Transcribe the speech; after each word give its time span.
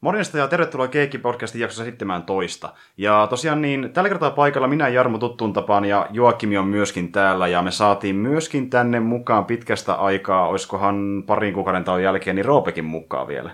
Morjesta 0.00 0.38
ja 0.38 0.48
tervetuloa 0.48 0.86
Keikki-podcastin 0.86 1.60
jaksossa 1.60 1.84
17. 1.84 2.74
Ja 2.96 3.26
tosiaan 3.30 3.62
niin, 3.62 3.90
tällä 3.92 4.08
kertaa 4.08 4.30
paikalla 4.30 4.68
minä 4.68 4.88
ja 4.88 4.94
Jarmo 4.94 5.18
tuttuun 5.18 5.52
tapaan 5.52 5.84
ja 5.84 6.06
Joakimi 6.10 6.58
on 6.58 6.66
myöskin 6.66 7.12
täällä 7.12 7.48
ja 7.48 7.62
me 7.62 7.70
saatiin 7.70 8.16
myöskin 8.16 8.70
tänne 8.70 9.00
mukaan 9.00 9.44
pitkästä 9.44 9.94
aikaa, 9.94 10.48
oiskohan 10.48 11.24
parin 11.26 11.54
kuukauden 11.54 11.84
tauon 11.84 12.02
jälkeen, 12.02 12.36
niin 12.36 12.44
Roopekin 12.44 12.84
mukaan 12.84 13.28
vielä. 13.28 13.50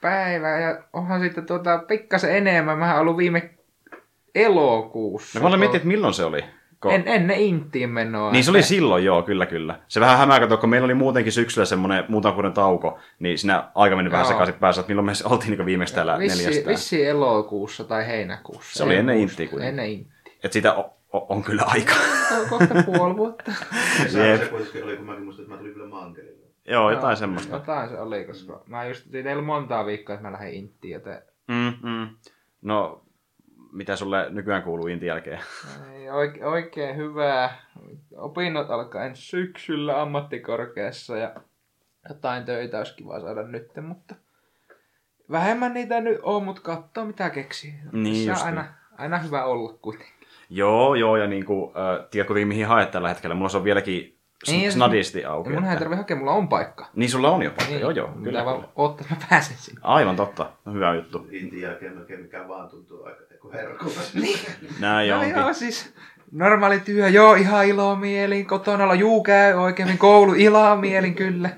Päivä 0.00 0.48
ja 0.48 0.82
onhan 0.92 1.20
sitten 1.20 1.46
tuota 1.46 1.78
pikkasen 1.78 2.36
enemmän. 2.36 2.78
Mä 2.78 3.00
ollut 3.00 3.16
viime 3.16 3.50
elokuussa. 4.34 5.38
No 5.38 5.42
mä 5.42 5.48
olen 5.48 5.58
miettinyt, 5.58 5.82
että 5.82 5.88
milloin 5.88 6.14
se 6.14 6.24
oli. 6.24 6.44
Ko- 6.86 6.92
En, 6.92 7.02
ennen 7.06 7.40
Intiin 7.40 7.90
menoa. 7.90 8.32
Niin 8.32 8.44
se 8.44 8.50
oli 8.50 8.62
silloin, 8.62 9.04
joo, 9.04 9.22
kyllä, 9.22 9.46
kyllä. 9.46 9.78
Se 9.88 10.00
vähän 10.00 10.18
hämää, 10.18 10.40
kato, 10.40 10.56
kun 10.56 10.68
meillä 10.68 10.84
oli 10.84 10.94
muutenkin 10.94 11.32
syksyllä 11.32 11.64
semmoinen 11.64 12.04
muutaman 12.08 12.34
vuoden 12.36 12.52
tauko, 12.52 12.98
niin 13.18 13.38
siinä 13.38 13.70
aika 13.74 13.96
meni 13.96 14.10
vähän 14.10 14.26
sekaisin 14.26 14.54
päässä, 14.54 14.80
että 14.80 14.90
milloin 14.90 15.06
me 15.06 15.12
oltiin 15.24 15.50
niin 15.56 15.66
viimeksi 15.66 15.94
täällä 15.94 16.18
vissi, 16.18 16.44
neljästään. 16.44 16.72
vissi 16.72 17.06
elokuussa 17.06 17.84
tai 17.84 18.06
heinäkuussa. 18.06 18.78
Se 18.78 18.84
oli 18.84 18.92
En 18.94 18.98
ennen. 19.00 19.18
Intiä 19.18 19.36
kuitenkin. 19.36 19.68
Ennen 19.68 19.86
Intiä. 19.90 20.12
Että 20.44 20.52
siitä 20.52 20.74
on, 20.74 20.84
on, 21.12 21.26
on 21.28 21.42
kyllä 21.44 21.62
aika. 21.66 21.92
On 22.42 22.48
kohta 22.48 22.74
puoli 22.86 23.16
vuotta. 23.16 23.52
Se, 24.08 24.28
Jep. 24.28 24.40
se 24.42 24.48
kuitenkin 24.48 24.84
oli, 24.84 24.96
kun 24.96 25.06
mäkin 25.06 25.24
muistan, 25.24 25.42
että 25.42 25.54
mä 25.54 25.58
tulin 25.58 25.72
kyllä 25.74 25.88
mankelille. 25.88 26.46
joo, 26.68 26.90
jotain 26.90 27.10
Joo, 27.12 27.16
semmoista. 27.16 27.56
Jotain 27.56 27.88
se 27.88 27.98
oli, 28.00 28.24
koska 28.24 28.62
mä 28.66 28.84
just 28.86 29.10
tein 29.10 29.24
teillä 29.24 29.42
montaa 29.42 29.86
viikkoa, 29.86 30.14
että 30.14 30.26
mä 30.28 30.32
lähdin 30.32 30.54
Intiin, 30.54 30.92
joten 30.92 31.22
Mm, 31.48 31.72
mm. 31.90 32.08
No, 32.62 33.01
mitä 33.72 33.96
sulle 33.96 34.26
nykyään 34.30 34.62
kuuluu 34.62 34.86
Intin 34.86 35.06
jälkeen? 35.06 35.40
ei, 35.94 36.10
oikein, 36.10 36.44
oikein 36.44 36.96
hyvää. 36.96 37.60
Opinnot 38.16 38.70
alkaa 38.70 39.04
ensi 39.04 39.22
syksyllä 39.22 40.02
ammattikorkeassa 40.02 41.16
ja 41.16 41.34
jotain 42.08 42.44
töitä 42.44 42.78
olisi 42.78 42.96
kiva 42.96 43.20
saada 43.20 43.42
nyt, 43.42 43.70
mutta 43.82 44.14
vähemmän 45.30 45.74
niitä 45.74 46.00
nyt 46.00 46.18
on, 46.22 46.44
mutta 46.44 46.62
katsoo 46.62 47.04
mitä 47.04 47.30
keksii. 47.30 47.74
Niin 47.92 48.24
se 48.24 48.32
on 48.32 48.46
aina, 48.46 48.64
aina 48.98 49.18
hyvä 49.18 49.44
olla 49.44 49.72
kuitenkin. 49.82 50.14
Joo, 50.50 50.94
joo, 50.94 51.16
ja 51.16 51.26
niin 51.26 51.44
kuin, 51.44 51.72
äh, 51.76 52.06
tiedätkö 52.10 52.34
mihin 52.34 52.66
haet 52.66 52.90
tällä 52.90 53.08
hetkellä? 53.08 53.34
Mulla 53.34 53.48
se 53.48 53.56
on 53.56 53.64
vieläkin 53.64 54.18
Niin, 54.46 54.60
siis- 54.60 54.74
snadisti 54.74 55.24
auki. 55.24 55.50
Mun 55.50 55.64
ei 55.64 55.76
tarvitse 55.78 55.96
hakea, 55.96 56.16
mulla 56.16 56.32
on 56.32 56.48
paikka. 56.48 56.86
Niin 56.94 57.10
sulla 57.10 57.30
on 57.30 57.42
jo 57.42 57.50
paikka, 57.50 57.74
joo 57.76 57.90
joo, 57.90 58.08
Mitä 58.08 58.24
kyllä, 58.24 58.44
vaan 58.44 58.56
kyllä. 58.56 58.68
oottaa, 58.76 59.06
mä 59.10 59.16
pääsen 59.30 59.56
sinne. 59.56 59.80
Aivan 59.84 60.16
totta, 60.16 60.50
no, 60.64 60.72
hyvä 60.72 60.94
juttu. 60.94 61.26
Intin 61.30 61.60
jälkeen 61.60 61.92
mikä 62.22 62.48
vaan 62.48 62.68
tuntuu 62.68 63.04
aika 63.04 63.20
kuin 63.40 63.54
herkulta. 63.54 64.00
Näin 64.80 65.10
No 65.10 65.18
onkin. 65.18 65.30
joo, 65.36 65.52
siis 65.52 65.94
normaali 66.32 66.80
työ, 66.80 67.08
joo, 67.08 67.34
ihan 67.34 67.66
ilomielin, 67.66 68.46
kotona 68.46 68.84
olla, 68.84 68.94
juu 68.94 69.22
käy 69.22 69.52
oikein, 69.54 69.98
koulu 69.98 70.34
ilomielin, 70.34 71.14
kyllä. 71.14 71.50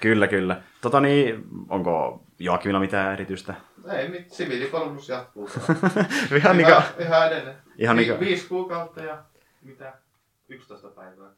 Kyllä, 0.00 0.26
kyllä. 0.28 0.60
Tota 0.80 1.00
niin, 1.00 1.44
onko 1.68 2.22
Joakimilla 2.38 2.80
mitään 2.80 3.12
erityistä? 3.12 3.54
Ei, 3.92 4.08
mit, 4.08 4.30
siviilipalvelus 4.30 5.08
jatkuu. 5.08 5.50
Ihan 6.36 6.56
niin 6.56 6.68
ihan, 6.68 6.82
kuin, 6.96 7.06
ihan 7.06 7.26
edelleen. 7.26 7.56
Ihan 7.78 7.96
Vi, 7.96 8.02
niinku- 8.02 8.24
Viisi 8.24 8.48
kuukautta 8.48 9.00
ja 9.00 9.18
mitä? 9.62 9.92
11 10.48 10.88
päivää. 10.88 11.28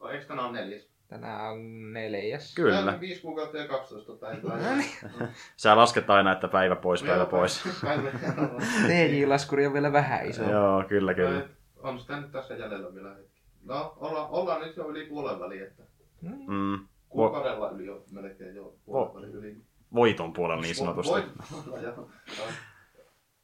Vai 0.00 0.14
eikö 0.14 0.26
tänään 0.26 0.48
ole 0.48 0.58
neljäs? 0.60 0.90
Tänään 1.08 1.52
on 1.52 1.92
neljäs. 1.92 2.54
kyllä. 2.54 2.76
Tänään 2.76 3.00
Viisi 3.00 3.22
kuukautta 3.22 3.58
ja 3.58 3.68
12 3.68 4.12
päivää. 4.12 4.56
No 4.56 4.76
niin. 4.76 5.28
Sä 5.56 5.76
lasket 5.76 6.10
aina, 6.10 6.32
että 6.32 6.48
päivä 6.48 6.76
pois, 6.76 7.02
päivä 7.02 7.26
pois. 7.26 7.64
TJ-laskuri 8.88 9.66
on 9.66 9.72
vielä 9.72 9.92
vähän 9.92 10.26
iso. 10.28 10.42
Joo, 10.42 10.84
kyllä, 10.88 11.14
kyllä. 11.14 11.48
On 11.82 11.98
sitä 11.98 12.20
nyt 12.20 12.32
tässä 12.32 12.54
jäljellä 12.54 12.94
vielä 12.94 13.14
hetki. 13.14 13.40
No, 13.64 13.94
olla, 13.96 14.28
ollaan 14.28 14.60
nyt 14.60 14.76
jo 14.76 14.88
yli 14.88 15.06
puolen 15.06 15.40
väliin, 15.40 15.62
että 15.62 15.82
Mm. 16.46 16.86
kuukaudella 17.08 17.70
yli 17.70 17.86
jo 17.86 18.04
melkein 18.10 18.54
jo 18.56 18.74
puolen 18.84 19.14
välin 19.14 19.34
yli. 19.34 19.56
Voiton 19.94 20.32
puolella 20.32 20.62
niin 20.62 20.74
sanotusti. 20.74 21.12
Voit 21.12 21.26
olla, 21.66 21.78
joo. 21.78 22.10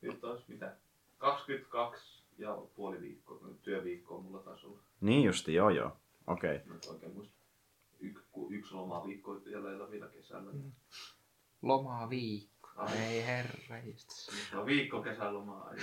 Nyt 0.00 0.24
olisi 0.24 0.44
mitä? 0.48 0.72
22 1.18 2.24
ja 2.38 2.58
puoli 2.74 3.00
viikkoa, 3.00 3.40
työviikkoa 3.62 4.20
mulla 4.20 4.38
taisi 4.38 4.66
olla. 4.66 4.78
Niin 5.00 5.24
justi, 5.24 5.54
joo 5.54 5.70
joo. 5.70 5.96
Okei. 6.26 6.60
Mä 6.66 6.74
nyt 6.74 6.86
oikein 6.86 7.12
muista. 7.12 7.36
Yksi, 8.00 8.24
yksi 8.50 8.74
loma 8.74 9.06
viikko 9.06 9.40
jäljellä 9.46 9.90
vielä 9.90 10.08
kesällä. 10.08 10.52
Mm. 10.52 10.72
Lomaa 11.62 12.10
viikko. 12.10 12.68
Ai. 12.76 12.96
Ei 12.98 13.26
herra 13.26 13.76
No 14.52 14.66
viikko 14.66 15.02
kesälomaa. 15.02 15.74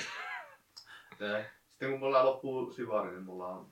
Sitten 1.69 1.91
kun 1.91 1.99
mulla 1.99 2.25
loppuu 2.25 2.73
syvari, 2.73 3.11
niin 3.11 3.23
mulla 3.23 3.47
on 3.47 3.69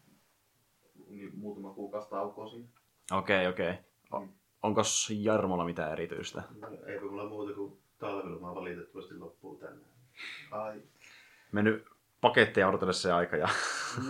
niin 1.07 1.31
muutama 1.39 1.73
kuukausi 1.73 2.09
taukoa 2.09 2.49
siinä. 2.49 2.67
Okei, 3.11 3.47
okei. 3.47 3.73
O- 4.11 4.19
Mm. 4.19 4.29
Onko 4.63 4.81
Jarmolla 5.19 5.65
mitään 5.65 5.91
erityistä? 5.91 6.43
Eipä 6.85 7.05
mulla 7.05 7.29
muuta 7.29 7.53
kuin 7.53 7.77
talveloma 7.99 8.55
valitettavasti 8.55 9.17
loppuu 9.17 9.55
tänään. 9.55 9.81
Ai. 10.51 10.81
Mennyt 11.51 11.85
paketteja 12.21 12.67
odotellessa 12.67 13.01
se 13.01 13.11
aika 13.11 13.37
ja... 13.37 13.49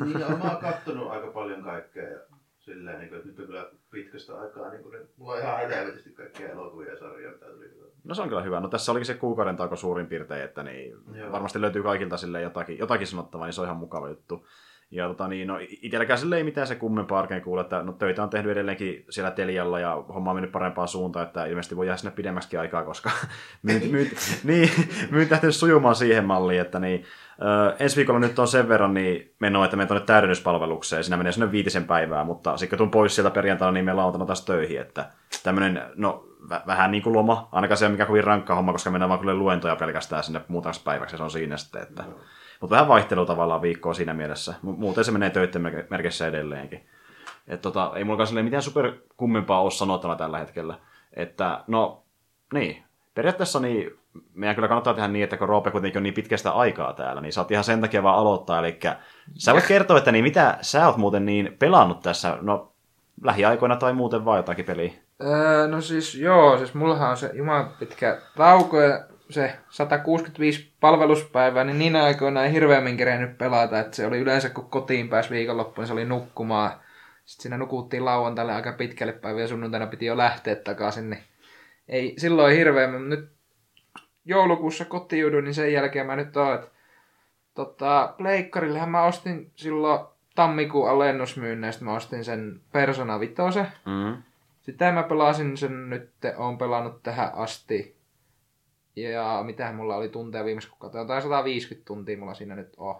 Niin, 0.05 0.19
ja 0.19 0.29
mä 0.29 0.51
oon 0.51 0.61
kattonut 0.61 1.11
aika 1.11 1.27
paljon 1.31 1.63
kaikkea 1.63 2.03
ja 2.09 2.19
silleen, 2.61 2.99
niin 2.99 3.09
kuin, 3.09 3.17
että 3.17 3.29
nyt 3.29 3.39
on 3.39 3.45
kyllä 3.45 3.71
pitkästä 3.91 4.39
aikaa, 4.39 4.69
niin 4.69 4.83
kuin, 4.83 5.07
mulla 5.17 5.33
on 5.33 5.39
ihan 5.39 5.69
helvetisti 5.69 6.09
kaikkia 6.09 6.49
elokuvia 6.49 6.91
ja 6.91 6.99
sarjoja, 6.99 7.31
mitä 7.31 7.45
tuli. 7.45 7.71
No 8.03 8.15
se 8.15 8.21
on 8.21 8.29
kyllä 8.29 8.41
hyvä. 8.41 8.59
No 8.59 8.67
tässä 8.67 8.91
olikin 8.91 9.05
se 9.05 9.13
kuukauden 9.13 9.57
tauko 9.57 9.75
suurin 9.75 10.07
piirtein, 10.07 10.43
että 10.43 10.63
niin 10.63 10.95
Joo. 11.13 11.31
varmasti 11.31 11.61
löytyy 11.61 11.83
kaikilta 11.83 12.17
sille 12.17 12.41
jotakin, 12.41 12.77
jotakin 12.77 13.07
sanottavaa, 13.07 13.47
niin 13.47 13.53
se 13.53 13.61
on 13.61 13.67
ihan 13.67 13.77
mukava 13.77 14.09
juttu. 14.09 14.45
Ja 14.91 15.07
tota 15.07 15.27
niin, 15.27 15.47
no 15.47 15.57
itselläkään 15.61 16.19
sille 16.19 16.37
ei 16.37 16.43
mitään 16.43 16.67
se 16.67 16.75
kummempaa 16.75 17.19
arkeen 17.19 17.41
kuule, 17.41 17.61
että 17.61 17.83
no, 17.83 17.91
töitä 17.91 18.23
on 18.23 18.29
tehnyt 18.29 18.51
edelleenkin 18.51 19.05
siellä 19.09 19.31
Telialla 19.31 19.79
ja 19.79 20.03
homma 20.13 20.31
on 20.31 20.35
mennyt 20.35 20.51
parempaan 20.51 20.87
suuntaan, 20.87 21.25
että 21.27 21.45
ilmeisesti 21.45 21.75
voi 21.75 21.85
jäädä 21.87 21.97
sinne 21.97 22.15
pidemmäksi 22.15 22.57
aikaa, 22.57 22.83
koska 22.83 23.11
myynti, 23.63 23.87
myynti, 23.87 24.15
niin, 24.43 24.69
myynti 25.11 25.31
lähtenyt 25.31 25.55
sujumaan 25.55 25.95
siihen 25.95 26.25
malliin, 26.25 26.61
että 26.61 26.79
niin, 26.79 27.05
ö, 27.41 27.75
ensi 27.79 27.95
viikolla 27.95 28.19
nyt 28.19 28.39
on 28.39 28.47
sen 28.47 28.69
verran 28.69 28.93
niin 28.93 29.33
menoa, 29.39 29.65
että 29.65 29.77
me 29.77 29.85
tuonne 29.85 30.05
täydennyspalvelukseen, 30.05 31.03
siinä 31.03 31.17
menee 31.17 31.31
sinne 31.31 31.51
viitisen 31.51 31.85
päivää, 31.85 32.23
mutta 32.23 32.57
sitten 32.57 32.69
kun 32.69 32.77
tuun 32.77 32.91
pois 32.91 33.15
sieltä 33.15 33.31
perjantaina, 33.31 33.71
niin 33.71 33.85
me 33.85 33.93
lauantaina 33.93 34.25
taas 34.25 34.45
töihin, 34.45 34.81
että 34.81 35.09
tämmöinen, 35.43 35.81
no 35.95 36.27
vä- 36.49 36.67
vähän 36.67 36.91
niin 36.91 37.03
kuin 37.03 37.13
loma, 37.13 37.49
ainakaan 37.51 37.77
se 37.77 37.85
ei 37.85 37.87
ole 37.87 37.91
mikään 37.91 38.07
kovin 38.07 38.23
rankka 38.23 38.55
homma, 38.55 38.71
koska 38.71 38.91
mennään 38.91 39.09
vaan 39.09 39.19
kyllä 39.19 39.33
luentoja 39.33 39.75
pelkästään 39.75 40.23
sinne 40.23 40.41
muutamaksi 40.47 40.83
päiväksi, 40.83 41.17
se 41.17 41.23
on 41.23 41.31
siinä 41.31 41.57
sitten, 41.57 41.81
että... 41.81 42.03
Mutta 42.61 42.73
vähän 42.75 42.87
vaihtelua 42.87 43.25
tavallaan 43.25 43.61
viikkoa 43.61 43.93
siinä 43.93 44.13
mielessä. 44.13 44.51
Mu- 44.51 44.77
Muuten 44.77 45.03
se 45.03 45.11
menee 45.11 45.29
töiden 45.29 45.87
merkissä 45.89 46.27
edelleenkin. 46.27 46.85
Et 47.47 47.61
tota, 47.61 47.91
ei 47.95 48.03
mulla 48.03 48.25
silleen 48.25 48.45
mitään 48.45 48.63
super 48.63 48.93
kummempaa 49.17 49.61
ole 49.61 49.71
sanottavaa 49.71 50.15
tällä 50.15 50.39
hetkellä. 50.39 50.75
Että 51.13 51.63
no, 51.67 52.03
niin. 52.53 52.83
Periaatteessa 53.15 53.59
niin, 53.59 53.91
meidän 54.33 54.55
kyllä 54.55 54.67
kannattaa 54.67 54.93
tehdä 54.93 55.07
niin, 55.07 55.23
että 55.23 55.37
kun 55.37 55.49
Roope 55.49 55.71
kuitenkin 55.71 55.99
on 55.99 56.03
niin 56.03 56.13
pitkästä 56.13 56.51
aikaa 56.51 56.93
täällä, 56.93 57.21
niin 57.21 57.33
saat 57.33 57.51
ihan 57.51 57.63
sen 57.63 57.81
takia 57.81 58.03
vaan 58.03 58.17
aloittaa. 58.17 58.59
Eli 58.59 58.79
sä 59.33 59.53
voit 59.53 59.67
kertoa, 59.67 59.97
että 59.97 60.11
niin 60.11 60.23
mitä 60.23 60.57
sä 60.61 60.87
oot 60.87 60.97
muuten 60.97 61.25
niin 61.25 61.55
pelannut 61.59 61.99
tässä, 61.99 62.37
no 62.41 62.71
lähiaikoina 63.23 63.75
tai 63.75 63.93
muuten 63.93 64.25
vaan 64.25 64.37
jotakin 64.37 64.65
peliä. 64.65 64.91
Öö, 65.23 65.67
no 65.67 65.81
siis 65.81 66.15
joo, 66.15 66.57
siis 66.57 66.73
mullahan 66.73 67.09
on 67.09 67.17
se 67.17 67.31
juman 67.33 67.69
pitkä 67.79 68.21
tauko 68.37 68.81
ja 68.81 69.03
se 69.31 69.55
165 69.69 70.73
palveluspäivää, 70.79 71.63
niin 71.63 71.79
niinä 71.79 72.03
aikoina 72.03 72.43
ei 72.43 72.51
hirveämmin 72.51 72.97
kerennyt 72.97 73.37
pelata, 73.37 73.79
että 73.79 73.95
se 73.95 74.07
oli 74.07 74.19
yleensä 74.19 74.49
kun 74.49 74.69
kotiin 74.69 75.09
pääsi 75.09 75.29
viikonloppuun, 75.29 75.87
se 75.87 75.93
oli 75.93 76.05
nukkumaan. 76.05 76.71
Sitten 77.25 77.43
siinä 77.43 77.57
nukuttiin 77.57 78.05
lauantaille 78.05 78.53
aika 78.53 78.73
pitkälle 78.73 79.13
päivä 79.13 79.41
ja 79.41 79.47
sunnuntaina 79.47 79.87
piti 79.87 80.05
jo 80.05 80.17
lähteä 80.17 80.55
takaisin, 80.55 81.09
niin 81.09 81.23
ei 81.87 82.13
silloin 82.17 82.57
hirveämmin, 82.57 83.09
nyt 83.09 83.29
joulukuussa 84.25 84.85
kotiuduin, 84.85 85.43
niin 85.43 85.53
sen 85.53 85.73
jälkeen 85.73 86.05
mä 86.05 86.15
nyt 86.15 86.37
oon, 86.37 86.55
että 86.55 86.67
tota, 87.53 88.13
pleikkarillehän 88.17 88.89
mä 88.89 89.03
ostin 89.03 89.51
silloin 89.55 89.99
tammikuun 90.35 90.89
alennusmyynneistä, 90.89 91.85
mä 91.85 91.93
ostin 91.93 92.25
sen 92.25 92.61
Persona 92.71 93.19
5. 93.19 93.33
Mm. 93.85 94.23
Sitä 94.61 94.91
mä 94.91 95.03
pelasin 95.03 95.57
sen 95.57 95.89
nyt, 95.89 96.11
oon 96.37 96.57
pelannut 96.57 97.03
tähän 97.03 97.31
asti. 97.33 98.00
Ja 98.95 99.41
mitähän 99.45 99.75
mulla 99.75 99.95
oli 99.95 100.09
tunteja 100.09 100.45
viimeksi 100.45 100.69
kuukautta, 100.69 100.97
jotain 100.97 101.21
150 101.21 101.87
tuntia 101.87 102.17
mulla 102.17 102.33
siinä 102.33 102.55
nyt 102.55 102.73
on. 102.77 102.95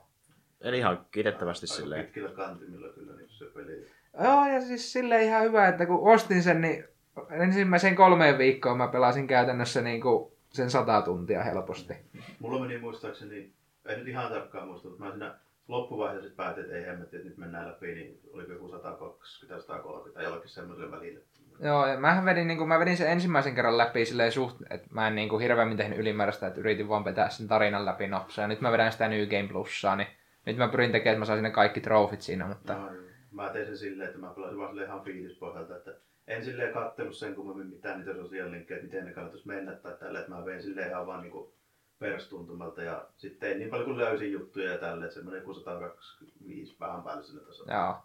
Eli 0.61 0.77
ihan 0.77 1.05
kiitettävästi 1.11 1.65
Aika 1.65 1.75
silleen. 1.75 2.05
pitkillä 2.05 2.29
kantimilla 2.29 2.89
kyllä 2.89 3.15
niin 3.15 3.29
se 3.29 3.45
peli. 3.45 3.87
Joo, 4.23 4.47
ja 4.47 4.61
siis 4.61 4.93
sille 4.93 5.23
ihan 5.23 5.43
hyvä, 5.43 5.67
että 5.67 5.85
kun 5.85 6.13
ostin 6.13 6.43
sen, 6.43 6.61
niin 6.61 6.85
ensimmäisen 7.29 7.95
kolmeen 7.95 8.37
viikkoon 8.37 8.77
mä 8.77 8.87
pelasin 8.87 9.27
käytännössä 9.27 9.81
niin 9.81 10.01
kuin 10.01 10.31
sen 10.49 10.69
100 10.69 11.01
tuntia 11.01 11.43
helposti. 11.43 11.93
Mulla 12.39 12.59
meni 12.59 12.77
muistaakseni, 12.77 13.53
ei 13.85 13.97
nyt 13.97 14.07
ihan 14.07 14.31
tarkkaan 14.31 14.67
muista, 14.67 14.87
mutta 14.87 15.03
mä 15.03 15.11
siinä 15.11 15.35
loppuvaiheessa 15.67 16.31
päätin, 16.35 16.63
että 16.63 16.75
ei 16.75 16.85
hemmetti, 16.85 17.15
että 17.15 17.29
nyt 17.29 17.37
mennään 17.37 17.67
läpi, 17.67 17.93
niin 17.95 18.19
oliko 18.33 18.51
joku 18.51 18.69
120 18.69 19.61
130 19.61 20.13
tai 20.13 20.23
jollakin 20.23 20.49
semmoiselle 20.49 20.91
välille. 20.91 21.19
Joo, 21.61 21.87
ja 21.87 21.99
mä 21.99 22.21
vedin, 22.25 22.47
niin 22.47 22.57
kuin, 22.57 22.67
mä 22.67 22.79
vedin 22.79 22.97
sen 22.97 23.11
ensimmäisen 23.11 23.55
kerran 23.55 23.77
läpi 23.77 24.05
silleen 24.05 24.31
suht, 24.31 24.61
että 24.69 24.87
mä 24.91 25.07
en 25.07 25.15
niin 25.15 25.29
kuin, 25.29 25.41
hirveämmin 25.41 25.77
tehnyt 25.77 25.99
ylimääräistä, 25.99 26.47
että 26.47 26.59
yritin 26.59 26.89
vaan 26.89 27.05
vetää 27.05 27.29
sen 27.29 27.47
tarinan 27.47 27.85
läpi 27.85 28.07
nopsaa. 28.07 28.43
Ja 28.43 28.47
nyt 28.47 28.61
mä 28.61 28.71
vedän 28.71 28.91
sitä 28.91 29.07
New 29.07 29.27
Game 29.27 29.47
Plussaa, 29.47 29.95
niin 29.95 30.07
nyt 30.45 30.57
mä 30.57 30.67
pyrin 30.67 30.91
tekemään, 30.91 31.13
että 31.13 31.19
mä 31.19 31.25
saisin 31.25 31.43
ne 31.43 31.51
kaikki 31.51 31.81
trofit 31.81 32.21
siinä, 32.21 32.47
mutta... 32.47 32.73
No, 32.73 32.89
mä 33.31 33.49
tein 33.49 33.65
sen 33.65 33.77
silleen, 33.77 34.09
että 34.09 34.21
mä 34.21 34.33
pelasin 34.35 34.57
vaan 34.57 34.69
silleen 34.69 34.87
ihan 34.87 35.03
fiilispohjalta, 35.03 35.77
että 35.77 35.91
en 36.27 36.45
silleen 36.45 36.73
kattellut 36.73 37.15
sen 37.15 37.35
kummemmin 37.35 37.67
mitään 37.67 37.99
niitä 37.99 38.13
sosiaalilinkkejä, 38.13 38.77
että 38.77 38.85
miten 38.85 39.05
ne 39.05 39.13
kannattaisi 39.13 39.47
mennä 39.47 39.71
tai 39.71 39.93
tällä, 39.99 40.19
että 40.19 40.31
mä 40.31 40.45
vein 40.45 40.61
silleen 40.61 40.89
ihan 40.89 41.07
vaan 41.07 41.21
niinku 41.21 41.53
perstuntumalta 41.99 42.83
ja 42.83 43.05
sitten 43.17 43.39
tein 43.39 43.59
niin 43.59 43.69
paljon 43.69 43.85
kuin 43.85 43.97
löysin 43.97 44.31
juttuja 44.31 44.71
ja 44.71 44.77
tälle, 44.77 45.05
että 45.05 45.13
semmoinen 45.13 45.39
joku 45.39 45.53
125 45.53 46.75
vähän 46.79 47.03
päälle 47.03 47.23
sinne 47.23 47.41
tasolle. 47.41 47.73
Joo. 47.73 47.95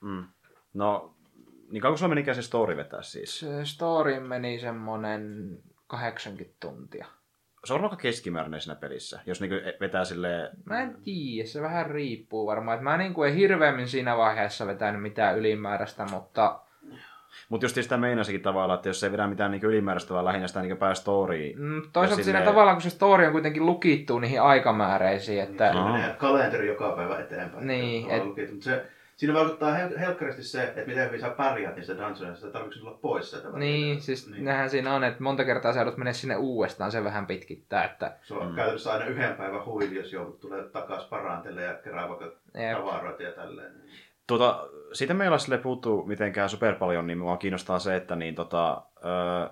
Mm. 0.00 0.24
No, 0.74 1.14
niin 1.72 1.80
kauan 1.82 1.98
sulla 1.98 2.08
menikään 2.08 2.34
se 2.34 2.42
story 2.42 2.76
vetää 2.76 3.02
siis? 3.02 3.40
Se 3.40 3.64
story 3.64 4.20
meni 4.20 4.58
semmonen 4.58 5.48
80 5.86 6.56
tuntia. 6.60 7.06
Se 7.64 7.74
on 7.74 7.84
aika 7.84 7.96
keskimääräinen 7.96 8.60
siinä 8.60 8.74
pelissä, 8.74 9.20
jos 9.26 9.40
niinku 9.40 9.56
vetää 9.80 10.04
silleen... 10.04 10.48
Mä 10.64 10.80
en 10.82 10.96
tiedä, 11.04 11.48
se 11.48 11.62
vähän 11.62 11.86
riippuu 11.90 12.46
varmaan. 12.46 12.76
Et 12.78 12.82
mä 12.84 12.96
niinku 12.96 13.22
en 13.22 13.34
hirveämmin 13.34 13.88
siinä 13.88 14.16
vaiheessa 14.16 14.66
vetänyt 14.66 15.02
mitään 15.02 15.38
ylimääräistä, 15.38 16.06
mutta 16.10 16.60
Mutta 17.48 17.64
just 17.64 17.74
sitä 17.74 17.96
meinasikin 17.96 18.42
tavallaan, 18.42 18.76
että 18.76 18.88
jos 18.88 19.04
ei 19.04 19.12
vedä 19.12 19.26
mitään 19.26 19.50
niinku 19.50 19.66
ylimääräistä, 19.66 20.14
vaan 20.14 20.24
lähinnä 20.24 20.48
sitä 20.48 20.60
niinku 20.60 20.76
päästoriin. 20.76 21.58
mm, 21.60 21.82
toisaalta 21.92 22.20
Ja 22.20 22.24
siinä 22.24 22.42
tavallaan, 22.42 22.76
kun 22.76 22.82
se 22.82 22.90
story 22.90 23.26
on 23.26 23.32
kuitenkin 23.32 23.66
lukittu 23.66 24.18
niihin 24.18 24.42
aikamääreisiin, 24.42 25.42
että 25.42 25.68
Siinä 25.70 25.84
Aa. 25.86 25.92
menee 25.92 26.14
kalenteri 26.14 26.66
joka 26.68 26.92
päivä 26.96 27.18
eteenpäin. 27.18 27.66
Niin, 27.66 28.10
Et... 28.10 28.16
et- 28.16 28.24
Mutta 28.24 28.64
se, 28.64 28.86
siinä 29.22 29.34
vaikuttaa 29.34 29.72
hel- 29.74 29.98
helkkaristi 29.98 30.42
se, 30.42 30.62
että 30.62 30.80
miten 30.86 31.06
hyvin 31.06 31.20
sä 31.20 31.30
pärjäät 31.30 31.76
niissä 31.76 31.92
dungeonissa, 31.98 32.46
että 32.46 32.58
tarvitsetko 32.58 32.86
tulla 32.88 32.98
pois 33.02 33.30
sieltä. 33.30 33.48
välillä. 33.48 33.58
niin, 33.64 34.00
siis 34.02 34.30
nehän 34.30 34.70
siinä 34.70 34.94
on, 34.94 35.04
että 35.04 35.22
monta 35.22 35.44
kertaa 35.44 35.72
sä 35.72 35.78
joudut 35.80 35.96
mennä 35.96 36.12
sinne 36.12 36.36
uudestaan, 36.36 36.92
se 36.92 37.04
vähän 37.04 37.26
pitkittää, 37.26 37.84
että 37.84 38.16
Se 38.22 38.34
on 38.34 38.48
Mm. 38.48 38.54
käytännössä 38.54 38.92
aina 38.92 39.04
yhden 39.04 39.34
päivän 39.34 39.64
huili, 39.64 39.96
jos 39.96 40.12
joudut 40.12 40.40
tulee 40.40 40.62
takaisin 40.64 41.10
parantelle 41.10 41.62
ja 41.62 41.74
kerää 41.74 42.08
vaikka 42.08 42.24
Jep. 42.24 42.76
tavaroita 42.78 43.22
ja 43.22 43.32
tälleen. 43.32 43.72
Tuota, 44.26 44.68
siitä 44.92 45.14
meillä 45.14 45.38
sille 45.38 45.58
puuttuu 45.58 46.06
mitenkään 46.06 46.48
super 46.48 46.74
paljon, 46.74 47.06
niin 47.06 47.18
mua 47.18 47.36
kiinnostaa 47.36 47.78
se, 47.78 47.96
että 47.96 48.16
niin 48.16 48.34
tota, 48.34 48.82
öö, 49.04 49.48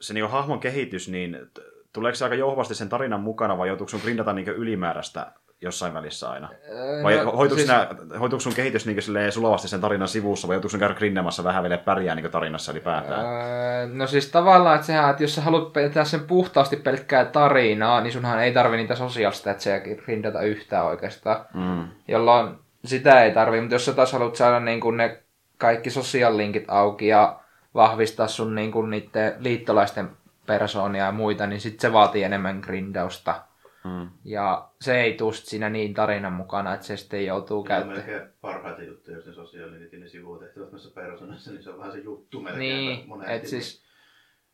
se 0.00 0.14
niin 0.14 0.28
hahmon 0.30 0.60
kehitys, 0.60 1.08
niin 1.08 1.38
t- 1.54 1.58
tuleeko 1.92 2.14
se 2.16 2.24
aika 2.24 2.34
jouhvasti 2.36 2.74
sen 2.74 2.88
tarinan 2.88 3.20
mukana 3.20 3.58
vai 3.58 3.68
joutuuko 3.68 3.90
sun 3.90 4.00
grindata 4.02 4.32
niin 4.32 4.48
ylimääräistä 4.48 5.32
jossain 5.60 5.94
välissä 5.94 6.30
aina? 6.30 6.48
Öö, 6.70 7.02
Vai 7.02 7.16
no, 7.24 7.32
hoituuko, 7.32 7.62
siis- 7.62 8.20
hoituuko 8.20 8.40
sun 8.40 8.54
kehitys 8.54 8.86
niin 8.86 9.02
sulavasti 9.30 9.68
sen 9.68 9.80
tarinan 9.80 10.08
sivussa 10.08 10.48
vai 10.48 10.54
joutuuko 10.54 10.70
sun 10.70 10.80
käydä 10.80 10.94
grindamassa 10.94 11.44
vähän 11.44 11.62
vielä 11.62 11.78
pärjää 11.78 12.14
niin 12.14 12.30
tarinassa 12.30 12.72
ylipäätään? 12.72 13.26
Öö, 13.26 13.86
no 13.92 14.06
siis 14.06 14.30
tavallaan, 14.30 14.74
että 14.74 14.86
sehän, 14.86 15.10
että 15.10 15.22
jos 15.22 15.34
sä 15.34 15.40
haluat 15.40 15.72
pitää 15.72 16.04
sen 16.04 16.20
puhtaasti 16.20 16.76
pelkkää 16.76 17.24
tarinaa, 17.24 18.00
niin 18.00 18.12
sunhan 18.12 18.42
ei 18.42 18.52
tarvi 18.52 18.76
niitä 18.76 18.94
social 18.94 19.32
statseja 19.32 19.80
grindata 19.80 20.42
yhtään 20.42 20.86
oikeastaan. 20.86 21.46
Mm. 21.54 21.88
Jolloin 22.08 22.58
sitä 22.84 23.22
ei 23.24 23.32
tarvi, 23.32 23.60
mutta 23.60 23.74
jos 23.74 23.84
sä 23.84 23.92
taas 23.92 24.12
haluat 24.12 24.36
saada 24.36 24.60
niin 24.60 24.80
kuin 24.80 24.96
ne 24.96 25.22
kaikki 25.58 25.90
social 25.90 26.36
linkit 26.36 26.64
auki 26.68 27.06
ja 27.06 27.40
vahvistaa 27.74 28.28
sun 28.28 28.54
niin 28.54 28.72
kuin 28.72 28.90
niiden 28.90 29.34
liittolaisten 29.38 30.10
persoonia 30.46 31.04
ja 31.04 31.12
muita, 31.12 31.46
niin 31.46 31.60
sit 31.60 31.80
se 31.80 31.92
vaatii 31.92 32.22
enemmän 32.22 32.60
grindausta. 32.60 33.34
Mm. 33.84 34.08
Ja 34.24 34.68
se 34.80 35.00
ei 35.00 35.12
tuu 35.14 35.32
sit 35.32 35.46
siinä 35.46 35.68
niin 35.70 35.94
tarinan 35.94 36.32
mukana, 36.32 36.74
että 36.74 36.86
se 36.86 36.96
sitten 36.96 37.26
joutuu 37.26 37.64
Tämä 37.64 37.76
on 37.78 37.82
käyttämään. 37.88 38.10
melkein 38.10 38.32
parhaita 38.40 38.82
juttuja, 38.82 39.16
jos 39.16 39.26
ne 39.26 39.32
sosiaalinen 39.32 40.00
ne 40.00 40.08
sivutehtävät 40.08 40.72
noissa 40.72 40.90
persoonassa, 40.94 41.50
niin 41.50 41.62
se 41.62 41.70
on 41.70 41.78
vähän 41.78 41.92
se 41.92 41.98
juttu 41.98 42.40
melkein. 42.40 42.58
Niin, 42.60 43.24
että 43.26 43.48
siis 43.48 43.84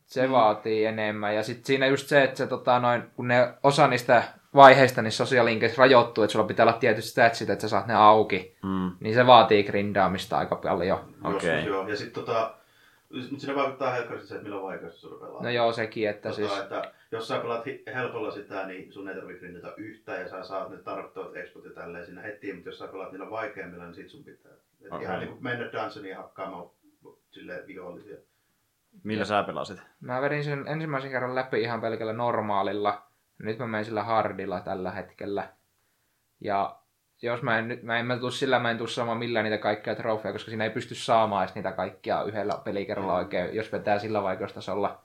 se 0.05 0.31
vaatii 0.31 0.85
enemmän. 0.85 1.35
Ja 1.35 1.43
sitten 1.43 1.65
siinä 1.65 1.87
just 1.87 2.07
se, 2.07 2.23
että 2.23 2.37
se, 2.37 2.47
tota, 2.47 2.79
noin, 2.79 3.03
kun 3.15 3.27
ne 3.27 3.53
osa 3.63 3.87
niistä 3.87 4.23
vaiheista 4.55 5.01
niin 5.01 5.11
sosiaalinkeissä 5.11 5.79
rajoittuu, 5.79 6.23
että 6.23 6.31
sulla 6.31 6.45
pitää 6.47 6.63
olla 6.65 6.77
tietyt 6.77 7.03
statsit, 7.03 7.49
että 7.49 7.61
sä 7.61 7.67
saat 7.69 7.87
ne 7.87 7.93
auki, 7.95 8.55
Mm. 8.63 8.91
niin 8.99 9.13
se 9.15 9.27
vaatii 9.27 9.63
grindaamista 9.63 10.37
aika 10.37 10.55
paljon. 10.55 10.99
Joskus 11.23 11.43
Okei. 11.43 11.65
joo. 11.65 11.87
Ja 11.87 11.95
sitten 11.95 12.23
tota, 12.25 12.53
mutta 13.09 13.39
siinä 13.45 13.55
vaikuttaa 13.55 13.91
helkkaristi 13.91 14.27
se, 14.27 14.35
että 14.35 14.43
milloin 14.43 14.63
vaikeasti 14.63 14.99
sulla 14.99 15.25
pelaa. 15.27 15.43
No 15.43 15.49
joo, 15.49 15.71
sekin, 15.73 16.09
että 16.09 16.29
Tota, 16.29 16.35
siis... 16.35 16.59
että 16.59 16.91
jos 17.11 17.27
sä 17.27 17.39
pelaat 17.39 17.65
helpolla 17.93 18.31
sitä, 18.31 18.67
niin 18.67 18.93
sun 18.93 19.09
ei 19.09 19.15
tarvitse 19.15 19.39
grindata 19.39 19.73
yhtään 19.77 20.21
ja 20.21 20.29
sä 20.29 20.43
saat 20.43 20.69
ne 20.69 20.77
tarvittavat 20.77 21.35
expot 21.35 21.65
ja 21.65 21.71
tälleen 21.71 22.05
siinä 22.05 22.21
heti, 22.21 22.53
mutta 22.53 22.69
jos 22.69 22.79
sä 22.79 22.87
pelaat 22.87 23.11
niillä 23.11 23.29
vaikeimmilla, 23.29 23.83
niin 23.83 23.95
sit 23.95 24.09
sun 24.09 24.23
pitää. 24.23 24.51
Et 24.81 24.91
Okei. 24.91 25.05
Ihan 25.05 25.19
niin 25.19 25.29
kuin 25.29 25.43
mennä 25.43 25.65
dungeoniin 25.65 26.11
ja 26.11 26.17
hakkaamaan 26.17 26.69
silleen 27.31 27.67
vihollisia. 27.67 28.17
Millä 29.03 29.25
sä 29.25 29.43
pelasit? 29.43 29.81
Mä 29.99 30.21
vedin 30.21 30.43
sen 30.43 30.67
ensimmäisen 30.67 31.11
kerran 31.11 31.35
läpi 31.35 31.61
ihan 31.61 31.81
pelkällä 31.81 32.13
normaalilla. 32.13 33.01
Nyt 33.39 33.59
mä 33.59 33.67
menen 33.67 33.85
sillä 33.85 34.03
hardilla 34.03 34.59
tällä 34.59 34.91
hetkellä. 34.91 35.49
Ja 36.41 36.79
jos 37.21 37.41
mä 37.41 37.59
en 37.59 37.67
nyt, 37.67 37.83
mä 37.83 37.99
en 37.99 38.05
mä 38.05 38.17
tuu 38.17 38.31
sillä, 38.31 38.59
mä 38.59 38.71
en 38.71 38.77
tuu 38.77 38.87
saamaan 38.87 39.17
millään 39.17 39.43
niitä 39.43 39.57
kaikkia 39.57 39.95
trofeja, 39.95 40.33
koska 40.33 40.49
siinä 40.49 40.63
ei 40.63 40.69
pysty 40.69 40.95
saamaan 40.95 41.43
edes 41.43 41.55
niitä 41.55 41.71
kaikkia 41.71 42.23
yhdellä 42.23 42.61
pelikerralla 42.63 43.15
oikein, 43.15 43.55
jos 43.55 43.71
vetää 43.71 43.99
sillä 43.99 44.23
vaikeustasolla. 44.23 45.04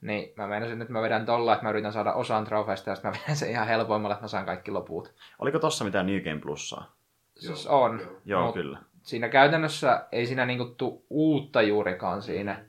Niin 0.00 0.32
mä 0.36 0.46
menisin, 0.46 0.82
että 0.82 0.92
mä 0.92 1.02
vedän 1.02 1.26
tolla, 1.26 1.52
että 1.52 1.64
mä 1.64 1.70
yritän 1.70 1.92
saada 1.92 2.12
osan 2.12 2.44
trofeista 2.44 2.90
ja 2.90 2.96
sitten 2.96 3.10
mä 3.10 3.18
vedän 3.22 3.36
sen 3.36 3.50
ihan 3.50 3.66
helpoimmalla, 3.66 4.14
että 4.14 4.24
mä 4.24 4.28
saan 4.28 4.46
kaikki 4.46 4.70
loput. 4.70 5.14
Oliko 5.38 5.58
tossa 5.58 5.84
mitään 5.84 6.06
New 6.06 6.20
Game 6.20 6.40
Plussaa? 6.40 6.96
Siis 7.36 7.64
Joo, 7.64 7.82
on. 7.82 8.00
joo. 8.00 8.20
Joo, 8.24 8.46
Mut- 8.46 8.54
kyllä. 8.54 8.78
Siinä 9.02 9.28
käytännössä 9.28 10.06
ei 10.12 10.26
siinä 10.26 10.46
niinku 10.46 10.64
tuu 10.64 11.06
uutta 11.10 11.62
juurikaan 11.62 12.22
siinä, 12.22 12.64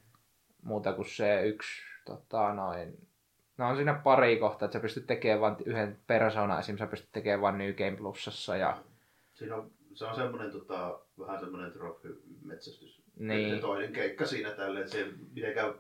muuta 0.64 0.94
kuin 0.94 1.06
se 1.06 1.46
yksi, 1.46 1.82
tota 2.06 2.54
noin, 2.54 3.08
no 3.58 3.68
on 3.70 3.76
siinä 3.76 3.94
pari 3.94 4.38
kohtaa, 4.38 4.66
että 4.66 4.78
sä 4.78 4.82
pystyt 4.82 5.08
tekemään 5.08 5.42
vain 5.42 5.56
yhden 5.66 6.00
persoonan, 6.08 6.60
esim. 6.60 6.78
sä 6.78 6.88
pystyt 6.88 7.12
tekemään 7.12 7.42
vain 7.42 7.58
New 7.58 7.74
Game 7.74 7.98
Plusassa 7.98 8.58
ja 8.58 8.78
Siinä 9.34 9.56
on, 9.56 9.72
se 9.94 10.06
on 10.06 10.16
semmoinen 10.16 10.52
tota, 10.52 11.00
vähän 11.20 11.40
semmoinen 11.40 11.72
trofy-metsästys. 11.72 13.02
Niin. 13.16 13.56
Se 13.56 13.62
toinen 13.62 13.94
keikka 13.94 14.26
siinä 14.26 14.52
tälleen, 14.52 14.86
että 14.86 14.98
se 14.98 15.08
mitenkään 15.34 15.74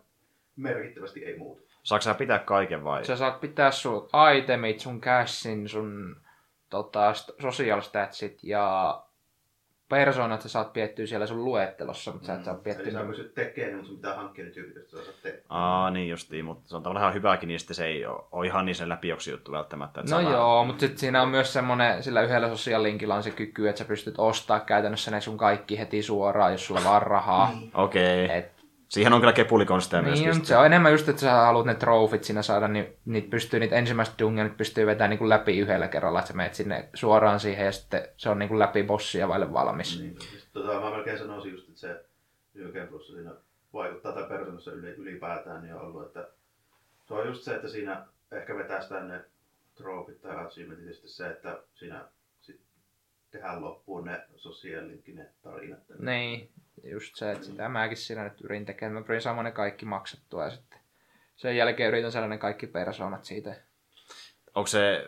merkittävästi 0.61 1.25
ei 1.25 1.37
muutu. 1.37 1.67
Saatko 1.83 2.03
sä 2.03 2.13
pitää 2.13 2.39
kaiken 2.39 2.83
vai? 2.83 3.05
sä 3.05 3.15
saat 3.15 3.41
pitää 3.41 3.71
sun 3.71 4.09
itemit, 4.37 4.79
sun 4.79 5.01
cashin, 5.01 5.69
sun 5.69 6.15
tota, 6.69 7.13
social 7.39 7.81
statsit 7.81 8.43
ja 8.43 8.97
persoonat 9.91 10.41
sä 10.41 10.49
saat 10.49 10.73
piettyä 10.73 11.05
siellä 11.05 11.27
sun 11.27 11.45
luettelossa, 11.45 12.11
mutta 12.11 12.27
sä 12.27 12.33
et 12.33 12.43
saa 12.43 12.53
Eli 12.53 12.63
piettyä 12.63 12.91
sä 12.91 13.03
pystyt 13.03 13.33
tekemään, 13.33 13.67
niin, 13.67 13.75
mutta 13.75 13.87
sun 13.87 13.97
pitää 13.97 14.15
hankkia 14.15 14.45
ne 14.45 14.51
tyypit, 14.51 14.75
joista 14.75 14.97
sä 14.97 15.03
saat 15.03 15.21
tehdä. 15.21 15.37
Aa, 15.49 15.91
niin 15.91 16.09
justiin, 16.09 16.45
mutta 16.45 16.69
se 16.69 16.75
on 16.75 16.83
tavallaan 16.83 17.03
ihan 17.03 17.13
hyväkin, 17.13 17.47
niin 17.47 17.59
sitten 17.59 17.75
se 17.75 17.85
ei 17.85 18.05
ole, 18.05 18.47
ihan 18.47 18.65
niin 18.65 18.75
sen 18.75 18.89
läpijuoksu 18.89 19.31
juttu 19.31 19.51
välttämättä. 19.51 20.01
Että 20.01 20.15
No 20.15 20.21
sä 20.21 20.29
joo, 20.29 20.65
mutta 20.65 20.79
sitten 20.79 20.97
siinä 20.97 21.21
on 21.21 21.29
myös 21.29 21.53
semmoinen, 21.53 22.03
sillä 22.03 22.21
yhdellä 22.21 22.49
sosiaalilinkillä 22.49 23.15
on 23.15 23.23
se 23.23 23.31
kyky, 23.31 23.69
että 23.69 23.79
sä 23.79 23.85
pystyt 23.85 24.15
ostaa 24.17 24.59
käytännössä 24.59 25.11
ne 25.11 25.21
sun 25.21 25.37
kaikki 25.37 25.79
heti 25.79 26.03
suoraan, 26.03 26.51
jos 26.51 26.67
sulla 26.67 26.81
vaan 26.83 27.01
rahaa. 27.01 27.51
Okei. 27.73 28.25
Okay. 28.25 28.37
Et, 28.37 28.60
Siihen 28.91 29.13
on 29.13 29.19
kyllä 29.19 29.33
kepulikonsteja 29.33 30.01
myös. 30.01 30.19
niin, 30.19 30.35
mutta 30.35 30.47
se 30.47 30.57
on 30.57 30.65
enemmän 30.65 30.91
just, 30.91 31.09
että 31.09 31.21
sä 31.21 31.31
haluat 31.31 31.65
ne 31.65 31.75
trofit 31.75 32.23
siinä 32.23 32.41
saada, 32.41 32.67
niin 32.67 32.97
niitä 33.05 33.29
pystyy, 33.29 33.59
niitä 33.59 33.75
ensimmäiset 33.75 34.19
dungeonit 34.19 34.57
pystyy 34.57 34.85
vetämään 34.85 35.09
niin 35.09 35.17
kuin 35.17 35.29
läpi 35.29 35.59
yhdellä 35.59 35.87
kerralla, 35.87 36.19
että 36.19 36.31
sä 36.31 36.37
menet 36.37 36.53
sinne 36.53 36.89
suoraan 36.93 37.39
siihen 37.39 37.65
ja 37.65 37.71
sitten 37.71 38.07
se 38.17 38.29
on 38.29 38.39
niin 38.39 38.49
kuin 38.49 38.59
läpi 38.59 38.83
bossia 38.83 39.27
vaille 39.27 39.53
valmis. 39.53 39.99
Niin. 39.99 40.17
Tota, 40.53 40.79
mä 40.79 40.89
melkein 40.89 41.17
sanoisin 41.17 41.51
just, 41.51 41.69
että 41.69 41.79
se 41.79 42.05
Game 42.73 42.85
Plus 42.85 43.07
siinä 43.07 43.31
vaikuttaa 43.73 44.11
tai 44.13 44.23
persoonassa 44.23 44.71
yli, 44.71 44.89
ylipäätään 44.89 45.61
niin 45.61 45.75
on 45.75 45.81
ollut, 45.81 46.05
että 46.05 46.27
se 47.07 47.13
on 47.13 47.27
just 47.27 47.43
se, 47.43 47.55
että 47.55 47.67
siinä 47.67 48.05
ehkä 48.31 48.55
vetästään 48.55 49.07
ne 49.07 49.25
trofit 49.75 50.21
tai 50.21 50.35
achievementit 50.35 51.01
se, 51.05 51.27
että 51.27 51.59
siinä 51.73 52.05
sit 53.31 53.41
tehdään 53.41 53.61
loppuun 53.61 54.05
ne 54.05 54.21
sosiaalilinkin 54.35 55.15
ne 55.15 55.29
tarinat. 55.41 55.79
Niin, 55.99 56.49
just 56.83 57.15
se, 57.15 57.31
että 57.31 57.45
sitä 57.45 57.69
mäkin 57.69 57.97
siinä 57.97 58.23
nyt 58.23 58.41
yritin 58.41 58.65
tekemään. 58.65 58.93
Mä 58.93 59.07
pyrin 59.07 59.21
saamaan 59.21 59.45
ne 59.45 59.51
kaikki 59.51 59.85
maksettua 59.85 60.43
ja 60.43 60.49
sitten 60.49 60.79
sen 61.35 61.57
jälkeen 61.57 61.87
yritän 61.87 62.11
saada 62.11 62.27
ne 62.27 62.37
kaikki 62.37 62.67
persoonat 62.67 63.25
siitä. 63.25 63.55
Onko 64.55 64.67
se 64.67 65.07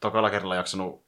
tokalla 0.00 0.30
kerralla 0.30 0.54
jaksanut 0.54 1.05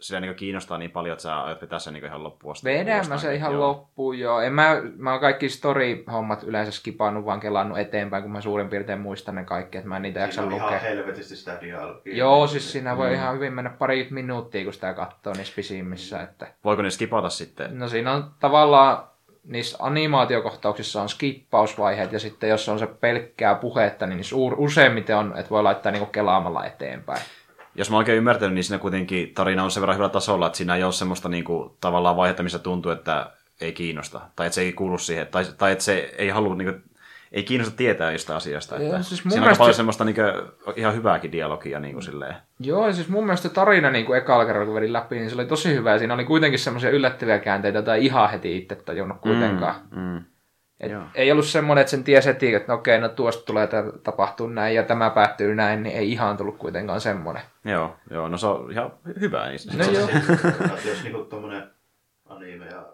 sitä 0.00 0.20
niin 0.20 0.34
kiinnostaa 0.34 0.78
niin 0.78 0.90
paljon, 0.90 1.12
että 1.12 1.22
sä 1.22 1.42
aiot 1.42 1.60
vetää 1.62 1.78
sen 1.78 1.92
niin 1.92 2.04
ihan 2.04 2.24
loppuun 2.24 2.52
asti? 2.52 2.68
Vedän 2.68 2.86
mä 2.86 2.94
uudestaan? 2.94 3.20
se 3.20 3.34
ihan 3.34 3.52
Joo. 3.52 3.60
loppuun 3.68 4.18
joo. 4.18 4.40
En 4.40 4.52
mä, 4.52 4.76
mä 4.96 5.10
oon 5.10 5.20
kaikki 5.20 5.48
story-hommat 5.48 6.42
yleensä 6.42 6.72
skipannut, 6.72 7.24
vaan 7.24 7.40
kelannut 7.40 7.78
eteenpäin, 7.78 8.22
kun 8.22 8.32
mä 8.32 8.40
suurin 8.40 8.68
piirtein 8.68 9.00
muistan 9.00 9.34
ne 9.34 9.44
kaikki, 9.44 9.78
että 9.78 9.88
mä 9.88 9.96
en 9.96 10.02
niitä 10.02 10.20
jaksa 10.20 10.40
Siinä 10.42 10.54
on 10.56 10.62
lukea. 10.62 10.68
ihan 10.76 10.80
helvetisti 10.96 11.36
sitä 11.36 11.58
dialogia. 11.60 12.16
Joo, 12.16 12.46
siis 12.46 12.72
siinä 12.72 12.96
voi 12.96 13.08
Mm. 13.08 13.14
ihan 13.14 13.34
hyvin 13.34 13.52
mennä 13.52 13.70
pari 13.70 14.08
minuuttia, 14.10 14.64
kun 14.64 14.72
sitä 14.72 14.94
katsoo 14.94 15.32
niissä 15.32 15.52
pisimmissä. 15.56 16.22
Että... 16.22 16.46
Voiko 16.64 16.82
ne 16.82 16.90
skipata 16.90 17.28
sitten? 17.28 17.78
No 17.78 17.88
siinä 17.88 18.12
on 18.12 18.30
tavallaan, 18.40 19.08
niissä 19.44 19.76
animaatiokohtauksissa 19.80 21.02
on 21.02 21.08
skippausvaiheet, 21.08 22.12
ja 22.12 22.18
sitten 22.18 22.50
jos 22.50 22.68
on 22.68 22.78
se 22.78 22.86
pelkkää 22.86 23.54
puhetta, 23.54 24.06
niin 24.06 24.16
niissä 24.16 24.36
useimmiten 24.56 25.16
on, 25.16 25.34
että 25.36 25.50
voi 25.50 25.62
laittaa 25.62 25.92
niinku 25.92 26.06
kelaamalla 26.06 26.64
eteenpäin. 26.64 27.20
Jos 27.78 27.90
mä 27.90 27.96
oikein 27.96 28.18
ymmärtänyt, 28.18 28.54
niin 28.54 28.64
siinä 28.64 28.78
kuitenkin 28.78 29.34
tarina 29.34 29.64
on 29.64 29.70
sen 29.70 29.80
verran 29.80 29.96
hyvällä 29.96 30.12
tasolla, 30.12 30.46
että 30.46 30.56
siinä 30.56 30.76
ei 30.76 30.84
ole 30.84 30.92
semmoista 30.92 31.28
niin 31.28 31.44
kuin, 31.44 31.70
tavallaan 31.80 32.16
vaihetta, 32.16 32.42
missä 32.42 32.58
tuntuu, 32.58 32.92
että 32.92 33.30
ei 33.60 33.72
kiinnosta. 33.72 34.20
Tai 34.36 34.46
että 34.46 34.54
se 34.54 34.60
ei 34.60 34.72
kuulu 34.72 34.98
siihen. 34.98 35.26
Tai, 35.26 35.44
tai 35.58 35.72
että 35.72 35.84
se 35.84 36.14
ei 36.18 36.28
halua, 36.28 36.54
niin 36.54 36.72
kuin, 36.72 36.82
ei 37.32 37.42
kiinnosta 37.42 37.76
tietää 37.76 38.12
jostain 38.12 38.36
asiasta. 38.36 38.76
Joo, 38.76 38.84
Että 38.84 39.02
siis 39.02 39.24
mun 39.24 39.30
siinä 39.30 39.42
on 39.42 39.46
mielestä 39.46 39.58
paljon 39.58 39.74
se- 39.74 39.76
semmoista 39.76 40.04
niin 40.04 40.16
ihan 40.76 40.94
hyvääkin 40.94 41.32
dialogia 41.32 41.80
niin 41.80 41.92
kuin 41.94 42.02
silleen. 42.04 42.34
Joo, 42.60 42.86
ja 42.86 42.92
siis 42.92 43.08
mun 43.08 43.24
mielestä 43.24 43.48
tarina 43.48 43.90
niin 43.90 44.06
kuin 44.06 44.18
ekalla 44.18 44.44
kerralla, 44.44 44.66
kun 44.66 44.74
vedin 44.74 44.92
läpi, 44.92 45.16
niin 45.16 45.30
se 45.30 45.34
oli 45.34 45.46
tosi 45.46 45.74
hyvä. 45.74 45.92
Ja 45.92 45.98
siinä 45.98 46.14
oli 46.14 46.24
kuitenkin 46.24 46.58
semmoisia 46.58 46.90
yllättäviä 46.90 47.38
käänteitä, 47.38 47.94
ei 47.94 48.04
ihan 48.04 48.30
heti 48.30 48.56
itse 48.56 48.74
tajunnut 48.74 49.20
kuitenkaan. 49.20 49.74
Mm, 49.90 50.00
mm. 50.02 50.24
Et 50.80 50.90
Joo. 50.90 51.02
ei 51.14 51.32
ollut 51.32 51.46
semmoinen, 51.46 51.80
että 51.80 51.90
sen 51.90 52.04
tiesi 52.04 52.28
heti, 52.28 52.54
että 52.54 52.72
no 52.72 52.78
okei, 52.78 53.00
no 53.00 53.08
tuosta 53.08 53.44
tulee 53.44 53.68
tapahtua 54.02 54.50
näin 54.50 54.74
ja 54.74 54.82
tämä 54.82 55.10
päättyy 55.10 55.54
näin, 55.54 55.82
niin 55.82 55.96
ei 55.96 56.12
ihan 56.12 56.36
tullut 56.36 56.56
kuitenkaan 56.58 57.00
semmoinen. 57.00 57.42
Joo, 57.64 57.96
joo, 58.10 58.28
no 58.28 58.36
se 58.36 58.46
on 58.46 58.72
ihan 58.72 58.92
hyvä. 59.20 59.46
Niin 59.48 59.58
se- 59.58 59.76
No 59.76 59.84
joo. 59.84 60.08
Että 60.76 60.88
jos 60.88 61.02
niinku 61.02 61.24
tommonen 61.24 61.62
anime 62.26 62.66
ja 62.66 62.86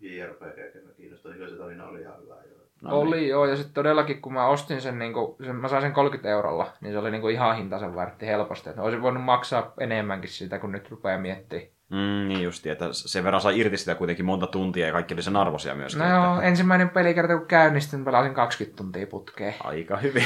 JRPG 0.00 0.84
mä 0.86 0.92
kiinnostaa, 0.96 1.32
niin 1.32 1.50
se 1.50 1.56
tarina 1.56 1.86
oli 1.86 2.00
ihan 2.00 2.22
hyvä. 2.22 2.34
Jo. 2.34 2.56
No 2.82 2.98
oli 3.00 3.28
joo, 3.28 3.46
ja 3.46 3.56
sitten 3.56 3.74
todellakin 3.74 4.22
kun 4.22 4.32
mä 4.32 4.46
ostin 4.46 4.80
sen, 4.80 4.98
niin 4.98 5.12
kuin, 5.12 5.36
sen, 5.46 5.56
mä 5.56 5.68
sain 5.68 5.82
sen 5.82 5.92
30 5.92 6.28
eurolla, 6.28 6.72
niin 6.80 6.92
se 6.92 6.98
oli 6.98 7.10
niin 7.10 7.20
kuin 7.20 7.34
ihan 7.34 7.56
hintansa 7.56 7.94
väärti 7.94 8.26
helposti. 8.26 8.70
Että 8.70 8.82
olisin 8.82 9.02
voinut 9.02 9.24
maksaa 9.24 9.72
enemmänkin 9.80 10.30
sitä, 10.30 10.58
kun 10.58 10.72
nyt 10.72 10.90
rupeaa 10.90 11.18
miettimään. 11.18 11.66
Mm, 11.92 12.28
niin 12.28 12.42
justi, 12.42 12.70
että 12.70 12.84
sen 12.90 13.24
verran 13.24 13.40
sai 13.40 13.58
irti 13.60 13.76
sitä 13.76 13.94
kuitenkin 13.94 14.24
monta 14.24 14.46
tuntia 14.46 14.86
ja 14.86 14.92
kaikki 14.92 15.14
oli 15.14 15.22
sen 15.22 15.36
arvoisia 15.36 15.74
myöskin. 15.74 15.98
No 15.98 16.04
että- 16.04 16.16
joo, 16.16 16.40
ensimmäinen 16.40 16.88
pelikerta 16.90 17.36
kun 17.38 17.46
käynnistin, 17.46 18.04
pelasin 18.04 18.34
20 18.34 18.76
tuntia 18.76 19.06
putkeen. 19.06 19.54
Aika 19.64 19.96
hyvin. 19.96 20.24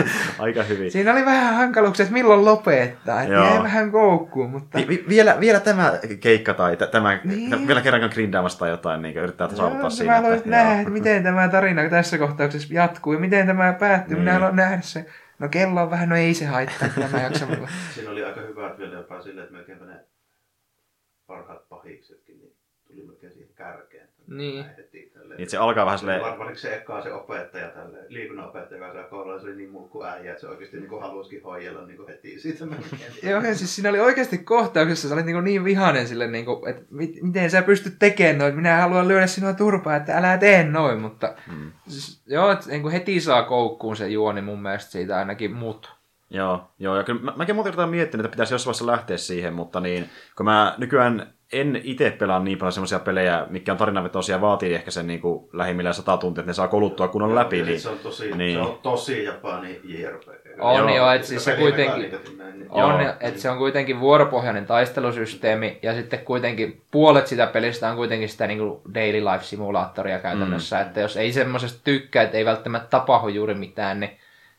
Aika 0.38 0.62
hyvin. 0.62 0.90
Siinä 0.90 1.12
oli 1.12 1.24
vähän 1.24 1.54
hankaluuksia, 1.54 2.02
että 2.04 2.12
milloin 2.12 2.44
lopettaa, 2.44 3.22
että 3.22 3.34
jäi 3.34 3.62
vähän 3.62 3.90
koukkuun, 3.92 4.50
mutta... 4.50 4.78
Vi- 4.78 4.88
vi- 4.88 5.04
vielä, 5.08 5.36
vielä 5.40 5.60
tämä 5.60 5.92
keikka 6.20 6.54
tai 6.54 6.76
t- 6.76 6.90
tämä, 6.90 7.18
Niin. 7.24 7.68
vielä 7.68 7.80
kerran 7.80 8.10
grindaamassa 8.12 8.58
tai 8.58 8.70
jotain, 8.70 9.02
niin 9.02 9.16
yrittää 9.16 9.48
saavuttaa 9.48 9.80
Joo, 9.80 9.90
siinä. 9.90 10.12
mä 10.12 10.16
haluaisin 10.16 10.38
että- 10.38 10.50
nähdä, 10.64 10.78
että 10.80 10.92
miten 10.92 11.22
tämä 11.22 11.48
tarina 11.48 11.88
tässä 11.90 12.18
kohtauksessa 12.18 12.74
jatkuu 12.74 13.12
ja 13.12 13.18
miten 13.18 13.46
tämä 13.46 13.72
päättyy. 13.72 14.14
Niin. 14.14 14.20
Minä 14.24 14.32
haluan 14.32 14.56
nähdä 14.56 14.78
se. 14.80 15.06
No 15.38 15.48
kello 15.48 15.82
on 15.82 15.90
vähän, 15.90 16.08
no 16.08 16.16
ei 16.16 16.34
se 16.34 16.46
haittaa, 16.46 16.88
tämä 16.88 17.22
jaksa 17.22 17.46
mulle. 17.56 17.68
Siinä 17.94 18.10
oli 18.10 18.24
aika 18.24 18.40
hyvät 18.40 18.78
vielä 18.78 18.94
jopa 18.94 19.22
silleen, 19.22 19.44
että 19.44 19.56
melkeinpä 19.56 19.84
ne 19.84 19.94
parhaat 21.28 21.68
pahiksetkin 21.68 22.38
niin 22.38 22.52
tuli 22.88 23.02
melkein 23.02 23.32
siihen 23.32 23.50
kärkeen. 23.54 24.08
Niin. 24.26 24.64
Heti, 24.76 25.10
tälleen. 25.14 25.38
Niin, 25.38 25.50
se 25.50 25.56
alkaa 25.56 25.86
vähän 25.86 25.98
silleen, 25.98 26.20
Var, 26.20 26.38
varsinkin 26.38 26.62
se 26.62 26.76
eka 26.76 27.02
se 27.02 27.12
opettaja, 27.12 27.68
tälle, 27.68 27.98
liikunnanopettaja, 28.08 28.78
joka 28.78 28.92
siellä 28.92 29.08
koululla, 29.08 29.40
se 29.40 29.46
oli 29.46 29.56
niin 29.56 29.70
mulkku 29.70 30.04
äijä, 30.04 30.30
että 30.30 30.40
se 30.40 30.48
oikeasti 30.48 30.76
niin 30.76 30.88
kuin 30.88 31.02
halusikin 31.02 31.42
hoijella 31.42 31.86
niin 31.86 31.96
kuin 31.96 32.08
heti 32.08 32.40
siitä 32.40 32.66
melkein. 32.66 33.12
Joo, 33.30 33.42
ja 33.42 33.54
siis 33.54 33.74
siinä 33.74 33.88
oli 33.88 34.00
oikeasti 34.00 34.38
kohtauksessa, 34.38 35.08
sä 35.08 35.14
olit 35.14 35.26
niin, 35.26 35.44
niin 35.44 35.64
vihainen 35.64 36.08
sille, 36.08 36.26
niin 36.26 36.44
kuin, 36.44 36.70
että 36.70 36.82
mit, 36.90 37.22
miten 37.22 37.50
sä 37.50 37.62
pystyt 37.62 37.94
tekemään 37.98 38.38
noin, 38.38 38.56
minä 38.56 38.76
haluan 38.76 39.08
lyödä 39.08 39.26
sinua 39.26 39.52
turpaa, 39.52 39.96
että 39.96 40.16
älä 40.16 40.38
tee 40.38 40.64
noin, 40.64 41.00
mutta 41.00 41.34
mm. 41.52 41.72
siis, 41.88 42.22
joo, 42.26 42.50
että 42.52 42.70
niin 42.70 42.82
kuin 42.82 42.92
heti 42.92 43.20
saa 43.20 43.42
koukkuun 43.42 43.96
se 43.96 44.08
juoni 44.08 44.42
mun 44.42 44.62
mielestä 44.62 44.90
siitä 44.90 45.18
ainakin 45.18 45.52
mut. 45.52 45.97
Joo, 46.30 46.68
joo, 46.78 46.96
ja 46.96 47.04
kyllä 47.04 47.20
mä, 47.20 47.32
mäkin 47.36 47.54
monta 47.54 47.70
kertaa 47.70 47.86
miettinyt, 47.86 48.26
että 48.26 48.34
pitäisi 48.34 48.54
jossain 48.54 48.66
vaiheessa 48.66 48.86
lähteä 48.86 49.16
siihen, 49.16 49.54
mutta 49.54 49.80
niin, 49.80 50.10
kun 50.36 50.46
mä 50.46 50.74
nykyään 50.78 51.32
en 51.52 51.80
itse 51.84 52.10
pelaa 52.10 52.40
niin 52.40 52.58
paljon 52.58 52.72
semmoisia 52.72 52.98
pelejä, 52.98 53.46
mikä 53.50 53.72
on 53.72 53.78
tarinavetoisia 53.78 54.36
ja 54.36 54.40
vaatii 54.40 54.74
ehkä 54.74 54.90
sen 54.90 55.06
niin 55.06 55.20
kuin 55.20 55.48
lähimmillään 55.52 55.94
sata 55.94 56.16
tuntia, 56.16 56.40
että 56.40 56.50
ne 56.50 56.54
saa 56.54 56.68
koluttua 56.68 57.08
kunnolla 57.08 57.34
läpi, 57.34 57.58
Ja 57.58 57.64
niin 57.64 57.80
Se 57.80 57.88
on 57.88 57.98
tosi, 57.98 58.30
niin. 58.36 58.54
se 58.54 58.60
on 58.60 58.78
tosi 58.82 59.24
japani 59.24 59.80
JRPG. 59.84 60.48
On 60.58 60.78
Joo. 60.78 60.96
joo, 60.96 61.10
että 61.12 61.26
siis 61.26 61.44
se 61.44 61.56
kuitenkin... 61.56 62.10
näin, 62.38 62.58
niin- 62.58 62.70
On, 62.70 63.00
Joo. 63.02 63.12
että 63.20 63.40
se 63.40 63.50
on 63.50 63.58
kuitenkin 63.58 64.00
vuoropohjainen 64.00 64.66
taistelusysteemi 64.66 65.78
ja 65.82 65.94
sitten 65.94 66.18
kuitenkin 66.18 66.82
puolet 66.90 67.26
sitä 67.26 67.46
pelistä 67.46 67.90
on 67.90 67.96
kuitenkin 67.96 68.28
sitä 68.28 68.46
niin 68.46 68.58
kuin 68.58 68.80
daily 68.94 69.20
life 69.20 69.44
simulaattoria 69.44 70.18
käytännössä, 70.18 70.76
mm. 70.76 70.82
että 70.82 71.00
jos 71.00 71.16
ei 71.16 71.32
semmoisesta 71.32 71.80
tykkää, 71.84 72.22
että 72.22 72.36
ei 72.38 72.44
välttämättä 72.44 72.88
tapahdu 72.88 73.28
juuri 73.28 73.54
mitään, 73.54 74.00
niin 74.00 74.18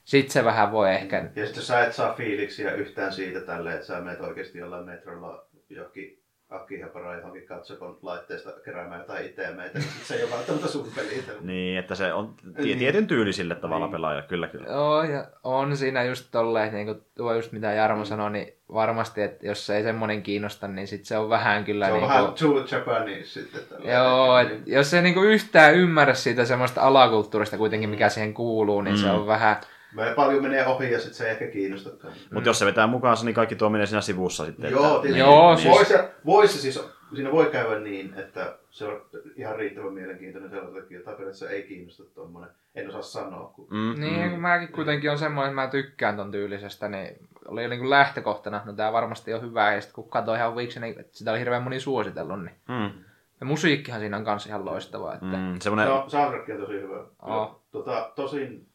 sit 0.10 0.30
se 0.32 0.46
vähän 0.46 0.72
voi 0.72 0.90
ehkä... 0.90 1.30
Ja 1.36 1.46
sitten 1.46 1.64
sä 1.64 1.84
et 1.86 1.94
saa 1.94 2.14
fiiliksiä 2.14 2.72
yhtään 2.74 3.14
siitä 3.14 3.40
tälleen, 3.42 3.76
että 3.76 3.88
sä 3.88 4.02
menet 4.02 4.22
oikeasti 4.22 4.58
jollain 4.60 4.86
metrolla 4.86 5.46
johonkin 5.70 6.20
Akihabara 6.50 7.16
johonkin 7.18 7.46
katsokon 7.46 7.98
laitteesta 8.02 8.52
keräämään 8.66 9.00
jotain 9.02 9.26
itemeitä, 9.26 9.80
niin 9.80 9.88
sit 9.90 10.04
se 10.06 10.16
ei 10.16 10.24
ole 10.24 10.32
välttämättä 10.32 10.68
sun 10.68 10.88
peli. 10.96 11.24
niin, 11.42 11.78
että 11.80 11.96
se 11.96 12.14
on 12.14 12.34
Niin. 12.58 12.80
tietyn 12.80 13.08
tyylisille 13.08 13.56
tavalla 13.56 13.86
Niin. 13.86 13.92
pelaaja, 13.92 14.22
kyllä 14.22 14.48
kyllä. 14.48 14.68
Joo, 14.68 15.04
ja 15.04 15.26
on 15.44 15.78
siinä 15.78 16.04
just 16.04 16.28
tolleen, 16.32 16.74
niin 16.74 16.86
kuin 16.86 17.02
tuo 17.18 17.34
just 17.34 17.52
mitä 17.52 17.72
Jarmo 17.74 18.06
sanoi, 18.06 18.32
niin 18.32 18.54
varmasti, 18.74 19.22
että 19.22 19.48
jos 19.48 19.66
se 19.66 19.78
ei 19.78 19.84
semmoinen 19.84 20.24
kiinnosta, 20.24 20.68
niin 20.68 20.88
sit 20.88 21.06
se 21.06 21.18
on 21.18 21.30
vähän 21.30 21.66
kyllä 21.66 21.86
Se 21.86 21.92
on 21.94 22.00
niin 22.00 22.10
vähän 22.10 22.26
kuin... 22.26 22.36
too 22.36 22.66
Japanese 22.80 23.24
sitten. 23.26 23.62
tälleen. 23.70 23.94
Joo, 23.96 24.38
et 24.38 24.50
Niin. 24.50 24.64
jos 24.66 24.94
ei 24.94 25.02
niinku 25.02 25.22
yhtään 25.24 25.76
ymmärrä 25.76 26.14
siitä 26.14 26.46
semmoista 26.46 26.82
alakulttuurista 26.82 27.58
kuitenkin, 27.58 27.90
mikä 27.90 28.10
siihen 28.10 28.34
kuuluu, 28.34 28.82
niin 28.82 28.96
mm. 28.96 29.02
se 29.02 29.08
Mm. 29.08 29.14
on 29.16 29.28
vähän... 29.28 29.56
Me 29.96 30.14
paljon 30.16 30.44
menee 30.44 30.68
ohi 30.68 30.92
ja 30.92 31.00
sitten 31.00 31.16
se 31.18 31.26
ei 31.26 31.32
ehkä 31.32 31.48
kiinnostakaan. 31.48 32.14
Mutta 32.34 32.50
jos 32.50 32.60
se 32.60 32.66
vetää 32.66 32.88
mukaansa, 32.88 33.26
niin 33.26 33.36
kaikki 33.36 33.56
tuo 33.56 33.70
menee 33.70 33.88
siinä 33.88 34.02
sivussa 34.02 34.46
sitten. 34.46 34.72
Joo, 34.72 34.86
että, 34.88 35.02
tietysti. 35.02 35.20
Joo, 35.20 35.56
niin, 35.56 35.72
Voi 35.72 35.86
se, 35.86 36.12
voi 36.26 36.48
se 36.48 36.60
siis, 36.60 36.84
siinä 37.16 37.32
voi 37.32 37.46
käydä 37.46 37.80
niin, 37.80 38.14
että 38.18 38.56
se 38.72 38.86
on 38.86 39.02
ihan 39.36 39.56
riittävän 39.56 39.94
mielenkiintoinen 39.94 40.50
sellaisellekin, 40.52 40.98
jota 40.98 41.12
periaatteessa 41.12 41.50
ei 41.50 41.64
kiinnosta 41.64 42.04
tuommoinen. 42.16 42.52
En 42.76 42.90
osaa 42.90 43.02
sanoa, 43.02 43.52
kun 43.56 43.68
Mm, 43.70 44.00
Niin, 44.02 44.24
mm. 44.24 44.30
kun 44.30 44.40
mäkin 44.40 44.68
kuitenkin 44.72 45.12
on 45.12 45.18
semmoinen, 45.18 45.50
että 45.50 45.62
mä 45.62 45.68
tykkään 45.68 46.16
ton 46.16 46.32
tyylisestä, 46.32 46.88
niin 46.90 47.16
oli 47.48 47.64
jo 47.64 47.70
niinku 47.70 47.90
lähtökohtana, 47.90 48.62
no 48.66 48.74
tää 48.74 48.94
varmasti 48.94 49.34
on 49.34 49.42
hyvä, 49.42 49.74
ja 49.74 49.82
sitten 49.82 49.96
kun 49.96 50.10
katsoin 50.10 50.40
ihan 50.40 50.56
viiksi, 50.56 50.80
niin 50.80 51.00
että 51.00 51.18
sitä 51.18 51.32
oli 51.32 51.40
hirveän 51.40 51.64
moni 51.64 51.80
suositellut, 51.80 52.44
niin 52.44 52.56
Mm, 52.68 52.92
ja 53.40 53.46
musiikkihan 53.46 54.00
siinä 54.00 54.18
on 54.18 54.24
kans 54.26 54.46
ihan 54.48 54.66
loistava, 54.66 55.14
että 55.14 55.26
mm. 55.26 55.36
mm, 55.54 55.60
semmoinen, 55.60 55.88
no, 55.88 56.04
soundtrack 56.08 56.50
on 56.50 56.58
tosi 56.58 56.74
hyvä. 56.82 57.04
Oo. 57.22 57.62
Tota, 57.72 58.12
tosin 58.16 58.68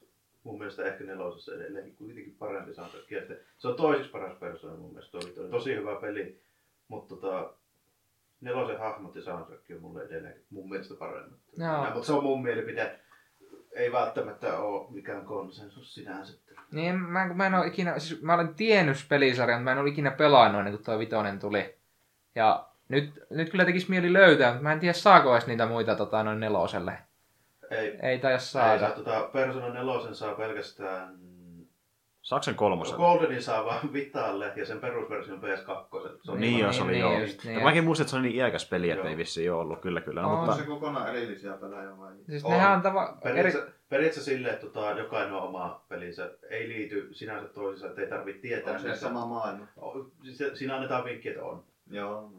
mun 0.45 0.59
mielestä 0.59 0.85
ehkä 0.85 1.05
nelosessa 1.05 1.55
edelleenkin 1.55 1.97
kuitenkin 1.97 2.37
parempi 2.39 2.75
soundtrack. 2.75 3.11
Ja 3.11 3.19
sitten 3.19 3.39
Se 3.59 3.69
on 3.69 3.77
toiseksi 3.77 4.11
paras 4.11 4.39
persona 4.39 4.77
mun 4.77 4.93
mielestä. 4.93 5.19
Toi, 5.19 5.31
toi, 5.31 5.51
tosi 5.51 5.75
hyvä 5.75 5.97
peli, 6.01 6.41
mutta 6.89 7.15
tota, 7.15 7.55
nelosen 8.41 8.79
hahmot 8.79 9.17
ja 9.17 9.23
soundtrack 9.23 9.71
on 9.75 9.81
mulle 9.81 10.03
edelleen 10.03 10.41
mun 10.51 10.69
mielestä 10.69 10.95
paremmat. 10.95 11.39
Joo. 11.59 11.85
Mutta 11.85 12.07
se 12.07 12.13
on 12.13 12.23
mun 12.23 12.43
mielipide. 12.43 13.01
Ei 13.73 13.93
välttämättä 13.93 14.59
ole 14.59 14.91
mikään 14.91 15.25
konsensus 15.25 15.95
sinänsä. 15.95 16.39
Niin, 16.73 17.01
mä, 17.01 17.35
mä 17.35 17.47
en 17.47 17.55
ole 17.55 17.67
ikinä, 17.67 17.99
siis 17.99 18.23
mä 18.23 18.35
olen 18.35 18.55
tiennyt 18.55 18.97
pelisarjan, 19.09 19.61
mutta 19.61 19.65
mä 19.65 19.73
en 19.73 19.79
ole 19.79 19.89
ikinä 19.89 20.11
pelannut 20.11 20.59
ennen 20.59 20.75
kuin 20.75 20.85
tuo 20.85 20.99
vitonen 20.99 21.39
tuli. 21.39 21.75
Ja 22.35 22.69
nyt, 22.89 23.25
nyt 23.31 23.51
kyllä 23.51 23.65
tekisi 23.65 23.91
mieli 23.91 24.13
löytää, 24.13 24.51
mutta 24.51 24.63
mä 24.63 24.73
en 24.73 24.81
tiedä 24.81 24.93
saako 24.93 25.33
edes 25.33 25.47
niitä 25.47 25.67
muita 25.67 25.97
tota, 25.97 26.23
noin 26.23 26.41
neloselle. 26.41 26.99
Ei, 27.79 27.99
Ei 28.03 28.19
taida 28.19 28.35
ei 28.35 28.41
saada. 28.41 28.79
saa, 28.79 28.91
tota, 28.91 29.29
Persona 29.33 29.69
nelosen 29.69 30.15
saa 30.15 30.35
pelkästään... 30.35 31.15
Saksan 32.23 32.55
kolmosen. 32.55 32.97
Goldenin 32.97 33.43
saa 33.43 33.65
vaan 33.65 33.93
Vitalle 33.93 34.53
ja 34.57 34.67
sen 34.67 34.81
perusversion 34.81 35.41
PS2. 35.43 36.19
Se 36.23 36.31
on 36.31 36.41
Niin, 36.41 36.59
joo, 36.59 36.73
se 36.73 36.79
niin, 36.79 36.85
oli 36.85 36.93
niin, 36.93 37.01
joo. 37.01 37.21
just 37.21 37.45
niin. 37.45 37.59
Ja 37.59 37.65
mäkin 37.65 37.85
muistin, 37.85 38.03
että 38.05 38.11
se 38.11 38.17
oli 38.17 38.27
niin 38.27 38.37
iäkäs 38.37 38.69
peli, 38.69 38.91
että 38.91 39.09
ei 39.09 39.17
vissiin 39.17 39.53
ole 39.53 39.61
ollut. 39.61 39.81
Kyllä, 39.81 40.01
kyllä. 40.01 40.23
No, 40.23 40.29
On 40.29 40.35
On 40.35 40.41
mutta, 40.41 40.57
se 40.57 40.63
kokonaan 40.67 41.09
erillisiä 41.09 41.53
pelejä 41.53 41.99
vai? 41.99 42.13
Siis 42.29 42.45
On. 42.45 42.51
nehän 42.51 42.73
on 42.73 42.83
tava... 42.83 43.03
Eri... 43.25 43.35
Periaatteessa, 43.35 43.73
periaatteessa 43.89 44.31
silleen, 44.31 44.55
että 44.55 44.67
tota, 44.67 44.91
jokainen 44.91 45.33
on 45.33 45.43
oma 45.43 45.85
pelinsä. 45.89 46.31
Ei 46.51 46.69
liity 46.69 47.09
sinänsä 47.15 47.49
toisiinsa, 47.49 47.87
että 47.89 48.01
ei 48.01 48.09
tarvitse 48.09 48.43
tietää 48.43 48.75
On 48.75 48.81
se 48.81 48.97
sama 48.97 49.27
maailma? 49.27 49.67
Siis 50.23 50.59
Siinä 50.59 50.75
annetaan 50.75 51.05
vinkki, 51.05 51.29
että 51.29 51.45
on. 51.45 51.65
Joo. 51.91 52.33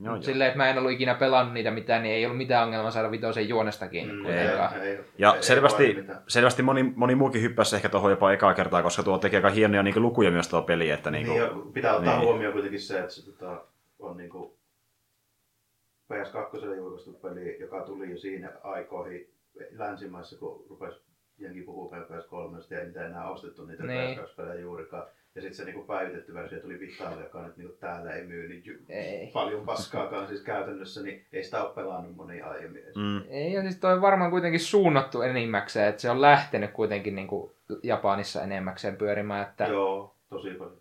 Joo, 0.00 0.14
joo. 0.14 0.22
Silleen, 0.22 0.48
että 0.48 0.56
mä 0.58 0.70
en 0.70 0.78
ollut 0.78 0.90
ikinä 0.92 1.14
pelannut 1.14 1.54
niitä 1.54 1.70
mitään, 1.70 2.02
niin 2.02 2.14
ei 2.14 2.24
ollut 2.24 2.36
mitään 2.38 2.64
ongelmaa 2.64 2.90
saada 2.90 3.10
vitosen 3.10 3.48
juonestakin 3.48 4.14
Mm, 4.16 4.22
kuitenkaan. 4.22 4.74
ei, 4.82 4.88
ei, 4.90 5.04
Ja 5.18 5.34
ei 5.36 5.42
selvästi, 5.42 5.94
mitään. 5.94 6.22
selvästi 6.28 6.62
moni, 6.62 6.82
moni 6.96 7.14
muukin 7.14 7.42
hyppäsi 7.42 7.76
ehkä 7.76 7.88
tuohon 7.88 8.10
jopa 8.10 8.32
ekaa 8.32 8.54
kertaa, 8.54 8.82
koska 8.82 9.02
tuo 9.02 9.18
tekee 9.18 9.38
aika 9.38 9.50
hienoja 9.50 9.82
niin 9.82 10.02
lukuja 10.02 10.30
myös 10.30 10.48
tuo 10.48 10.62
peli. 10.62 10.90
Että 10.90 11.10
niin 11.10 11.26
Niin, 11.26 11.40
kuin, 11.48 11.66
ja 11.66 11.72
pitää 11.72 11.94
ottaa 11.96 12.16
niin. 12.16 12.24
huomioon 12.26 12.52
kuitenkin 12.52 12.80
se, 12.80 12.98
että 12.98 13.12
se 13.14 13.26
tota, 13.26 13.64
on 13.98 14.16
niinku 14.16 14.58
PS2 16.12 16.76
julkaistu 16.76 17.12
peli, 17.12 17.56
joka 17.60 17.80
tuli 17.80 18.10
jo 18.10 18.18
siinä 18.18 18.52
aikoihin 18.62 19.28
länsimaissa, 19.70 20.38
kun 20.38 20.66
rupesi 20.70 21.00
jengi 21.38 21.62
puhuu 21.62 21.90
PS3 21.92 22.64
ja 22.70 22.78
ei 22.80 22.86
niitä 22.86 23.06
enää 23.06 23.30
ostettu 23.30 23.64
niitä 23.66 23.82
Niin. 23.82 24.18
PS2-pelejä 24.18 24.60
juurikaan. 24.60 25.06
Ja 25.34 25.40
sitten 25.40 25.56
se 25.56 25.64
niinku 25.64 25.82
päivitetty 25.82 26.34
versio 26.34 26.60
tuli 26.60 26.80
Vitalle, 26.80 27.22
joka 27.22 27.46
nyt 27.46 27.56
niinku 27.56 27.76
täällä 27.80 28.12
ei 28.12 28.26
myy 28.26 28.48
niin 28.48 28.62
ju- 28.64 28.78
Ei. 28.88 29.30
paljon 29.32 29.66
paskaakaan 29.66 30.28
siis 30.28 30.40
käytännössä, 30.42 31.02
niin 31.02 31.26
ei 31.32 31.44
sitä 31.44 31.64
ole 31.64 31.74
pelannut 31.74 32.16
moni 32.16 32.40
aiemmin. 32.40 32.82
mm, 32.96 33.22
Ei, 33.28 33.52
ja 33.52 33.62
siis 33.62 33.76
toi 33.76 33.92
on 33.92 34.00
varmaan 34.00 34.30
kuitenkin 34.30 34.60
suunnattu 34.60 35.22
enimmäkseen, 35.22 35.88
että 35.88 36.02
se 36.02 36.10
on 36.10 36.20
lähtenyt 36.20 36.70
kuitenkin 36.70 37.14
niin 37.14 37.26
kuin 37.28 37.52
Japanissa 37.82 38.42
enemmäkseen 38.42 38.96
pyörimään, 38.96 39.48
että 39.48 39.64
Joo, 39.64 40.16
tosi 40.28 40.50
paljon. 40.50 40.76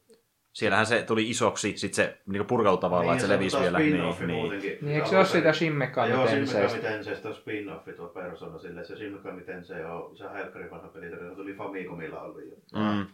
siellähän 0.53 0.85
se 0.85 1.03
tuli 1.03 1.29
isoksi, 1.29 1.77
sitten 1.77 1.95
se 2.05 2.17
niin 2.25 2.45
purkautui 2.45 2.81
tavallaan, 2.81 3.17
että 3.17 3.27
se 3.27 3.33
ja 3.33 3.39
levisi 3.39 3.59
vielä. 3.59 3.79
Niin, 3.79 3.93
niin. 4.27 4.49
niin 4.81 4.95
eikö 4.95 5.07
se 5.07 5.17
ole 5.17 5.25
sitä 5.25 5.53
Shin 5.53 5.67
Joo, 5.71 5.77
Megami 5.77 6.07
Shin 6.07 6.19
Megami 6.27 6.45
Tenseistä? 6.47 6.87
Tenseistä 6.89 7.29
on 7.29 7.35
spin-offi 7.35 7.93
tuo 7.95 8.07
persona 8.07 8.59
sille. 8.59 8.83
Se 8.83 8.95
Shin 8.95 9.13
Megami 9.13 9.41
Tensei 9.41 9.83
on, 9.85 10.17
se 10.17 10.23
on 10.25 10.33
helkkari 10.33 10.71
vanha 10.71 10.87
peli, 10.87 11.09
se 11.09 11.15
tuli 11.35 11.53
Famicomilla 11.53 12.21
ollut 12.21 12.41
jo. 12.45 12.55
Mm, 12.79 13.05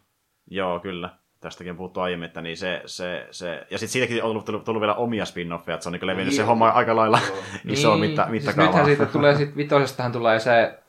joo, 0.50 0.80
kyllä. 0.80 1.10
Tästäkin 1.46 1.72
on 1.72 1.78
puhuttu 1.78 2.00
aiemmin, 2.00 2.26
että 2.26 2.42
niin 2.42 2.58
se, 2.58 2.82
se, 2.86 3.28
se... 3.32 3.68
ja 3.72 3.78
sitten 3.78 3.90
siitäkin 3.94 4.24
on 4.24 4.44
tullut, 4.44 4.64
tullut 4.64 4.82
vielä 4.82 4.96
omia 4.96 5.24
spin-offeja, 5.24 5.74
että 5.74 5.84
se 5.84 5.90
on 5.90 5.94
niin 5.94 6.08
levinnyt 6.08 6.28
Niin. 6.28 6.36
se 6.36 6.44
homma 6.44 6.70
aika 6.70 6.96
lailla 6.96 7.20
Joo. 7.28 7.38
iso 7.66 7.90
niin, 7.96 8.00
mitta, 8.10 8.22
siis 8.22 8.32
mittakaavaa. 8.32 8.68
nythän 8.72 8.86
siitä 8.86 9.06
tulee, 9.06 9.36
sit 9.36 9.58
vitosestahan 9.58 10.12
tulee 10.12 10.40
se 10.40 10.80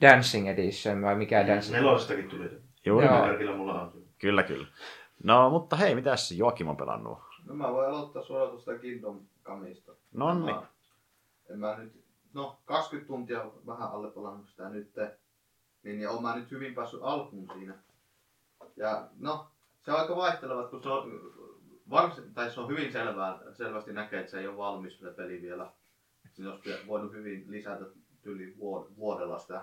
Dancing 0.00 0.48
Edition 0.48 1.02
vai 1.02 1.14
mikä 1.16 1.46
Dancing? 1.46 1.76
Nelosestakin 1.76 2.28
tuli 2.28 2.48
se. 2.48 2.56
Juuri 2.86 3.06
Joo. 3.06 3.56
mulla 3.56 3.82
on. 3.82 3.92
Kyllä, 4.18 4.42
kyllä. 4.42 4.66
No, 5.24 5.50
mutta 5.50 5.76
hei, 5.76 5.94
mitäs 5.94 6.32
Joakim 6.32 6.68
on 6.68 6.76
pelannut? 6.76 7.18
No 7.46 7.54
mä 7.54 7.72
voin 7.72 7.88
aloittaa 7.88 8.22
suoraan 8.22 8.50
tuosta 8.50 8.78
Kingdom 8.78 9.20
Comeista. 9.44 9.92
Nonni. 10.14 10.52
Mä- 10.52 10.62
En 11.50 11.58
mä 11.58 11.76
nyt, 11.78 11.92
no 12.34 12.58
20 12.64 13.06
tuntia 13.06 13.44
vähän 13.66 13.90
alle 13.90 14.10
pelannut 14.10 14.48
sitä 14.48 14.68
nyt, 14.68 14.90
niin, 15.82 15.98
niin 15.98 16.08
oon 16.08 16.22
mä 16.22 16.36
nyt 16.36 16.50
hyvin 16.50 16.74
päässyt 16.74 17.00
alkuun 17.02 17.48
siinä. 17.54 17.74
Ja 18.76 19.02
no, 19.18 19.46
se 19.86 19.92
on 19.92 20.00
aika 20.00 20.16
vaihteleva, 20.16 20.68
kun 20.68 20.82
se 20.82 20.88
on, 20.88 21.20
varsin, 21.90 22.34
tai 22.34 22.50
se 22.50 22.60
on 22.60 22.68
hyvin 22.68 22.92
selvää, 22.92 23.38
selvästi 23.52 23.92
näkee, 23.92 24.20
että 24.20 24.30
se 24.30 24.40
ei 24.40 24.46
ole 24.48 24.56
valmis 24.56 24.98
se 24.98 25.10
peli 25.10 25.42
vielä. 25.42 25.70
Siinä 26.32 26.52
olisi 26.52 26.70
voinut 26.86 27.12
hyvin 27.12 27.44
lisätä 27.48 27.84
yli 28.24 28.54
vuodella 28.96 29.38
sitä 29.38 29.62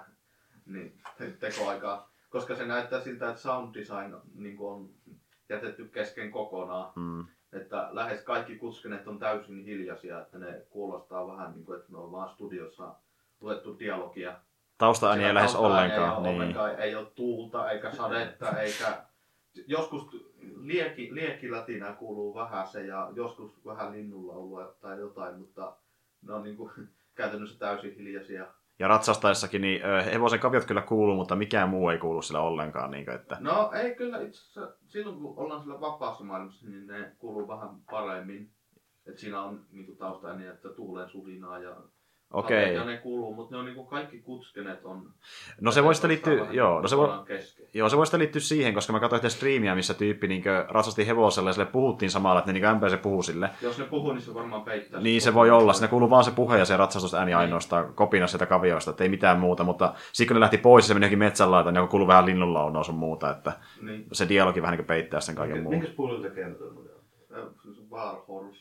niin, 0.66 1.02
te- 1.18 1.32
tekoaikaa. 1.40 2.10
Koska 2.30 2.56
se 2.56 2.66
näyttää 2.66 3.02
siltä, 3.02 3.30
että 3.30 3.42
sound 3.42 3.76
design 3.76 4.16
niin 4.36 4.58
on 4.60 4.90
jätetty 5.50 5.86
kesken 5.88 6.32
kokonaan 6.32 6.92
Mm. 6.96 7.26
että 7.54 7.90
lähes 7.92 8.22
kaikki 8.24 8.56
kuskenet 8.56 9.08
on 9.08 9.20
täysin 9.20 9.66
hiljaisia, 9.66 10.22
että 10.22 10.38
ne 10.38 10.66
kuulostaa 10.70 11.28
vähän 11.28 11.52
niin 11.52 11.66
kuin, 11.66 11.80
että 11.80 11.92
ne 11.92 11.98
on 11.98 12.12
vaan 12.12 12.30
studiossa 12.30 12.96
luettu 13.42 13.80
dialogia. 13.80 14.40
Taustaääniä 14.78 15.28
ei 15.28 15.34
lähes 15.34 15.56
ollenkaan. 15.56 16.16
Ei, 16.18 16.22
Niin. 16.24 16.36
ollenkaan, 16.42 16.76
ei 16.80 16.96
ole 16.96 17.06
tuulta 17.16 17.72
eikä 17.72 17.92
sadetta 17.92 18.60
eikä... 18.60 19.04
Joskus 19.68 20.08
lieki, 20.56 21.16
liekilätinä 21.16 21.94
kuuluu 21.94 22.36
vähän 22.36 22.68
se 22.68 22.86
ja 22.86 23.12
joskus 23.16 23.66
vähän 23.66 23.92
linnunlaulua 23.92 24.76
tai 24.82 25.00
jotain, 25.00 25.40
mutta 25.40 25.78
ne 26.22 26.34
on 26.34 26.44
niin 26.44 26.58
kuin, 26.58 26.72
käytännössä 27.16 27.60
täysin 27.60 27.96
hiljaisia. 27.96 28.48
Ja 28.80 28.88
ratsastaessakin, 28.88 29.62
niin 29.62 29.82
hevosen 30.12 30.40
kaviot 30.40 30.66
kyllä 30.66 30.82
kuuluu, 30.82 31.16
mutta 31.16 31.36
mikään 31.36 31.70
muu 31.70 31.90
ei 31.90 31.98
kuulu 31.98 32.22
sillä 32.22 32.42
ollenkaan. 32.42 32.92
Niin 32.92 33.06
kuin, 33.06 33.16
että... 33.16 33.38
No 33.40 33.72
ei 33.74 33.96
kyllä 33.96 34.22
itse 34.22 34.40
asiassa, 34.40 34.76
silloin 34.88 35.18
kun 35.18 35.34
ollaan 35.38 35.62
sillä 35.62 35.80
vapaassa 35.82 36.24
maailmassa, 36.24 36.70
niin 36.70 36.88
ne 36.88 37.16
kuuluu 37.20 37.48
vähän 37.48 37.70
paremmin. 37.92 38.52
Et 39.06 39.18
siinä 39.18 39.42
on 39.42 39.66
niinku 39.72 39.96
taustaääniä, 39.96 40.54
että 40.54 40.70
tuulen 40.70 41.10
sulinaa 41.10 41.60
ja 41.60 41.78
Okei. 42.34 42.76
Ja 42.76 42.84
ne 42.86 42.98
kuuluu, 42.98 43.36
mutta 43.36 43.56
ne 43.56 43.60
on 43.60 43.66
niinku 43.66 43.84
kaikki 43.86 44.20
kutskenet 44.20 44.86
on... 44.86 45.10
No 45.62 45.72
se 45.72 45.84
voi 45.84 45.96
sitten 45.96 46.10
liittyä, 46.10 46.48
joo, 46.52 46.82
no 46.82 46.88
se 46.88 46.98
voi. 46.98 47.10
Joo, 47.74 47.90
se 47.90 47.98
voi 47.98 48.06
sitten 48.06 48.20
liittyä 48.20 48.42
siihen, 48.42 48.74
koska 48.74 48.94
mä 48.94 49.00
katsoin 49.00 49.18
yhtä 49.18 49.30
striimiä, 49.30 49.76
missä 49.76 49.94
tyyppi 49.94 50.28
niin 50.28 50.44
ratsasti 50.70 51.08
hevosella 51.08 51.50
ja 51.50 51.54
sille 51.54 51.66
puhuttiin 51.66 52.12
samalla, 52.12 52.40
että 52.40 52.52
ne 52.54 52.60
niin 52.60 52.66
ämpää 52.66 52.90
se 52.90 52.98
puhuu 52.98 53.24
sille. 53.24 53.50
Jos 53.62 53.80
ne 53.80 53.86
puhuu, 53.86 54.12
niin 54.14 54.22
se 54.22 54.34
varmaan 54.34 54.62
peittää. 54.62 55.02
Niin 55.02 55.22
se 55.22 55.34
voi 55.34 55.50
olla, 55.52 55.74
siinä 55.74 55.88
kuuluu 55.88 56.10
vaan 56.10 56.24
se 56.24 56.32
puhe 56.32 56.58
ja 56.58 56.66
se 56.66 56.78
ratsastusääni 56.78 57.34
ainoastaan 57.34 57.94
kopina 57.94 58.28
sieltä 58.28 58.46
kavioista, 58.46 58.92
että 58.92 59.04
ei 59.04 59.10
mitään 59.10 59.40
muuta, 59.40 59.64
mutta 59.64 59.94
sitten 60.14 60.28
kun 60.28 60.36
ne 60.36 60.40
lähti 60.40 60.58
pois 60.58 60.86
ja 60.86 60.88
se 60.88 60.94
meni 60.94 61.04
johonkin 61.04 61.20
metsänlaitaan, 61.20 61.74
niin 61.74 61.88
kuuluu 61.88 62.08
vähän 62.08 62.26
linnunlaunaa 62.26 62.84
sun 62.84 62.96
muuta, 62.96 63.32
että 63.32 63.54
Niin. 63.82 64.06
se 64.12 64.30
dialogi 64.30 64.62
vähän 64.62 64.78
niin 64.78 64.86
peittää 64.88 65.20
sen 65.20 65.36
kaiken 65.36 65.64
muun. 65.64 65.76
Muuten? 65.76 65.92
Ja 67.30 67.38
Se 67.38 67.40
on 67.40 67.90
War 67.92 68.16
Horse, 68.28 68.60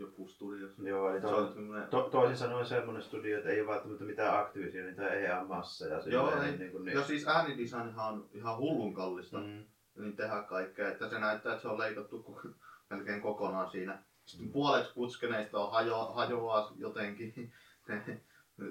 joku 0.00 0.28
studio. 0.28 0.68
Joo, 0.82 1.10
eli 1.10 1.20
Se 1.20 1.26
to, 1.26 1.36
on 1.36 1.52
semmoinen... 1.52 1.88
to, 1.88 2.02
toisin 2.02 2.36
sanoen 2.36 2.66
semmoinen 2.66 3.02
studio, 3.02 3.38
että 3.38 3.50
ei 3.50 3.60
ole 3.60 3.68
välttämättä 3.68 4.04
mitään 4.04 4.38
Activision 4.38 4.94
tai 4.94 5.24
EA-massa. 5.24 5.86
Ja 5.86 6.00
Joo, 6.06 6.42
ei. 6.42 6.58
niin 6.58 6.72
kuin, 6.72 6.84
niin, 6.84 6.96
Ja 6.98 7.04
siis 7.04 7.28
äänidesignhan 7.28 8.14
on 8.14 8.28
ihan 8.32 8.56
hullun 8.56 8.94
kallista. 8.94 9.38
mm, 9.38 9.64
niin 9.98 10.16
tehdä 10.16 10.42
kaikkea. 10.42 10.88
Että 10.88 11.08
se 11.08 11.18
näyttää, 11.18 11.52
että 11.52 11.62
se 11.62 11.68
on 11.68 11.78
leikattu 11.78 12.40
melkein 12.90 13.20
kokonaan 13.20 13.70
siinä. 13.70 14.02
Sitten 14.24 14.52
puolet 14.52 14.92
kutskeneista 14.92 15.58
on 15.58 15.72
hajo, 15.72 16.12
hajoaa 16.14 16.72
jotenkin. 16.76 17.32
Ne 17.88 18.66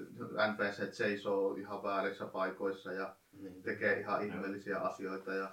NPC 0.52 0.92
seisoo 0.92 1.54
ihan 1.54 1.82
väärissä 1.82 2.26
paikoissa 2.26 2.92
ja 2.92 3.14
niin. 3.32 3.62
tekee 3.62 4.00
ihan 4.00 4.24
ihmeellisiä 4.26 4.78
asioita. 4.78 5.34
Ja 5.34 5.50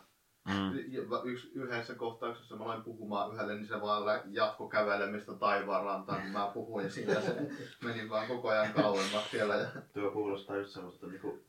Mm. 0.48 0.78
yksi, 1.24 1.52
yhdessä 1.56 1.96
kohtauksessa 1.96 2.56
mä 2.56 2.64
aloin 2.64 2.84
puhumaan 2.84 3.34
yhdelle, 3.34 3.56
niin 3.56 3.68
se 3.68 3.82
vaan 3.82 4.22
jatko 4.32 4.70
kävelemistä 4.70 5.34
taivaan 5.34 5.86
rantaan, 5.86 6.22
kun 6.22 6.32
mä 6.32 6.52
puhuin. 6.54 6.86
Ja 7.08 7.22
se 7.22 7.36
meni 7.86 8.10
vaan 8.10 8.28
koko 8.28 8.50
ajan 8.50 8.74
kauemmaksi 8.74 9.30
siellä. 9.32 9.56
Ja 9.56 9.68
Tuo 9.94 10.12
kuulostaa 10.12 10.58
just 10.58 10.72
semmoista 10.72 11.08
niin 11.08 11.42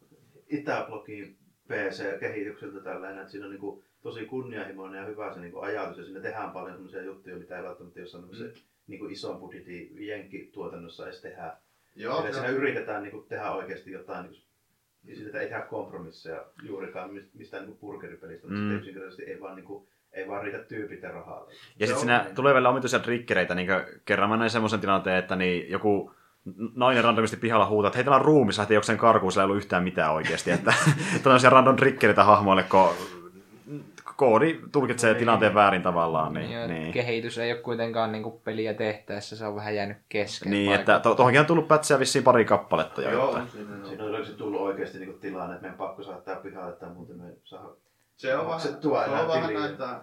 Itäblogin 0.49 1.39
PC-kehitykseltä 1.69 2.81
tällainen, 2.81 3.19
että 3.19 3.31
siinä 3.31 3.47
on 3.47 3.53
niin 3.53 3.61
kuin, 3.61 3.85
tosi 4.03 4.27
kunnianhimoinen 4.27 5.01
ja 5.01 5.07
hyvä 5.07 5.35
se 5.35 5.41
niin 5.41 5.53
kuin, 5.53 5.65
ajatus 5.65 5.99
ja 5.99 6.05
siinä 6.05 6.21
tehdään 6.21 6.51
paljon 6.51 6.75
semmoisia 6.75 7.03
juttuja, 7.03 7.37
mitä 7.37 7.57
ei 7.57 7.65
välttämättä 7.65 8.01
jossain 8.01 8.25
mm. 8.25 8.53
niin 8.87 9.01
kuin 9.01 9.13
ison 9.13 9.39
budjetin 9.39 10.07
jenkkituotannossa 10.07 11.07
edes 11.07 11.21
tehdä. 11.21 11.57
joo, 11.97 12.25
Eli 12.25 12.33
siinä 12.33 12.49
yritetään 12.49 13.03
niin 13.03 13.11
kuin, 13.11 13.29
tehdä 13.29 13.51
oikeasti 13.51 13.91
jotain, 13.91 14.31
niin 14.31 14.43
kuin, 15.09 15.19
ja 15.19 15.25
siitä 15.25 15.41
ei 15.41 15.49
tehdä 15.49 15.63
kompromisseja 15.63 16.45
juurikaan 16.63 17.11
mis- 17.11 17.31
mistään 17.35 17.67
niin 17.67 17.79
burgeripelistä, 17.79 18.47
mutta 18.47 18.61
Mm. 18.61 18.77
yksinkertaisesti 18.77 19.23
ei 19.25 19.41
vaan, 19.41 19.57
niin 19.57 19.67
kuin, 19.67 19.89
ei 20.13 20.29
vaan 20.29 20.43
riitä 20.43 20.59
tyypit 20.59 21.03
ja 21.03 21.11
rahaa. 21.11 21.47
Ja 21.79 21.87
sitten 21.87 21.99
siinä 22.01 22.23
niin. 22.25 22.35
tulee 22.35 22.55
vielä 22.55 22.69
omituisia 22.69 22.99
trikkereitä, 22.99 23.55
niin 23.55 23.69
kerran 24.05 24.29
mä 24.31 24.37
näin 24.37 24.51
semmoisen 24.51 24.81
tilanteen, 24.81 25.17
että 25.17 25.37
niin 25.37 25.71
joku 25.71 26.13
nainen 26.75 27.05
randomisti 27.05 27.37
pihalla 27.37 27.67
huutaa, 27.67 27.89
että 27.89 27.97
hei, 27.97 28.05
täällä 28.05 28.19
on 28.19 28.25
ruumis, 28.25 28.59
lähti 28.59 28.75
jokseen 28.75 28.99
karkuun, 28.99 29.33
sillä 29.33 29.43
ei 29.43 29.45
ollut 29.45 29.57
yhtään 29.57 29.85
mitään 29.85 30.13
oikeasti. 30.13 30.51
Että 30.51 30.73
tällaisia 31.23 31.51
random 31.51 31.77
trikkereitä 31.77 32.25
hahmoille, 32.25 32.63
kun 32.63 32.89
koodi 34.19 34.61
tulkitsee 34.73 35.15
tilanteen 35.15 35.55
väärin 35.55 35.83
tavallaan. 35.83 36.33
Niin, 36.33 36.53
Joo, 36.53 36.67
niin. 36.67 36.93
Kehitys 36.93 37.39
ei 37.39 37.53
ole 37.53 37.61
kuitenkaan 37.61 38.13
niinku 38.13 38.31
peliä 38.31 38.75
tehtäessä, 38.75 39.37
se 39.37 39.47
on 39.47 39.55
vähän 39.55 39.75
jäänyt 39.75 39.97
kesken. 40.09 40.51
Niin, 40.51 40.67
paikoin. 40.69 40.81
että 40.81 41.01
to- 41.01 41.15
tuohonkin 41.15 41.41
on 41.41 41.47
tullut 41.47 41.69
pätsiä 41.69 41.99
vissiin 41.99 42.25
pari 42.25 42.45
kappaletta 42.45 43.03
jo. 43.03 43.11
joo, 43.11 43.29
että. 43.29 43.43
on 43.43 43.49
siinä, 43.49 43.85
Siinä 43.85 44.05
joo. 44.05 44.17
on 44.17 44.35
tullut 44.39 44.61
oikeasti 44.61 44.99
niin 44.99 45.11
kuin, 45.11 45.21
tilanne, 45.21 45.55
että 45.55 45.63
meidän 45.63 45.79
pakko 45.79 46.03
saattaa 46.03 46.37
pihalle, 46.37 46.73
että 46.73 46.87
muuten 46.87 47.17
me 47.17 47.29
ei 47.29 47.37
saa 47.45 47.77
Se 48.17 48.37
on 48.37 48.47
vähän, 48.47 48.61
se 48.61 48.69
enää 48.69 49.23
on 49.23 49.29
vähän 49.29 49.55
näyttää 49.55 50.01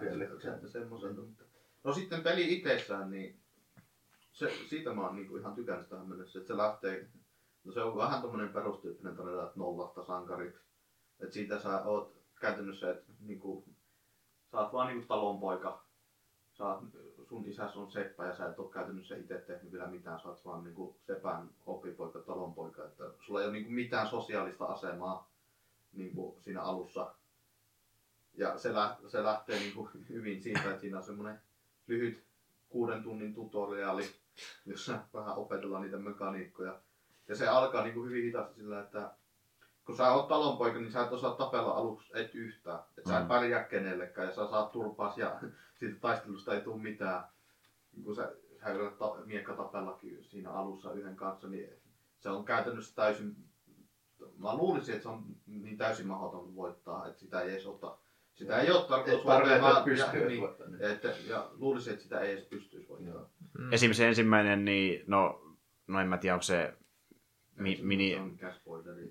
semmoiselta. 0.66 1.20
Mutta... 1.20 1.44
No 1.84 1.92
sitten 1.92 2.20
peli 2.20 2.54
itsessään, 2.54 3.10
niin 3.10 3.40
se, 4.32 4.50
siitä 4.68 4.94
mä 4.94 5.06
oon 5.06 5.16
niinku 5.16 5.36
ihan 5.36 5.54
tykännyt 5.54 5.88
tähän 5.88 6.08
mennessä, 6.08 6.38
että 6.38 6.48
se 6.48 6.56
lähtee, 6.56 7.08
no 7.64 7.72
se 7.72 7.82
on 7.82 7.96
vähän 7.96 8.22
tommonen 8.22 8.48
perustyyppinen 8.48 9.16
tarina, 9.16 9.42
että 9.42 9.58
nollasta 9.58 10.04
sankariksi. 10.04 10.60
Että 11.20 11.34
siitä 11.34 11.58
sä 11.58 11.82
oot 11.82 12.16
käytännössä, 12.40 12.90
että 12.90 13.12
niinku, 13.20 13.64
sä 14.56 14.62
oot 14.62 14.72
vaan 14.72 14.86
niinku 14.86 15.06
talonpoika, 15.06 15.84
sä 16.52 16.64
oot, 16.64 16.82
sun 17.28 17.46
isäs 17.46 17.76
on 17.76 17.90
seppä 17.90 18.26
ja 18.26 18.36
sä 18.36 18.46
et 18.46 18.58
oo 18.58 18.68
käytännössä 18.68 19.16
itse 19.16 19.38
tehnyt 19.38 19.72
vielä 19.72 19.86
mitään, 19.86 20.20
sä 20.20 20.28
oot 20.28 20.44
vaan 20.44 20.64
niinku 20.64 20.96
sepän 21.06 21.50
oppipoika, 21.66 22.18
talonpoika, 22.18 22.84
että 22.84 23.04
sulla 23.20 23.40
ei 23.40 23.46
ole 23.46 23.52
niinku 23.52 23.70
mitään 23.70 24.08
sosiaalista 24.08 24.64
asemaa 24.64 25.30
niinku 25.92 26.38
siinä 26.40 26.62
alussa. 26.62 27.14
Ja 28.34 28.58
se, 28.58 28.74
lä- 28.74 28.96
se 29.08 29.22
lähtee 29.22 29.58
niinku 29.58 29.90
hyvin 30.08 30.42
siitä, 30.42 30.60
että 30.60 30.80
siinä 30.80 30.96
on 30.98 31.04
semmoinen 31.04 31.40
lyhyt 31.86 32.24
kuuden 32.68 33.02
tunnin 33.02 33.34
tutoriaali, 33.34 34.10
jossa 34.66 34.98
vähän 35.14 35.36
opetellaan 35.36 35.82
niitä 35.82 35.98
mekaniikkoja. 35.98 36.80
Ja 37.28 37.36
se 37.36 37.48
alkaa 37.48 37.84
niinku 37.84 38.04
hyvin 38.04 38.24
hitaasti 38.24 38.54
sillä, 38.54 38.80
että 38.80 39.14
kun 39.86 39.96
sä 39.96 40.10
oot 40.12 40.28
talonpoika, 40.28 40.78
niin 40.78 40.92
sä 40.92 41.02
et 41.02 41.12
osaa 41.12 41.34
tapella 41.34 41.70
aluksi 41.72 42.12
et 42.14 42.34
yhtään. 42.34 42.78
Että 42.98 43.10
sä 43.10 43.16
et 43.18 43.24
Mm. 43.24 43.28
pärjää 43.28 43.64
kenellekään 43.64 44.28
ja 44.28 44.34
sä 44.34 44.46
saat 44.50 44.72
turpaas 44.72 45.18
ja 45.18 45.40
siitä 45.78 46.00
taistelusta 46.00 46.54
ei 46.54 46.60
tule 46.60 46.82
mitään. 46.82 47.24
Kun 48.04 48.14
sä, 48.16 48.32
sä 48.60 48.68
yrität 48.72 48.98
ta- 48.98 49.16
miekka 49.24 49.52
tapellakin 49.54 50.24
siinä 50.24 50.50
alussa 50.50 50.92
yhden 50.92 51.16
kanssa, 51.16 51.48
niin 51.48 51.70
se 52.18 52.30
on 52.30 52.44
käytännössä 52.44 52.94
täysin... 52.94 53.36
Mä 54.38 54.54
luulisin, 54.56 54.94
että 54.94 55.02
se 55.02 55.08
on 55.08 55.24
niin 55.46 55.76
täysin 55.78 56.06
mahdoton 56.06 56.56
voittaa, 56.56 57.06
että 57.06 57.20
sitä 57.20 57.40
ei 57.40 57.50
edes 57.50 57.66
ota... 57.66 57.98
Sitä 58.34 58.60
ei 58.60 58.70
ole 58.70 58.84
tarkoitus 58.88 59.20
Et 59.20 59.26
voittaa, 59.26 59.84
pystyy 59.84 60.20
ja, 60.22 60.28
niin, 60.28 60.40
voittamaan. 60.40 60.82
että, 60.82 61.08
ja 61.28 61.50
luulisin, 61.54 61.92
että 61.92 62.02
sitä 62.02 62.20
ei 62.20 62.32
edes 62.32 62.44
pystyisi 62.44 62.88
voittamaan. 62.88 63.26
Mm. 63.58 63.72
Esimerkiksi 63.72 64.04
ensimmäinen, 64.04 64.64
niin 64.64 65.04
no, 65.06 65.42
no 65.86 66.00
en 66.00 66.08
mä 66.08 66.18
tiedä, 66.18 66.34
onko 66.34 66.42
se 66.42 66.74
mi- 67.58 67.76
Se- 67.76 67.82
mini... 67.82 68.10
Se 68.10 68.20
on. 68.20 68.38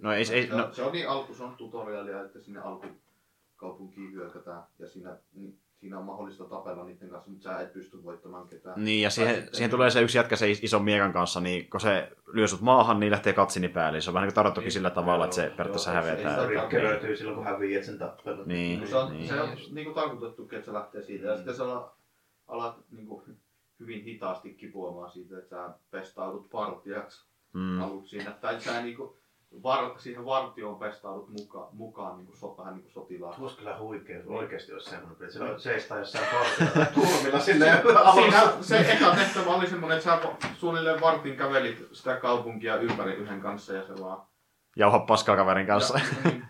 No 0.01 0.11
ei- 0.11 0.17
ei- 0.17 0.25
se, 0.25 0.47
no- 0.55 0.65
on, 0.65 0.75
se 0.75 0.83
on 0.83 0.91
niin 0.91 1.09
alku, 1.09 1.33
se 1.33 1.43
on 1.43 1.55
tutorialia, 1.57 2.21
että 2.25 2.39
sinne 2.39 2.59
alkukaupunkiin 2.59 4.11
hyökätään 4.13 4.63
ja 4.79 4.87
siinä, 4.87 5.17
niin, 5.33 5.59
siinä 5.79 5.99
on 5.99 6.05
mahdollista 6.05 6.43
tapella 6.43 6.83
niiden 6.85 7.09
kanssa, 7.09 7.29
mutta 7.31 7.43
sä 7.43 7.59
et 7.61 7.73
pysty 7.73 8.03
voittamaan 8.03 8.47
ketään. 8.47 8.85
Niin, 8.85 9.01
ja 9.01 9.09
siihen, 9.09 9.35
sitten- 9.35 9.55
siihen 9.55 9.71
tulee 9.71 9.89
se 9.89 10.01
yksi 10.01 10.17
jätkä 10.17 10.35
se 10.35 10.49
is- 10.51 10.63
ison 10.63 10.83
miekan 10.83 11.13
kanssa, 11.13 11.39
niin 11.39 11.69
kun 11.69 11.79
se 11.81 12.11
lyö 12.33 12.47
sut 12.47 12.61
maahan, 12.61 12.99
niin 12.99 13.11
lähtee 13.11 13.33
katsini 13.33 13.67
päälle. 13.69 14.01
Se 14.01 14.09
on 14.09 14.13
vähän 14.13 14.25
niin 14.25 14.31
kuin 14.31 14.35
tarjottukin 14.35 14.65
Niin, 14.65 14.71
sillä 14.71 14.89
tavalla, 14.89 15.23
että 15.25 15.35
se 15.35 15.49
periaatteessa 15.49 15.91
hävetää. 15.91 16.35
sitä- 16.35 16.47
Rikkeröityy 16.47 17.15
silloin, 17.17 17.35
kun 17.37 17.83
sen 17.83 17.99
tappelun. 17.99 18.47
Niin, 18.47 18.79
No 18.81 18.87
se 18.87 18.95
on, 18.97 19.13
niin. 19.13 19.27
se 19.27 19.41
on 19.41 19.49
niin 19.71 19.85
kuin 19.85 19.95
tarkoitettukin, 19.95 20.57
että 20.59 20.65
se 20.65 20.73
lähtee 20.73 21.01
siitä. 21.01 21.25
Ja 21.27 21.31
Mm. 21.31 21.37
sitten 21.37 21.55
sä 21.55 21.63
alat, 21.63 21.93
alat 22.47 22.75
niin 22.91 23.07
kuin, 23.07 23.21
hyvin 23.79 24.03
hitaasti 24.03 24.53
kipuamaan 24.53 25.11
siitä, 25.11 25.37
että 25.37 25.49
sä 25.55 25.69
pestaudut 25.91 26.49
partiaksi 26.49 27.25
Mm. 27.55 27.81
aluksi 27.81 28.09
siinä. 28.09 28.31
Tai 28.31 28.61
sä 28.61 28.81
niin 28.81 28.97
kuin, 28.97 29.17
var, 29.63 29.99
siihen 29.99 30.25
vartioon 30.25 30.79
pestaudut 30.79 31.29
mukaan, 31.29 31.67
mukaan 31.71 32.17
niin 32.17 32.25
kuin, 32.25 32.37
so, 32.37 32.57
vähän 32.57 32.73
niin 32.73 32.83
kuin 32.83 32.91
sotilaan. 32.91 33.35
Tuossa 33.35 33.57
kyllä 33.57 33.77
huikea, 33.79 34.17
jos 34.17 34.27
oikeasti 34.27 34.73
olisi 34.73 34.89
semmoinen, 34.89 35.17
että 35.21 35.37
se 35.37 35.43
on 35.43 35.59
seistää 35.59 35.99
jossain 35.99 36.25
kortilla 36.31 36.85
tai 36.85 36.93
tuomilla 36.95 37.39
silleen 37.39 37.83
Siinä 38.13 38.61
se 38.61 38.79
eka 38.79 39.15
tehtävä 39.15 39.55
oli 39.55 39.67
semmoinen, 39.67 39.97
että 39.97 40.09
sä 40.09 40.19
suunnilleen 40.57 41.01
vartin 41.01 41.37
kävelit 41.37 41.87
sitä 41.91 42.15
kaupunkia 42.15 42.75
ympäri 42.75 43.13
yhden 43.13 43.41
kanssa 43.41 43.73
ja 43.73 43.87
se 43.87 43.93
vaan 44.01 44.27
Jauha 44.75 44.99
paskaa 44.99 45.35
kaverin 45.35 45.67
kanssa. 45.67 45.99
Ja, 45.99 46.31
niin, 46.31 46.45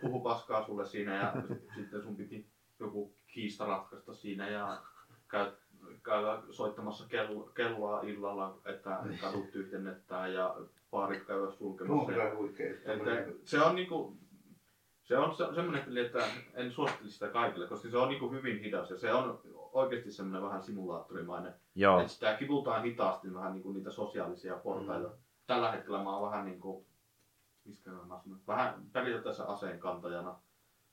puhu 0.00 0.20
paskaa 0.20 0.66
sulle 0.66 0.86
siinä 0.86 1.16
ja 1.16 1.32
sitten 1.76 2.02
sun 2.02 2.16
piti 2.16 2.50
joku 2.80 3.14
kiista 3.26 3.66
ratkaista 3.66 4.14
siinä 4.14 4.48
ja 4.48 4.82
käy, 5.28 5.52
käydä 6.02 6.42
soittamassa 6.50 7.08
kello, 7.08 7.50
kelloa 7.54 8.00
illalla, 8.00 8.58
että 8.64 8.98
kadut 9.20 9.50
tyhjennetään 9.52 10.34
ja 10.34 10.56
baarit 10.90 11.24
käydä 11.24 11.50
sulkemassa. 11.50 12.12
Kuinka 12.12 12.36
huikea. 12.36 12.70
että 12.70 13.32
se 13.44 13.60
on 13.60 13.74
niinku, 13.74 14.16
se 15.02 15.18
on 15.18 15.36
se, 15.36 15.44
semmoinen 15.54 15.84
peli, 15.84 16.00
että 16.00 16.24
en 16.54 16.72
suosittele 16.72 17.10
sitä 17.10 17.28
kaikille, 17.28 17.66
koska 17.66 17.88
se 17.88 17.96
on 17.96 18.08
niinku 18.08 18.30
hyvin 18.30 18.60
hidas 18.60 18.90
ja 18.90 18.98
se 18.98 19.12
on 19.12 19.40
oikeasti 19.72 20.12
semmoinen 20.12 20.42
vähän 20.42 20.62
simulaattorimainen. 20.62 21.54
Joo. 21.74 22.00
Että 22.00 22.12
sitä 22.12 22.34
kivutaan 22.34 22.82
hitaasti 22.82 23.34
vähän 23.34 23.52
niinku 23.52 23.72
niitä 23.72 23.90
sosiaalisia 23.90 24.56
portaita. 24.56 25.10
Tällä 25.46 25.72
hetkellä 25.72 26.02
mä 26.02 26.16
oon 26.16 26.30
vähän 26.30 26.44
niinku, 26.44 26.86
miskä 27.64 27.90
mä 27.90 27.98
sanon, 27.98 28.40
vähän 28.46 28.74
periaatteessa 28.92 29.44
aseen 29.44 29.78
kantajana 29.78 30.38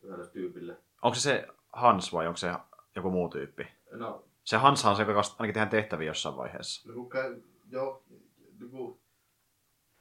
yhdelle 0.04 0.28
tyypille. 0.28 0.78
Onko 1.02 1.16
se 1.16 1.22
se 1.22 1.48
Hans 1.74 2.14
vai 2.14 2.28
onko 2.28 2.38
se 2.38 2.54
joku 2.96 3.10
muu 3.10 3.30
tyyppi? 3.30 3.68
No, 3.92 4.24
Se 4.46 4.58
Hanshan 4.58 4.90
on 4.92 4.96
se, 4.98 5.04
joka 5.04 5.22
ainakin 5.40 5.54
tehdään 5.54 5.70
tehtäviä 5.70 6.08
jossain 6.08 6.38
vaiheessa. 6.38 6.90
no 6.90 7.10
joo, 7.72 8.04
niinku, 8.60 9.02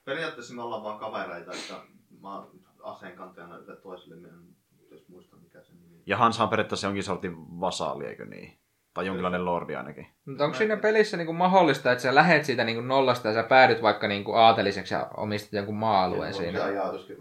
periaatteessa 0.04 0.54
me 0.54 0.62
ollaan 0.62 0.82
vaan 0.82 0.98
kavereita, 0.98 1.52
että 1.52 1.74
mä 2.20 2.34
oon 2.38 2.60
aseen 2.82 3.16
kantajana 3.16 3.58
yhdelle 3.58 3.80
toiselle, 3.80 4.16
mä 4.16 4.28
en 4.28 4.56
edes 4.90 5.08
muista 5.08 5.36
mikä 5.36 5.62
se 5.62 5.72
nimi. 5.72 6.02
Ja 6.06 6.16
Hanshan 6.16 6.44
on 6.44 6.50
periaatteessa 6.50 6.86
jonkin 6.86 7.02
sortin 7.02 7.60
vasaali, 7.60 8.06
eikö 8.06 8.26
niin? 8.26 8.58
Tai 8.94 9.06
jonkinlainen 9.06 9.44
lordi 9.44 9.76
ainakin. 9.76 10.06
Mutta 10.26 10.44
onko 10.44 10.56
siinä 10.56 10.76
pelissä 10.76 11.16
niinku 11.16 11.32
mahdollista, 11.32 11.92
että 11.92 12.02
sä 12.02 12.14
lähet 12.14 12.44
siitä 12.44 12.64
niinku 12.64 12.82
nollasta 12.82 13.28
ja 13.28 13.34
sä 13.34 13.42
päädyt 13.42 13.82
vaikka 13.82 14.08
niinku 14.08 14.32
aateliseksi 14.34 14.94
ja 14.94 15.06
omistat 15.16 15.52
jonkun 15.52 15.74
maa-alueen 15.74 16.28
on 16.34 16.34
siinä? 16.34 16.58
se. 16.60 16.72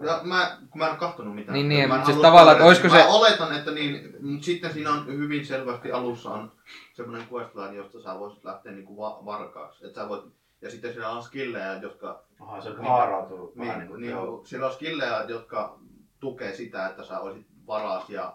Ja 0.05 0.19
mä, 0.23 0.57
kun 0.69 0.79
mä 0.79 0.85
en 0.85 0.91
ole 0.91 0.99
kahtonut 0.99 1.35
mitään. 1.35 1.53
Niin, 1.53 1.69
niin, 1.69 1.87
mä 1.87 1.93
en 1.93 1.99
mutta 1.99 2.11
siis 2.13 2.21
tavallaan, 2.21 2.55
että 2.57 2.67
olisiko 2.67 2.89
se- 2.89 2.97
Mä 2.97 3.07
oletan, 3.07 3.57
että 3.57 3.71
niin, 3.71 4.15
mutta 4.21 4.45
sitten 4.45 4.73
siinä 4.73 4.89
on 4.91 5.07
hyvin 5.07 5.45
selvästi 5.45 5.91
alussa 5.91 6.29
on 6.29 6.51
semmoinen 6.93 7.27
questline, 7.33 7.75
josta 7.75 8.01
sä 8.01 8.19
voisit 8.19 8.43
lähteä 8.45 8.71
niinku 8.71 8.97
va- 8.97 9.19
varkaaksi. 9.25 9.87
Et 9.87 9.95
sä 9.95 10.09
voit, 10.09 10.23
ja 10.61 10.71
sitten 10.71 10.93
siellä 10.93 11.09
on 11.09 11.23
skillejä, 11.23 11.73
jotka, 11.81 12.23
Aha, 12.39 12.61
se 12.61 12.69
Niin. 12.69 12.81
haarautuu 12.87 13.53
niin, 13.55 13.67
vähän 13.67 13.79
niin 13.79 13.89
kuin, 13.89 14.01
niin, 14.01 14.11
joo. 14.11 14.41
siellä 14.45 14.67
on 14.67 14.73
skillejä, 14.73 15.25
jotka 15.27 15.79
tukee 16.19 16.53
sitä, 16.53 16.87
että 16.87 17.03
sä 17.03 17.19
olisit 17.19 17.47
varas 17.67 18.09
ja 18.09 18.33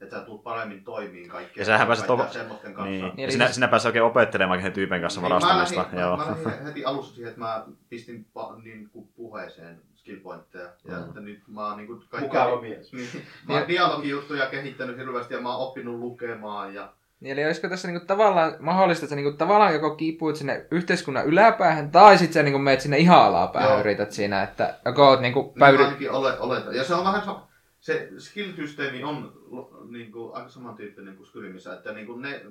että 0.00 0.16
sä 0.18 0.22
tulet 0.24 0.42
paremmin 0.42 0.84
toimiin 0.84 1.28
kaikkien 1.28 1.62
Ja 1.62 1.64
sähän 1.66 1.86
pääset 1.86 2.10
op- 2.10 2.30
semmoisten 2.30 2.74
kanssa. 2.74 2.90
Niin. 2.90 3.04
Niin, 3.04 3.26
Ja 3.26 3.30
sinä, 3.32 3.44
siis- 3.44 3.54
sinä 3.54 3.68
pääsee 3.68 3.88
oikein 3.88 4.04
opettelemaan 4.04 4.62
sen 4.62 4.72
tyypin 4.72 5.00
kanssa 5.00 5.20
Niin, 5.20 5.28
varastamista. 5.30 5.76
Mä 5.76 5.82
lähdin, 5.82 6.00
Joo. 6.00 6.16
mä, 6.16 6.50
heti 6.64 6.84
alussa 6.84 7.14
siihen, 7.14 7.28
että 7.28 7.40
mä 7.40 7.64
pistin 7.88 8.26
pa, 8.34 8.56
niin 8.62 8.88
kuin 8.92 9.08
puheeseen 9.16 9.80
skillpointteja. 9.94 10.64
Ja 10.84 10.96
Mm. 10.96 11.04
että 11.04 11.20
nyt 11.20 11.40
mä 11.48 11.66
oon 11.68 11.76
niin 11.76 11.86
kuin 11.86 12.00
kaikki... 12.08 12.28
Mukava 12.28 12.60
mies. 12.60 12.92
Niin, 12.92 13.08
mä 13.48 13.54
oon 13.54 13.68
dialogijuttuja 13.68 14.46
kehittänyt 14.46 14.96
hirveästi 14.98 15.34
ja 15.34 15.40
mä 15.40 15.56
oon 15.56 15.68
oppinut 15.68 15.98
lukemaan 15.98 16.74
ja 16.74 16.88
Niin, 17.20 17.32
eli 17.32 17.46
olisiko 17.46 17.68
tässä 17.68 17.88
niinku 17.88 18.06
tavallaan 18.06 18.54
mahdollista, 18.60 19.04
että 19.04 19.10
sä 19.10 19.16
niinku 19.16 19.32
tavallaan 19.38 19.72
joko 19.74 19.90
kiipuit 19.94 20.36
sinne 20.36 20.66
yhteiskunnan 20.70 21.26
yläpäähän, 21.26 21.90
tai 21.90 22.18
sitten 22.18 22.32
sä 22.34 22.42
niinku 22.42 22.58
meet 22.58 22.80
sinne 22.80 22.98
ihan 22.98 23.20
alapäähän 23.22 23.70
Joo. 23.70 23.80
yrität 23.80 24.12
siinä, 24.12 24.42
että 24.42 24.74
joko 24.84 25.08
oot 25.08 25.20
niinku 25.20 25.42
Niin 25.42 25.58
päydy... 25.58 25.84
ainakin 25.84 26.10
ole, 26.10 26.38
oletan. 26.40 26.74
Ja 26.74 26.84
se 26.84 26.94
on 26.94 27.04
vähän 27.04 27.24
sama, 27.24 27.48
se 27.86 28.10
skill-systeemi 28.18 29.04
on 29.04 29.32
niin 29.90 30.12
kuin, 30.12 30.34
aika 30.34 30.48
samantyyppinen 30.48 31.16
kuin 31.16 31.26
Skyrimissä, 31.26 31.74
että 31.74 31.92
niin 31.92 32.06
kuin 32.06 32.22
ne 32.22 32.46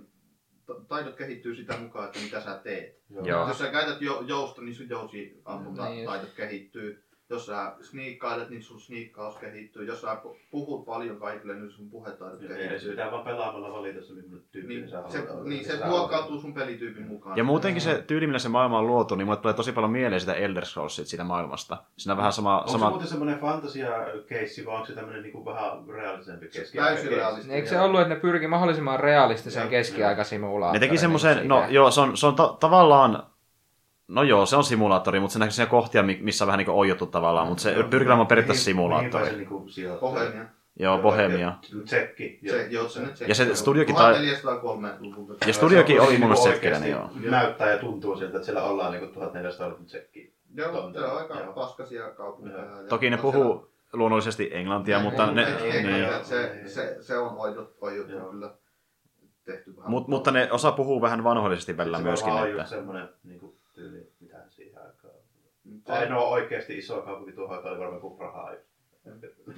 ta- 0.65 0.81
taidot 0.87 1.15
kehittyy 1.15 1.55
sitä 1.55 1.77
mukaan, 1.77 2.05
että 2.05 2.19
mitä 2.19 2.41
sä 2.41 2.59
teet. 2.63 3.01
Joo. 3.23 3.47
Jos 3.47 3.57
sä 3.57 3.71
käytät 3.71 4.01
jo, 4.01 4.23
jousta, 4.27 4.61
niin 4.61 4.75
sun 4.75 4.89
jousi 4.89 5.41
ammunta 5.45 5.89
Niin 5.89 6.05
taidot 6.05 6.33
kehittyy. 6.35 7.03
Jos 7.29 7.45
sä 7.45 7.73
sniikkailet, 7.81 8.49
niin 8.49 8.63
sun 8.63 8.79
sniikkaus 8.79 9.37
kehittyy. 9.37 9.85
Jos 9.85 10.01
sä 10.01 10.17
pu- 10.23 10.37
puhut 10.51 10.85
paljon 10.85 11.17
kaikille, 11.19 11.55
niin 11.55 11.71
sun 11.71 11.89
puhetaidot 11.89 12.41
Ei 12.41 12.47
edes 12.47 12.57
kehittyy. 12.67 12.89
pitää 12.91 13.11
vaan 13.11 13.23
pelaamalla 13.23 13.71
valita 13.71 14.01
se, 14.05 14.13
millainen 14.13 14.41
tyyppi 14.51 14.73
Niin 14.75 14.89
sä 14.89 15.03
se, 15.07 15.25
haluat. 15.27 15.45
niin, 15.45 15.65
se 15.65 15.85
muokkautuu 15.85 16.39
sun 16.39 16.53
pelityypin 16.53 17.07
mukaan. 17.07 17.37
Ja 17.37 17.43
muutenkin 17.43 17.81
se 17.81 18.03
tyyli, 18.07 18.27
millä 18.27 18.39
se 18.39 18.49
maailma 18.49 18.79
on 18.79 18.87
luotu, 18.87 19.15
niin 19.15 19.25
mulle 19.25 19.39
tulee 19.39 19.53
tosi 19.53 19.71
paljon 19.71 19.91
mieleen 19.91 20.19
sitä 20.19 20.33
Elder 20.33 20.65
Scrollsit 20.65 21.07
siitä 21.07 21.23
maailmasta. 21.23 21.77
Siinä 21.97 22.13
on 22.13 22.17
vähän 22.17 22.33
sama... 22.33 22.57
Onko 22.57 22.67
se 22.67 22.71
sama... 22.71 22.89
muuten 22.89 23.07
semmoinen 23.07 23.39
fantasia-keissi 23.39 24.65
vai 24.65 24.75
onko 24.75 24.85
se 24.87 24.93
tämmöinen 24.93 25.21
niinku 25.23 25.45
vähän 25.45 25.71
realistisempi 25.87 26.47
keski 26.49 26.77
Täysin 26.77 27.09
realistinen. 27.11 27.55
Eikö 27.55 27.69
se 27.69 27.79
ollut, 27.81 28.01
että 28.01 28.13
ne 28.13 28.19
pyrki 28.19 28.47
mahdollisimman 28.47 28.99
realistiseen 28.99 29.63
Joo, 29.63 29.69
keskiaikasimulaattoriin? 29.69 30.81
Ne 30.81 30.87
teki 30.87 30.97
semmoisen, 30.97 31.47
no 31.47 31.65
joo, 31.69 31.91
se 31.91 32.01
on, 32.01 32.17
se 32.17 32.27
on 32.27 32.35
ta- 32.35 32.57
tavallaan, 32.59 33.23
no 34.07 34.23
joo, 34.23 34.45
se 34.45 34.55
on 34.55 34.63
simulaattori, 34.63 35.19
mutta 35.19 35.33
se 35.33 35.39
näkyy 35.39 35.51
siellä 35.51 35.69
kohtia, 35.69 36.03
mi- 36.03 36.19
missä 36.21 36.43
on 36.45 36.47
vähän 36.47 36.57
niin 36.57 36.65
kuin 36.65 36.75
oijottu 36.75 37.05
tavallaan, 37.05 37.47
mutta 37.47 37.61
se 37.63 37.73
pyrkii 37.89 38.07
olemaan 38.07 38.27
periaatteessa 38.27 38.69
Mihin 38.71 38.89
päin 38.89 39.01
simulaattori. 39.01 39.29
se 39.29 39.37
niinku 39.37 39.63
sijoittuu? 39.69 40.09
Pohjania. 40.09 40.45
Joo, 40.79 40.97
Bohemia. 40.97 41.53
Tsekki. 41.85 42.39
Se, 42.49 42.67
joo, 42.69 42.87
se 42.89 43.15
se. 43.15 43.25
Ja 43.25 43.35
se 43.35 43.55
studiokin 43.55 43.95
tai- 43.95 44.13
1403-luvulta. 44.15 45.47
Ja 45.47 45.53
studiokin 45.53 45.95
Se 45.95 46.01
on 46.01 46.07
oli 46.07 46.17
mun 46.17 46.27
mielestä 46.27 46.49
niinku 46.49 46.53
setkeläinen, 46.61 46.97
oikeesti 46.97 47.23
joo. 47.27 47.31
Näyttää 47.31 47.69
ja 47.71 47.77
tuntuu 47.77 48.15
siltä, 48.15 48.35
että 48.35 48.45
siellä 48.45 48.63
ollaan 48.63 48.91
niinku 48.91 49.19
1400-luvun 49.19 49.85
tsekki. 49.85 50.33
Joo, 50.55 50.91
se 50.93 50.99
on 51.05 51.17
aika 51.17 51.39
joo. 51.39 51.53
paskasia 51.53 52.09
kaupunkeja. 52.09 52.63
Toki 52.89 53.09
ne 53.09 53.15
on 53.15 53.21
puhuu 53.21 53.69
luonnollisesti 53.93 54.49
englantia, 54.53 54.97
siellä- 54.99 55.09
mutta 55.09 55.31
ne, 55.31 55.45
niin, 55.83 56.25
se, 56.25 56.61
se, 56.65 56.97
se 57.01 57.17
on 57.17 57.37
oijut, 57.37 57.77
oijut 57.81 58.09
Joo. 58.09 58.29
kyllä 58.29 58.49
tehty 59.45 59.75
vähän. 59.77 59.89
mut, 59.91 60.07
mutta 60.07 60.31
ne 60.31 60.51
osa 60.51 60.71
puhuu 60.71 61.01
vähän 61.01 61.23
vanhoillisesti 61.23 61.77
välillä 61.77 61.97
se 61.97 62.03
myöskin. 62.03 62.33
varmaan 62.33 62.43
on 62.43 62.49
Että, 62.51 62.61
just 62.61 62.69
semmoinen 62.69 63.09
niinku 63.23 63.54
tyyli, 63.75 64.11
mitä 64.19 64.37
siihen 64.49 64.77
aikaan. 64.81 65.13
Se- 65.87 65.93
Ainoa 65.93 66.27
oikeasti 66.27 66.77
iso 66.77 67.01
kaupunki 67.01 67.31
tuohon 67.31 67.55
aikaan 67.57 67.71
oli 67.73 67.79
varmaan 67.81 68.01
kuin 68.01 68.17
Praha. 68.17 68.51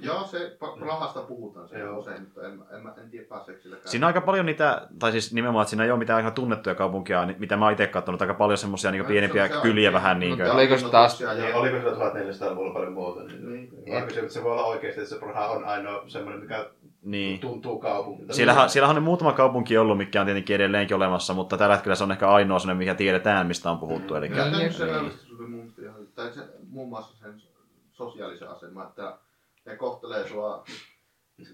Joo, 0.00 0.24
se 0.24 0.56
Prahasta 0.78 1.20
puhutaan 1.22 1.68
se 1.68 1.78
Joo. 1.78 1.98
usein, 1.98 2.20
mutta 2.22 2.40
en, 2.46 2.52
en, 2.52 2.60
en, 2.80 3.04
en 3.04 3.10
tiedä 3.10 3.26
pääseekö 3.28 3.60
sillä 3.62 3.76
käymään. 3.76 3.90
Siinä 3.90 4.06
on 4.06 4.08
aika 4.08 4.20
paljon 4.20 4.46
niitä, 4.46 4.88
tai 4.98 5.12
siis 5.12 5.32
nimenomaan, 5.34 5.62
että 5.62 5.70
siinä 5.70 5.84
ei 5.84 5.90
ole 5.90 5.98
mitään 5.98 6.20
ihan 6.20 6.32
tunnettuja 6.32 6.74
kaupunkia, 6.74 7.28
mitä 7.38 7.56
mä 7.56 7.64
oon 7.64 7.72
itse 7.72 7.86
katsonut, 7.86 8.20
aika 8.22 8.34
paljon 8.34 8.58
semmoisia 8.58 8.90
niin 8.90 9.02
No, 9.02 9.08
pienempiä 9.08 9.46
se- 9.46 9.52
se 9.52 9.56
on- 9.56 9.62
kyliä 9.62 9.92
vähän 9.92 10.18
niin 10.20 10.30
Mutta 10.30 10.44
kuin. 10.44 10.54
oliko 10.54 10.78
se 10.78 10.88
taas- 10.90 11.20
Ja- 11.20 11.34
Niin, 11.34 11.54
oliko 11.54 11.76
sillä 11.76 11.92
1400-luvulla 11.92 12.72
paljon 12.72 12.92
muuta? 12.92 13.20
Niin, 13.24 13.48
Niin. 13.52 13.70
niin. 13.84 14.14
Se, 14.14 14.28
se 14.28 14.44
voi 14.44 14.52
olla 14.52 14.64
oikeasti, 14.64 15.00
että 15.00 15.14
se 15.14 15.20
Praha 15.20 15.48
on 15.48 15.64
ainoa 15.64 16.04
semmoinen, 16.08 16.42
mikä 16.42 16.70
Niin. 17.10 17.40
tuntuu 17.40 17.78
kaupungilta. 17.78 18.32
Siellähän, 18.32 18.70
siellähän 18.70 18.96
on 18.96 19.02
muutama 19.02 19.32
kaupunki 19.32 19.78
ollut, 19.78 19.98
mikä 19.98 20.20
on 20.20 20.26
tietenkin 20.26 20.56
edelleenkin 20.56 20.96
olemassa, 20.96 21.34
mutta 21.34 21.56
tällä 21.58 21.74
hetkellä 21.74 21.94
se 21.94 22.04
on 22.04 22.12
ehkä 22.12 22.28
ainoa 22.28 22.58
sellainen, 22.58 22.78
mikä 22.78 22.94
tiedetään, 22.94 23.46
mistä 23.46 23.70
on 23.70 23.78
puhuttu. 23.78 24.14
Eli... 24.14 24.36
Ja 24.36 24.50
Niin, 24.50 24.72
se 24.72 24.84
niin. 24.84 25.50
mun 25.50 25.72
tai 26.14 26.32
se, 26.32 26.40
muun 26.70 26.88
muassa 26.88 27.16
sen 27.18 27.42
sosiaalisen 27.92 28.50
aseman, 28.50 28.86
että 28.86 29.18
ne 29.66 29.76
kohtelee 29.76 30.28
sua, 30.28 30.64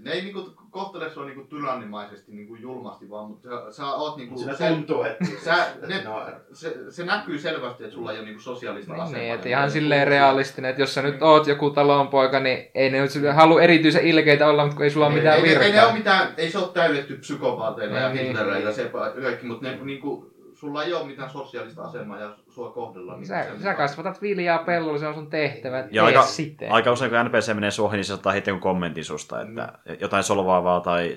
ne 0.01 0.13
ei 0.13 0.23
niinku 0.23 0.51
kohtele 0.71 1.11
sua 1.11 1.25
niinku 1.25 1.43
tyrannimaisesti 1.43 2.33
niinku 2.33 2.55
julmasti, 2.55 3.11
vaan 3.11 3.29
mutta 3.29 3.49
sä, 3.49 3.77
sä 3.77 3.87
oot 3.87 4.17
niinku, 4.17 4.39
Siinä 4.39 4.55
se, 4.55 4.69
tuntuu, 4.69 5.03
että, 5.03 5.25
sä, 5.45 5.67
ne, 5.87 6.09
on 6.09 6.23
se, 6.53 6.77
se, 6.91 7.05
näkyy 7.05 7.39
selvästi, 7.39 7.85
että 7.85 7.95
sulla 7.95 8.13
ei 8.13 8.19
ole 8.19 8.25
niinku 8.27 8.41
sosiaalista 8.43 8.93
Niin, 8.93 9.03
asemaa. 9.03 9.21
niin, 9.21 9.35
että 9.35 9.49
ihan 9.49 9.71
silleen 9.71 10.07
realistinen, 10.09 10.69
että 10.71 10.83
jos 10.83 10.95
sä 10.95 11.03
nyt 11.03 11.23
oot 11.23 11.47
joku 11.47 11.71
talonpoika, 11.71 12.41
niin 12.41 12.71
ei 12.75 12.91
ne 12.91 13.01
nyt 13.01 13.11
halua 13.35 13.63
erityisen 13.63 14.07
ilkeitä 14.07 14.49
olla, 14.49 14.63
mutta 14.65 14.77
kun 14.77 14.85
ei 14.85 14.91
sulla 14.91 15.07
ole 15.07 15.15
Ei, 15.15 15.21
mitään 15.21 15.37
ei, 15.39 15.43
ei, 15.45 15.49
ei, 15.51 15.59
ne 15.59 15.65
virkaa. 15.65 15.85
ole 15.87 15.93
mitään, 15.99 16.35
ei 16.37 16.51
se 16.51 16.59
ole 16.59 16.69
täydetty 16.75 17.17
psykopaateilla 17.17 17.99
ja 17.99 18.09
Niin, 18.09 18.27
Hitlereillä 18.27 18.71
niin. 18.71 18.75
se 18.75 18.91
kaikki, 19.23 19.47
mutta 19.47 19.69
ne, 19.69 19.79
niinku, 19.83 20.34
sulla 20.65 20.85
ei 20.85 20.93
ole 20.93 21.07
mitään 21.07 21.31
sosiaalista 21.31 21.83
asemaa 21.83 22.21
ja 22.21 22.31
sua 22.51 22.71
kohdellaan. 22.71 23.21
niinku 23.21 23.35
Sä, 23.35 23.63
sä 23.63 23.75
kasvatat 23.75 24.23
viljaa 24.23 24.59
pellolla, 24.59 24.99
se 24.99 25.07
on 25.07 25.15
sun 25.15 25.31
tehtävä. 25.31 25.79
Ja 25.79 25.85
Tee 25.91 26.01
aika, 26.01 26.23
sitten. 26.23 26.73
aika 26.73 26.93
usein 26.93 27.11
kun 27.11 27.21
NPC 27.25 27.55
menee 27.55 27.71
suohon, 27.71 27.97
niin 27.97 28.05
se 28.05 28.15
ottaa 28.15 28.33
heti 28.33 28.51
jonkun 28.51 28.71
kommentin 28.71 29.05
susta, 29.05 29.41
että 29.41 29.73
jotain 30.01 30.25
solvaavaa 30.25 30.81
tai 30.81 31.17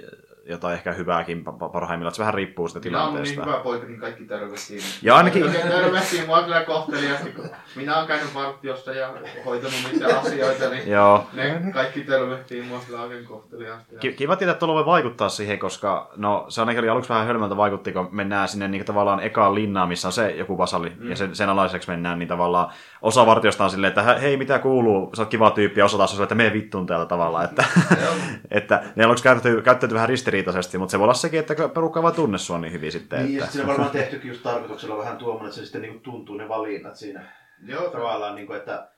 jotain 0.50 0.74
ehkä 0.74 0.92
hyvääkin 0.94 1.46
pa- 1.48 1.70
parhaimmillaan. 1.72 2.10
että 2.12 2.16
Se 2.16 2.22
vähän 2.22 2.34
riippuu 2.34 2.68
Minä 2.68 2.74
olen 2.74 3.14
niin 3.14 3.24
tilanteesta. 3.24 3.46
hyvä 3.46 3.64
poika, 3.64 3.86
niin 3.86 4.00
kaikki 4.00 4.24
tervehtiin. 4.26 4.82
Ja 5.02 5.16
ainakin- 5.16 5.52
tervehtiin 5.52 6.26
mua 6.28 6.44
kyllä 6.44 6.62
kohteliasti, 6.64 7.30
kun 7.32 7.50
minä 7.76 7.96
olen 7.96 8.08
käynyt 8.08 8.34
vartiossa 8.36 8.92
ja 8.94 9.10
hoitanut 9.46 9.76
niitä 9.92 10.20
asioita, 10.20 10.70
niin 10.70 10.90
Joo. 10.92 11.28
ne 11.34 11.62
kaikki 11.74 12.02
tervehtiin 12.02 12.66
mua 12.66 12.80
kyllä 12.88 13.02
oikein 13.02 13.26
kohteliaasti. 13.26 13.96
Ki- 14.00 14.14
Kiva 14.14 14.36
tietää, 14.36 14.52
että 14.52 14.60
tuolla 14.60 14.76
voi 14.76 14.86
vaikuttaa 14.86 15.30
siihen, 15.30 15.60
koska 15.60 16.12
no, 16.16 16.46
se 16.50 16.62
ainakin 16.62 16.80
oli 16.80 16.90
aluksi 16.90 17.10
vähän 17.10 17.28
hölmöltä 17.28 17.58
vaikutti, 17.58 17.92
kun 17.92 18.10
mennään 18.12 18.48
sinne 18.48 18.68
niin 18.68 18.86
tavallaan 18.86 19.20
ekaan 19.20 19.56
linnaan, 19.56 19.88
missä 19.90 20.08
on 20.08 20.12
se 20.12 20.32
joku 20.32 20.58
vasalli, 20.58 20.92
mm. 21.00 21.10
ja 21.10 21.16
sen, 21.16 21.36
sen 21.36 21.50
alaiseksi 21.50 21.90
mennään, 21.90 22.20
niin 22.20 22.30
tavallaan 22.30 22.70
osa 23.02 23.26
vartiosta 23.26 23.64
on 23.64 23.70
silleen, 23.70 23.90
että 23.90 24.04
hei, 24.04 24.38
mitä 24.38 24.60
kuuluu, 24.60 25.12
sä 25.16 25.22
oot 25.22 25.30
kiva 25.30 25.52
tyyppi, 25.52 25.80
ja 25.80 25.86
osa 25.86 25.98
taas 25.98 26.10
on 26.12 26.16
silleen, 26.16 26.24
että 26.26 26.36
mene 26.36 26.54
vittuun 26.54 26.86
täältä 26.88 27.06
tavallaan, 27.06 27.46
että, 27.46 27.64
Joo. 28.02 28.14
että 28.52 28.84
ne 28.96 29.04
aluksi 29.06 29.24
käyttäytyy, 29.24 29.62
käyttäytyy 29.62 29.96
vähän 29.96 30.10
ristiriitaisesti, 30.38 30.78
mutta 30.78 30.92
se 30.92 31.00
voi 31.00 31.04
olla 31.06 31.14
sekin, 31.14 31.40
että 31.40 31.70
porukka 31.74 32.04
vaan 32.04 32.14
tunne 32.14 32.38
sua 32.38 32.60
niin 32.60 32.74
hyvin 32.74 32.92
sitten, 32.92 33.26
Niin, 33.26 33.34
ja 33.38 33.44
että... 33.44 33.46
sitten 33.46 33.52
siinä 33.52 33.64
on 33.64 33.68
varmaan 33.68 33.92
tehtykin 33.92 34.30
just 34.30 34.44
tarkoituksella 34.44 34.98
vähän 34.98 35.18
tuommoinen, 35.18 35.48
että 35.48 35.56
se 35.60 35.64
sitten 35.64 35.82
niinku 35.82 36.00
tuntuu 36.00 36.36
ne 36.36 36.50
valinnat 36.50 36.96
siinä. 36.96 37.32
Joo, 37.66 37.90
Tavallaan, 37.90 38.36
niinku, 38.36 38.54
että, 38.54 38.90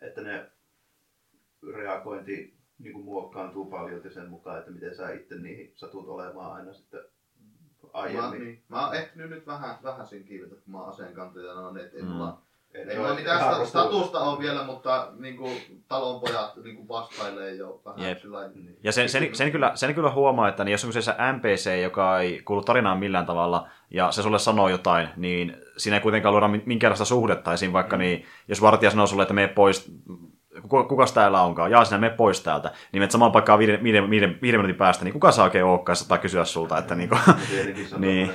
että 0.00 0.20
ne 0.20 0.50
reagointi 1.74 2.54
niinku 2.78 3.02
muokkaantuu 3.02 3.64
paljon 3.64 4.00
sen 4.10 4.28
mukaan, 4.28 4.58
että 4.58 4.70
miten 4.70 4.96
sä 4.96 5.12
itse 5.12 5.34
niihin 5.38 5.72
satut 5.74 6.08
olemaan 6.08 6.52
aina 6.52 6.72
sitten 6.72 7.00
Mä, 7.82 7.88
aiemmin. 7.92 8.40
niin, 8.44 8.62
mä 8.68 8.86
oon 8.86 8.94
ehtinyt 8.96 9.30
nyt 9.30 9.46
vähän, 9.46 9.76
vähän 9.82 10.06
sen 10.06 10.24
kiivetä, 10.24 10.54
kun 10.54 10.72
mä 10.72 10.80
oon 10.80 10.88
aseen 10.88 11.14
kantajana, 11.14 11.60
on, 11.68 11.78
että 11.78 11.96
ei, 11.96 12.02
Mm. 12.02 12.08
Ei 12.74 12.98
ole 12.98 13.14
mitään 13.14 13.66
statusta 13.66 14.20
on 14.20 14.38
vielä, 14.38 14.64
mutta 14.64 15.08
niinku, 15.18 15.50
talonpojat 15.88 16.56
niinku 16.64 16.88
vastailee 16.88 17.54
jo 17.54 17.80
vähän 17.84 18.08
Jep. 18.08 18.18
sillä. 18.18 18.48
Niin. 18.48 18.76
Ja 18.84 18.92
sen, 18.92 19.08
sen, 19.08 19.34
sen, 19.34 19.52
kyllä, 19.52 19.72
sen 19.74 19.94
kyllä 19.94 20.10
huomaa, 20.10 20.48
että 20.48 20.64
niin 20.64 20.72
jos 20.72 20.84
on 20.84 20.88
kyseessä 20.88 21.16
NPC, 21.32 21.82
joka 21.82 22.18
ei 22.18 22.42
kuulu 22.44 22.62
tarinaan 22.62 22.98
millään 22.98 23.26
tavalla, 23.26 23.68
ja 23.90 24.10
se 24.12 24.22
sulle 24.22 24.38
sanoo 24.38 24.68
jotain, 24.68 25.08
niin 25.16 25.56
siinä 25.76 25.96
ei 25.96 26.02
kuitenkaan 26.02 26.32
luoda 26.32 26.48
min- 26.48 26.62
minkäänlaista 26.66 27.04
suhdetta. 27.04 27.52
Esim. 27.52 27.72
vaikka 27.72 27.96
niin, 27.96 28.24
jos 28.48 28.62
vartija 28.62 28.90
sanoo 28.90 29.06
sulle, 29.06 29.22
että 29.22 29.34
mene 29.34 29.48
pois, 29.48 29.92
kuka, 30.62 30.84
kukas 30.84 31.12
täällä 31.12 31.42
onkaan, 31.42 31.70
jaa 31.70 31.84
sinä 31.84 31.98
mene 31.98 32.14
pois 32.16 32.40
täältä, 32.40 32.68
niin 32.92 33.00
menet 33.00 33.10
samaan 33.10 33.32
paikkaan 33.32 33.58
viiden, 33.58 33.82
viiden, 33.82 34.10
viiden, 34.10 34.38
viiden 34.42 34.60
minuutin 34.60 34.78
päästä, 34.78 35.04
niin 35.04 35.12
kuka 35.12 35.32
saa 35.32 35.44
oikein 35.44 35.64
olekaan, 35.64 35.96
saattaa 35.96 36.18
kysyä 36.18 36.44
sulta, 36.44 36.78
että 36.78 36.94
niin 37.04 37.08
kuin, 37.08 37.20
Niin. 37.96 38.30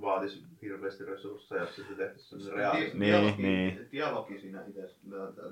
vaatisi 0.00 0.42
hirveästi 0.62 1.04
resursseja, 1.04 1.37
jos 1.56 1.76
se 1.76 1.82
tehtäisiin 1.82 2.40
sellainen 2.40 2.56
realistinen. 2.56 3.00
Niin, 3.00 3.10
dialogi, 3.12 3.42
niin. 3.42 3.88
dialogi 3.92 4.40
siinä 4.40 4.64
itse, 4.68 4.88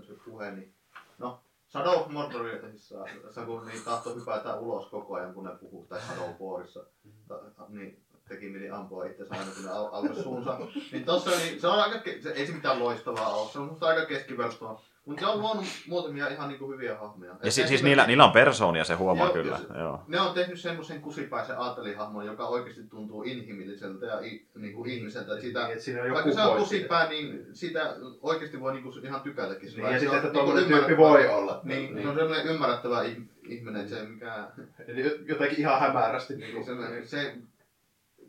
se 0.07 0.13
puhe, 0.25 0.51
niin 0.51 0.75
no, 1.19 1.41
Shadow 1.71 1.95
of 2.01 2.09
Mordorissa, 2.09 3.05
se 3.35 3.41
kun 3.47 3.67
niin 3.67 3.83
tahto 3.85 4.15
hypätä 4.15 4.55
ulos 4.57 4.87
koko 4.87 5.15
ajan, 5.15 5.35
kun 5.35 5.45
ne 5.45 5.51
puhuu, 5.61 5.87
tai 5.87 6.01
Shadow 6.01 6.31
of 6.31 6.41
Warissa, 6.41 6.85
ta- 7.29 7.41
niin 7.69 8.03
teki 8.29 8.49
mieli 8.49 8.71
ampua 8.71 9.05
itse 9.07 9.27
aina, 9.31 9.45
kun 9.57 9.65
ne 9.65 9.71
al- 9.71 9.89
alkoi 9.93 10.23
suunsa. 10.23 10.59
Niin 10.93 11.05
tossa 11.05 11.31
niin, 11.31 11.61
se 11.61 11.67
on 11.69 11.81
aika, 11.81 11.99
se, 12.23 12.31
ei 12.31 12.47
se 12.47 12.53
mitään 12.53 12.79
loistavaa 12.79 13.29
ole, 13.35 13.49
se 13.51 13.59
on 13.59 13.69
musta 13.69 13.87
aika 13.87 14.07
keskiverstoa. 14.07 14.83
Mutta 15.07 15.21
se 15.21 15.27
on 15.27 15.40
luonut 15.40 15.64
muutamia 15.88 16.29
ihan 16.29 16.49
niinku 16.49 16.71
hyviä 16.71 16.99
hahmoja. 16.99 17.31
ja 17.31 17.37
Et 17.42 17.53
si, 17.53 17.66
siis 17.69 17.83
niillä, 17.83 18.07
niillä 18.07 18.25
on 18.25 18.33
persoonia, 18.33 18.85
se 18.85 18.95
huomaa 18.95 19.27
Joo, 19.27 19.33
kyllä. 19.33 19.57
jos- 19.71 19.79
Joo. 19.79 20.03
ne 20.09 20.21
on 20.21 20.35
tehnyt 20.35 20.61
semmoisen 20.61 21.01
kusipäisen 21.01 21.59
aatelihahmon, 21.59 22.27
joka 22.27 22.47
oikeasti 22.47 22.83
tuntuu 22.83 23.23
inhimilliseltä 23.23 24.07
ja 24.07 24.21
i, 24.21 24.47
niinku 24.55 24.85
ihmiseltä. 24.85 25.40
Sitä, 25.40 25.66
Niin, 25.69 25.81
siinä 25.81 26.03
on 26.03 26.11
vaikka 26.12 26.33
se 26.33 26.40
on 26.40 26.59
kusipää, 26.59 27.09
niin 27.09 27.47
sitä 27.53 27.97
oikeasti 28.23 28.61
voi 28.61 28.73
niinku 28.73 28.92
ihan 29.03 29.21
tykätäkin. 29.21 29.69
Niin, 29.69 29.83
ja 29.83 29.90
Se 29.92 29.99
sitten, 29.99 30.11
on 30.11 30.16
että 30.16 30.29
niinku 30.33 30.45
tuommoinen 30.47 30.64
tyyppi 30.79 30.97
voi 30.97 31.29
olla. 31.29 31.61
Niin, 31.64 31.95
niin. 31.95 32.03
se 32.03 32.09
on 32.09 32.14
sellainen 32.16 32.47
ymmärrettävä 32.47 33.03
ih- 33.03 33.23
ihminen, 33.49 33.83
että 33.83 33.95
se 33.95 34.01
ei 34.01 34.07
mikään... 34.07 34.47
Eli 34.88 35.25
jotenkin 35.29 35.59
ihan 35.59 35.81
hämärästi. 35.81 36.37
Niin 36.37 36.55
Niinku 36.55 36.66
se, 36.66 37.07
se, 37.07 37.35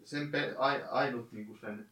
sen 0.06 0.32
pe, 0.32 0.56
ai, 0.58 0.82
ainut 0.92 1.32
niinku 1.32 1.58
sen, 1.62 1.86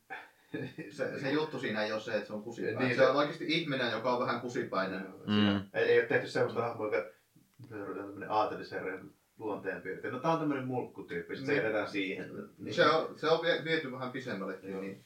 se, 0.90 1.20
se, 1.20 1.32
juttu 1.32 1.60
siinä 1.60 1.84
ei 1.84 1.92
ole 1.92 2.02
se, 2.02 2.14
että 2.16 2.28
se 2.28 2.34
on 2.34 2.44
kusipää. 2.44 2.84
Niin, 2.84 2.96
se, 2.96 3.08
on 3.08 3.16
oikeasti 3.16 3.46
ihminen, 3.48 3.92
joka 3.92 4.14
on 4.14 4.20
vähän 4.26 4.42
kusipäinen. 4.42 5.06
Mm. 5.28 5.56
Ei, 5.74 5.84
ei 5.84 6.00
ole 6.00 6.08
tehty 6.08 6.28
semmoista 6.28 6.62
hahmoa, 6.62 6.86
joka 6.88 7.10
seurataan 7.70 8.06
tämmöinen 8.06 8.32
aatelisherran 8.32 9.12
luonteenpiirte. 9.38 10.12
No 10.12 10.20
tää 10.20 10.32
on 10.32 10.40
tämmöinen 10.40 10.68
mulkkutyyppi, 10.68 11.36
sit 11.36 11.46
se 11.46 11.52
Niin. 11.52 11.62
jätetään 11.64 11.88
siihen. 11.88 12.32
Niin. 12.58 12.74
Se 12.74 12.86
on, 12.86 13.20
se 13.20 13.30
on 13.30 13.42
vie- 13.42 13.64
viety 13.64 13.92
vähän 13.92 14.12
pisemmällekin, 14.12 14.82
niin 14.82 15.04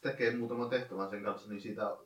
tekee 0.00 0.36
muutaman 0.36 0.70
tehtävän 0.70 1.10
sen 1.10 1.22
kanssa, 1.22 1.48
niin 1.50 1.60
siitä 1.60 1.96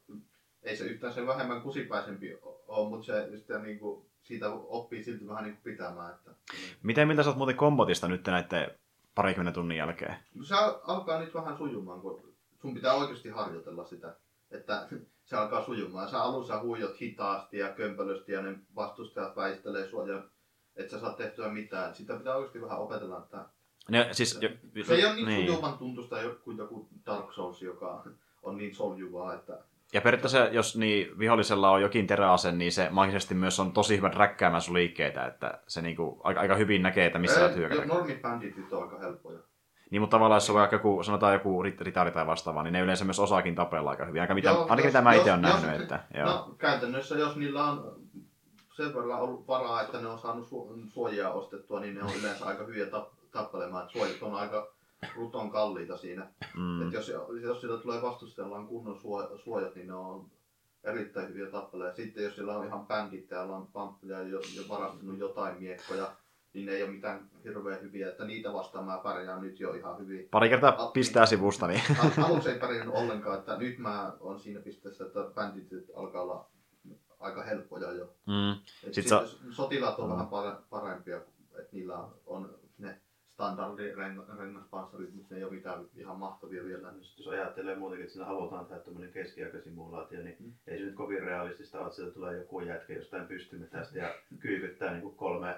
ei 0.62 0.76
se 0.76 0.84
yhtään 0.84 1.12
sen 1.12 1.26
vähemmän 1.26 1.62
kusipäisempi 1.62 2.36
ole, 2.42 2.88
mutta 2.88 3.06
se 3.06 3.38
sitä 3.38 3.58
niinku, 3.58 4.06
siitä 4.22 4.50
oppii 4.52 5.04
silti 5.04 5.28
vähän 5.28 5.44
niinku 5.44 5.60
pitämään. 5.64 6.14
Että, 6.14 6.30
Miten 6.82 7.08
miltä 7.08 7.22
sä 7.22 7.28
oot 7.30 7.36
muuten 7.36 7.56
kombotista 7.56 8.08
nyt 8.08 8.26
näiden 8.26 8.70
parikymmenen 9.14 9.54
tunnin 9.54 9.78
jälkeen? 9.78 10.16
No 10.34 10.44
se 10.44 10.54
al- 10.54 10.80
alkaa 10.82 11.20
nyt 11.20 11.34
vähän 11.34 11.56
sujumaan, 11.58 12.00
kun 12.00 12.34
sun 12.62 12.74
pitää 12.74 12.94
oikeasti 12.94 13.28
harjoitella 13.28 13.84
sitä, 13.84 14.16
että 14.50 14.88
se 15.28 15.36
alkaa 15.36 15.64
sujumaan. 15.64 16.08
Sä 16.10 16.22
alussa 16.22 16.60
huijot 16.60 17.00
hitaasti 17.00 17.58
ja 17.58 17.68
kömpelösti 17.72 18.32
ja 18.32 18.42
ne 18.42 18.58
vastustajat 18.74 19.36
väistelee 19.36 19.88
sua 19.88 20.08
ja 20.08 20.22
et 20.76 20.90
sä 20.90 21.00
saa 21.00 21.12
tehtyä 21.12 21.48
mitään. 21.48 21.94
Sitä 21.94 22.16
pitää 22.16 22.34
oikeasti 22.34 22.60
vähän 22.62 22.78
opetella, 22.78 23.18
että 23.18 23.44
Ne, 23.90 24.08
siis, 24.12 24.38
jo, 24.40 24.48
se 24.86 24.94
ei 24.94 25.04
ole 25.04 25.14
niin, 25.14 25.26
niin. 25.28 25.46
sujuvan 25.46 25.78
tuntusta 25.78 26.16
kuin 26.44 26.58
joku 26.58 26.88
Dark 27.06 27.32
Souls, 27.32 27.62
joka 27.62 28.04
on 28.42 28.56
niin 28.56 28.74
soljuvaa, 28.74 29.34
että 29.34 29.64
Ja 29.94 30.00
periaatteessa, 30.00 30.38
jos 30.38 30.76
niin, 30.76 31.18
vihollisella 31.18 31.70
on 31.70 31.82
jokin 31.82 32.06
teräase, 32.06 32.52
niin 32.52 32.72
se 32.72 32.88
magisesti 32.90 33.34
myös 33.34 33.60
on 33.60 33.72
tosi 33.72 33.96
hyvä 33.96 34.08
räkkäämään 34.08 34.60
sun 34.62 34.74
liikkeitä, 34.74 35.26
että 35.26 35.58
se 35.66 35.82
niinku, 35.82 36.20
aika, 36.24 36.40
aika 36.40 36.54
hyvin 36.54 36.82
näkee, 36.82 37.06
että 37.06 37.18
missä 37.18 37.40
sä 37.40 37.48
hyökätä. 37.48 37.84
normibanditit 37.84 38.72
on 38.72 38.82
aika 38.82 38.98
helppoja. 38.98 39.38
Niin, 39.90 40.00
mutta 40.02 40.14
tavallaan 40.16 40.36
jos 40.36 40.50
on 40.50 40.56
vaikka 40.56 40.76
joku, 40.76 41.02
sanotaan 41.02 41.32
joku 41.32 41.62
rit- 41.62 41.80
ritari 41.84 42.10
tai 42.10 42.26
vastaava, 42.26 42.62
niin 42.62 42.72
ne 42.72 42.80
yleensä 42.80 43.04
myös 43.04 43.18
osaakin 43.20 43.54
tapella 43.54 43.90
aika 43.90 44.04
hyvin. 44.04 44.20
Aika 44.22 44.34
mitä, 44.34 44.48
Joo, 44.50 44.62
ainakin 44.62 44.84
jos- 44.84 44.92
mitä 44.92 45.00
mä 45.02 45.12
itse 45.14 45.30
jos- 45.30 45.38
olen 45.38 45.50
jos- 45.50 45.62
nähnyt. 45.62 45.82
Että, 45.82 46.00
joo. 46.14 46.26
No 46.26 46.54
käytännössä, 46.58 47.14
jos 47.14 47.36
niillä 47.36 47.64
on 47.64 47.96
sen 48.76 48.94
verran 48.94 49.20
ollut 49.20 49.48
varaa, 49.48 49.82
että 49.82 50.00
ne 50.00 50.06
on 50.08 50.18
saanut 50.18 50.46
su- 50.46 50.90
suojaa 50.92 51.32
ostettua, 51.32 51.80
niin 51.80 51.94
ne 51.94 52.02
on 52.02 52.10
yleensä 52.20 52.44
aika 52.46 52.64
hyviä 52.64 52.84
tap- 52.84 53.28
tappelemaan. 53.30 53.88
Suojat 53.90 54.22
on 54.22 54.34
aika 54.34 54.72
ruton 55.16 55.50
kalliita 55.50 55.96
siinä. 55.96 56.30
mm. 56.56 56.86
Et 56.86 56.92
jos, 56.92 57.12
jos 57.42 57.60
sillä 57.60 57.78
tulee 57.80 58.02
vastustajallaan 58.02 58.66
kunnon 58.66 58.96
suo- 58.96 59.38
suojat, 59.38 59.74
niin 59.74 59.86
ne 59.86 59.94
on 59.94 60.30
erittäin 60.84 61.28
hyviä 61.28 61.46
tappeleja. 61.50 61.94
Sitten 61.94 62.24
jos 62.24 62.34
siellä 62.34 62.58
on 62.58 62.66
ihan 62.66 62.86
bändit 62.86 63.30
ja 63.30 63.42
on 63.42 63.66
pamppuja 63.66 64.22
jo, 64.22 64.40
jo 64.56 64.62
varastunut 64.68 65.18
jotain 65.18 65.62
miekkoja, 65.62 66.16
niin 66.54 66.66
ne 66.66 66.72
ei 66.72 66.82
ole 66.82 66.90
mitään 66.90 67.30
hirveän 67.44 67.80
hyviä, 67.82 68.08
että 68.08 68.24
niitä 68.24 68.52
vastaan 68.52 68.84
mä 68.84 68.98
pärjään 69.02 69.40
nyt 69.42 69.60
jo 69.60 69.74
ihan 69.74 69.98
hyvin. 69.98 70.28
Pari 70.30 70.48
kertaa 70.48 70.74
Al- 70.78 70.90
pistää 70.90 71.26
sivusta, 71.26 71.66
niin 71.66 71.80
Al- 72.18 72.24
Aluksi 72.24 72.50
ei 72.50 72.58
pärjännyt 72.58 72.94
ollenkaan, 72.94 73.38
että 73.38 73.56
nyt 73.56 73.78
mä 73.78 74.12
on 74.20 74.40
siinä 74.40 74.60
pisteessä, 74.60 75.04
että 75.06 75.20
bändit 75.34 75.68
alkaa 75.96 76.22
olla 76.22 76.46
aika 77.20 77.42
helppoja 77.42 77.92
jo. 77.92 78.04
mm. 78.26 78.52
Et 78.52 78.58
Sit 78.84 78.94
sit 78.94 79.08
sä- 79.08 79.22
Sotilaat 79.50 79.98
on 79.98 80.06
Mm. 80.08 80.12
vähän 80.12 80.26
pare- 80.26 80.62
parempia, 80.70 81.16
että 81.58 81.68
niillä 81.72 81.98
on 82.26 82.54
ne 83.38 83.44
standardirengaspanssarit, 83.44 85.14
mutta 85.14 85.34
ne 85.34 85.38
ei 85.38 85.44
ole 85.44 85.52
mitään 85.52 85.84
ihan 85.96 86.18
mahtavia 86.18 86.64
vielä. 86.64 86.92
Sit 87.02 87.18
jos 87.18 87.28
ajattelee 87.28 87.76
muutenkin, 87.76 88.02
että 88.04 88.12
siinä 88.12 88.26
halutaan 88.26 88.66
tehdä 88.66 88.80
tämmöinen 88.80 89.12
keskiaikasimulaatio, 89.12 90.22
niin 90.22 90.36
Mm. 90.40 90.52
ei 90.66 90.78
se 90.78 90.84
nyt 90.84 90.94
kovin 90.94 91.22
realistista 91.22 91.78
ole, 91.78 91.86
että 91.86 91.96
sieltä 91.96 92.14
tulee 92.14 92.36
joku 92.38 92.60
jätkä 92.60 92.92
jostain 92.92 93.26
pystymetästä 93.26 93.98
ja 93.98 94.14
kyykyttää 94.40 94.90
niin 94.90 95.02
kuin 95.02 95.16
kolme 95.16 95.56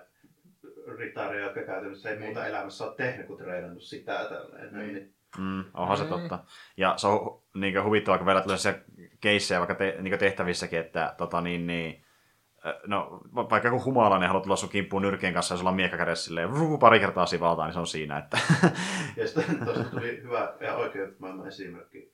ritaria, 0.98 1.44
jotka 1.44 1.62
käytännössä 1.62 2.10
ei 2.10 2.16
Niin. 2.16 2.24
muuta 2.24 2.46
elämässä 2.46 2.84
ole 2.84 2.94
tehnyt 2.96 3.26
kuin 3.26 3.38
treenannut 3.38 3.82
sitä 3.82 4.26
tälleen. 4.28 4.74
Niin. 4.74 4.94
Niin. 4.94 5.14
Mm, 5.38 5.64
onhan 5.74 5.96
se 5.96 6.02
Mm. 6.04 6.08
totta. 6.10 6.38
Ja 6.76 6.94
se 6.96 7.06
on 7.06 7.42
niin 7.54 7.84
huvittavaa, 7.84 8.18
kun 8.18 8.26
vielä 8.26 8.40
tulee 8.40 8.58
se 8.58 8.80
keissejä 9.20 9.60
vaikka 9.60 9.74
te, 9.74 9.96
niin 10.00 10.18
tehtävissäkin, 10.18 10.78
että 10.78 11.14
tota, 11.18 11.40
niin, 11.40 11.66
niin, 11.66 12.04
no, 12.86 13.20
va- 13.34 13.50
vaikka 13.50 13.68
joku 13.68 13.84
humalainen 13.84 14.28
haluaa 14.28 14.42
tulla 14.42 14.56
sun 14.56 14.68
kimppuun 14.68 15.02
nyrkien 15.02 15.34
kanssa 15.34 15.54
ja 15.54 15.58
sulla 15.58 15.70
on 15.70 15.76
miekka 15.76 15.96
kädessä 15.96 16.24
silleen, 16.24 16.52
vruu, 16.52 16.78
pari 16.78 17.00
kertaa 17.00 17.26
sivaltaa, 17.26 17.66
niin 17.66 17.72
se 17.72 17.80
on 17.80 17.86
siinä. 17.86 18.18
Että... 18.18 18.38
Ja 19.16 19.26
sitten 19.26 19.64
tuosta 19.64 19.84
tuli 19.84 20.22
hyvä 20.22 20.54
ja 20.60 20.74
oikein 20.74 21.16
maailman 21.18 21.48
esimerkki. 21.48 22.12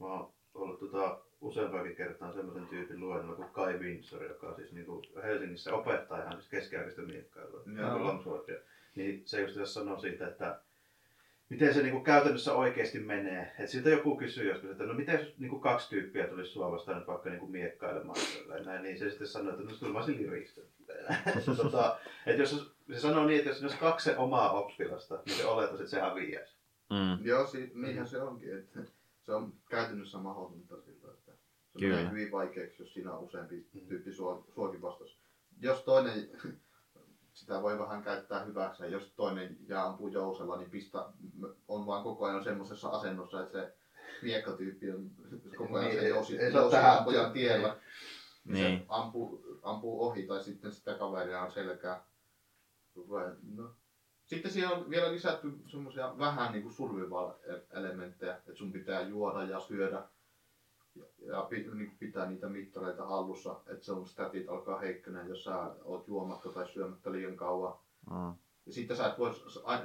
Mä 0.00 0.06
oon 0.06 0.32
ollut 0.54 0.80
tota, 0.80 1.18
useampakin 1.40 1.96
kertaa 1.96 2.32
semmoisen 2.32 2.66
tyypin 2.66 3.00
luennolla 3.00 3.36
kuin 3.36 3.50
Kai 3.50 3.78
Windsor, 3.78 4.24
joka 4.24 4.54
siis 4.54 4.72
niinku 4.72 5.02
Helsingissä 5.22 5.74
opettaa 5.74 6.22
ihan 6.22 6.32
siis 6.32 6.48
keskiaikaista 6.48 7.02
miekkailua. 7.02 7.62
Niin 8.96 9.22
se 9.24 9.40
just 9.40 9.54
tässä 9.54 9.80
sanoo 9.80 9.98
siitä, 9.98 10.28
että 10.28 10.60
miten 11.48 11.74
se 11.74 11.82
niinku 11.82 12.00
käytännössä 12.00 12.54
oikeasti 12.54 12.98
menee. 12.98 13.52
Et 13.58 13.68
siltä 13.70 13.88
joku 13.88 14.16
kysyy 14.16 14.48
joskus, 14.48 14.70
että 14.70 14.84
no 14.84 14.94
miten 14.94 15.20
jos 15.20 15.38
niinku 15.38 15.58
kaksi 15.58 15.88
tyyppiä 15.90 16.26
tulisi 16.26 16.50
sua 16.50 16.70
vastaan 16.70 16.98
nyt 16.98 17.06
vaikka 17.06 17.30
niinku 17.30 17.46
miekkailemaan 17.46 18.18
tälleen 18.38 18.64
näin, 18.64 18.82
niin 18.82 18.98
se 18.98 19.10
sitten 19.10 19.26
sanoo, 19.28 19.52
että 19.52 19.64
no 19.64 19.70
kyllä 19.80 19.92
mä 19.92 19.98
olisin 19.98 20.18
liristä. 20.22 20.60
tota, 21.56 21.98
et 22.26 22.38
jos 22.38 22.74
se 22.92 23.00
sanoo 23.00 23.26
niin, 23.26 23.38
että 23.38 23.50
jos 23.50 23.62
olisi 23.62 23.78
kaksi 23.78 24.10
omaa 24.16 24.50
oppilasta, 24.52 25.22
niin 25.26 25.36
se 25.36 25.46
oletus, 25.46 25.80
että 25.80 25.90
se 25.90 26.00
häviäisi. 26.00 26.54
mm. 26.90 27.26
Joo, 27.26 27.46
si- 27.46 27.72
niinhän 27.74 28.08
se 28.08 28.22
onkin. 28.22 28.58
Että 28.58 28.80
se 29.22 29.32
on 29.32 29.52
käytännössä 29.70 30.18
mahdotonta 30.18 30.80
sillä, 30.80 31.12
että 31.12 31.32
se 31.72 31.86
menee 31.88 32.10
hyvin 32.10 32.32
vaikeaksi, 32.32 32.82
jos 32.82 32.94
siinä 32.94 33.12
on 33.12 33.24
useampi 33.24 33.66
tyyppi 33.88 34.12
sua, 34.12 34.44
suokin 34.54 34.82
vastas. 34.82 35.18
Jos 35.60 35.82
toinen, 35.82 36.28
sitä 37.44 37.62
voi 37.62 37.78
vähän 37.78 38.02
käyttää 38.02 38.44
hyväksi, 38.44 38.90
jos 38.92 39.12
toinen 39.16 39.56
jää 39.68 39.84
ampuu 39.86 40.08
jousella, 40.08 40.56
niin 40.56 40.70
pistä, 40.70 41.06
on 41.68 41.86
vaan 41.86 42.02
koko 42.02 42.24
ajan 42.24 42.44
semmoisessa 42.44 42.88
asennossa, 42.88 43.40
että 43.40 43.52
se 43.52 43.74
miekkatyyppi 44.22 44.90
on 44.90 45.10
koko 45.56 45.78
ajan 45.78 45.88
Niin, 45.88 45.98
se 46.00 46.04
ei- 46.04 46.08
jousi, 46.10 46.38
ei 46.38 46.52
jousi 46.52 46.76
tähän- 46.76 46.98
ampujan 46.98 47.32
tiellä. 47.32 47.76
Niin. 48.44 48.54
Niin. 48.64 48.78
Se 48.78 48.84
ampuu, 48.88 49.58
ampuu 49.62 50.04
ohi 50.06 50.22
tai 50.26 50.42
sitten 50.44 50.72
sitä 50.72 50.94
kaveria 50.94 51.42
on 51.42 51.50
selkää. 51.50 52.04
Vai- 52.96 53.34
No. 53.54 53.70
Sitten 54.24 54.50
siinä 54.50 54.70
on 54.70 54.90
vielä 54.90 55.12
lisätty 55.12 55.52
semmoisia 55.66 56.18
vähän 56.18 56.52
niin 56.52 56.62
kuin 56.62 56.74
survival-elementtejä, 56.74 58.36
että 58.36 58.54
sun 58.54 58.72
pitää 58.72 59.00
juoda 59.02 59.42
ja 59.42 59.60
syödä 59.60 60.02
ja, 61.18 61.48
niin 61.74 61.96
pitää 61.98 62.30
niitä 62.30 62.48
mittareita 62.48 63.06
hallussa, 63.06 63.60
että 63.66 63.84
sun 63.84 64.06
statit 64.06 64.48
alkaa 64.48 64.78
heikkönä, 64.78 65.22
jos 65.22 65.44
sä 65.44 65.74
oot 65.84 66.08
juomatta 66.08 66.48
tai 66.48 66.68
syömättä 66.68 67.12
liian 67.12 67.36
kauan. 67.36 67.78
Mm. 68.10 68.34
Ja 68.66 68.72
sitten 68.72 68.96
sä, 68.96 69.06
et 69.06 69.18
voi, 69.18 69.34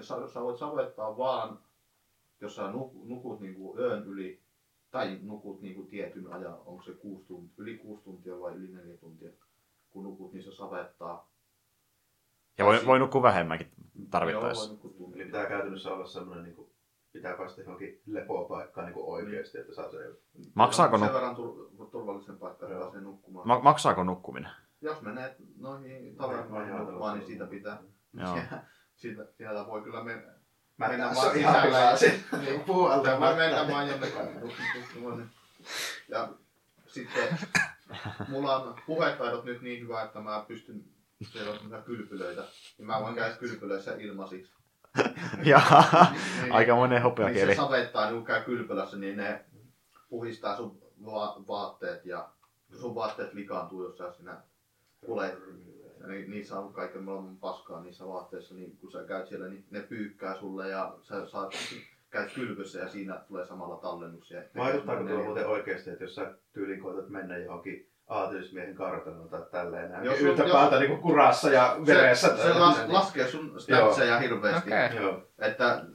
sä, 0.01 0.27
sä, 0.33 0.41
voit 0.41 0.57
savettaa 0.57 1.17
vaan, 1.17 1.59
jos 2.41 2.55
sä 2.55 2.71
nuk, 2.71 2.93
nukut 3.03 3.39
niin 3.39 3.55
kuin 3.55 3.79
yön 3.79 4.03
yli, 4.03 4.41
tai 4.91 5.19
nukut 5.21 5.61
niin 5.61 5.75
kuin 5.75 5.87
tietyn 5.87 6.33
ajan, 6.33 6.57
onko 6.65 6.83
se 6.83 6.91
kuusi 6.93 7.25
tuntia, 7.27 7.53
yli 7.57 7.77
kuusi 7.77 8.03
tuntia 8.03 8.39
vai 8.39 8.53
yli 8.53 8.71
neljä 8.75 8.97
tuntia. 8.97 9.31
Kun 9.89 10.03
nukut, 10.03 10.33
niin 10.33 10.43
se 10.43 10.51
savettaa. 10.51 11.29
Ja 12.57 12.65
voi, 12.65 12.85
voi 12.85 12.99
nukkua 12.99 13.21
vähemmänkin 13.21 13.67
Joo, 13.95 14.07
tarvittaessa. 14.11 14.69
voi 14.69 14.77
nukkua. 14.83 15.09
Eli 15.15 15.25
pitää 15.25 15.45
käytännössä 15.45 15.93
olla 15.93 16.05
semmoinen, 16.05 16.43
niin 16.43 16.55
kuin, 16.55 16.68
pitää 17.13 17.37
päästä 17.37 17.61
johonkin 17.61 18.01
lepopaikkaan 18.05 18.85
niin 18.87 18.93
kuin 18.93 19.05
oikeasti, 19.05 19.57
että 19.57 19.73
saa 19.73 19.91
se. 19.91 19.97
Maksaako, 20.53 20.97
Sen 20.97 21.07
nu- 21.07 21.13
verran 21.13 21.35
tur- 21.35 21.89
turvallisen 21.91 22.37
paikka, 22.37 22.65
että 22.67 22.79
pääsee 22.79 23.01
nukkumaan. 23.01 23.47
ma- 23.47 23.59
maksaako 23.59 24.03
nukkuminen? 24.03 24.51
Jos 24.81 25.01
menee 25.01 25.35
noihin 25.57 26.15
tavernoihin 26.15 26.69
Joo, 26.69 26.79
nukkumaan, 26.79 27.17
niin 27.19 27.27
siitä 27.27 27.45
pitää. 27.45 27.77
Joo. 28.13 28.33
Siellä, 28.33 28.63
siitä, 28.95 29.25
siellä 29.37 29.67
voi 29.67 29.81
kyllä 29.81 30.03
mennä. 30.03 30.33
Mä 30.77 30.87
Mennään 30.87 31.09
en 31.09 31.15
vaan 31.15 31.31
sisällä 31.33 31.57
ja 31.57 31.63
pilasin. 31.65 32.23
niin, 32.45 32.59
Puualta 32.61 33.03
Tämä 33.09 33.19
voi 33.19 33.35
mennä 33.35 33.67
vaan 33.67 33.87
jonnekin. 33.87 34.19
Ja 36.09 36.29
sitten 36.87 37.37
mulla 38.27 38.55
on 38.55 38.75
puhetaidot 38.87 39.45
nyt 39.45 39.61
niin 39.61 39.83
hyvä, 39.83 40.03
että 40.03 40.19
mä 40.19 40.45
pystyn 40.47 40.83
siellä 41.31 41.51
on 41.51 41.83
kylpylöitä, 41.83 42.43
niin 42.77 42.85
mä 42.87 43.01
voin 43.01 43.15
käydä 43.15 43.35
kylpylöissä 43.35 43.95
ilmaisiksi. 43.95 44.53
Ja 45.45 45.61
Niin- 46.41 46.51
aika 46.51 46.75
monen 46.75 46.89
niin 46.89 47.03
hopeakieli. 47.03 47.51
se 47.55 47.61
savettaa, 47.61 48.05
niin 48.05 48.15
kun 48.15 48.25
käy 48.25 48.43
kylpylässä, 48.43 48.97
niin 48.97 49.17
ne 49.17 49.45
puhistaa 50.09 50.57
sun 50.57 50.81
va- 51.05 51.41
vaatteet 51.47 52.05
ja 52.05 52.29
sun 52.79 52.95
vaatteet 52.95 53.33
likaantuu, 53.33 53.83
jos 53.83 53.97
sä 53.97 54.11
sinä 54.11 54.37
kulet. 55.05 55.39
Ja 56.01 56.07
ni- 56.07 56.27
niissä 56.27 56.59
on 56.59 56.73
kaiken 56.73 57.03
maailman 57.03 57.37
paskaa 57.37 57.81
niissä 57.81 58.07
vaatteissa, 58.07 58.55
niin 58.55 58.77
kun 58.77 58.91
sä 58.91 59.03
käyt 59.03 59.27
siellä, 59.27 59.47
niin 59.47 59.65
ne 59.71 59.79
pyykkää 59.81 60.35
sulle 60.35 60.69
ja 60.69 60.95
sä 61.01 61.27
saat, 61.27 61.53
käyt 62.09 62.33
kylpyssä 62.33 62.79
ja 62.79 62.89
siinä 62.89 63.15
tulee 63.27 63.45
samalla 63.45 63.75
tallennus. 63.77 64.33
Vaikuttaako 64.57 65.03
tuo 65.03 65.23
muuten 65.23 65.47
oikeasti, 65.47 65.89
että 65.89 66.03
jos 66.03 66.15
sä 66.15 66.33
tyylin 66.53 66.79
koetat 66.81 67.09
mennä 67.09 67.37
johonkin 67.37 67.88
aatelismiehen 68.09 68.75
kartanoon 68.75 69.29
tai 69.29 69.41
tälleen 69.51 69.91
näin, 69.91 70.05
Jos 70.05 70.11
jos 70.13 70.19
sun- 70.19 70.29
yhtä 70.29 70.43
jos- 70.43 70.51
päätä 70.51 70.79
niinku 70.79 70.97
kurassa 70.97 71.49
ja 71.49 71.77
veressä. 71.85 72.37
Se, 72.37 72.43
se 72.43 72.53
las, 72.53 72.77
laskee 72.87 73.27
sun 73.27 73.61
statseja 73.61 74.19
hirveästi. 74.19 74.69
Okei. 74.69 75.01
Joo. 75.01 75.21
Että 75.39 75.85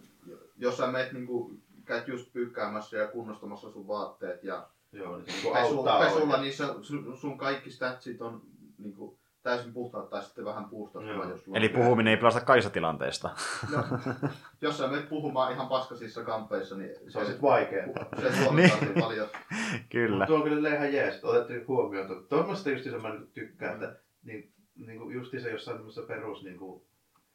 jos 0.56 0.76
sä 0.76 0.86
meet 0.86 1.12
niinku, 1.12 1.50
käyt 1.84 2.08
just 2.08 2.32
pyykkäämässä 2.32 2.96
ja 2.96 3.08
kunnostamassa 3.08 3.70
sun 3.70 3.88
vaatteet 3.88 4.44
ja 4.44 4.66
Joo, 4.92 5.16
niin 5.16 5.26
se 5.26 5.32
niinku 5.32 5.52
pesu, 5.52 5.76
auttaa 5.76 6.00
pesulla, 6.00 6.36
niin 6.40 6.52
se, 6.52 6.64
sun, 6.82 7.16
sun 7.16 7.38
kaikki 7.38 7.70
statsit 7.70 8.22
on 8.22 8.42
niinku, 8.78 9.18
täysin 9.44 9.72
puhtaat 9.72 10.10
tai 10.10 10.22
sitten 10.22 10.44
vähän 10.44 10.64
puustattua, 10.64 11.24
jos 11.24 11.44
Eli 11.54 11.68
puhuminen 11.68 12.10
ei 12.10 12.16
pelasta 12.16 12.40
kaikista 12.40 12.72
tilanteista. 12.72 13.30
No, 13.72 13.84
jos 14.62 14.78
sä 14.78 14.88
menet 14.88 15.08
puhumaan 15.08 15.52
ihan 15.52 15.68
paskasissa 15.68 16.24
kampeissa, 16.24 16.76
niin 16.76 16.90
Se 17.08 17.18
on 17.18 17.26
sit 17.26 17.42
vaikea. 17.42 17.86
se 18.20 18.50
Niin. 18.54 18.70
niin. 18.80 19.00
paljon. 19.00 19.28
Kyllä. 19.92 20.26
Tuo 20.26 20.36
on 20.36 20.42
kyllä 20.42 20.74
ihan 20.74 20.92
jees, 20.92 21.14
että 21.14 21.26
otettiin 21.26 21.68
huomioon. 21.68 22.06
tuo. 22.06 22.16
Tuommoista 22.16 22.70
justiinsa 22.70 23.00
mä 23.00 23.08
niinku 23.08 23.30
tykkään, 23.34 23.74
että 23.74 24.00
niin, 24.22 24.52
niin 24.86 24.98
kuin 24.98 25.14
justiinsa 25.14 25.48
jossain 25.48 25.76
tämmöisessä 25.76 26.14
perus 26.14 26.42
niin 26.42 26.58
kuin, 26.58 26.82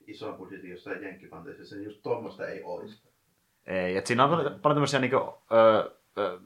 ison 0.07 0.35
budjetin 0.35 0.69
jossain 0.71 1.03
jenkkifantasissa, 1.03 1.75
niin 1.75 1.85
just 1.85 2.01
tuommoista 2.01 2.47
ei 2.47 2.63
olisi. 2.63 3.09
Ei, 3.65 3.97
et 3.97 4.05
siinä 4.05 4.25
on 4.25 4.29
paljon 4.29 4.75
tämmöisiä 4.75 4.99
niinku, 4.99 5.17
ö, 5.51 5.91
ö, 6.17 6.39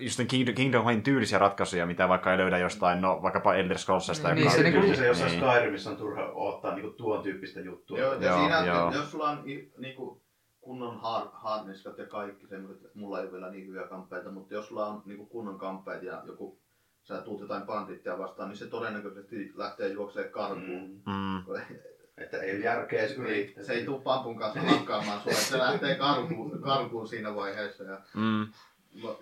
just 0.00 0.18
ne 0.18 0.24
Kingdom, 0.24 0.54
Kingdom 0.54 0.84
Heartin 0.84 1.02
tyylisiä 1.02 1.38
ratkaisuja, 1.38 1.86
mitä 1.86 2.08
vaikka 2.08 2.32
ei 2.32 2.38
löydä 2.38 2.58
jostain, 2.58 3.00
no 3.00 3.22
vaikkapa 3.22 3.54
Elder 3.54 3.78
Scrollsista. 3.78 4.34
Niin, 4.34 4.50
se 4.50 4.56
se, 4.56 4.62
niinku- 4.62 4.80
niin, 4.80 4.96
se 4.96 5.06
jossain 5.06 5.30
niin. 5.32 5.50
Skyrimissä 5.50 5.90
on 5.90 5.96
turha 5.96 6.30
ottaa 6.34 6.74
niin 6.74 6.82
kuin, 6.82 6.94
tuon 6.94 7.22
tyyppistä 7.22 7.60
juttua. 7.60 7.98
Joo, 7.98 8.14
ja 8.14 8.28
Joo, 8.28 8.38
siinä, 8.38 8.66
joo. 8.66 8.92
jos 8.92 9.10
sulla 9.10 9.28
on 9.30 9.42
i- 9.48 9.72
niinku, 9.78 10.22
kunnon 10.60 11.00
har, 11.00 11.28
harniskat 11.32 11.98
ja 11.98 12.06
kaikki 12.06 12.46
semmoiset, 12.46 12.94
mulla 12.94 13.18
ei 13.18 13.24
ole 13.24 13.32
vielä 13.32 13.50
niin 13.50 13.66
hyviä 13.66 13.82
kamppeita, 13.82 14.30
mutta 14.30 14.54
jos 14.54 14.68
sulla 14.68 14.86
on 14.86 15.02
niinku 15.06 15.26
kunnon 15.26 15.58
kamppeet 15.58 16.02
ja 16.02 16.22
joku, 16.26 16.58
sä 17.02 17.22
tuut 17.22 17.40
jotain 17.40 17.62
bandittia 17.62 18.18
vastaan, 18.18 18.48
niin 18.48 18.56
se 18.58 18.66
todennäköisesti 18.66 19.52
lähtee 19.54 19.88
juoksemaan 19.88 20.32
karkuun. 20.32 20.90
Mm. 21.06 21.12
Mm. 21.12 21.42
Että 22.18 22.36
ei 22.36 22.56
ole 22.56 22.64
järkeä 22.64 23.00
edes 23.00 23.16
yrittää. 23.18 23.64
se 23.64 23.72
ei 23.72 23.84
tuu 23.84 24.00
pampun 24.00 24.38
kanssa 24.38 24.60
hankkaamaan 24.70 25.20
sua, 25.20 25.32
että 25.32 25.44
se 25.44 25.58
lähtee 25.58 25.94
karkuun, 25.94 26.60
karkuun 26.62 27.08
siinä 27.08 27.34
vaiheessa. 27.34 27.84
Ja, 27.84 28.00
Mm. 28.14 28.46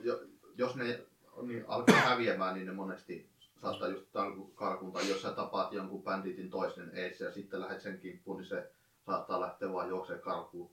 jo, 0.04 0.20
jos 0.60 0.76
ne 0.76 1.00
niin 1.42 1.64
alkaa 1.68 1.96
häviämään, 1.96 2.54
niin 2.54 2.66
ne 2.66 2.72
monesti 2.72 3.30
saattaa 3.56 3.88
just 3.88 4.06
tarku- 4.12 4.52
karkuun. 4.54 4.92
Tai 4.92 5.08
jos 5.08 5.22
sä 5.22 5.32
tapaat 5.32 5.72
jonkun 5.72 6.02
banditin 6.02 6.50
toisen 6.50 6.90
eessä 6.94 7.24
ja 7.24 7.32
sitten 7.32 7.60
lähdet 7.60 7.80
sen 7.80 7.98
kimppuun, 7.98 8.36
niin 8.36 8.48
se 8.48 8.70
saattaa 9.06 9.40
lähteä 9.40 9.72
vaan 9.72 9.88
juoksemaan 9.88 10.22
karkuun. 10.22 10.70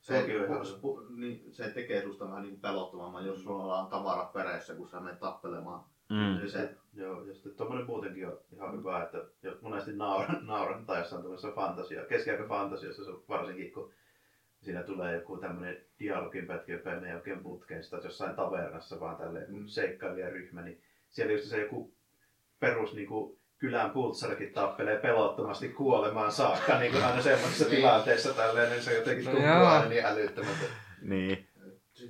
Se, 0.00 0.20
Toki 0.20 0.36
on 0.36 0.44
ihan 0.44 0.66
pu, 0.80 0.80
pu, 0.80 1.06
niin, 1.16 1.52
se 1.52 1.70
tekee 1.70 2.02
susta 2.02 2.28
vähän 2.28 2.42
niin 2.42 2.60
pelottavamman, 2.60 3.26
jos 3.26 3.42
sulla 3.42 3.80
on 3.80 3.90
tavarat 3.90 4.32
perässä, 4.32 4.74
kun 4.74 4.88
sä 4.88 5.00
menet 5.00 5.20
tappelemaan. 5.20 5.84
Mm. 6.08 6.40
Ja 6.42 6.48
se, 6.50 6.74
joo, 6.94 7.24
ja 7.24 7.34
sitten 7.34 7.54
tuommoinen 7.54 7.86
muutenkin 7.86 8.28
on 8.28 8.38
ihan 8.52 8.78
hyvä, 8.78 9.02
että 9.02 9.24
jos 9.42 9.62
monesti 9.62 9.92
nauran, 9.92 10.46
nauran 10.46 10.86
tai 10.86 10.98
jossain 10.98 11.22
tämmöisessä 11.22 11.54
fantasia, 11.54 12.04
keskiaikafantasiassa 12.04 13.04
se 13.04 13.10
on 13.10 13.22
varsinkin, 13.28 13.72
kun 13.72 13.92
siinä 14.60 14.82
tulee 14.82 15.14
joku 15.14 15.36
tämmöinen 15.36 15.76
dialogin 15.98 16.46
pätkä, 16.46 16.72
joka 16.72 16.94
ei 16.94 17.00
mene 17.00 17.16
oikein 17.16 17.42
putkeen, 17.42 17.84
sitä 17.84 18.00
jossain 18.04 18.36
tavernassa, 18.36 19.00
vaan 19.00 19.16
tälleen 19.16 19.52
mm. 19.52 19.66
seikkailijaryhmä, 19.66 20.62
niin 20.62 20.82
siellä 21.10 21.32
just 21.32 21.44
se 21.44 21.60
joku 21.60 21.94
perus 22.60 22.94
niin 22.94 23.08
kuin, 23.08 23.40
kylän 23.58 23.90
pultsarikin 23.90 24.52
tappelee 24.52 24.98
pelottomasti 24.98 25.68
kuolemaan 25.68 26.32
saakka 26.32 26.78
niin 26.78 26.92
kuin 26.92 27.04
aina 27.04 27.22
semmoisessa 27.22 27.64
tilanteessa 27.70 28.34
tälleen, 28.34 28.70
niin 28.70 28.82
se 28.82 28.94
jotenkin 28.94 29.24
No 29.24 29.30
tuntuu 29.30 29.48
joo. 29.48 29.66
aina 29.66 29.88
niin 29.88 30.04
älyttömältä. 30.04 30.64
Niin. 31.02 31.49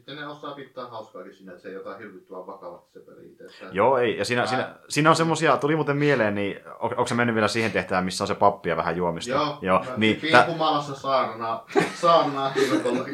Sitten 0.00 0.16
ne 0.16 0.26
osaa 0.26 0.54
pitää 0.54 0.86
hauskaakin 0.86 1.34
siinä, 1.34 1.52
että 1.52 1.62
se 1.62 1.68
ei 1.68 1.74
jotain 1.74 1.98
hirvittävän 1.98 2.46
vakavasti 2.46 2.92
se 2.92 3.00
peli 3.00 3.26
itsessään. 3.26 3.74
Joo, 3.74 3.98
ei. 3.98 4.18
Ja 4.18 4.24
siinä, 4.24 4.46
siinä, 4.46 4.74
siinä 4.88 5.10
on 5.10 5.16
semmosia, 5.16 5.56
tuli 5.56 5.76
muuten 5.76 5.96
mieleen, 5.96 6.34
niin 6.34 6.60
on, 6.66 6.90
onko 6.90 7.06
se 7.06 7.14
mennyt 7.14 7.34
vielä 7.34 7.48
siihen 7.48 7.72
tehtävään, 7.72 8.04
missä 8.04 8.24
on 8.24 8.28
se 8.28 8.34
pappi 8.34 8.68
ja 8.68 8.76
vähän 8.76 8.96
juomista? 8.96 9.30
Joo, 9.32 9.58
Joo. 9.62 9.84
Niin, 9.96 10.20
tä, 10.30 10.44
humalassa 10.48 10.94
saarnaa, 10.94 11.66
saarnaa 11.94 12.52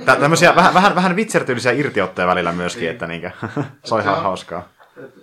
tä, 0.05 0.17
tämmöisiä 0.17 0.57
vähän, 0.57 0.75
vähän, 0.75 0.95
vähän 0.95 1.17
vitsertyylisiä 1.17 1.73
irtiottoja 1.73 2.27
välillä 2.27 2.53
myöskin, 2.53 2.81
Niin. 2.81 2.91
että 2.93 3.07
niinkö, 3.07 3.31
se 3.85 3.95
on 3.95 4.01
ihan 4.01 4.23
hauskaa. 4.23 4.69
Et 5.05 5.15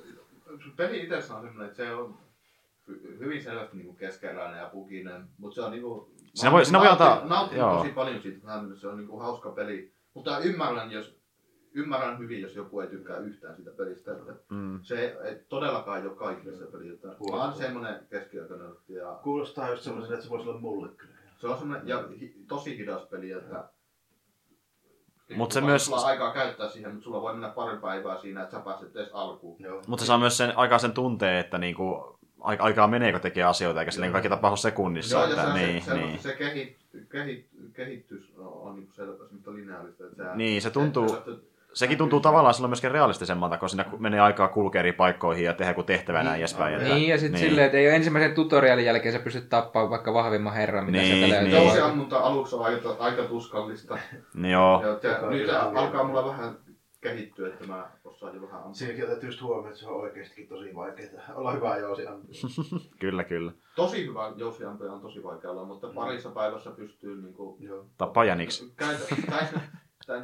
Peli 0.75 1.03
itsessään 1.03 1.39
on 1.39 1.45
semmoinen, 1.45 1.71
että 1.71 1.83
se 1.83 1.95
on 1.95 2.17
hy- 2.91 3.19
hyvin 3.19 3.43
selvästi 3.43 3.77
niinku 3.77 3.93
keskeräinen 3.93 4.59
ja 4.59 4.69
pukinen, 4.69 5.27
mutta 5.37 5.55
se 5.55 5.61
on 5.61 5.71
niinku... 5.71 6.11
Siinä 6.33 6.51
voi- 6.51 6.65
siinä 6.65 6.79
voi 6.79 6.87
antaa- 6.87 7.21
Nautin 7.25 7.59
tosi 7.59 7.89
paljon 7.89 8.21
siitä, 8.21 8.37
että 8.37 8.79
se 8.81 8.87
on 8.87 8.97
niinku 8.97 9.19
hauska 9.19 9.49
peli. 9.51 9.93
Mutta 10.13 10.39
ymmärrän, 10.39 10.91
jos, 10.91 11.15
ymmärrän 11.73 12.19
hyvin, 12.19 12.41
jos 12.41 12.55
joku 12.55 12.79
ei 12.79 12.87
tykkää 12.87 13.17
yhtään 13.17 13.55
siitä 13.55 13.71
pelistä. 13.71 14.11
Että 14.11 14.33
Mm. 14.49 14.79
se 14.83 15.17
ei 15.23 15.35
todellakaan 15.49 16.07
ole 16.07 16.15
kaikille 16.15 16.57
se 16.57 16.65
peli. 16.65 16.89
Että 16.89 17.07
vaan 17.31 17.53
semmoinen 17.53 17.95
keskiaikainen 18.09 18.67
ja 18.89 19.19
Kuulostaa 19.23 19.69
just 19.69 19.81
semmoisen, 19.83 20.13
että 20.13 20.23
se 20.23 20.29
voisi 20.31 20.49
olla 20.49 20.59
mulle 20.59 20.89
kyllä. 20.97 21.13
se 21.37 21.47
on 21.47 21.57
semmoinen 21.57 21.87
ja 21.87 22.03
hi, 22.19 22.35
tosi 22.47 22.77
hidas 22.77 23.01
peli, 23.05 23.31
että 23.31 23.69
Mut 25.35 25.51
se 25.51 25.59
Sulla- 25.59 25.69
myös- 25.71 25.85
Sulla 25.85 25.99
on 26.01 26.05
aikaa 26.07 26.33
käyttää 26.33 26.69
siihen, 26.69 26.91
mutta 26.91 27.03
sulla 27.03 27.21
voi 27.21 27.33
mennä 27.33 27.49
pari 27.49 27.77
päivää 27.77 28.17
siinä, 28.17 28.43
että 28.43 28.57
sä 28.57 28.63
pääset 28.63 28.95
edes 28.95 29.09
alkuun. 29.13 29.57
Mutta 29.87 30.03
se 30.03 30.07
saa 30.07 30.17
myös 30.17 30.37
sen, 30.37 30.57
aikaa 30.57 30.79
sen 30.79 30.91
tunteen, 30.91 31.37
että 31.37 31.57
niinku, 31.57 32.17
ai- 32.41 32.57
aikaa 32.59 32.87
menee, 32.87 33.11
kun 33.11 33.21
tekee 33.21 33.43
asioita, 33.43 33.79
eikä 33.79 33.91
silleen 33.91 34.11
kaikki 34.11 34.29
tapahdu 34.29 34.55
sekunnissa. 34.57 35.15
Joo, 35.17 35.25
ja 35.25 35.29
että, 35.29 35.45
se, 35.45 35.53
niin, 35.53 35.81
se, 35.83 35.93
niin. 35.93 36.19
se, 36.19 36.35
kehit, 36.35 36.77
kehit, 37.09 37.45
kehitys 37.73 38.33
on, 38.37 38.47
on 38.53 38.75
niin 38.75 38.89
selvä, 38.91 39.13
semmoista 39.25 39.53
lineaarista. 39.53 40.03
Että 40.05 40.23
sä, 40.23 40.35
Niin, 40.35 40.61
se 40.61 40.69
tuntuu- 40.69 41.09
sä- 41.09 41.21
Sekin 41.73 41.97
tuntuu 41.97 42.19
tavallaan 42.19 42.53
silloin 42.53 42.69
myöskin 42.69 42.91
realistisemmalta, 42.91 43.57
kun 43.57 43.69
siinä 43.69 43.85
menee 43.99 44.19
aikaa 44.19 44.47
kulkea 44.47 44.79
eri 44.79 44.91
paikkoihin 44.93 45.45
ja 45.45 45.53
tehdä 45.53 45.71
joku 45.71 45.83
tehtävä 45.83 46.17
ja 46.17 46.23
näin 46.23 46.33
Niin, 46.33 46.39
edespäin. 46.41 46.73
aivan. 46.73 46.81
että- 46.81 46.95
Niin, 46.95 47.09
ja 47.09 47.17
sitten 47.17 47.39
niin. 47.41 47.49
silleen, 47.49 47.65
että 47.65 47.77
ei 47.77 47.87
ole 47.87 47.95
ensimmäisen 47.95 48.35
tutorialin 48.35 48.85
jälkeen 48.85 49.13
sä 49.13 49.19
pystyt 49.19 49.49
tappamaan 49.49 49.89
vaikka 49.89 50.13
vahvimman 50.13 50.53
herran, 50.53 50.85
mitä 50.85 50.97
Niin, 50.97 51.07
sieltä 51.17 51.41
niin. 51.41 51.51
löytyy. 51.51 51.67
Jousi 51.67 51.81
ammunta 51.81 52.17
aluksi 52.19 52.55
on 52.55 52.65
aika, 52.65 52.95
aika 52.99 53.23
tuskallista. 53.23 53.97
Niin 54.33 54.51
joo, 54.51 54.81
Ja, 55.03 55.09
ja 55.09 55.29
nyt 55.29 55.49
alkaa 55.75 56.03
mulla 56.03 56.25
vähän 56.25 56.57
kehittyä, 57.01 57.47
että 57.47 57.67
mä 57.67 57.87
osaan 58.03 58.35
jo 58.35 58.41
vähän 58.41 58.55
ampua. 58.57 58.73
Siinäkin 58.73 59.03
otettu 59.05 59.25
just 59.25 59.41
huomioon, 59.41 59.67
että 59.67 59.79
se 59.79 59.87
on 59.87 60.01
oikeastikin 60.01 60.47
tosi 60.47 60.75
vaikeaa. 60.75 61.09
Olla 61.35 61.51
hyvä 61.51 61.77
jousi 61.77 62.01
kyllä, 63.01 63.23
kyllä. 63.23 63.51
Tosi 63.75 64.05
hyvä 64.07 64.31
jousiampuja 64.35 64.91
on 64.91 65.01
tosi 65.01 65.23
vaikea 65.23 65.51
olla, 65.51 65.65
mutta 65.65 65.87
parissa 65.95 66.29
päivässä 66.29 66.71
pystyy 66.71 67.21
niinku 67.21 67.57
Joo. 67.59 67.85
Tapajaniksi. 67.97 68.73
Käytä, 68.75 69.03
tai, 69.29 69.43
tai, 70.07 70.21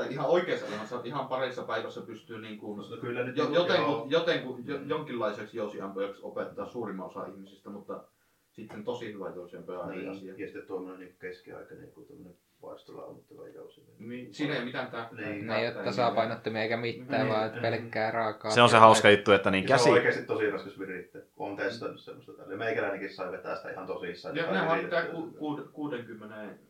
tai 0.00 0.12
ihan 0.12 0.26
oikeassa 0.26 0.66
elämässä 0.66 1.00
ihan 1.04 1.26
parissa 1.28 1.62
päivässä 1.62 2.00
pystyy 2.00 2.40
niin 2.40 2.58
kuin, 2.58 2.78
No 2.90 2.96
kyllä 3.00 3.24
nyt 3.24 3.36
jo, 3.36 3.48
jotenkin, 3.52 3.86
joo. 3.86 4.06
jotenkin, 4.10 4.66
jo, 4.66 4.78
jonkinlaiseksi 4.86 5.56
jousiampujaksi 5.56 6.20
opettaa 6.24 6.66
suurimman 6.66 7.06
osa 7.06 7.26
ihmisistä, 7.26 7.70
mutta 7.70 8.04
sitten 8.50 8.84
tosi 8.84 9.12
hyvä 9.12 9.30
jousiampuja 9.34 9.78
on 9.80 9.92
eri 9.92 10.08
asia. 10.08 10.32
Niin, 10.32 10.40
ja 10.40 10.46
sitten 10.46 10.66
tuommoinen 10.66 11.00
niin 11.00 11.16
keskiaikainen 11.20 11.92
tämmöinen 12.08 12.34
vaistolla 12.62 13.02
ammuttava 13.02 13.48
jousi. 13.48 13.84
Niin, 13.98 14.34
siinä 14.34 14.54
ei 14.56 14.64
mitään 14.64 14.90
tää. 14.90 15.08
Niin. 15.12 15.46
Ne 15.46 15.56
ei 15.58 15.66
ole 15.76 15.84
tasapainottomia 15.84 16.62
eikä 16.62 16.76
mitään, 16.76 17.20
Niin. 17.22 17.28
vaan 17.28 17.46
että 17.46 17.60
pelkkää 17.60 18.10
raakaa. 18.10 18.50
Se 18.50 18.62
on 18.62 18.68
se 18.68 18.76
hauska 18.76 19.10
juttu, 19.10 19.32
että 19.32 19.50
niin 19.50 19.62
Ja 19.68 19.68
se 19.68 19.72
käsi... 19.74 19.88
on 19.88 19.94
oikeasti 19.94 20.22
tosi 20.24 20.50
raskas 20.50 20.78
virittää, 20.78 21.22
on 21.36 21.56
testannut 21.56 22.00
semmoista 22.00 22.32
tällä. 22.32 22.56
Meikäläinenkin 22.56 23.14
sai 23.14 23.32
vetää 23.32 23.56
sitä 23.56 23.70
ihan 23.70 23.86
tosissaan. 23.86 24.36
Ja 24.36 24.44
Sai 24.44 24.52
ne 24.76 24.82
pitää 24.82 25.02
viritettyä 25.02 25.14
ku, 25.14 25.26
sitä. 25.26 25.38
ku, 25.38 25.72
60 25.72 26.69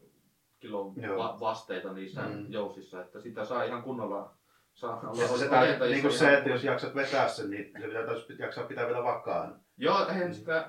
kilon 0.61 0.94
va, 1.18 1.36
vasteita 1.40 1.92
niissä 1.92 2.20
Mm. 2.20 2.46
jousissa, 2.48 3.00
että 3.00 3.20
sitä 3.20 3.44
saa 3.44 3.64
ihan 3.64 3.82
kunnolla 3.82 4.30
saa 4.74 5.00
olla 5.00 5.14
se, 5.14 5.38
se, 5.38 5.86
niin 5.90 6.02
kuin 6.02 6.12
se, 6.12 6.34
että 6.34 6.50
jos 6.50 6.64
jaksat 6.64 6.94
vetää 6.94 7.28
sen, 7.28 7.50
niin 7.50 7.72
se 7.80 7.86
pitää 7.86 8.06
taas 8.06 8.26
jaksaa 8.38 8.64
pitää 8.64 8.86
vielä 8.86 9.04
vakaana. 9.04 9.52
Joo, 9.78 10.08
eihän 10.08 10.34
sitä, 10.34 10.68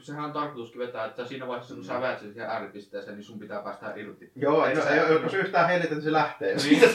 sehän 0.00 0.24
on 0.24 0.32
tarkoituskin 0.32 0.78
vetää, 0.78 1.04
että 1.04 1.24
siinä 1.24 1.46
vaiheessa 1.46 1.74
kun 1.74 1.84
sä 1.84 2.00
väät 2.00 2.18
sen 2.20 2.32
siihen 2.32 2.50
ääripisteeseen, 2.50 3.16
niin 3.16 3.24
sun 3.24 3.38
pitää 3.38 3.62
päästä 3.62 3.92
irti. 3.96 4.32
Joo, 4.36 4.66
ei, 4.66 4.74
no, 4.74 4.82
Sä- 4.82 4.90
ei, 4.90 5.22
jos 5.22 5.34
yhtään 5.34 5.68
hellitä, 5.68 5.94
niin 5.94 6.02
se 6.02 6.12
lähtee. 6.12 6.56
Niin. 6.56 6.80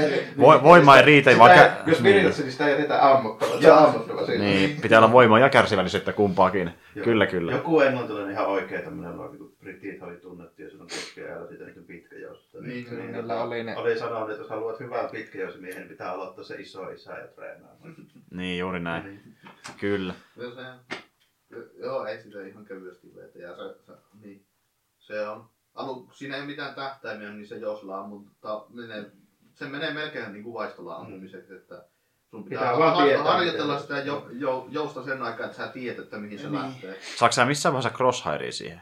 Niin. 0.00 0.38
Voi, 0.38 0.62
voima 0.62 0.96
ei 0.96 1.04
riitä, 1.04 1.30
Sitä 1.30 1.42
vaikka... 1.42 1.70
Jos 1.86 2.02
viritat 2.02 2.34
sen, 2.34 2.44
niin 2.44 2.52
sitä 2.52 2.66
ei 2.66 2.72
jätetä 2.72 3.10
ammuttava. 3.10 3.60
Se 3.60 3.72
on 3.72 3.78
ammuttava 3.78 4.26
siinä. 4.26 4.44
Niin, 4.44 4.80
pitää 4.80 4.98
olla 4.98 5.12
voimaa 5.12 5.38
ja 5.38 5.48
kärsivällisyyttä 5.50 6.12
kumpaakin. 6.12 6.70
Joo. 6.94 7.04
Kyllä, 7.04 7.26
kyllä. 7.26 7.52
Joku 7.52 7.80
englantilainen 7.80 8.30
ihan 8.32 8.46
oikein 8.46 8.84
tämmöinen 8.84 9.18
logi, 9.18 9.38
kun 9.38 9.52
britit 9.72 10.02
oli 10.02 10.16
tunnettu 10.16 10.62
ja 10.62 10.70
silloin 10.70 10.88
keskiajalla 10.88 11.48
siitä 11.48 11.64
niin 11.64 11.84
pitkäjoususta. 11.84 12.60
Niin, 12.60 12.84
kyllä 12.84 13.42
oli 13.42 13.62
ne. 13.64 13.76
Oli 13.76 13.98
sanonut, 13.98 14.30
että 14.30 14.42
jos 14.42 14.50
haluat 14.50 14.80
hyvän 14.80 15.10
pitkäjousimiehen, 15.10 15.80
niin 15.80 15.88
pitää 15.88 16.12
aloittaa 16.12 16.44
se 16.44 16.54
iso 16.60 16.90
isä 16.90 17.18
ja 17.18 17.26
treenaamaan. 17.28 17.96
Niin, 18.30 18.58
juuri 18.58 18.80
näin. 18.80 19.36
Kyllä. 19.80 20.14
Joo, 20.36 20.50
se, 20.50 20.64
joo, 21.76 22.06
ei 22.06 22.22
sitä 22.22 22.46
ihan 22.46 22.64
kevyesti 22.64 23.14
vetä. 23.14 23.38
Ja 23.38 23.56
se, 23.56 23.84
se, 23.86 23.92
niin, 24.20 24.46
se 24.98 25.28
on, 25.28 25.50
alu, 25.74 26.10
siinä 26.12 26.34
ei 26.34 26.40
ole 26.40 26.50
mitään 26.50 26.74
tähtäimiä, 26.74 27.32
niin 27.32 27.46
se 27.46 27.56
josla 27.56 28.02
mutta 28.02 28.66
menee, 28.68 29.10
se 29.54 29.68
menee 29.68 29.94
melkein 29.94 30.32
niin 30.32 30.42
kuin 30.44 30.54
vaistolla 30.54 30.96
ammumiseksi, 30.96 31.54
että 31.54 31.84
sun 32.30 32.44
pitää, 32.44 32.60
Pitää 32.60 32.78
vaan 32.78 32.94
har- 32.94 33.06
tietää, 33.06 33.24
harjoitella 33.24 33.78
sitä 33.78 33.98
jo, 33.98 34.28
jo, 34.32 34.66
jousta 34.70 35.04
sen 35.04 35.22
aikaa, 35.22 35.46
että 35.46 35.56
sä 35.56 35.68
tiedät, 35.68 35.98
että 35.98 36.18
mihin 36.18 36.38
se 36.38 36.52
lähtee. 36.52 36.98
Saatko 37.16 37.32
sä 37.32 37.44
missään 37.44 37.72
vaiheessa 37.72 37.96
crosshairia 37.96 38.52
siihen? 38.52 38.80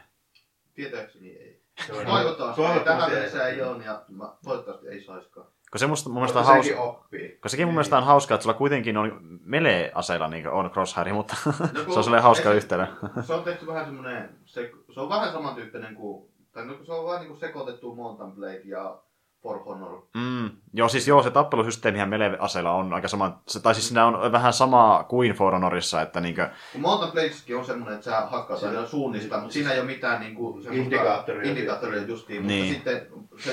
Tietääkseni 0.77 1.29
ei. 1.29 1.61
Joo, 1.89 2.03
Toivottavasti, 2.05 2.61
ei. 2.61 2.79
tähän 2.79 3.09
ei. 3.09 3.15
mennessä 3.15 3.47
ei 3.47 3.61
ole, 3.61 3.83
ja 3.85 4.01
mä, 4.09 4.29
toivottavasti 4.43 4.87
ei 4.87 5.01
saiskaan. 5.03 5.47
Kun 5.71 5.79
se 5.79 5.87
musta, 5.87 6.09
mun 6.09 6.17
mielestä 6.17 6.39
on 6.39 6.45
hauska, 6.45 6.63
sekin 6.63 6.79
oppii. 6.81 7.37
kun 7.41 7.49
sekin 7.49 7.67
mun 7.67 7.73
mielestä 7.73 7.97
on 7.97 8.03
hauskaa, 8.03 8.35
että 8.35 8.43
sulla 8.43 8.57
kuitenkin 8.57 8.97
on 8.97 9.19
melee-aseilla 9.43 10.27
niin 10.27 10.47
on 10.49 10.71
crosshairi, 10.71 11.13
mutta 11.13 11.35
No, 11.45 11.93
se 11.93 11.97
on 11.97 12.03
sellainen 12.03 12.23
hauska 12.23 12.49
ei 12.49 12.53
se- 12.53 12.57
yhtälö. 12.57 12.87
Se 13.21 13.33
on 13.33 13.43
tehty 13.43 13.67
vähän 13.67 13.85
semmoinen, 13.85 14.29
se, 14.45 14.71
se 14.93 14.99
on 14.99 15.09
vähän 15.09 15.31
samantyyppinen 15.31 15.95
kuin, 15.95 16.31
tai 16.51 16.65
no, 16.65 16.73
se 16.83 16.93
on 16.93 17.05
vähän 17.05 17.19
niin 17.19 17.27
kuin 17.27 17.39
sekoitettu 17.39 17.95
Mountain 17.95 18.31
Blade 18.31 18.61
ja 18.65 18.97
For 19.43 19.59
Honor. 19.63 20.01
Mm. 20.15 20.49
Joo, 20.73 20.89
siis 20.89 21.07
joo, 21.07 21.23
se 21.23 21.31
tappelusysteemihän 21.31 22.09
melee-aseilla 22.09 22.71
on 22.71 22.93
aika 22.93 23.07
sama, 23.07 23.41
se, 23.47 23.59
tai 23.61 23.73
siis 23.75 23.87
siinä 23.87 24.05
on 24.05 24.31
vähän 24.31 24.53
sama 24.53 25.05
kuin 25.09 25.31
For 25.31 25.53
Honorissa, 25.53 26.01
että 26.01 26.19
niinkö, 26.21 26.49
Kun 26.71 26.81
Mountain 26.81 27.11
Bladeskin 27.11 27.57
on 27.57 27.65
semmoinen, 27.65 27.95
että 27.95 28.05
sä 28.05 28.21
hakkaat 28.21 28.59
Siinä- 28.59 28.75
aina 28.75 28.87
suunnista, 28.87 29.37
mutta 29.37 29.53
siinä 29.53 29.71
ei 29.71 29.79
ole 29.79 29.87
mitään 29.87 30.19
niin 30.19 30.35
kuin, 30.35 30.63
semmoista 30.63 30.83
Indikaattoria. 30.95 31.49
indikaattoria 31.51 32.01
justiin, 32.01 32.47
Niin. 32.47 32.73
mutta 32.75 32.91
sitten 32.91 33.07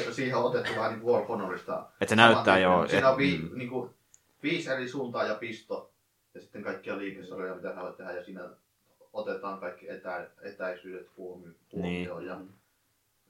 se, 0.04 0.12
siihen 0.12 0.36
on 0.36 0.44
otettu 0.44 0.70
vähän 0.76 0.90
niin 0.92 1.00
kuin 1.00 1.14
War 1.14 1.24
Honorista. 1.26 1.86
että 2.00 2.10
se 2.12 2.16
näyttää 2.16 2.58
jo, 2.58 2.68
Samantyyppinen. 2.68 2.90
Siinä 2.90 3.10
on 3.10 3.18
vi, 3.18 3.38
mm. 3.52 3.58
niin 3.58 3.70
kuin, 3.70 3.90
viisi 4.42 4.70
eri 4.70 4.88
suuntaa 4.88 5.24
ja 5.24 5.34
pisto, 5.34 5.90
ja 6.34 6.40
sitten 6.40 6.62
kaikkia 6.62 6.98
liikesarjoja, 6.98 7.54
mitä 7.54 7.74
sä 7.74 7.80
voit 7.82 7.96
tehdä, 7.96 8.12
ja 8.12 8.24
siinä 8.24 8.40
otetaan 9.12 9.60
kaikki 9.60 9.88
etä, 9.90 10.26
etäisyydet 10.42 11.06
huomioon. 11.16 11.54
Niin. 11.72 12.08
huomioon 12.10 12.26
ja 12.26 12.36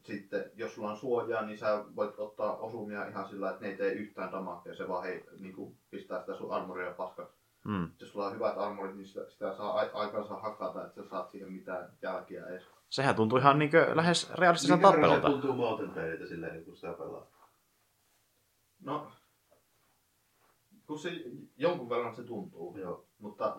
sitten 0.05 0.50
jos 0.55 0.74
sulla 0.74 0.90
on 0.90 0.96
suojaa, 0.96 1.46
niin 1.46 1.59
sä 1.59 1.84
voit 1.96 2.18
ottaa 2.18 2.57
osumia 2.57 3.09
ihan 3.09 3.28
sillä, 3.28 3.50
että 3.50 3.62
ne 3.62 3.68
ei 3.70 3.76
tee 3.76 3.92
yhtään 3.92 4.32
damakea, 4.32 4.74
se 4.74 4.88
vaan 4.88 5.02
hei, 5.05 5.24
niin 5.38 5.55
kuin 5.55 5.76
pistää 5.90 6.20
sitä 6.20 6.34
sun 6.36 6.52
armoria 6.52 6.90
paskaksi. 6.90 7.36
mm. 7.64 7.88
Jos 8.00 8.12
sulla 8.12 8.26
on 8.26 8.34
hyvät 8.34 8.59
armorit, 8.59 8.96
niin 8.96 9.07
sitä, 9.07 9.30
sitä 9.30 9.57
saa 9.57 9.72
ai- 9.78 9.90
aikansa 9.92 10.34
hakata, 10.36 10.86
että 10.86 11.02
sä 11.02 11.09
saat 11.09 11.30
siihen 11.30 11.52
mitään 11.52 11.92
jälkiä 12.02 12.46
edes. 12.46 12.62
sehän 12.88 13.14
tuntuu 13.14 13.38
ihan 13.38 13.59
niinkö 13.59 13.90
lähes 13.96 14.30
realistiselta 14.34 14.76
Mikä 14.76 14.92
verran 14.92 15.11
se 15.11 15.14
tappelulta. 15.16 15.42
tuntuu 15.42 15.57
Mountain 15.66 15.90
Bladeilta 15.90 16.26
silleen, 16.26 16.64
kun 16.64 16.76
sitä 16.76 16.92
pelaa? 16.92 17.26
No, 18.80 19.12
kun 20.86 20.98
se 20.98 21.11
jonkun 21.57 21.88
verran 21.88 22.16
se 22.16 22.22
tuntuu, 22.22 22.76
Joo. 22.78 23.05
mutta 23.18 23.57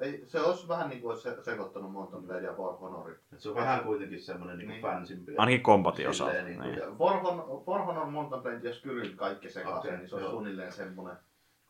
ei, 0.00 0.22
se 0.26 0.40
olisi 0.40 0.68
vähän 0.68 0.88
niin 0.88 1.00
kuin 1.02 1.16
se, 1.16 1.36
sekoittanut 1.42 1.92
Mountain 1.92 2.24
Blade 2.24 2.42
ja 2.42 2.52
War 2.52 2.76
Honorin. 2.76 3.16
Et 3.32 3.40
se 3.40 3.48
on 3.48 3.54
vähän 3.54 3.84
kuitenkin 3.84 4.22
semmoinen 4.22 4.58
niin 4.58 4.68
Niin. 4.68 4.82
fansimpi. 4.82 5.34
Ainakin 5.36 5.62
osalta. 6.08 6.32
Silleen 6.32 6.46
niinku, 6.46 6.62
Niin. 6.68 6.78
ja- 6.78 6.84
Ja 6.84 6.92
For, 6.98 7.12
Hon- 7.12 7.64
For 7.64 7.80
Honor, 7.80 8.06
Mountain 8.06 8.42
Blade 8.42 8.68
ja 8.68 8.74
Skyrim 8.74 9.16
kaikki 9.16 9.50
sekaisin, 9.50 9.78
Okei, 9.78 9.96
niin 9.96 10.08
se 10.08 10.14
on 10.14 10.20
joo. 10.22 10.30
suunnilleen 10.30 10.72
semmoinen. 10.72 11.16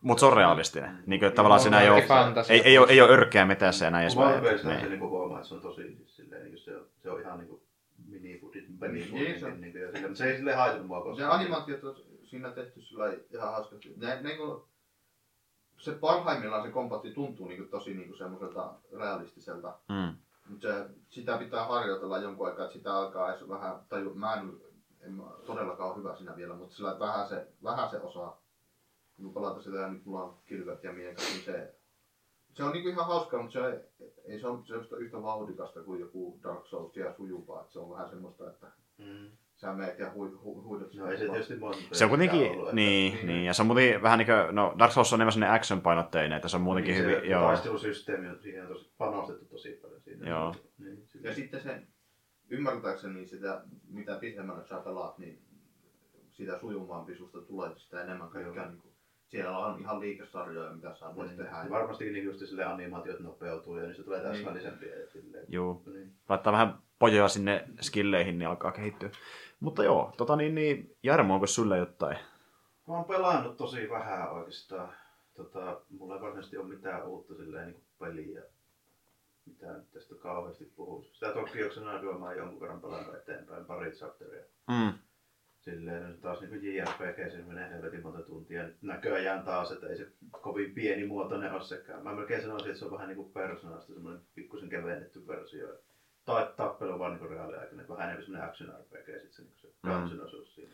Mutta 0.02 0.20
se 0.20 0.26
on 0.26 0.32
realistinen. 0.36 1.02
Niinkö, 1.06 1.30
tavallaan 1.30 1.60
siinä 1.60 1.80
ei 1.80 1.90
ole, 1.90 2.02
fantasia. 2.02 2.54
ei, 2.54 2.62
ei, 2.64 2.78
ole, 2.78 2.86
ei 2.90 3.00
ole 3.00 3.10
örkkeä 3.10 3.44
metässä 3.46 3.84
ja 3.84 3.90
näin 3.90 4.02
edespäin. 4.02 4.28
Mountain 4.30 4.58
se 4.58 4.68
Niin. 4.68 4.88
niinku 4.88 5.08
huomaa, 5.08 5.38
että 5.38 5.48
se 5.48 5.54
on 5.54 5.60
tosi 5.60 5.82
siis 5.96 6.16
silleen, 6.16 6.44
niin 6.44 6.58
se, 6.58 6.76
on, 6.76 6.86
se 7.02 7.10
on 7.10 7.20
ihan 7.20 7.38
niinku 7.38 7.62
Niin, 8.08 8.22
minifudit, 8.22 8.64
se- 9.40 9.50
niin, 9.50 9.60
niin, 9.60 9.72
silleen, 9.72 10.02
mutta 10.02 10.14
se 10.14 10.30
ei 10.30 10.36
silleen 10.36 10.56
haitannut 10.56 10.86
mua 10.86 10.98
Se 10.98 11.04
koskaan. 11.04 11.30
animaatiot 11.40 11.84
on 11.84 11.96
siinä 12.24 12.50
tehty 12.50 12.80
sillä 12.82 13.12
ihan 13.34 13.52
hauskasti. 13.52 13.92
Ne, 13.96 14.18
ne, 14.22 14.36
kun, 14.36 14.64
se 15.84 15.92
parhaimmillaan 15.92 16.62
se 16.62 16.70
kombatti 16.70 17.10
tuntuu 17.10 17.48
niin 17.48 17.68
tosi 17.68 17.94
niin 17.94 18.18
semmoiselta 18.18 18.74
realistiselta. 18.98 19.78
Mm. 19.88 20.16
Mutta 20.48 20.68
se, 20.68 20.86
sitä 21.08 21.38
pitää 21.38 21.64
harjoitella 21.64 22.18
jonkun 22.18 22.46
aikaa, 22.46 22.64
että 22.64 22.72
sitä 22.72 22.94
alkaa 22.94 23.30
edes 23.30 23.48
vähän, 23.48 23.76
tai 23.88 24.02
mä 24.14 24.34
en, 24.34 24.52
en 25.00 25.12
mä 25.12 25.24
todellakaan 25.46 25.90
ole 25.90 25.98
hyvä 25.98 26.16
siinä 26.16 26.36
vielä, 26.36 26.54
mutta 26.54 26.74
sillä 26.74 26.98
vähän 26.98 27.28
se, 27.28 27.48
vähän 27.62 27.90
se 27.90 28.00
osaa. 28.00 28.42
Kun 29.16 29.34
palata 29.34 29.62
sitä 29.62 29.76
ja 29.76 29.88
nyt 29.88 30.04
mulla 30.04 30.22
on 30.22 30.38
kilvet 30.46 30.84
ja 30.84 30.92
miekat, 30.92 31.24
niin 31.32 31.44
se, 31.44 31.74
se 32.54 32.64
on 32.64 32.72
niinku 32.72 32.88
ihan 32.88 33.06
hauskaa, 33.06 33.42
mutta 33.42 33.52
se 33.52 33.66
ei, 33.66 34.12
ei 34.24 34.40
se 34.40 34.46
ole 34.46 34.66
semmoista 34.66 34.96
yhtä 34.96 35.22
vauhdikasta 35.22 35.82
kuin 35.82 36.00
joku 36.00 36.38
Dark 36.42 36.66
Souls 36.66 36.96
ja 36.96 37.14
sujuvaa. 37.16 37.60
Että 37.60 37.72
se 37.72 37.78
on 37.78 37.90
vähän 37.90 38.10
semmoista, 38.10 38.50
että 38.50 38.66
Mm. 38.98 39.30
Sä 39.64 39.72
meet 39.72 39.98
ja 39.98 40.10
hui, 40.12 40.30
hu, 40.44 40.62
huidat. 40.62 40.94
No 40.94 41.06
ei 41.10 41.18
se 41.18 41.24
tietysti 41.28 41.54
Se 41.92 42.04
on 42.04 42.08
kuitenkin, 42.08 42.50
ollut, 42.50 42.62
että- 42.62 42.74
niin, 42.74 43.14
niin. 43.14 43.26
niin, 43.26 43.44
ja 43.44 43.52
se 43.52 43.62
on 43.62 43.66
muuten 43.66 44.02
vähän 44.02 44.18
niin 44.18 44.26
kuin, 44.26 44.54
no 44.54 44.74
Dark 44.78 44.92
Souls 44.92 45.12
on 45.12 45.16
enemmän 45.16 45.32
sellainen 45.32 45.54
action-painotteinen, 45.60 46.32
että 46.36 46.48
se 46.48 46.56
on 46.56 46.62
muutenkin 46.62 46.94
niin, 46.94 47.04
hyvin, 47.04 47.20
se 47.20 47.26
joo. 47.26 47.42
Taistelusysteemi 47.46 48.28
on 48.28 48.38
siihen 48.40 48.66
tosi, 48.68 48.90
panostettu 48.98 49.44
tosi 49.44 49.78
paljon 49.82 50.00
siinä. 50.00 50.28
Joo. 50.30 50.54
Niin, 50.78 51.02
Ja 51.22 51.34
sitten 51.34 51.60
se, 51.60 51.82
ymmärtääkseni 52.50 53.26
sitä, 53.26 53.62
mitä 53.88 54.16
pitemmälle 54.20 54.64
sä 54.66 54.78
pelaat, 54.80 55.18
niin 55.18 55.42
sitä 56.30 56.58
sujuvampi 56.58 57.14
susta 57.16 57.40
tulee, 57.40 57.70
sitä 57.76 58.02
enemmän 58.02 58.28
kaikkea. 58.28 58.68
Niin 58.68 58.78
kuin, 58.78 58.94
siellä 59.26 59.58
on 59.58 59.80
ihan 59.80 60.00
liikesarjoja, 60.00 60.72
mitä 60.72 60.94
sä 60.94 61.06
voit 61.14 61.28
Niin. 61.28 61.38
tehdä. 61.38 61.56
Ja 61.64 61.70
Varmasti 61.70 62.10
niin 62.12 62.24
just 62.24 62.38
sille 62.46 62.64
animaatiot 62.64 63.20
nopeutuu 63.20 63.76
ja 63.76 63.86
niistä 63.86 64.02
tulee 64.02 64.20
täsmällisempiä 64.20 64.94
ja 64.98 65.10
silleen. 65.10 65.44
Joo. 65.48 65.82
Niin. 65.94 66.12
Laittaa 66.28 66.52
vähän 66.52 66.74
pojoja 66.98 67.28
sinne 67.28 67.64
skilleihin, 67.80 68.38
niin 68.38 68.48
alkaa 68.48 68.72
kehittyä. 68.72 69.10
Mutta 69.60 69.84
joo, 69.84 70.12
tota 70.16 70.36
niin, 70.36 70.54
niin 70.54 70.96
Jarmo, 71.02 71.34
onko 71.34 71.46
sulle 71.46 71.78
jotain? 71.78 72.16
Mä 72.88 72.94
oon 72.94 73.04
pelannut 73.04 73.56
tosi 73.56 73.90
vähän 73.90 74.32
oikeastaan. 74.32 74.94
Tota, 75.34 75.80
mulla 75.90 76.14
ei 76.14 76.20
varsinaisesti 76.20 76.56
ole 76.56 76.68
mitään 76.68 77.06
uutta 77.06 77.34
silleen 77.34 77.66
niin 77.66 77.84
peliä. 77.98 78.42
Mitä 79.46 79.72
nyt 79.72 79.90
tästä 79.90 80.14
kauheasti 80.14 80.64
puhuisi. 80.64 81.14
Sitä 81.14 81.32
toki 81.32 81.58
Xenoidua 81.68 82.18
mä 82.18 82.24
oon 82.24 82.36
jonkun 82.36 82.60
verran 82.60 82.80
pelannut 82.80 83.14
eteenpäin, 83.14 83.64
pari 83.64 83.90
chapteria. 83.90 84.44
Mm. 84.68 84.92
Silleen 85.60 86.08
nyt 86.08 86.20
taas 86.20 86.40
niin 86.40 86.74
JRPG, 86.74 87.30
siinä 87.30 87.46
menee 87.46 87.70
helvetin 87.70 88.02
monta 88.02 88.22
tuntia. 88.22 88.68
Näköjään 88.82 89.44
taas, 89.44 89.72
että 89.72 89.86
ei 89.86 89.96
se 89.96 90.06
kovin 90.30 90.74
pienimuotoinen 90.74 91.52
ole 91.52 91.62
sekään. 91.62 92.02
Mä 92.02 92.14
melkein 92.14 92.42
sanoisin, 92.42 92.68
että 92.68 92.78
se 92.78 92.84
on 92.84 92.90
vähän 92.90 93.08
niin 93.08 93.16
kuin 93.16 93.32
Personasta 93.32 93.94
semmoinen 93.94 94.22
pikkusen 94.34 94.68
kevennetty 94.68 95.26
versio. 95.26 95.68
Tai 96.24 96.48
tappelu 96.56 96.98
vaan 96.98 97.14
niin 97.20 97.30
reaaliaikainen, 97.30 97.88
vähän 97.88 98.04
enemmän 98.04 98.24
semmoinen 98.24 98.48
action 98.50 98.74
RPG 98.80 99.06
sitten 99.20 99.32
se, 99.32 99.42
niin 99.42 99.52
se 99.56 99.68
Mm. 99.82 100.18
mm. 100.18 100.24
osuus 100.24 100.54
siinä. 100.54 100.70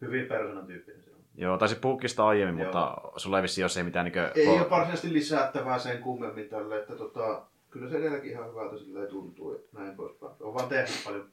Hyvin 0.00 0.26
Personan 0.26 0.66
tyyppinen 0.66 1.02
se 1.02 1.10
on. 1.10 1.16
Joo, 1.34 1.58
taisi 1.58 1.74
puhukista 1.74 2.26
aiemmin, 2.26 2.62
Joo. 2.62 2.66
mutta 2.72 2.96
sulla 3.16 3.36
ei 3.38 3.42
vissiin 3.42 3.64
ole 3.64 3.68
se 3.68 3.82
mitään 3.82 4.04
niin 4.04 4.14
Ei 4.34 4.48
ole 4.48 4.70
varsinaisesti 4.70 5.12
lisättävää 5.12 5.78
sen 5.78 6.02
kummemmin 6.02 6.48
tälle, 6.48 6.78
että 6.80 6.96
tota, 6.96 7.42
kyllä 7.70 7.88
se 7.88 7.96
edelläkin 7.96 8.30
ihan 8.30 8.50
hyvältä 8.50 8.78
silleen 8.78 9.08
tuntuu 9.08 9.52
ja 9.54 9.60
näin 9.80 9.96
poispäin. 9.96 10.32
Olen 10.40 10.54
vaan 10.54 10.68
tehnyt 10.68 11.00
paljon 11.04 11.28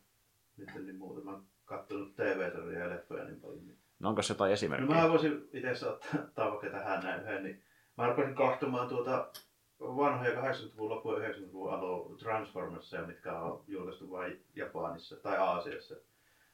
nyt 0.57 0.70
niin 0.76 0.95
muuta. 0.95 1.22
Mä 1.26 1.32
oon 1.32 1.43
kattonut 1.65 2.15
TV-sarjoja 2.15 2.80
ja 2.80 2.89
leffoja 2.89 3.24
niin 3.24 3.41
paljon. 3.41 3.65
Niin. 3.65 3.78
No 3.99 4.09
onko 4.09 4.22
se 4.22 4.34
jotain 4.34 4.49
No 4.49 4.53
esimerkkiä? 4.53 4.95
mä 4.95 5.09
voisin 5.09 5.49
itse 5.53 5.88
ottaa 5.88 6.49
vaikka 6.51 6.70
tähän 6.70 7.03
näin 7.03 7.22
yhden, 7.22 7.43
niin 7.43 7.63
mä 7.97 8.07
rupesin 8.07 8.36
kahtomaan 8.36 8.89
tuota 8.89 9.28
vanhoja 9.80 10.41
80-luvun 10.41 10.89
loppu 10.89 11.13
ja 11.13 11.30
90-luvun 11.30 11.73
alun 11.73 12.17
Transformersia, 12.17 13.01
mitkä 13.01 13.39
on 13.39 13.63
julkaistu 13.67 14.11
vain 14.11 14.43
Japanissa 14.55 15.15
tai 15.15 15.38
Aasiassa. 15.38 15.95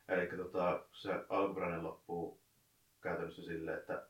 Eli 0.08 0.28
tota, 0.28 0.84
se 0.92 1.26
alkuperäinen 1.30 1.84
loppuu 1.84 2.40
käytännössä 3.02 3.42
silleen, 3.42 3.78
että 3.78 4.06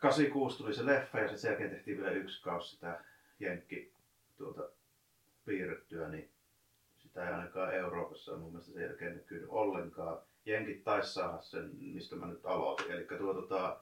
86 0.00 0.58
tuli 0.58 0.74
se 0.74 0.86
leffa 0.86 1.18
ja 1.18 1.36
sen 1.36 1.48
jälkeen 1.48 1.70
tehtiin 1.70 1.98
vielä 1.98 2.10
yksi 2.10 2.42
kausi 2.42 2.70
sitä 2.70 3.04
Jenkki 3.40 3.92
tuota, 4.36 4.62
piirrettyä, 5.44 6.08
niin 6.08 6.30
sitä 6.98 7.28
ei 7.28 7.34
ainakaan 7.34 7.74
Euroopassa 7.74 8.36
mun 8.36 8.50
mielestä 8.50 8.72
sen 8.72 8.82
jälkeen 8.82 9.16
näkynyt 9.16 9.48
ollenkaan. 9.48 10.18
Jenkit 10.46 10.84
taisi 10.84 11.12
saada 11.12 11.42
sen, 11.42 11.70
mistä 11.80 12.16
mä 12.16 12.26
nyt 12.26 12.46
aloitin. 12.46 12.90
Eli 12.90 13.04
tuo, 13.18 13.34
tota, 13.34 13.80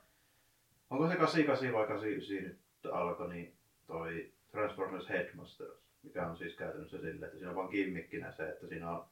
onko 0.91 1.09
se 1.09 1.17
88 1.17 1.73
vai 1.73 1.87
89 1.87 2.47
nyt 2.47 2.95
alkoi, 2.95 3.29
niin 3.29 3.56
toi 3.87 4.33
Transformers 4.51 5.09
Headmasters, 5.09 5.79
mikä 6.03 6.27
on 6.27 6.37
siis 6.37 6.55
käytännössä 6.55 6.97
silleen, 6.97 7.25
että 7.25 7.37
siinä 7.37 7.51
on 7.51 7.57
vaan 7.57 7.69
kimmikkinä 7.69 8.33
se, 8.33 8.49
että 8.49 8.67
siinä 8.67 8.91
on 8.91 9.07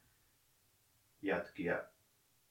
jätkiä, 1.22 1.84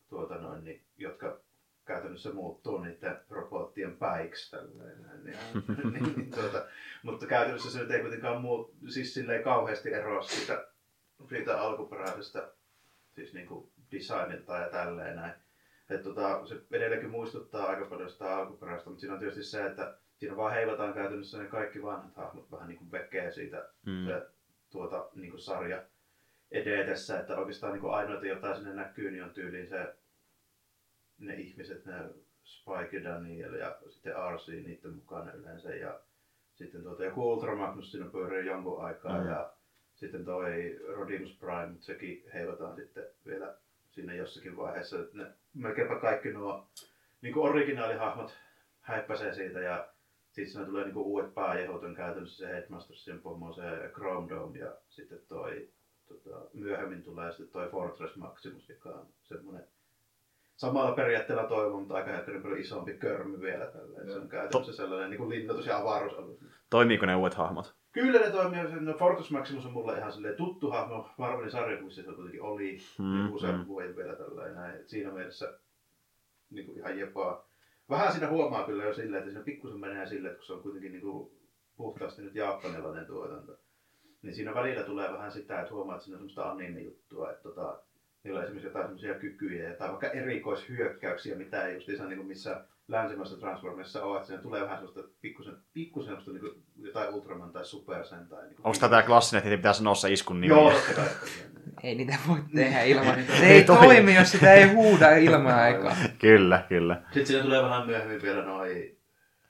tuota 0.10 0.38
noin, 0.38 0.64
niin, 0.64 0.82
jotka 0.98 1.40
käytännössä 1.86 2.34
muuttuu 2.34 2.78
niiden 2.78 3.20
robottien 3.30 3.98
päiksi 3.98 4.52
tälleen. 4.52 5.24
Niin, 5.24 5.38
niin, 5.94 6.14
niin, 6.16 6.32
tuota, 6.32 6.66
mutta 7.04 7.26
käytännössä 7.26 7.72
se 7.72 7.80
nyt 7.80 7.92
ei 7.92 8.02
kuitenkaan 8.02 8.42
muu, 8.42 8.76
siis 8.90 9.14
silleen 9.14 9.44
kauheasti 9.44 9.94
eroa 9.94 10.24
siitä, 10.24 10.68
siitä 11.30 11.62
alkuperäisestä 11.62 12.52
siis 13.16 13.34
niin 13.34 13.48
kuin 13.48 13.72
designilta 13.92 14.58
ja 14.58 14.70
tälleen 14.70 15.16
näin. 15.16 15.34
Et 15.90 16.04
tota, 16.04 16.46
se 16.46 16.62
edelleenkin 16.72 17.10
muistuttaa 17.10 17.66
aika 17.66 17.86
paljon 17.86 18.10
sitä 18.10 18.38
alkuperäistä, 18.38 18.90
mutta 18.90 19.02
siinä 19.02 19.14
on 19.14 19.20
tietysti 19.20 19.44
se, 19.44 19.66
että 19.66 19.98
siinä 20.24 20.36
vaan 20.36 20.52
heivataan 20.52 20.94
käytännössä 20.94 21.38
ne 21.38 21.46
kaikki 21.46 21.82
vanhat 21.82 22.16
hahmot 22.16 22.52
vähän 22.52 22.68
niin 22.68 22.76
kuin 22.76 22.92
vekee 22.92 23.30
siitä 23.30 23.62
Mm. 23.86 24.06
se, 24.06 24.20
tuota, 24.72 25.04
niin 25.16 25.30
kuin 25.30 25.40
sarja 25.40 25.80
edetessä, 26.52 27.18
että 27.18 27.36
oikeastaan 27.36 27.74
niin 27.74 27.80
kuin 27.80 27.92
ainoita, 27.94 28.26
jotain 28.26 28.56
sinne 28.56 28.72
näkyy, 28.72 29.10
niin 29.10 29.24
on 29.24 29.32
tyyliin 29.32 29.68
se, 29.68 29.88
ne 31.18 31.34
ihmiset, 31.34 31.86
ne 31.86 31.94
Spike 32.44 32.98
ja 32.98 33.04
Daniel 33.04 33.54
ja 33.54 33.72
sitten 33.88 34.14
RC 34.34 34.48
niiden 34.48 34.92
mukana 34.92 35.32
yleensä 35.32 35.74
ja 35.74 35.96
sitten 36.54 36.84
tuota, 36.84 37.04
joku 37.04 37.32
Ultra 37.32 37.54
Magnus 37.54 37.92
siinä 37.92 38.06
pyörii 38.06 38.46
jonkun 38.46 38.82
aikaa 38.84 39.20
Mm. 39.20 39.26
ja 39.26 39.50
sitten 39.96 40.24
toi 40.24 40.78
Rodimus 40.88 41.36
Prime, 41.40 41.66
mutta 41.66 41.86
sekin 41.86 42.24
heivataan 42.34 42.76
sitten 42.76 43.06
vielä 43.26 43.54
siinä 43.92 44.14
jossakin 44.14 44.56
vaiheessa. 44.56 45.00
että 45.00 45.18
Ne, 45.18 45.28
melkeinpä 45.54 45.96
kaikki 45.96 46.30
nuo 46.30 46.68
niin 47.22 47.34
kuin 47.34 47.50
originaalihahmot 47.50 48.38
häippäsee 48.82 49.34
siitä 49.34 49.60
ja 49.60 49.88
sitten 50.34 50.54
siinä 50.54 50.66
tulee 50.66 50.84
niin 50.84 50.94
kuin 50.94 51.06
uudet 51.06 51.34
pääjehot 51.34 51.84
on 51.84 51.96
käytännössä 51.96 52.38
se 52.38 52.54
Headmastersin 52.54 53.20
pomo, 53.20 53.54
se 53.54 53.62
Chrome 53.94 54.30
Dome 54.30 54.60
ja 54.60 54.76
sitten 54.90 55.20
toi 55.28 55.70
tota, 56.08 56.42
myöhemmin 56.54 57.04
tulee 57.04 57.32
sitten 57.32 57.50
toi 57.50 57.70
Fortress 57.70 58.16
Maximus, 58.16 58.70
joka 58.70 58.90
on 58.90 59.08
semmoinen 59.24 59.68
samalla 60.56 60.92
periaatteella 60.96 61.44
toivon, 61.44 61.80
mutta 61.80 61.96
aika 61.96 62.12
hetken 62.12 62.42
paljon 62.42 62.60
isompi 62.60 62.94
körmy 62.94 63.42
vielä. 63.42 63.66
Tälleen. 63.66 64.12
Se 64.12 64.20
on 64.20 64.30
käytännössä 64.30 64.74
sellainen 64.74 65.10
niin 65.10 65.18
kuin 65.18 65.30
linnoitus- 65.30 65.66
ja 65.66 65.78
avaruusalus. 65.78 66.40
Toimiiko 66.70 67.06
ne 67.06 67.16
uudet 67.16 67.34
hahmot? 67.34 67.76
Kyllä 67.92 68.20
ne 68.20 68.30
toimii. 68.30 68.64
No 68.80 68.94
Fortress 68.94 69.32
Maximus 69.32 69.66
on 69.66 69.72
mulle 69.74 69.98
ihan 69.98 70.12
silleen 70.12 70.36
tuttu 70.36 70.72
hahmo. 70.72 71.10
Marvelin 71.18 71.52
sarjakuvissa 71.52 72.02
se 72.02 72.08
kuitenkin 72.14 72.42
oli 72.42 72.78
Mm, 73.00 73.34
useamman 73.34 73.62
mm. 73.62 73.68
vuoden 73.68 73.96
vielä 73.96 74.16
tällainen. 74.16 74.56
Näin. 74.56 74.76
Et 74.76 74.90
Siinä 74.90 75.12
mielessä 75.12 75.60
niin 76.50 76.66
kuin 76.66 76.78
ihan 76.78 77.00
jepaa. 77.00 77.53
Vähän 77.90 78.12
siinä 78.12 78.30
huomaa 78.30 78.66
kyllä 78.66 78.84
jo 78.84 78.94
silleen, 78.94 79.20
että 79.20 79.32
siinä 79.32 79.46
pikkusen 79.46 79.80
menee 79.80 80.08
silleen, 80.08 80.32
että 80.32 80.38
kun 80.38 80.46
se 80.46 80.54
on 80.54 80.62
kuitenkin 80.62 80.92
niin 80.92 81.02
kuin 81.02 81.32
puhtaasti 81.78 82.22
nyt 82.22 82.36
japanilainen 82.36 83.06
tuotanto. 83.06 83.58
Niin 84.22 84.36
siinä 84.36 84.54
välillä 84.54 84.84
tulee 84.84 85.14
vähän 85.14 85.32
sitä, 85.32 85.62
että 85.62 85.74
huomaa, 85.74 85.96
että 85.96 86.06
siinä 86.06 86.16
on 86.16 86.20
semmoista 86.20 86.52
anime-juttua, 86.52 87.32
että 87.32 87.44
tota, 87.44 87.80
niillä 88.24 88.38
on 88.38 88.44
esimerkiksi 88.44 88.68
jotain 88.68 88.86
semmoisia 88.86 89.14
kykyjä 89.14 89.74
tai 89.74 89.90
vaikka 89.90 90.08
erikoishyökkäyksiä, 90.08 91.36
mitä 91.36 91.68
ei 91.68 91.76
just 91.76 91.88
niin 91.88 92.18
kuin 92.18 92.28
missä 92.28 92.66
länsimaisessa 92.88 93.40
Transformersissa 93.40 94.04
ole, 94.04 94.18
että 94.18 94.28
siinä 94.28 94.42
tulee 94.42 94.62
vähän 94.62 94.78
semmoista 94.78 95.14
pikkusen, 95.22 95.58
pikkusen 95.74 96.08
semmoista 96.08 96.32
niin 96.32 96.42
kuin 96.42 96.64
jotain 96.82 97.14
Ultraman 97.14 97.52
tai 97.52 97.66
Super 97.66 98.06
Sen 98.06 98.28
tai 98.28 98.44
niin 98.44 98.56
Onko 98.64 98.78
tämä 98.80 99.04
klassinen, 99.04 99.40
että 99.40 99.50
niitä 99.50 99.60
pitää 99.60 99.74
sanoa 99.74 99.96
se 99.96 100.12
iskun 100.12 100.42
nimi? 100.42 100.54
Joo. 100.54 100.74
Ei 101.84 101.96
niitä 101.96 102.16
voi 102.28 102.40
tehdä 102.56 102.82
ilman. 102.84 103.16
Se 103.38 103.46
Ei 103.46 103.52
ei 103.52 103.64
toimi. 103.64 103.86
toimi, 103.86 104.16
jos 104.16 104.32
sitä 104.32 104.54
ei 104.54 104.68
huuda 104.68 105.10
ilman 105.18 105.60
aikaa. 105.60 105.96
Kyllä, 106.20 106.66
kyllä. 106.70 107.02
Sitten 107.06 107.26
siinä 107.26 107.44
tulee 107.44 107.64
vähän 107.64 107.86
myöhemmin 107.86 108.22
vielä 108.22 108.46
noi, 108.46 108.98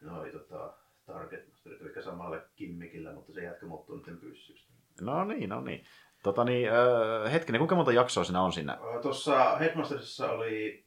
noi 0.02 0.32
tota, 0.32 0.74
Target 1.06 1.50
Masterit, 1.50 1.82
eli 1.82 2.04
samalle 2.04 2.42
kimmikillä, 2.56 3.14
mutta 3.14 3.34
se 3.34 3.44
jätkä 3.44 3.66
muuttuu 3.66 3.96
niiden 3.98 4.18
pyssystä. 4.18 4.74
No 5.02 5.24
niin, 5.26 5.50
no 5.50 5.62
niin. 5.62 5.86
Tota 6.24 6.44
niin, 6.44 6.70
öö, 6.72 7.30
hetkinen, 7.30 7.60
kuinka 7.60 7.76
monta 7.76 7.92
jaksoa 7.92 8.24
siinä 8.24 8.42
on 8.42 8.54
siinä? 8.54 8.78
Tuossa 9.02 9.58
Headmasterissa 9.58 10.32
oli 10.32 10.86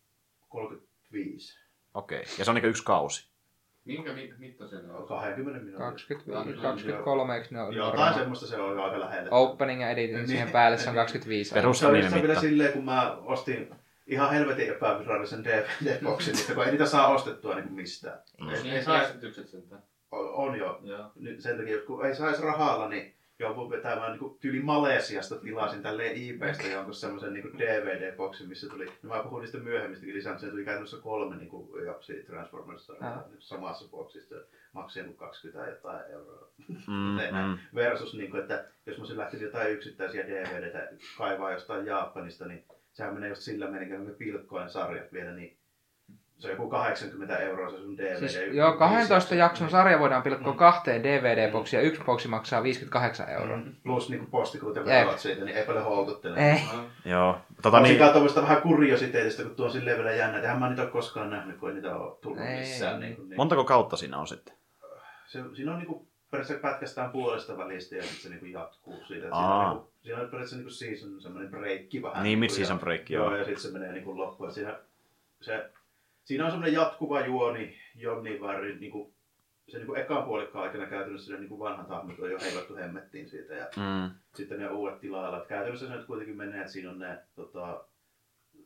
35, 0.48 1.58
Okei, 1.94 2.24
ja 2.38 2.44
se 2.44 2.50
on 2.50 2.54
niinku 2.54 2.68
yksi 2.68 2.84
kausi. 2.84 3.30
Minkä 3.86 4.12
mit, 4.12 4.38
mittaisen 4.38 4.86
ne 4.88 4.92
on? 4.94 5.06
20 5.08 5.58
minuuttia. 5.58 5.86
25, 5.86 6.60
23, 6.62 7.34
eikö 7.36 7.48
ne 7.50 7.62
ole 7.62 7.74
Jotain 7.74 7.92
varmaan? 7.92 8.14
semmoista 8.14 8.46
se 8.46 8.56
on 8.56 8.76
jo 8.76 8.82
aika 8.82 9.00
lähellä. 9.00 9.28
Opening 9.30 9.80
ja 9.82 9.90
editing 9.90 10.16
Niin. 10.18 10.28
siihen 10.28 10.50
päälle, 10.50 10.78
se 10.78 10.88
on 10.88 10.94
25. 10.94 11.54
Perus- 11.54 11.78
Se 11.78 11.86
oli 11.86 11.96
Anime 11.98 12.08
se 12.10 12.14
vielä 12.16 12.28
mitta. 12.28 12.40
silleen, 12.40 12.72
kun 12.72 12.84
mä 12.84 13.16
ostin 13.22 13.74
ihan 14.06 14.30
helvetin 14.30 14.70
epävirallisen 14.70 15.44
DVD-boksin, 15.44 16.32
niin 16.36 16.46
kun 16.54 16.64
ei 16.64 16.70
niitä 16.70 16.86
saa 16.86 17.08
ostettua 17.08 17.54
niin 17.54 17.64
kuin 17.64 17.74
mistään. 17.76 18.18
Mm. 18.40 18.48
Ei, 18.48 18.62
Niin 18.62 18.74
ei 18.74 18.82
saa, 18.82 18.96
järjestykset 18.96 19.48
sentään. 19.48 19.82
on, 20.10 20.30
on 20.34 20.58
jo. 20.58 20.80
Joo. 20.82 21.12
Nyt 21.16 21.40
sen 21.40 21.56
takia, 21.56 21.78
kun 21.86 22.06
ei 22.06 22.14
saisi 22.14 22.42
rahalla, 22.42 22.88
niin 22.88 23.15
joudun 23.38 23.70
vetämään 23.70 24.18
niin 24.18 24.38
tyyli 24.40 24.60
Malesiasta 24.60 25.36
tilasin 25.36 25.82
tälleen 25.82 26.30
eBaystä 26.30 26.66
jonkun 26.68 26.94
semmoisen 26.94 27.32
niin 27.32 27.58
DVD-boksin, 27.58 28.48
missä 28.48 28.68
tuli, 28.68 28.86
no 29.02 29.16
mä 29.16 29.22
puhun 29.22 29.40
niistä 29.40 29.58
mutta 29.58 30.40
siinä 30.40 30.50
tuli 30.50 30.64
käytännössä 30.64 30.96
kolme 30.96 31.36
niin 31.36 31.48
kuin, 31.48 31.84
japsia 31.86 32.24
Transformers 32.24 32.90
Ah. 33.00 33.24
samassa 33.38 33.88
boksissa. 33.88 34.34
Maksoi 34.72 35.02
joku 35.02 35.14
20 35.14 35.70
jotain 35.70 36.10
euroa. 36.10 36.48
Mm, 36.68 37.18
mm. 37.48 37.58
Versus, 37.74 38.14
niin 38.14 38.30
kuin, 38.30 38.42
että 38.42 38.64
jos 38.86 38.98
mä 38.98 39.06
lähtenyt 39.16 39.46
jotain 39.46 39.72
yksittäisiä 39.72 40.26
DVDtä 40.26 40.88
kaivaa 41.18 41.52
jostain 41.52 41.86
Japanista, 41.86 42.46
niin 42.46 42.64
sehän 42.92 43.14
menee 43.14 43.28
just 43.28 43.42
sillä 43.42 43.70
menin, 43.70 43.88
kun 43.88 44.06
me 44.06 44.12
pilkkoen 44.12 44.70
sarjat 44.70 45.12
vielä, 45.12 45.32
niin 45.32 45.58
se 46.38 46.46
on 46.48 46.50
joku 46.52 46.68
80 46.68 47.38
euroa 47.38 47.70
se 47.70 47.76
sun 47.76 47.96
DVD. 47.98 48.18
Siis, 48.28 48.38
joo, 48.52 48.72
12 48.72 49.34
jakson 49.34 49.70
sarja 49.70 49.98
voidaan 49.98 50.22
pilkkoa 50.22 50.52
Mm. 50.52 50.58
kahteen 50.58 51.02
DVD-boksiin 51.04 51.78
ja 51.80 51.86
yksi 51.86 52.02
boksi 52.04 52.28
maksaa 52.28 52.62
58 52.62 53.28
euroa. 53.28 53.56
Mm. 53.56 53.74
Plus 53.82 54.10
niin 54.10 54.26
postikulut 54.26 54.76
ja 54.76 54.80
Jep. 54.82 54.88
verot 54.88 55.18
siitä, 55.18 55.44
niin 55.44 55.56
ei 55.56 55.66
paljon 55.66 55.84
houkuttele. 55.84 56.38
Ei. 56.52 56.60
Joo. 57.04 57.38
Tota 57.62 57.80
niin, 57.80 57.98
niin... 57.98 58.12
tuommoista 58.12 58.42
vähän 58.42 58.62
kuriositeetista, 58.62 59.42
kun 59.42 59.54
tuo 59.54 59.66
on 59.66 59.72
silleen 59.72 59.96
vielä 59.96 60.12
jännä. 60.12 60.38
Eihän 60.40 60.58
mä 60.58 60.68
niitä 60.68 60.82
ole 60.82 60.90
koskaan 60.90 61.30
nähnyt, 61.30 61.56
kun 61.56 61.68
ei 61.68 61.74
niitä 61.74 61.96
ole 61.96 62.16
tullut 62.20 62.40
Ei. 62.40 62.58
missään. 62.58 63.00
Niin, 63.00 63.16
kuin, 63.16 63.28
niin. 63.28 63.36
montako 63.36 63.64
kautta 63.64 63.96
siinä 63.96 64.18
on 64.18 64.26
sitten? 64.26 64.54
se, 65.26 65.40
siinä 65.54 65.72
on 65.72 65.78
niinku 65.78 66.06
periaatteessa 66.30 66.68
pätkästään 66.68 67.10
puolesta 67.10 67.58
välistä 67.58 67.96
ja 67.96 68.02
sitten 68.02 68.20
se 68.22 68.28
niinku 68.28 68.46
jatkuu 68.46 69.04
siitä. 69.06 69.24
että 69.26 69.36
Aa. 69.36 69.42
Siinä, 69.42 69.70
on, 69.70 69.76
niinku, 69.76 69.92
siinä 70.02 70.20
on 70.20 70.26
periaatteessa 70.28 70.56
niinku 70.56 70.70
season, 70.70 71.20
semmoinen 71.20 71.50
breikki 71.50 72.02
vähän. 72.02 72.22
Niin, 72.22 72.40
niinku, 72.40 72.54
mid-season 72.54 72.76
ja- 72.76 72.80
break, 72.80 73.10
Joo, 73.10 73.24
joo. 73.24 73.36
ja 73.36 73.44
sitten 73.44 73.62
se 73.62 73.70
menee 73.72 73.92
niinku 73.92 74.18
loppuun. 74.18 74.48
Et 74.48 74.54
Siinä, 74.54 74.78
se, 75.40 75.70
siinä 76.26 76.44
on 76.44 76.50
semmoinen 76.50 76.74
jatkuva 76.74 77.20
juoni 77.26 77.76
Jonni 77.94 78.40
Varri, 78.40 78.78
niinku, 78.78 79.14
se 79.68 79.78
niinku 79.78 79.94
ekan 79.94 80.22
puolikkaan 80.24 80.64
aikana 80.64 80.86
käytännössä 80.86 81.32
ne 81.32 81.38
niinku 81.38 81.58
vanhat 81.58 81.88
hahmot 81.88 82.18
on 82.18 82.30
jo 82.30 82.38
heivattu 82.40 82.74
hemmettiin 82.76 83.28
siitä 83.28 83.54
ja 83.54 83.66
Mm. 83.76 84.10
sitten 84.34 84.58
ne 84.60 84.68
uudet 84.70 85.00
tilailla. 85.00 85.38
Et 85.42 85.46
Käytännössä 85.46 85.86
se 85.88 85.94
nyt 85.96 86.06
kuitenkin 86.06 86.36
menee, 86.36 86.60
että 86.60 86.72
siinä 86.72 86.90
on 86.90 86.98
ne 86.98 87.18
tota, 87.34 87.84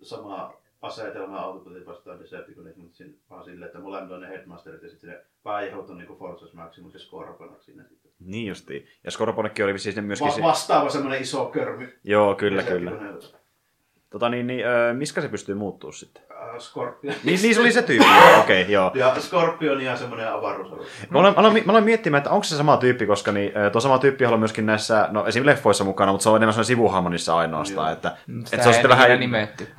sama 0.03 0.55
asetelma 0.83 1.39
Autobotit 1.39 1.87
vastaan 1.87 2.21
Decepticonit, 2.21 2.77
mutta 2.77 2.97
siinä, 2.97 3.13
vaan 3.31 3.45
silleen, 3.45 3.67
että 3.67 3.79
molemmilla 3.79 4.17
on 4.17 4.23
ne 4.23 4.29
headmasterit 4.29 4.83
ja 4.83 4.89
sitten 4.91 5.11
ne 5.11 5.21
pääjehot 5.43 5.91
on 5.91 5.99
niinku 5.99 6.17
Forces 6.17 6.53
Maximus 6.53 6.95
ja 6.95 7.01
Scorponat 7.01 7.63
siinä 7.63 7.85
sitten. 7.85 8.13
Niin 8.21 8.47
justiin. 8.49 8.89
Ja 9.05 9.11
Scorponekki 9.11 9.63
oli 9.63 9.79
siis 9.79 9.97
myöskin... 9.97 10.29
Va- 10.29 10.43
vastaava 10.49 10.89
semmoinen 10.91 11.21
iso 11.23 11.47
körmy. 11.47 11.99
Joo, 12.05 12.35
kyllä, 12.35 12.63
kyllä. 12.63 12.91
Decepticonilla. 12.91 13.40
Tota 14.11 14.29
niin, 14.29 14.47
niin 14.47 14.67
öö, 14.67 14.95
miskä 14.95 15.21
se 15.21 15.29
pystyy 15.29 15.55
muuttuu 15.55 15.93
sitten? 15.93 16.23
Äh, 16.31 16.59
Scorpion. 16.59 17.15
Niin, 17.25 17.43
niin 17.43 17.55
se 17.55 17.61
oli 17.61 17.73
se 17.73 17.83
tyyppi, 17.83 18.07
okei, 18.41 18.63
okay, 18.63 18.73
joo. 18.73 18.91
Ja 18.95 19.15
Scorpion 19.21 19.81
ja 19.81 19.97
semmoinen 19.97 20.33
avaruusalus. 20.33 20.87
Mä 21.11 21.19
aloin, 21.19 21.35
aloin, 21.39 21.63
mä 21.67 21.73
aloin 21.73 21.85
miettimään, 21.85 22.19
että 22.19 22.31
onko 22.31 22.45
se 22.45 22.57
sama 22.57 22.77
tyyppi, 22.77 23.07
koska 23.07 23.33
niin, 23.33 23.53
tuo 23.73 23.81
sama 23.81 23.99
tyyppi 23.99 24.27
on 24.27 24.39
myöskin 24.39 24.67
näissä, 24.67 25.09
no 25.11 25.27
esim. 25.27 25.47
leffoissa 25.47 25.85
mukana, 25.85 26.13
mutta 26.13 26.23
se 26.23 26.29
on 26.29 26.37
enemmän 26.37 26.53
sellainen 26.53 26.67
sivuhahmonissa 26.67 27.37
ainoastaan. 27.37 27.87
Joo. 27.87 27.93
Että, 27.93 28.17
Mm, 28.27 28.39
että 28.39 28.51
sitä 28.51 28.63
se 28.63 28.69
on 28.69 28.75
ei 28.75 28.75
sitten 28.75 28.91
vähän... 28.91 29.21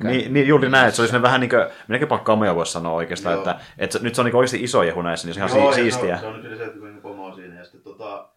Niin, 0.02 0.32
niin, 0.34 0.46
juuri 0.48 0.68
näin, 0.68 0.86
että 0.88 0.96
se 0.96 1.02
olisi 1.02 1.10
semmoinen 1.10 1.22
vähän 1.22 1.40
niin 1.40 1.50
kuin, 1.50 1.66
minäkin 1.88 2.08
kamoja 2.24 2.54
voisi 2.54 2.72
sanoa 2.72 2.92
oikeastaan, 2.92 3.32
Joo. 3.32 3.40
että, 3.42 3.56
että 3.78 3.98
se, 3.98 4.04
nyt 4.04 4.14
se 4.14 4.20
on 4.20 4.24
niin 4.24 4.36
oikeasti 4.36 4.62
iso 4.62 4.82
jehu 4.82 5.02
näissä, 5.02 5.26
niin 5.28 5.34
se 5.34 5.42
on 5.42 5.48
ihan 5.48 5.60
Joo, 5.60 5.72
si- 5.72 5.80
siistiä. 5.82 6.18
Se 6.18 6.26
on, 6.26 6.32
se 6.32 6.38
on 6.38 6.42
nyt 6.42 6.58
Decepticonin 6.58 7.00
pomo 7.00 7.34
siinä 7.34 7.54
ja 7.58 7.64
sitten 7.64 7.82
tota, 7.82 8.28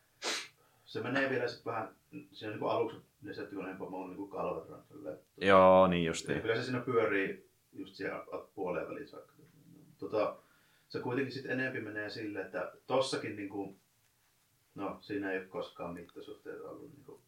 se 0.85 1.01
menee 1.01 1.29
vielä 1.29 1.47
sitten 1.47 1.73
vähän, 1.73 1.87
siinä 2.31 2.55
niin 2.55 2.69
aluksi 2.69 2.97
Decepticonin 3.25 3.77
pomo 3.77 4.01
on 4.01 4.09
niin 4.09 4.29
tälleen. 4.89 5.17
Joo, 5.37 5.87
niin 5.87 6.05
justiin. 6.05 6.41
kyllä 6.41 6.55
se 6.55 6.63
siinä 6.63 6.79
pyörii 6.79 7.49
just 7.73 7.95
siellä 7.95 8.25
puoleen 8.55 8.87
väliin 8.87 9.07
saakka. 9.07 9.33
Tota, 9.97 10.37
se 10.87 10.99
kuitenkin 10.99 11.33
sitten 11.33 11.51
enempi 11.51 11.81
menee 11.81 12.09
sille, 12.09 12.41
että 12.41 12.71
tossakin 12.87 13.35
niinku, 13.35 13.75
no 14.75 14.97
siinä 15.01 15.31
ei 15.31 15.37
ole 15.37 15.47
koskaan 15.47 15.93
mittasuhteet 15.93 16.61
ollut 16.61 16.91
niinku, 16.93 17.21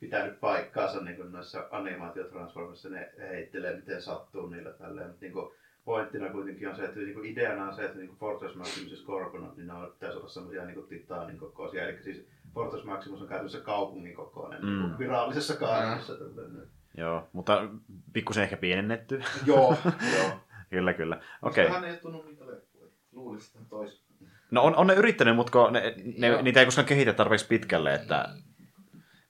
pitänyt 0.00 0.40
paikkaansa 0.40 1.00
niinku 1.00 1.22
noissa 1.22 1.68
animaatiotransformissa, 1.70 2.88
ne 2.88 3.12
heittelee 3.18 3.76
miten 3.76 4.02
sattuu 4.02 4.46
niillä 4.46 4.72
tälleen, 4.72 5.06
mutta 5.06 5.24
niinku, 5.24 5.54
pointtina 5.84 6.30
kuitenkin 6.30 6.68
on 6.68 6.76
se, 6.76 6.84
että 6.84 7.00
niinku 7.00 7.22
ideana 7.22 7.68
on 7.68 7.74
se, 7.74 7.84
että 7.84 7.98
niinku 7.98 8.16
Fortress 8.16 8.56
Maximus 8.56 8.90
ja 8.90 8.96
Scorponot, 8.96 9.56
niin 9.56 9.66
ne 9.66 9.72
on, 9.72 9.92
pitäisi 9.92 10.16
olla 10.16 10.28
semmoisia 10.28 10.64
niinku 10.64 10.82
titaanin 10.82 11.38
kokoisia, 11.38 11.88
eli 11.88 12.02
siis 12.02 12.28
Fortress 12.54 12.84
Maximus 12.84 13.22
on 13.22 13.28
käytännössä 13.28 13.60
kaupungin 13.60 14.14
kokoinen 14.16 14.62
Mm. 14.62 14.68
niinku 14.82 14.98
virallisessa 14.98 15.56
kaartissa. 15.56 16.12
tälleen. 16.36 16.68
Joo, 16.96 17.28
mutta 17.32 17.68
pikkusen 18.12 18.42
ehkä 18.44 18.56
pienennetty. 18.56 19.22
Joo, 19.46 19.76
joo. 20.18 20.30
kyllä, 20.70 20.92
kyllä. 20.92 21.20
Okei. 21.42 21.66
Okay. 21.66 21.80
Hän 21.80 21.90
ei 21.90 21.96
tunnu 21.96 22.22
niitä 22.22 22.46
leffoja. 22.46 22.86
Luulisin, 23.12 23.56
että 23.60 23.70
tois. 23.70 24.02
No 24.50 24.62
on, 24.62 24.76
on 24.76 24.86
ne 24.86 24.94
yrittänyt, 24.94 25.36
mutta 25.36 25.70
ne, 25.70 25.94
ne, 26.18 26.26
Joo. 26.26 26.42
niitä 26.42 26.60
ei 26.60 26.66
koskaan 26.66 26.86
kehitä 26.86 27.12
tarpeeksi 27.12 27.46
pitkälle, 27.46 27.94
että... 27.94 28.28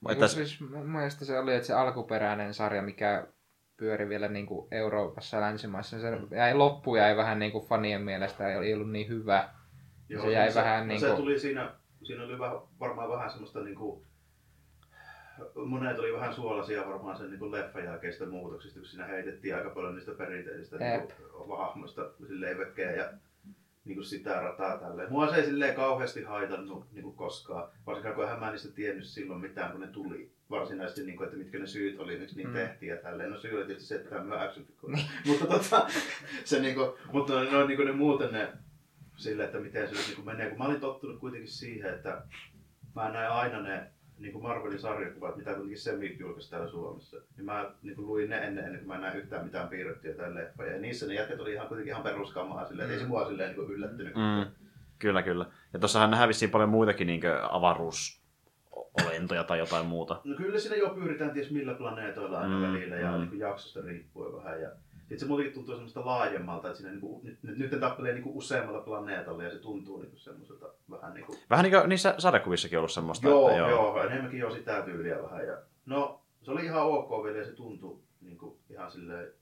Että... 0.03 0.13
että 0.13 0.29
Siis 0.29 0.61
mun 0.61 0.91
mielestä 0.91 1.25
se 1.25 1.39
oli, 1.39 1.55
että 1.55 1.67
se 1.67 1.75
alkuperäinen 1.75 2.55
sarja, 2.55 2.83
mikä 2.83 3.27
pyöri 3.77 4.09
vielä 4.09 4.29
niin 4.29 4.47
kuin 4.47 4.69
Euroopassa 4.71 5.37
ja 5.37 5.41
länsimaissa. 5.41 6.01
Se 6.01 6.09
jäi, 6.37 6.55
loppu 6.55 6.97
jäi 6.97 7.17
vähän 7.17 7.39
niin 7.39 7.53
kuin 7.53 7.67
fanien 7.67 8.03
mielestä, 8.03 8.49
ei 8.63 8.75
ollut 8.75 8.91
niin 8.91 9.09
hyvä. 9.09 9.49
Joo, 10.09 10.23
se 10.25 10.33
jäi 10.33 10.53
se, 10.53 10.61
vähän 10.61 10.89
niin 10.89 11.01
se 11.01 11.07
kuin- 11.07 11.17
tuli 11.17 11.39
siinä, 11.39 11.71
siinä 12.09 12.25
oli 12.25 12.39
vähän, 12.39 12.59
varmaan 12.81 13.09
vähän 13.11 13.31
semmoista 13.31 13.61
niinku, 13.61 14.05
monet 15.67 15.99
oli 15.99 16.13
vähän 16.13 16.35
suolaisia 16.35 16.87
varmaan 16.89 17.17
sen 17.17 17.31
niin 17.31 17.53
leffan 17.53 17.85
jälkeistä 17.85 18.27
muutoksista, 18.27 18.79
kun 18.81 18.89
siinä 18.89 19.05
heitettiin 19.05 19.55
aika 19.57 19.71
paljon 19.71 19.95
niistä 19.95 20.13
perinteisistä 20.13 20.77
Jep. 20.77 21.09
niin 21.11 21.59
hahmoista 21.59 22.11
vekeä 22.59 22.93
ja 22.93 23.11
niin 23.85 23.97
kuin 23.97 24.05
sitä 24.05 24.41
rataa 24.41 24.79
tälleen. 24.79 25.13
Mua 25.13 25.29
se 25.31 25.37
ei 25.37 25.45
silleen 25.45 25.75
kauheasti 25.75 26.23
haitannut 26.23 26.93
niin 26.93 27.03
kuin 27.03 27.17
koskaan, 27.17 27.69
varsinkaan 27.87 28.15
kun 28.15 28.25
eihän 28.25 28.41
mä 28.41 28.51
niistä 28.51 28.73
tiennyt 28.73 29.07
silloin 29.07 29.41
mitään, 29.41 29.73
kun 29.73 29.81
ne 29.81 29.87
tuli. 29.87 30.31
Varsinaisesti, 30.51 31.05
niin 31.05 31.17
kuin, 31.17 31.25
että 31.27 31.39
mitkä 31.39 31.59
ne 31.59 31.67
syyt 31.67 31.99
oli, 32.01 32.19
miksi 32.19 32.37
niin 32.37 32.49
Mm. 32.49 32.55
tehtiin 32.55 32.91
ja 32.91 32.97
tälleen. 32.97 33.31
No 33.31 33.39
syy 33.39 33.57
oli 33.57 33.67
tietysti 33.67 33.89
se, 33.89 33.95
että 33.95 34.11
tämä 34.11 34.35
on 34.35 34.41
action 34.41 34.67
mutta, 35.27 35.47
tota, 35.47 35.87
se, 36.45 36.61
niin 36.61 36.75
kuin, 36.75 36.91
mutta 37.13 37.45
ne, 37.45 37.51
ne, 37.51 37.67
niin 37.67 37.77
kuin 37.77 37.87
ne 37.87 37.93
muuten 37.93 38.33
ne 38.33 38.49
sille, 39.19 39.45
että 39.45 39.59
miten 39.59 39.89
se 39.89 39.95
nyt 39.95 40.17
niin 40.17 40.27
menee. 40.27 40.49
Kun 40.49 40.59
mä 40.59 40.65
olin 40.65 40.81
tottunut 40.81 41.21
kuitenkin 41.21 41.51
siihen, 41.51 41.95
että 41.95 42.23
mä 42.95 43.11
näin 43.11 43.31
aina 43.31 43.63
ne 43.63 43.91
niin 44.19 44.33
kuin 44.33 44.43
Marvelin 44.43 44.79
sarjakuvat, 44.79 45.37
mitä 45.37 45.51
kuitenkin 45.51 45.79
Semi 45.79 46.17
julkaisi 46.19 46.51
täällä 46.51 46.69
Suomessa. 46.69 47.17
Niin 47.37 47.45
mä 47.45 47.71
niin 47.83 47.97
kuin 47.97 48.07
luin 48.07 48.31
ne 48.31 48.37
ennen, 48.39 48.65
ennen 48.65 48.79
kuin 48.81 48.89
mä 48.89 48.99
näin 48.99 49.19
yhtään 49.19 49.45
mitään 49.45 49.69
piirrettyä 49.69 50.15
tai 50.15 50.35
leffoja. 50.35 50.73
Ja 50.73 50.79
niissä 50.81 51.07
ne 51.07 51.15
jätkät 51.15 51.41
oli 51.41 51.53
ihan 51.53 51.69
kuitenkin 51.69 51.93
ihan 51.93 52.03
peruskamaa 52.03 52.65
silleen, 52.65 52.87
että 52.87 52.95
ei 52.95 53.01
se 53.01 53.07
mua 53.09 53.29
silleen 53.29 53.49
niin 53.49 53.57
kuin 53.57 53.71
yllättynyt. 53.71 54.15
Mm, 54.15 54.47
kyllä, 54.99 55.23
kyllä. 55.23 55.47
Ja 55.73 55.79
tossahan 55.79 56.11
nähdään 56.11 56.29
vissiin 56.29 56.51
paljon 56.51 56.69
muitakin 56.69 57.07
niin 57.07 57.23
avaruusolentoja 57.51 59.45
tai 59.45 59.59
jotain 59.59 59.87
muuta. 59.87 60.21
No 60.25 60.37
kyllä 60.37 60.59
siinä 60.59 60.77
jo 60.77 60.91
pyritään 60.91 61.31
ties 61.31 61.51
millä 61.51 61.75
planeetoilla 61.75 62.41
aina 62.41 62.59
Mm, 62.59 62.65
mm, 62.67 62.73
välillä 62.73 62.97
ja 62.97 63.07
mm. 63.09 63.13
mm. 63.15 63.19
niin 63.21 63.29
kuin 63.29 63.41
jaksosta 63.41 63.81
riippuen 63.81 64.33
vähän. 64.33 64.63
Ja 64.63 64.71
sitten 65.09 65.19
se 65.19 65.27
muutenkin 65.27 65.55
tuntuu 65.55 65.75
semmoista 65.75 66.05
laajemmalta, 66.07 66.69
että 66.69 66.77
siinä 66.79 66.91
niin 66.91 67.01
kuin, 67.01 67.25
nyt, 67.25 67.43
nyt, 67.43 67.59
nyt 67.59 67.71
ne 67.73 67.79
tappelee 67.79 68.13
niin 68.13 68.23
kuin 68.23 68.37
useammalla 68.37 68.81
planeetalla 68.81 69.43
ja 69.45 69.51
se 69.51 69.59
tuntuu 69.59 69.99
niin 70.01 70.11
kuin 70.11 70.21
semmoiselta 70.21 70.67
vähän 70.91 71.15
niin 71.15 71.27
kuin 71.27 71.39
Vähän 71.51 71.63
niin 71.63 71.73
kuin 71.73 71.89
niissä 71.89 72.15
sarjakuvissakin 72.19 72.79
ollut 72.79 72.93
semmoista. 72.93 73.29
Joo, 73.29 73.49
että 73.49 73.59
joo, 73.59 73.71
joo, 73.71 74.03
enemmänkin 74.03 74.41
jo 74.41 74.51
sitä 74.51 74.83
tyyliä 74.83 75.23
vähän. 75.23 75.47
Ja, 75.47 75.59
no, 75.87 76.21
se 76.43 76.51
oli 76.51 76.65
ihan 76.65 76.83
ok 76.83 77.25
vielä 77.25 77.39
ja 77.39 77.45
se 77.45 77.53
tuntui 77.53 77.99
niin 78.21 78.39
kuin, 78.39 78.59
ihan 78.71 78.91
silleen, 78.91 79.33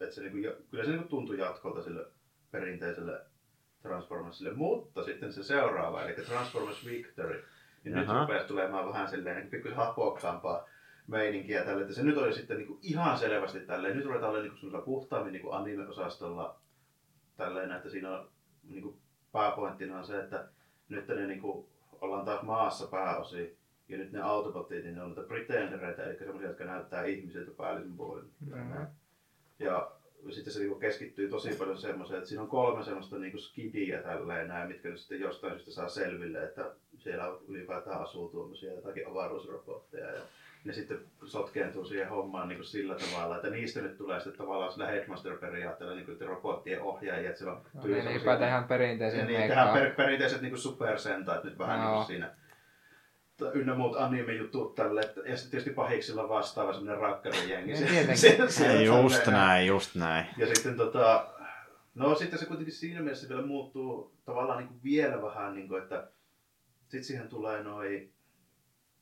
että 0.00 0.14
se 0.14 0.20
niin 0.20 0.32
kuin, 0.32 0.42
ja- 0.44 0.52
kyllä 0.70 0.84
se 0.84 0.90
niin 0.90 1.00
kuin, 1.00 1.08
tuntui 1.08 1.38
jatkolta 1.38 1.82
sille 1.82 2.06
perinteiselle 2.50 3.20
Transformersille. 3.82 4.52
Mutta 4.52 5.04
sitten 5.04 5.32
se 5.32 5.42
seuraava, 5.42 6.02
eli 6.02 6.24
Transformers 6.24 6.84
Victory, 6.86 7.44
niin 7.84 7.94
nyt 7.94 8.06
Jaha. 8.06 8.20
rupesi 8.20 8.46
tulemaan 8.46 8.88
vähän 8.88 9.08
silleen 9.08 9.36
niin 9.36 9.50
pikkusen 9.50 9.76
hapokkaampaa 9.76 10.64
meininkiä 11.06 11.64
tälle. 11.64 11.82
Että 11.82 11.94
se 11.94 12.02
nyt 12.02 12.16
oli 12.16 12.34
sitten 12.34 12.56
niin 12.56 12.66
kuin, 12.66 12.78
ihan 12.82 13.18
selvästi 13.18 13.60
tälleen, 13.60 13.96
nyt 13.96 14.06
ruvetaan 14.06 14.30
olemaan 14.30 14.48
niin 14.48 14.58
semmoisella 14.58 14.84
puhtaammin 14.84 15.32
niin 15.32 15.42
kuin 15.42 15.54
anime-osastolla 15.54 16.60
tälleen, 17.36 17.72
että 17.72 17.88
siinä 17.88 18.18
on 18.18 18.28
niin 18.68 18.82
kuin, 18.82 18.96
pääpointtina 19.32 19.98
on 19.98 20.06
se, 20.06 20.20
että 20.20 20.48
nyt 20.88 21.08
ne 21.08 21.26
niin 21.26 21.40
kuin, 21.40 21.66
ollaan 22.00 22.24
taas 22.24 22.42
maassa 22.42 22.86
pääosin. 22.86 23.56
Ja 23.88 23.98
nyt 23.98 24.12
ne 24.12 24.20
autobotit, 24.20 24.84
niin 24.84 24.94
ne 24.94 25.02
on 25.02 25.08
niitä 25.08 25.22
pretendereitä, 25.22 26.04
eli 26.04 26.18
semmoisia, 26.18 26.48
jotka 26.48 26.64
näyttää 26.64 27.04
ihmisiltä 27.04 27.50
päällisin 27.56 27.96
puolin. 27.96 28.30
Mhm. 28.40 28.82
Ja 29.58 29.92
sitten 30.32 30.52
se 30.52 30.58
niinku 30.58 30.78
keskittyy 30.78 31.28
tosi 31.28 31.54
paljon 31.54 31.78
semmoiseen, 31.78 32.18
että 32.18 32.28
siinä 32.28 32.42
on 32.42 32.48
kolme 32.48 32.84
semmoista 32.84 33.18
niinku 33.18 33.38
skidiä 33.38 34.02
tälleen 34.02 34.48
näin, 34.48 34.68
mitkä 34.68 34.88
nyt 34.88 34.98
sitten 35.00 35.20
jostain 35.20 35.52
syystä 35.52 35.70
saa 35.70 35.88
selville, 35.88 36.44
että 36.44 36.70
siellä 36.98 37.24
ylipäätään 37.48 38.00
asuu 38.02 38.28
tuommoisia 38.28 38.72
jotakin 38.72 39.08
avaruusrobotteja. 39.08 40.06
Ja 40.10 40.20
ne 40.64 40.72
sitten 40.72 40.98
sotkeentuu 41.24 41.84
siihen 41.84 42.08
hommaan 42.08 42.48
niin 42.48 42.58
kuin 42.58 42.66
sillä 42.66 42.94
tavalla, 42.94 43.36
että 43.36 43.50
niistä 43.50 43.80
nyt 43.80 43.98
tulee 43.98 44.20
sitten 44.20 44.38
tavallaan 44.38 44.72
sillä 44.72 44.86
Headmaster-periaatteella 44.86 45.94
niin 45.94 46.06
kuin 46.06 46.20
robottien 46.20 46.82
ohjaajia, 46.82 47.28
että 47.28 47.38
siellä 47.38 47.54
on 47.56 47.62
No, 47.74 47.82
niin, 47.84 48.08
ylipäätään 48.08 48.50
ihan 48.50 48.64
perinteisen 48.64 49.26
niin, 49.26 49.38
meikkaa. 49.40 49.64
tehdään 49.66 49.86
per, 49.86 49.94
perinteiset 49.94 50.42
niin 50.42 50.58
supersentait 50.58 51.44
nyt 51.44 51.58
vähän 51.58 51.78
Joo. 51.78 51.86
niin 51.86 51.96
kuin 51.96 52.06
siinä 52.06 52.30
ynnä 53.54 53.74
muut 53.74 53.96
anime-jutut 53.96 54.74
tälle. 54.74 55.00
että- 55.00 55.20
Ja 55.20 55.36
sitten 55.36 55.50
tietysti 55.50 55.70
pahiksilla 55.70 56.28
vastaava 56.28 56.72
semmoinen 56.72 57.00
rakkarijengi. 57.02 57.72
Tietenkin. 57.74 58.16
siellä- 58.18 58.50
siellä 58.50 58.78
Ei, 58.78 58.84
just 58.86 59.26
näin, 59.26 59.66
just 59.66 59.94
näin. 59.94 60.26
Ja 60.36 60.46
sitten 60.46 60.76
tota, 60.76 61.26
no 61.94 62.14
sitten 62.14 62.38
se 62.38 62.46
kuitenkin 62.46 62.74
siinä 62.74 63.00
mielessä 63.00 63.28
vielä 63.28 63.46
muuttuu 63.46 64.14
tavallaan 64.24 64.58
niin 64.58 64.68
kuin 64.68 64.80
vielä 64.84 65.22
vähän, 65.22 65.54
niin 65.54 65.68
kuin, 65.68 65.82
että 65.82 66.08
sitten 66.82 67.04
siihen 67.04 67.28
tulee 67.28 67.62
noi, 67.62 68.10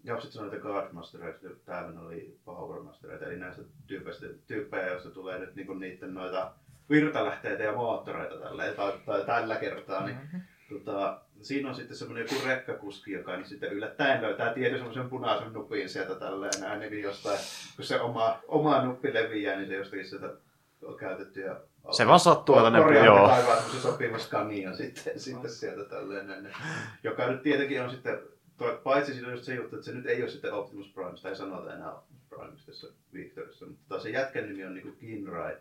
ja 0.04 0.14
sitten 0.14 0.32
sanoin, 0.32 0.54
että 0.54 0.62
Guardmastereita, 0.68 1.48
täällä 1.64 2.00
oli 2.00 2.38
Powermastereita, 2.44 3.24
eli 3.24 3.36
näistä 3.38 3.62
tyypeistä, 3.86 4.26
tyyppejä, 4.46 4.86
joista 4.86 5.10
tulee 5.10 5.38
nyt 5.38 5.54
niin 5.54 5.66
kuin 5.66 5.80
niiden 5.80 6.14
noita 6.14 6.52
virtalähteitä 6.90 7.62
ja 7.62 7.72
moottoreita 7.72 8.36
tällä, 8.36 8.64
tai, 8.76 8.92
tai 9.06 9.24
tällä 9.26 9.56
kertaa, 9.56 10.06
niin 10.06 10.16
Mhm. 10.16 10.36
tota, 10.68 11.20
siinä 11.43 11.68
on 11.68 11.74
sitten 11.74 11.97
semmoinen 11.97 12.26
joku 12.30 12.47
rekkakuski, 12.47 13.12
joka 13.12 13.36
niin 13.36 13.49
sitten 13.49 13.72
yllättäen 13.72 14.22
löytää 14.22 14.55
tietyn 14.55 14.78
semmoisen 14.78 15.09
punaisen 15.09 15.53
nupin 15.53 15.88
sieltä 15.88 16.14
tälleen 16.14 16.61
näin, 16.61 16.80
niin 16.80 17.03
jostain, 17.03 17.38
kun 17.76 17.84
se 17.84 18.01
oma, 18.01 18.38
oma 18.49 18.84
nuppi 18.84 19.14
leviää, 19.14 19.57
niin 19.57 19.68
se 19.68 19.76
jostakin 19.76 20.07
sieltä 20.09 20.34
on 20.82 20.97
käytetty 20.97 21.40
ja 21.40 21.61
Se 21.90 22.07
vaan 22.07 22.20
sattuu, 22.20 22.59
että 22.59 22.70
ne- 22.70 23.05
joo. 23.05 23.36
semmoisen 23.36 23.80
sopivan 23.80 24.20
skanian 24.20 24.76
sitten, 24.76 25.20
sitten 25.20 25.51
sieltä 25.51 25.84
tälleen 25.84 26.26
näin, 26.26 26.55
joka 27.03 27.26
nyt 27.26 27.43
tietenkin 27.43 27.82
on 27.82 27.90
sitten, 27.90 28.18
toi, 28.57 28.80
paitsi 28.84 29.12
siinä 29.12 29.28
on 29.28 29.34
just 29.34 29.45
se 29.45 29.55
juttu, 29.55 29.76
että 29.76 29.86
se 29.86 29.93
nyt 29.93 30.07
ei 30.07 30.22
ole 30.22 30.30
sitten 30.30 30.53
Optimus 30.53 30.88
Prime, 30.88 31.16
sitä 31.16 31.28
ei 31.28 31.36
sanota 31.36 31.74
enää 31.74 31.93
Optimus 31.93 32.22
Primeista 32.28 32.66
tässä 32.66 32.86
Victorissa, 33.12 33.66
mutta 33.66 33.82
taas 33.88 34.03
se 34.03 34.11
jätkän 34.11 34.49
nimi 34.49 34.64
on 34.64 34.74
niinku 34.74 34.93
Kinrai, 34.93 35.57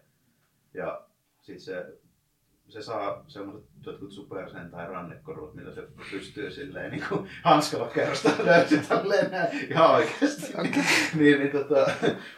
ja 0.74 1.02
sitten 1.42 1.62
se 1.62 1.94
se 2.72 2.82
saa 2.82 3.24
semmoiset 3.28 3.70
jotkut 3.86 4.12
supersen 4.12 4.72
tai 4.72 4.88
rannekorut, 4.88 5.54
millä 5.54 5.72
se 5.72 5.88
pystyy 6.12 6.52
silleen 6.52 6.92
niin 6.92 7.04
kuin 7.10 7.30
hanskalla 7.44 7.88
kerrosta 7.88 8.30
löysi 8.46 8.78
tälleen 8.78 9.32
näin 9.32 9.72
ihan 9.72 9.92
oikeasti. 9.92 10.54
niin, 10.64 10.86
niin, 11.16 11.40
niin 11.40 11.52
tota, 11.52 11.92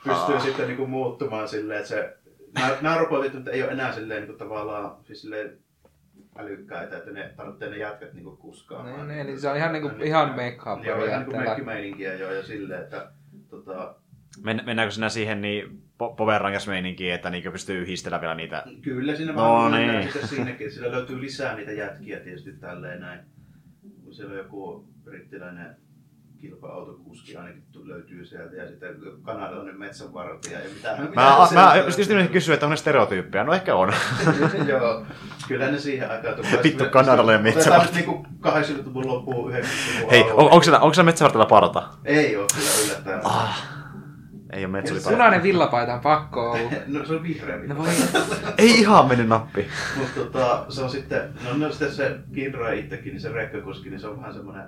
pystyy 0.04 0.36
Aa. 0.36 0.40
sitten 0.40 0.68
niin 0.68 0.78
kuin 0.78 0.90
muuttumaan 0.90 1.48
silleen, 1.48 1.80
että 1.80 1.90
se, 1.90 2.18
nämä, 2.56 2.78
nämä 2.82 2.98
robotit 2.98 3.34
nyt 3.34 3.48
ei 3.48 3.64
ole 3.64 3.72
enää 3.72 3.92
silleen 3.94 4.22
niin 4.22 4.28
kuin 4.28 4.40
tavallaan 4.40 4.96
siis 5.04 5.22
silleen 5.22 5.58
älykkäitä, 6.38 6.98
että 6.98 7.12
ne 7.12 7.34
tarvitsee 7.38 7.70
ne 7.70 7.78
jätkät 7.78 8.14
niin 8.14 8.24
kuin 8.24 8.38
kuskaamaan. 8.38 8.96
Niin, 8.96 9.08
niin, 9.08 9.20
eli 9.20 9.40
se 9.40 9.50
on 9.50 9.58
ihan 9.58 9.74
niinku- 9.74 10.04
ihan 10.04 10.36
meikkaa 10.36 10.80
Joo, 10.84 11.06
ihan 11.06 11.30
niin 11.30 11.42
mekkimeininkiä 11.42 12.14
jo 12.14 12.32
ja 12.34 12.44
silleen, 12.44 12.84
että 12.84 13.12
tota, 13.50 13.96
Men, 14.44 14.62
mennäänkö 14.66 14.92
sinä 14.94 15.10
siihen 15.10 15.42
niin 15.42 15.84
Power 16.10 16.42
Rangers 16.42 16.68
että 17.14 17.30
niin 17.30 17.52
pystyy 17.52 17.82
yhdistelemään 17.82 18.22
vielä 18.22 18.36
niitä? 18.36 18.64
Kyllä 18.82 19.16
siinä 19.16 19.32
No 19.34 19.42
vaan 19.42 19.72
niin. 19.72 20.10
siinäkin, 20.26 20.72
sillä 20.72 20.92
löytyy 20.92 21.22
lisää 21.22 21.56
niitä 21.56 21.72
jätkiä 21.72 22.20
tietysti 22.20 22.54
tälleen 22.54 23.02
näin. 23.02 23.20
Kun 24.04 24.14
siellä 24.14 24.32
on 24.32 24.38
joku 24.38 24.88
brittiläinen 25.04 25.76
kilpa-autokuski 26.44 27.38
ainakin 27.38 27.64
löytyy 27.84 28.26
sieltä 28.26 28.56
ja 28.56 28.68
sitten 28.68 28.96
kanadalainen 29.22 29.80
metsänvartija 29.80 30.60
ja 30.60 30.66
mitä 30.76 30.98
Mä, 31.16 31.38
mä 31.54 31.76
just 31.86 31.98
just 31.98 32.12
yritin 32.12 32.32
kysyä, 32.32 32.54
että 32.54 32.66
on 32.66 32.70
ne 32.70 32.76
stereotyyppejä. 32.78 33.44
No 33.44 33.54
ehkä 33.54 33.76
on. 33.76 33.94
Joo, 34.68 35.06
kyllä 35.48 35.72
ne 35.72 35.80
siihen 35.80 36.12
aikaan 36.12 36.36
tulee. 36.36 36.64
Vittu, 36.64 36.86
kanadalainen 36.92 37.56
Otetaan 37.58 37.80
metsävartija. 37.80 38.08
nyt 38.08 38.08
niinku 38.08 38.84
80-luvun 38.84 39.08
loppuun, 39.08 39.52
90-luvun 39.54 40.12
Hei, 40.12 40.24
on, 40.24 40.40
onko 40.52 40.64
siellä, 40.64 40.80
onko 40.80 40.94
siellä 40.94 41.06
metsävartilla 41.06 41.46
parta? 41.46 41.84
Ei 42.06 42.36
oo 42.36 42.48
kyllä 42.56 42.70
yllättäen. 42.86 43.22
Ah, 43.24 43.73
ei 44.54 44.66
ole 44.66 44.72
metsävartilla 44.72 45.12
Punainen 45.12 45.44
villapaita 45.44 45.94
on 45.94 46.00
pakko 46.00 46.52
olla. 46.52 46.72
No 46.88 47.06
se 47.06 47.14
on 47.14 47.24
vihreä. 47.24 47.58
No 47.68 47.78
voi, 47.78 47.88
Ei 48.58 48.80
ihan 48.80 49.08
mennyt 49.08 49.28
nappi. 49.28 49.68
Mutta 49.98 50.14
tota, 50.20 50.66
se 50.70 50.82
on 50.84 50.90
sitten, 50.90 51.34
no, 51.44 51.58
no 51.58 51.70
sitten 51.72 51.92
se 51.92 52.20
Kinra 52.34 52.72
itsekin, 52.72 53.12
niin 53.12 53.22
se 53.22 53.32
rekkakuski, 53.32 53.90
niin 53.90 54.00
se 54.00 54.08
on 54.08 54.18
vähän 54.18 54.34
semmoinen, 54.34 54.64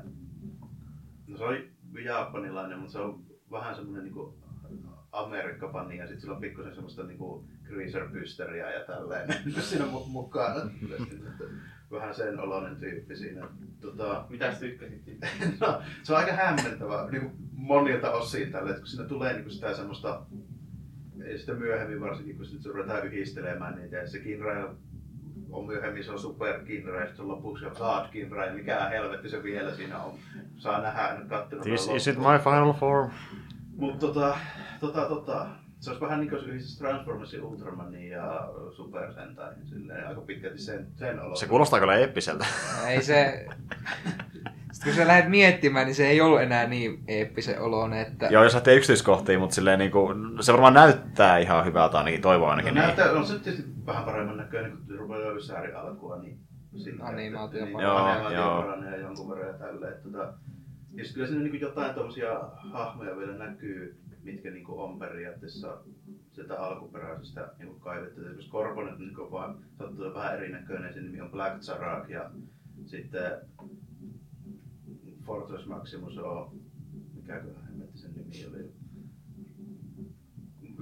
no 1.28 1.38
se 1.38 1.44
on 1.44 1.58
japanilainen, 2.06 2.78
mutta 2.80 2.92
se 2.92 3.00
on 3.00 3.20
vähän 3.52 3.76
semmoinen 3.76 4.04
niinku 4.04 4.38
Amerikkapani 5.12 5.98
ja 5.98 6.04
sitten 6.08 6.22
sillä 6.22 6.36
on 6.36 6.42
pikkusen 6.42 6.74
semmoista 6.74 7.04
niinku 7.04 7.46
greaser-pysteriä 7.68 8.72
ja 8.72 8.86
tälleen 8.86 9.28
siinä 9.62 9.86
mu- 9.86 10.08
mukana. 10.10 10.72
Vähän 11.96 12.16
sen 12.16 12.40
oloinen 12.40 12.76
tyyppi 12.76 13.16
siinä. 13.16 13.48
Tota, 13.82 14.26
Mitäs 14.30 14.60
tykkäsit? 14.60 15.04
siitä? 15.06 15.28
no, 15.62 15.82
se 16.04 16.14
on 16.14 16.20
aika 16.20 16.34
hämmentävä 16.34 17.08
niin 17.12 17.32
monilta 17.52 18.12
osin 18.12 18.52
tälle, 18.52 18.70
että 18.70 18.82
kun 18.82 18.88
siinä 18.88 19.06
tulee 19.06 19.34
niin 19.34 19.52
sitä 19.52 19.74
semmoista, 19.74 20.22
ja 21.18 21.38
sitten 21.38 21.58
myöhemmin 21.58 22.02
varsinkin, 22.02 22.38
kun 22.38 22.46
sitten 22.46 22.72
ruvetaan 22.72 23.08
yhdistelemään 23.08 23.76
niitä, 23.76 23.98
ja 23.98 24.08
se 24.08 24.20
Kinrail 24.20 24.68
on 25.50 25.66
myöhemmin, 25.66 26.04
se 26.04 26.12
on 26.12 26.20
Super 26.20 26.60
Kinrail, 26.66 27.00
ja 27.00 27.06
sitten 27.08 27.28
lopuksi 27.28 27.66
on 27.66 27.76
God 27.78 28.08
Kinrail, 28.12 28.54
mikä 28.54 28.90
helvetti 28.90 29.30
se 29.30 29.44
vielä 29.44 29.76
siinä 29.76 30.00
on. 30.00 30.14
Saa 30.58 30.82
nähdä, 30.82 31.08
en 31.08 31.18
ole 31.18 31.30
kattonut. 31.30 31.66
This 31.66 31.90
is 31.96 32.08
it 32.08 32.18
my 32.18 32.40
final 32.44 32.74
form. 32.74 33.12
Mutta 33.78 34.00
tota, 34.00 34.38
tota, 34.80 35.06
tota, 35.06 35.48
se 35.86 35.92
olisi 35.92 36.02
vähän 36.06 36.20
niin 36.20 36.30
kuin 36.30 36.46
yhdessä 36.50 36.84
Transformersin 36.84 37.44
Ultramanin 37.44 38.10
ja 38.10 38.50
Super 38.76 39.14
Sentai, 39.14 39.54
silleen 39.64 40.08
aika 40.08 40.22
pitkälti 40.22 40.58
sen, 40.58 40.88
sen 40.96 41.20
olo. 41.22 41.36
Se 41.36 41.48
kuulostaa 41.48 41.80
kyllä 41.80 41.96
eeppiseltä. 41.96 42.46
Ei 42.90 43.02
se... 43.02 43.46
Sitten 44.72 44.94
kun 44.94 45.02
sä 45.02 45.08
lähdet 45.08 45.30
miettimään, 45.30 45.86
niin 45.86 45.96
se 45.96 46.08
ei 46.08 46.22
ollut 46.22 46.42
enää 46.42 46.68
niin 46.68 47.04
eeppisen 47.08 47.62
oloinen, 47.62 48.00
että... 48.08 48.26
Joo, 48.28 48.44
jos 48.44 48.54
lähtee 48.54 48.76
yksityiskohtiin, 48.76 49.40
mutta 49.40 49.56
silleen 49.56 49.80
niinku, 49.80 50.10
se 50.42 50.52
varmaan 50.52 50.74
näyttää 50.74 51.38
ihan 51.38 51.66
hyvältä 51.66 51.98
ainakin, 51.98 52.22
toivoo 52.22 52.48
No, 52.48 52.52
ainakin. 52.52 52.74
niin. 52.74 52.84
näyttää, 52.84 53.12
on 53.12 53.26
se 53.26 53.40
tietysti 53.40 53.70
vähän 53.86 54.04
paremman 54.04 54.38
näköinen, 54.38 54.72
kun 54.72 54.96
rupeaa 54.98 55.32
Ysääri 55.32 55.74
alkua, 55.74 56.18
niin 56.22 56.40
sitten 56.78 57.06
Animaatio 57.06 57.66
niin, 57.66 57.74
paranee. 57.74 58.12
animaatio 58.12 58.38
Joo, 58.38 58.46
joo. 58.52 58.62
paranee 58.62 59.00
jonkun 59.00 59.30
verran 59.30 59.48
ja 59.48 59.54
tälleen. 59.60 59.94
että 59.94 60.04
Tota, 60.04 60.34
ja 60.94 61.04
sitten 61.04 61.14
kyllä 61.14 61.28
siinä 61.28 61.44
niin 61.44 61.62
jotain 61.62 61.96
tommosia 61.96 62.40
hahmoja 62.74 63.18
vielä 63.18 63.38
näkyy, 63.38 64.00
mitkä 64.26 64.52
niin 64.52 64.66
on 64.68 65.00
periaatteessa 65.00 65.78
sieltä 66.32 66.60
alkuperäisestä 66.60 67.52
niin 67.60 67.80
kaivettu. 67.80 68.22
Esimerkiksi 68.22 68.50
Korponen 68.50 68.98
niin 68.98 69.20
on 69.20 69.32
vaan 69.32 69.58
sattuu 69.78 70.14
vähän 70.14 70.34
erinäköinen, 70.38 70.94
sen 70.94 71.06
nimi 71.06 71.22
on 71.22 71.32
Black 71.32 71.62
Zarak 71.62 72.10
ja 72.10 72.32
sitten 72.86 73.32
Fortress 75.26 75.66
Maximus 75.68 76.18
on, 76.18 76.52
mikäköhän 77.14 77.66
hemmetti 77.68 77.98
sen 77.98 78.12
nimi 78.16 78.46
oli, 78.50 78.72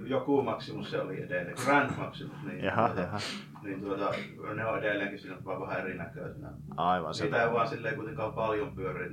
joku 0.10 0.42
Maximus 0.42 0.92
se 0.92 1.02
oli 1.02 1.22
edelleen, 1.22 1.58
Grand 1.66 1.92
Maximus, 1.98 2.44
niin, 2.44 2.64
Jaha, 2.64 2.88
tuota, 2.88 3.02
jaha. 3.02 3.18
niin 3.64 3.82
tuota, 3.82 4.14
ne 4.56 4.66
on 4.66 4.80
edelleenkin 4.80 5.20
siinä 5.20 5.38
vaan 5.46 5.62
vähän 5.62 5.80
erinäköisenä. 5.80 6.54
Aivan 6.78 7.14
Sitä 7.14 7.38
se. 7.38 7.44
ei 7.44 7.52
vaan 7.52 7.68
silleen 7.68 7.96
kuitenkaan 7.96 8.34
paljon 8.34 8.76
pyöri, 8.76 9.10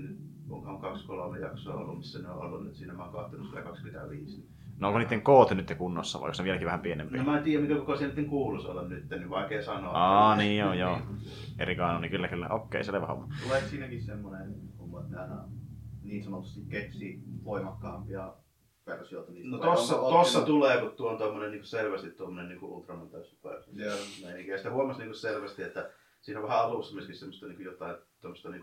onkohan 0.51 0.81
kaksi 0.81 1.07
kolme 1.07 1.39
jaksoa 1.39 1.75
ollut, 1.75 1.99
missä 1.99 2.19
ne 2.19 2.29
on 2.29 2.39
ollut 2.39 2.65
nyt 2.65 2.75
siinä, 2.75 2.93
mä 2.93 3.03
oon 3.03 3.13
kahtanut 3.13 3.47
sillä 3.47 3.63
25. 3.63 4.49
No 4.79 4.89
onko 4.89 4.99
niiden 4.99 5.23
koot 5.23 5.51
nyt 5.51 5.75
kunnossa 5.79 6.21
vai 6.21 6.27
onko 6.27 6.35
se 6.35 6.45
vieläkin 6.45 6.67
vähän 6.67 6.81
pienempi? 6.81 7.19
No 7.19 7.25
mä 7.25 7.39
en 7.39 7.45
tiedä 7.45 7.63
mikä 7.63 7.75
koko 7.75 7.97
se 7.97 8.07
nyt 8.07 8.29
kuuluisi 8.29 8.69
olla 8.69 8.83
nyt, 8.83 9.11
niin 9.11 9.31
vaikea 9.31 9.63
sanoa. 9.63 9.93
Aa, 9.93 10.37
niin 10.37 10.59
joo, 10.59 10.75
joo. 10.75 10.99
Eri 11.59 11.77
kanoni, 11.77 12.09
kyllä, 12.09 12.29
kyllä. 12.29 12.49
Okei, 12.49 12.85
selvä 12.85 13.07
homma. 13.07 13.29
Tulee 13.43 13.61
siinäkin 13.61 14.03
semmoinen 14.03 14.55
homma, 14.79 15.01
että 15.01 15.23
aina 15.23 15.45
niin 16.03 16.25
sanotusti 16.25 16.61
keksii 16.69 17.23
voimakkaampia 17.45 18.35
versioita 18.87 19.33
niistä. 19.33 19.51
No 19.51 19.59
tossa, 19.59 19.95
tossa 19.95 20.41
tulee, 20.41 20.81
kun 20.81 20.91
tuo 20.91 21.11
on 21.11 21.19
tommonen 21.19 21.51
niin 21.51 21.65
selvästi 21.65 22.11
tommonen 22.11 22.49
niin 22.49 22.65
Ultraman 22.65 23.09
tai 23.09 23.25
Super 23.25 23.63
Joo. 23.73 23.97
Ja 24.47 24.57
sitä 24.57 24.71
huomasi 24.71 25.03
niin 25.03 25.15
selvästi, 25.15 25.63
että 25.63 25.91
siinä 26.21 26.41
on 26.41 26.49
vähän 26.49 26.65
alussa 26.65 26.95
myöskin 26.95 27.17
semmoista 27.17 27.47
niin 27.47 27.65
jotain 27.65 27.97
tuommoista 28.21 28.51
niin 28.51 28.63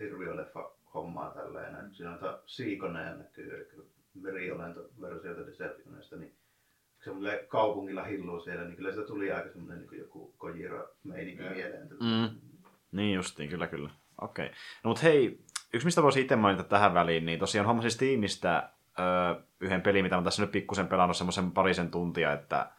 hirviöleffa 0.00 0.72
hommaa 0.94 1.30
tälleen. 1.30 1.72
näin. 1.72 1.94
Siinä 1.94 2.10
on 2.10 2.16
jotain 2.16 2.38
Siikoneen 2.46 3.18
näkyy, 3.18 3.54
eli 3.54 3.84
meriolento-versioita 4.14 5.46
Decepticoneista, 5.46 6.16
niin 6.16 6.34
semmoinen 7.04 7.38
kaupungilla 7.48 8.04
hilluu 8.04 8.40
siellä, 8.40 8.64
niin 8.64 8.76
kyllä 8.76 8.90
sitä 8.90 9.06
tuli 9.06 9.32
aika 9.32 9.48
semmoinen 9.48 9.86
niin 9.90 10.00
joku 10.00 10.34
Kojira-meininki 10.38 11.42
Joo. 11.42 11.54
mieleen. 11.54 11.88
Mm. 11.88 12.40
Niin 12.92 13.14
justiin, 13.14 13.50
kyllä, 13.50 13.66
kyllä. 13.66 13.90
Okei. 14.20 14.50
No 14.84 14.88
mut 14.88 15.02
hei, 15.02 15.40
yksi 15.74 15.84
mistä 15.84 16.02
voisi 16.02 16.20
itse 16.20 16.36
mainita 16.36 16.64
tähän 16.64 16.94
väliin, 16.94 17.26
niin 17.26 17.38
tosiaan 17.38 17.66
hommasin 17.66 17.90
Steamista 17.90 18.68
öö, 18.98 19.42
yhden 19.60 19.82
pelin, 19.82 20.04
mitä 20.04 20.16
mä 20.16 20.22
tässä 20.22 20.42
nyt 20.42 20.52
pikkusen 20.52 20.88
pelannut 20.88 21.16
semmoisen 21.16 21.52
parisen 21.52 21.90
tuntia, 21.90 22.32
että 22.32 22.70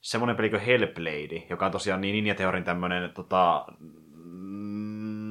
semmoinen 0.00 0.36
peli 0.36 0.50
kuin 0.50 0.62
Hellblade, 0.62 1.46
joka 1.50 1.66
on 1.66 1.72
tosiaan 1.72 2.00
niin 2.00 2.12
Ninja 2.12 2.34
Theorin 2.34 2.64
tämmöinen, 2.64 3.10
tota, 3.10 3.66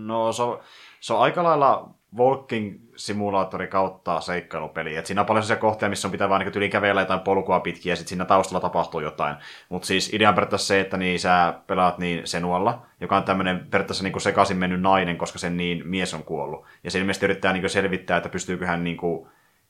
no 0.06 0.32
se 0.34 0.44
on, 0.44 0.60
se 1.00 1.14
on 1.14 1.22
aika 1.22 1.44
lailla 1.44 1.95
walking 2.18 2.80
simulaattori 2.96 3.68
kautta 3.68 4.22
seikkailupeli. 4.22 4.96
Et 4.96 5.06
siinä 5.06 5.22
on 5.22 5.26
paljon 5.26 5.44
sellaisia 5.44 5.62
kohtia, 5.62 5.90
missä 5.90 6.08
on 6.08 6.12
pitää 6.12 6.30
vaan 6.30 6.46
niin 6.56 6.72
kävellä 6.72 7.02
jotain 7.02 7.20
polkua 7.20 7.60
pitkin 7.60 7.90
ja 7.90 7.96
sitten 7.96 8.10
siinä 8.10 8.26
taustalla 8.26 8.62
tapahtuu 8.62 9.00
jotain. 9.00 9.36
Mutta 9.70 9.86
siis 9.86 10.14
idea 10.14 10.30
on 10.30 10.36
periaatteessa 10.36 10.68
se, 10.68 10.80
että 10.80 10.98
niin 10.98 11.20
sä 11.20 11.54
pelaat 11.68 11.98
niin 11.98 12.28
Senualla, 12.28 12.86
joka 13.02 13.18
on 13.18 13.24
tämmöinen 13.24 13.68
periaatteessa 13.72 14.04
niin 14.04 14.22
sekaisin 14.22 14.58
mennyt 14.58 14.82
nainen, 14.82 15.18
koska 15.18 15.40
sen 15.40 15.58
niin 15.58 15.82
mies 15.86 16.14
on 16.14 16.24
kuollut. 16.24 16.66
Ja 16.84 16.92
se 16.92 17.00
ilmeisesti 17.00 17.26
yrittää 17.26 17.54
niin 17.54 17.70
selvittää, 17.70 18.18
että 18.18 18.30
pystyykö 18.30 18.66
hän 18.66 18.84
niin 18.84 18.98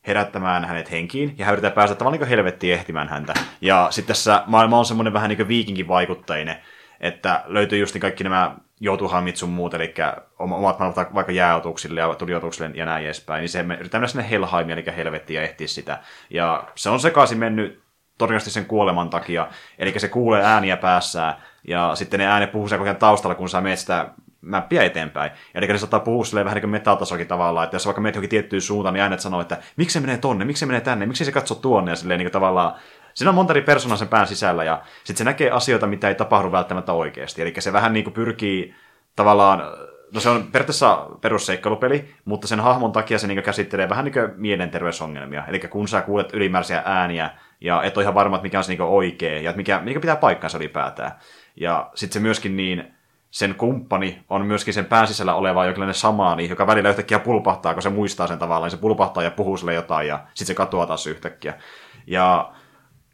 herättämään 0.07 0.65
hänet 0.65 0.91
henkiin, 0.91 1.35
ja 1.37 1.45
hän 1.45 1.53
yrittää 1.53 1.71
päästä 1.71 1.95
tavallaan 1.95 2.19
niin 2.19 2.29
helvettiin 2.29 2.73
ehtimään 2.73 3.09
häntä. 3.09 3.33
Ja 3.61 3.87
sitten 3.89 4.15
tässä 4.15 4.43
maailma 4.45 4.79
on 4.79 4.85
semmoinen 4.85 5.13
vähän 5.13 5.29
niin 5.29 5.47
viikinkin 5.47 5.87
vaikutteinen, 5.87 6.55
että 6.99 7.43
löytyy 7.45 7.79
just 7.79 7.93
niin 7.93 8.01
kaikki 8.01 8.23
nämä 8.23 8.55
joutuhamit 8.79 9.37
sun 9.37 9.49
muut, 9.49 9.73
eli 9.73 9.93
omat 10.39 10.79
maailmat 10.79 11.13
vaikka 11.13 11.31
jääotuksille 11.31 11.99
ja 11.99 12.15
tuliotuksille 12.15 12.71
ja 12.73 12.85
näin 12.85 13.05
edespäin, 13.05 13.39
niin 13.39 13.49
se 13.49 13.65
yrittää 13.79 13.99
mennä 13.99 14.07
sinne 14.07 14.29
Helheimia, 14.29 14.75
eli 14.75 14.85
helvettiin 14.97 15.35
ja 15.35 15.43
ehtiä 15.43 15.67
sitä. 15.67 15.99
Ja 16.29 16.63
se 16.75 16.89
on 16.89 16.99
sekaisin 16.99 17.37
mennyt 17.37 17.83
todennäköisesti 18.17 18.53
sen 18.53 18.65
kuoleman 18.65 19.09
takia, 19.09 19.47
eli 19.79 19.99
se 19.99 20.07
kuulee 20.07 20.43
ääniä 20.43 20.77
päässään, 20.77 21.35
ja 21.67 21.91
sitten 21.95 22.19
ne 22.19 22.25
äänet 22.27 22.51
puhuu 22.51 22.67
ajan 22.81 22.95
taustalla, 22.95 23.35
kun 23.35 23.49
sä 23.49 23.61
menet 23.61 23.79
sitä 23.79 24.09
mäppiä 24.45 24.83
eteenpäin. 24.83 25.31
Eli 25.55 25.67
ne 25.67 25.77
saattaa 25.77 25.99
puhua 25.99 26.25
silleen 26.25 26.45
vähän 26.45 26.55
niin 26.55 26.61
kuin 26.61 26.71
metatasokin 26.71 27.27
tavallaan, 27.27 27.63
että 27.63 27.75
jos 27.75 27.85
vaikka 27.85 28.01
menet 28.01 28.15
johonkin 28.15 28.29
tiettyyn 28.29 28.61
suuntaan, 28.61 28.93
niin 28.93 29.01
äänet 29.01 29.19
sanoo, 29.19 29.41
että 29.41 29.57
miksi 29.75 29.93
se 29.93 29.99
menee 29.99 30.17
tonne, 30.17 30.45
miksi 30.45 30.59
se 30.59 30.65
menee 30.65 30.81
tänne, 30.81 31.05
miksi 31.05 31.25
se 31.25 31.31
katso 31.31 31.55
tuonne, 31.55 31.91
ja 31.91 31.95
silleen 31.95 32.17
niin 32.17 32.25
kuin 32.25 32.33
tavallaan 32.33 32.75
Siinä 33.15 33.29
on 33.29 33.35
monta 33.35 33.53
eri 33.53 33.61
persoonaa 33.61 33.97
sen 33.97 34.07
pään 34.07 34.27
sisällä, 34.27 34.63
ja 34.63 34.81
sitten 34.97 35.17
se 35.17 35.23
näkee 35.23 35.51
asioita, 35.51 35.87
mitä 35.87 36.07
ei 36.07 36.15
tapahdu 36.15 36.51
välttämättä 36.51 36.93
oikeasti. 36.93 37.41
Eli 37.41 37.53
se 37.59 37.73
vähän 37.73 37.93
niin 37.93 38.03
kuin 38.03 38.13
pyrkii 38.13 38.75
tavallaan, 39.15 39.63
no 40.13 40.19
se 40.19 40.29
on 40.29 40.43
periaatteessa 40.43 41.07
perusseikkailupeli, 41.21 42.15
mutta 42.25 42.47
sen 42.47 42.59
hahmon 42.59 42.91
takia 42.91 43.19
se 43.19 43.27
niin 43.27 43.43
käsittelee 43.43 43.89
vähän 43.89 44.05
niin 44.05 44.13
kuin 44.13 44.31
mielenterveysongelmia. 44.35 45.45
Eli 45.47 45.59
kun 45.59 45.87
sä 45.87 46.01
kuulet 46.01 46.33
ylimääräisiä 46.33 46.81
ääniä, 46.85 47.29
ja 47.61 47.83
et 47.83 47.97
ole 47.97 48.03
ihan 48.03 48.15
varma, 48.15 48.35
että 48.35 48.43
mikä 48.43 48.57
on 48.57 48.63
se 48.63 48.71
niin 48.71 48.81
oikea, 48.81 49.41
ja 49.41 49.53
mikä, 49.55 49.79
mikä 49.79 49.99
pitää 49.99 50.15
paikkansa 50.15 50.57
ylipäätään. 50.57 51.11
Ja 51.55 51.89
sitten 51.95 52.13
se 52.13 52.19
myöskin 52.19 52.57
niin, 52.57 52.95
sen 53.31 53.55
kumppani 53.55 54.23
on 54.29 54.45
myöskin 54.45 54.73
sen 54.73 54.85
pään 54.85 55.07
sisällä 55.07 55.35
oleva 55.35 55.65
jonkinlainen 55.65 55.95
samaani, 55.95 56.49
joka 56.49 56.67
välillä 56.67 56.89
yhtäkkiä 56.89 57.19
pulpahtaa, 57.19 57.73
kun 57.73 57.83
se 57.83 57.89
muistaa 57.89 58.27
sen 58.27 58.39
tavallaan, 58.39 58.71
se 58.71 58.77
pulpahtaa 58.77 59.23
ja 59.23 59.31
puhuu 59.31 59.57
sille 59.57 59.73
jotain, 59.73 60.07
ja 60.07 60.19
sitten 60.27 60.47
se 60.47 60.53
katoaa 60.53 60.85
taas 60.85 61.07
yhtäkkiä. 61.07 61.53
Ja 62.07 62.53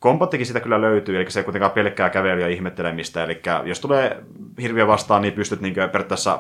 Kombattikin 0.01 0.45
sitä 0.45 0.59
kyllä 0.59 0.81
löytyy, 0.81 1.15
eli 1.15 1.31
se 1.31 1.39
ei 1.39 1.43
kuitenkaan 1.43 1.71
pelkkää 1.71 2.09
kävelyä 2.09 2.47
ja 2.47 2.53
ihmettelemistä, 2.53 3.23
eli 3.23 3.41
jos 3.65 3.79
tulee 3.79 4.23
hirviö 4.61 4.87
vastaan, 4.87 5.21
niin 5.21 5.33
pystyt 5.33 5.61
niin 5.61 5.73
periaatteessa 5.73 6.39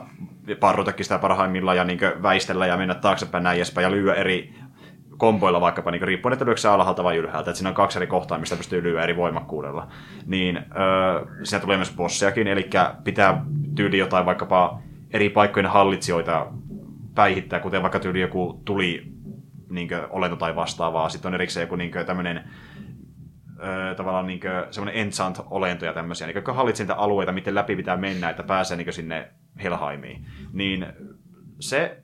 parrutakin 0.59 1.05
sitä 1.05 1.17
parhaimmillaan 1.17 1.77
ja 1.77 1.83
niin 1.83 1.99
väistellä 2.23 2.65
ja 2.65 2.77
mennä 2.77 2.95
taaksepäin 2.95 3.43
näin 3.43 3.57
edespäin 3.57 3.83
ja 3.83 3.91
lyödä 3.91 4.13
eri 4.13 4.53
komboilla 5.17 5.61
vaikkapa, 5.61 5.91
niin 5.91 6.01
riippuen, 6.01 6.33
että 6.33 6.45
lyökö 6.45 6.61
se 6.61 6.67
alhaalta 6.67 7.03
vai 7.03 7.17
ylhäältä, 7.17 7.51
että 7.51 7.57
siinä 7.57 7.69
on 7.69 7.75
kaksi 7.75 7.99
eri 7.99 8.07
kohtaa, 8.07 8.37
mistä 8.37 8.55
pystyy 8.55 8.83
lyödä 8.83 9.03
eri 9.03 9.15
voimakkuudella. 9.15 9.87
Niin 10.25 10.57
öö, 10.57 11.25
siinä 11.43 11.61
tulee 11.61 11.77
myös 11.77 11.93
bossiakin, 11.95 12.47
eli 12.47 12.69
pitää 13.03 13.45
tyyli 13.75 13.97
jotain 13.97 14.25
vaikkapa 14.25 14.81
eri 15.11 15.29
paikkojen 15.29 15.71
hallitsijoita 15.71 16.47
päihittää, 17.15 17.59
kuten 17.59 17.81
vaikka 17.81 17.99
tyyli 17.99 18.21
joku 18.21 18.61
tuli 18.65 19.11
niin 19.69 19.89
olento 20.09 20.35
tai 20.35 20.55
vastaavaa. 20.55 21.09
Sitten 21.09 21.29
on 21.29 21.35
erikseen 21.35 21.63
joku 21.63 21.75
niin 21.75 21.91
tämmöinen 22.05 22.43
tavallaan 23.97 24.27
niin 24.27 24.41
semmoinen 24.71 25.01
enchant-olento 25.01 25.85
ja 25.85 25.93
tämmöisiä, 25.93 26.27
niin, 26.27 26.35
jotka 26.35 26.53
hallitsee 26.53 26.83
niitä 26.83 26.95
alueita, 26.95 27.31
miten 27.31 27.55
läpi 27.55 27.75
pitää 27.75 27.97
mennä, 27.97 28.29
että 28.29 28.43
pääsee 28.43 28.77
niin 28.77 28.93
sinne 28.93 29.31
Helheimiin. 29.63 30.25
Niin 30.53 30.85
se 31.59 32.03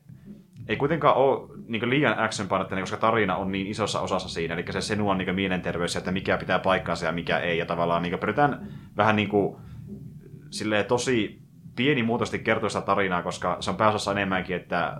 ei 0.68 0.76
kuitenkaan 0.76 1.16
ole 1.16 1.50
niin 1.68 1.90
liian 1.90 2.20
action 2.20 2.48
painotteinen, 2.48 2.84
koska 2.84 2.98
tarina 2.98 3.36
on 3.36 3.52
niin 3.52 3.68
isossa 3.68 4.02
osassa 4.02 4.30
siinä, 4.30 4.54
eli 4.54 4.66
se 4.70 4.82
Senua 4.82 5.12
on 5.12 5.18
niin 5.18 5.36
mielenterveys, 5.36 5.96
että 5.96 6.12
mikä 6.12 6.38
pitää 6.38 6.60
paikkaansa 6.60 7.06
ja 7.06 7.12
mikä 7.12 7.40
ei, 7.40 7.58
ja 7.58 7.66
tavallaan 7.66 8.02
niin 8.02 8.20
pyritään 8.20 8.68
vähän 8.98 9.16
niin 9.16 9.30
kuin, 9.30 9.58
silleen, 10.50 10.86
tosi 10.86 11.42
pienimuotoisesti 11.76 12.40
kertoa 12.40 12.70
sitä 12.70 12.82
tarinaa, 12.82 13.24
koska 13.24 13.58
se 13.60 13.70
on 13.70 13.78
pääosassa 13.78 14.12
enemmänkin, 14.12 14.56
että 14.56 14.98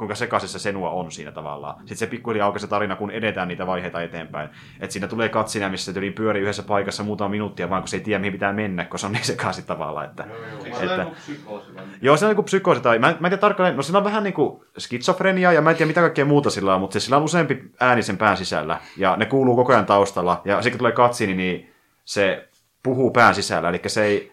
kuinka 0.00 0.14
sekaisin 0.14 0.48
se 0.48 0.58
Senua 0.58 0.90
on 0.90 1.12
siinä 1.12 1.32
tavallaan. 1.32 1.74
Sitten 1.78 1.96
se 1.96 2.06
pikkuhiljaa 2.06 2.46
aukeaa 2.46 2.58
se 2.58 2.66
tarina, 2.66 2.96
kun 2.96 3.10
edetään 3.10 3.48
niitä 3.48 3.66
vaiheita 3.66 4.02
eteenpäin. 4.02 4.48
Että 4.80 4.92
siinä 4.92 5.08
tulee 5.08 5.28
katsina, 5.28 5.68
missä 5.68 5.92
se 5.92 6.00
pyörii 6.14 6.42
yhdessä 6.42 6.62
paikassa 6.62 7.02
muutama 7.02 7.28
minuuttia, 7.28 7.70
vaan 7.70 7.82
kun 7.82 7.88
se 7.88 7.96
ei 7.96 8.00
tiedä, 8.00 8.18
mihin 8.18 8.32
pitää 8.32 8.52
mennä, 8.52 8.84
kun 8.84 8.98
se 8.98 9.06
on 9.06 9.12
niin 9.12 9.24
sekaisin 9.24 9.64
tavallaan. 9.64 10.06
Että, 10.06 10.26
Eikö 10.64 10.78
se 10.78 10.84
ole 10.84 11.02
joku 11.02 11.14
psykoosi 11.14 11.74
vai? 11.74 11.84
Joo, 12.02 12.16
se 12.16 12.26
on 12.26 12.34
niin 12.34 12.44
psykoosi 12.44 12.80
tai, 12.80 12.98
mä, 12.98 13.06
mä 13.06 13.12
en 13.12 13.30
tiedä 13.30 13.36
tarkalleen, 13.36 13.76
no 13.76 13.82
sillä 13.82 13.98
on 13.98 14.04
vähän 14.04 14.22
niin 14.24 14.34
kuin 14.34 14.62
skitsofrenia 14.78 15.52
ja 15.52 15.60
mä 15.60 15.70
en 15.70 15.76
tiedä 15.76 15.88
mitä 15.88 16.00
kaikkea 16.00 16.24
muuta 16.24 16.50
sillä 16.50 16.74
on, 16.74 16.80
mutta 16.80 16.92
siis 16.92 17.04
sillä 17.04 17.16
on 17.16 17.24
useampi 17.24 17.70
ääni 17.80 18.02
sen 18.02 18.18
pään 18.18 18.36
sisällä 18.36 18.78
ja 18.96 19.16
ne 19.16 19.26
kuuluu 19.26 19.56
koko 19.56 19.72
ajan 19.72 19.86
taustalla 19.86 20.42
ja 20.44 20.62
sitten 20.62 20.72
kun 20.72 20.78
tulee 20.78 20.92
katsini, 20.92 21.34
niin 21.34 21.72
se 22.04 22.48
puhuu 22.82 23.10
pään 23.10 23.34
sisällä, 23.34 23.68
eli 23.68 23.80
se 23.86 24.04
ei, 24.04 24.32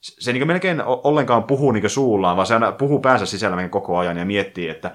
se 0.00 0.32
niin 0.32 0.46
melkein 0.46 0.82
ollenkaan 0.84 1.44
puhuu 1.44 1.72
niin 1.72 1.90
suullaan, 1.90 2.36
vaan 2.36 2.46
se 2.46 2.54
aina 2.54 2.72
puhuu 2.72 3.00
päänsä 3.00 3.26
sisällä 3.26 3.68
koko 3.68 3.98
ajan 3.98 4.16
ja 4.16 4.24
miettii, 4.24 4.68
että 4.68 4.90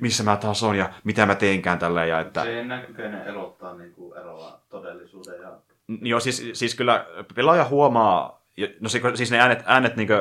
missä 0.00 0.24
mä 0.24 0.36
taas 0.36 0.62
on 0.62 0.76
ja 0.76 0.90
mitä 1.04 1.26
mä 1.26 1.34
teenkään 1.34 1.78
tälleen. 1.78 2.08
Ja 2.08 2.20
että... 2.20 2.42
Se 2.42 2.58
ei 2.58 2.64
näkykäinen 2.64 3.26
erottaa 3.26 3.74
niin 3.74 3.92
kuin 3.92 4.18
eroa 4.18 4.60
todellisuuden 4.68 5.40
ja... 5.42 5.52
Joo, 6.02 6.20
siis, 6.20 6.50
siis 6.52 6.74
kyllä 6.74 7.06
pelaaja 7.34 7.64
huomaa, 7.64 8.42
no 8.80 8.88
siis 8.88 9.30
ne 9.30 9.40
äänet, 9.40 9.62
äänet 9.66 9.96
niin 9.96 10.08
kuin, 10.08 10.18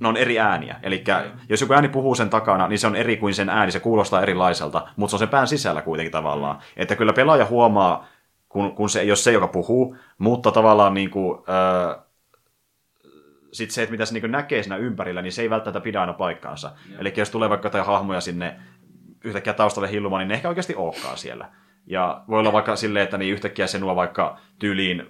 ne 0.00 0.08
on 0.08 0.16
eri 0.16 0.38
ääniä. 0.38 0.76
Eli 0.82 1.04
jos 1.48 1.60
joku 1.60 1.72
ääni 1.72 1.88
puhuu 1.88 2.14
sen 2.14 2.30
takana, 2.30 2.68
niin 2.68 2.78
se 2.78 2.86
on 2.86 2.96
eri 2.96 3.16
kuin 3.16 3.34
sen 3.34 3.48
ääni, 3.48 3.72
se 3.72 3.80
kuulostaa 3.80 4.22
erilaiselta, 4.22 4.88
mutta 4.96 5.10
se 5.10 5.16
on 5.16 5.18
sen 5.18 5.28
pään 5.28 5.48
sisällä 5.48 5.82
kuitenkin 5.82 6.12
tavallaan. 6.12 6.58
Että 6.76 6.96
kyllä 6.96 7.12
pelaaja 7.12 7.46
huomaa, 7.46 8.06
kun, 8.48 8.74
kun 8.74 8.90
se 8.90 9.00
ei 9.00 9.10
ole 9.10 9.16
se, 9.16 9.32
joka 9.32 9.48
puhuu, 9.48 9.96
mutta 10.18 10.50
tavallaan 10.50 10.94
niin 10.94 11.10
kuin, 11.10 11.38
öö, 11.48 12.03
sit 13.54 13.70
se, 13.70 13.82
että 13.82 13.90
mitä 13.90 14.04
se 14.04 14.14
niin 14.14 14.32
näkee 14.32 14.62
siinä 14.62 14.76
ympärillä, 14.76 15.22
niin 15.22 15.32
se 15.32 15.42
ei 15.42 15.50
välttämättä 15.50 15.80
pidä 15.80 16.00
aina 16.00 16.12
paikkaansa. 16.12 16.72
Eli 16.98 17.12
jos 17.16 17.30
tulee 17.30 17.48
vaikka 17.48 17.66
jotain 17.66 17.86
hahmoja 17.86 18.20
sinne 18.20 18.56
yhtäkkiä 19.24 19.52
taustalle 19.52 19.90
hillumaan, 19.90 20.20
niin 20.20 20.28
ne 20.28 20.34
ehkä 20.34 20.48
oikeasti 20.48 20.74
olekaan 20.74 21.18
siellä. 21.18 21.48
Ja 21.86 22.24
voi 22.28 22.38
olla 22.38 22.52
vaikka 22.52 22.76
silleen, 22.76 23.04
että 23.04 23.18
niin 23.18 23.32
yhtäkkiä 23.32 23.66
se 23.66 23.78
nuo 23.78 23.96
vaikka 23.96 24.38
tyyliin 24.58 25.06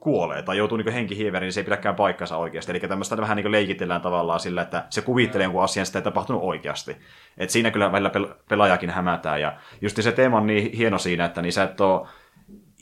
kuolee 0.00 0.42
tai 0.42 0.56
joutuu 0.56 0.78
niin 0.78 0.92
henkihieveriin, 0.92 1.46
niin 1.46 1.52
se 1.52 1.60
ei 1.60 1.64
pidäkään 1.64 1.94
paikkansa 1.94 2.36
oikeasti. 2.36 2.72
Eli 2.72 2.80
tämmöistä 2.80 3.16
vähän 3.16 3.36
niin 3.36 3.52
leikitellään 3.52 4.00
tavallaan 4.00 4.40
sillä, 4.40 4.62
että 4.62 4.84
se 4.90 5.02
kuvittelee 5.02 5.44
jonkun 5.44 5.62
asian, 5.62 5.86
sitä 5.86 5.98
ei 5.98 6.02
tapahtunut 6.02 6.42
oikeasti. 6.42 6.96
Et 7.38 7.50
siinä 7.50 7.70
kyllä 7.70 7.92
välillä 7.92 8.10
pel- 8.10 8.34
pelaajakin 8.48 8.90
hämätään. 8.90 9.40
Ja 9.40 9.56
just 9.80 10.02
se 10.02 10.12
teema 10.12 10.36
on 10.36 10.46
niin 10.46 10.72
hieno 10.72 10.98
siinä, 10.98 11.24
että 11.24 11.42
niin 11.42 11.52
sä 11.52 11.62
et 11.62 11.80
ole 11.80 12.08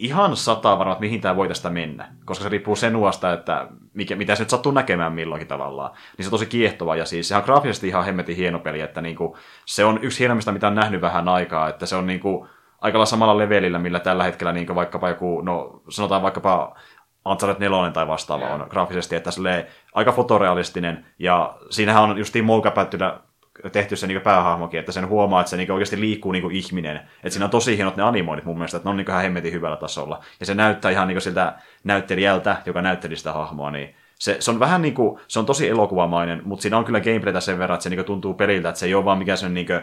ihan 0.00 0.36
sataa 0.36 0.78
varma, 0.78 0.92
että 0.92 1.00
mihin 1.00 1.20
tämä 1.20 1.36
voi 1.36 1.48
tästä 1.48 1.70
mennä. 1.70 2.08
Koska 2.24 2.42
se 2.42 2.48
riippuu 2.48 2.76
senuasta, 2.76 3.32
että 3.32 3.68
mikä, 3.94 4.16
mitä 4.16 4.34
se 4.34 4.42
nyt 4.42 4.50
sattuu 4.50 4.72
näkemään 4.72 5.12
milloinkin 5.12 5.48
tavallaan. 5.48 5.90
Niin 5.90 6.24
se 6.24 6.28
on 6.28 6.30
tosi 6.30 6.46
kiehtova 6.46 6.96
ja 6.96 7.04
siis 7.04 7.28
sehän 7.28 7.42
on 7.42 7.44
graafisesti 7.44 7.88
ihan 7.88 8.04
hemmetin 8.04 8.36
hieno 8.36 8.58
peli, 8.58 8.80
että 8.80 9.00
niinku, 9.00 9.36
se 9.66 9.84
on 9.84 9.98
yksi 10.02 10.18
hienommista, 10.18 10.52
mitä 10.52 10.66
on 10.66 10.74
nähnyt 10.74 11.00
vähän 11.00 11.28
aikaa, 11.28 11.68
että 11.68 11.86
se 11.86 11.96
on 11.96 12.06
niinku, 12.06 12.46
aika 12.80 13.04
samalla 13.04 13.38
levelillä, 13.38 13.78
millä 13.78 14.00
tällä 14.00 14.24
hetkellä 14.24 14.52
niin 14.52 14.74
vaikkapa 14.74 15.08
joku, 15.08 15.40
no 15.40 15.82
sanotaan 15.88 16.22
vaikkapa 16.22 16.76
Uncharted 17.26 17.68
4 17.68 17.90
tai 17.90 18.08
vastaava 18.08 18.44
yeah. 18.44 18.60
on 18.60 18.66
graafisesti, 18.70 19.16
että 19.16 19.30
se 19.30 19.66
aika 19.94 20.12
fotorealistinen, 20.12 21.06
ja 21.18 21.54
siinähän 21.70 22.02
on 22.02 22.18
justiin 22.18 22.44
moukapättynä 22.44 23.20
tehty 23.72 23.96
se 23.96 24.06
niin 24.06 24.20
päähahmokin, 24.20 24.80
että 24.80 24.92
sen 24.92 25.08
huomaa, 25.08 25.40
että 25.40 25.50
se 25.50 25.56
niin 25.56 25.72
oikeasti 25.72 26.00
liikkuu 26.00 26.32
niin 26.32 26.50
ihminen. 26.50 26.96
Että 26.96 27.30
siinä 27.30 27.44
on 27.44 27.50
tosi 27.50 27.76
hienot 27.76 27.96
ne 27.96 28.02
animoinnit 28.02 28.44
mun 28.44 28.58
mielestä, 28.58 28.76
että 28.76 28.86
ne 28.86 28.90
on 28.90 28.96
niin 28.96 29.10
ihan 29.10 29.22
hemmetin 29.22 29.52
hyvällä 29.52 29.76
tasolla. 29.76 30.24
Ja 30.40 30.46
se 30.46 30.54
näyttää 30.54 30.90
ihan 30.90 31.08
niin 31.08 31.20
siltä 31.20 31.54
näyttelijältä, 31.84 32.56
joka 32.66 32.82
näytteli 32.82 33.16
sitä 33.16 33.32
hahmoa, 33.32 33.70
niin 33.70 33.94
se, 34.20 34.36
se 34.40 34.50
on 34.50 34.60
vähän 34.60 34.82
niin 34.82 34.94
kuin, 34.94 35.20
se 35.28 35.38
on 35.38 35.46
tosi 35.46 35.68
elokuvamainen, 35.68 36.42
mutta 36.44 36.62
siinä 36.62 36.78
on 36.78 36.84
kyllä 36.84 37.00
gameplaytä 37.00 37.40
sen 37.40 37.58
verran, 37.58 37.74
että 37.74 37.82
se 37.82 37.90
niin 37.90 38.04
tuntuu 38.04 38.34
peliltä, 38.34 38.68
että 38.68 38.78
se 38.78 38.86
ei 38.86 38.94
ole 38.94 39.04
vaan 39.04 39.18
mikään 39.18 39.38
sen 39.38 39.54
niin 39.54 39.66
kuin, 39.66 39.80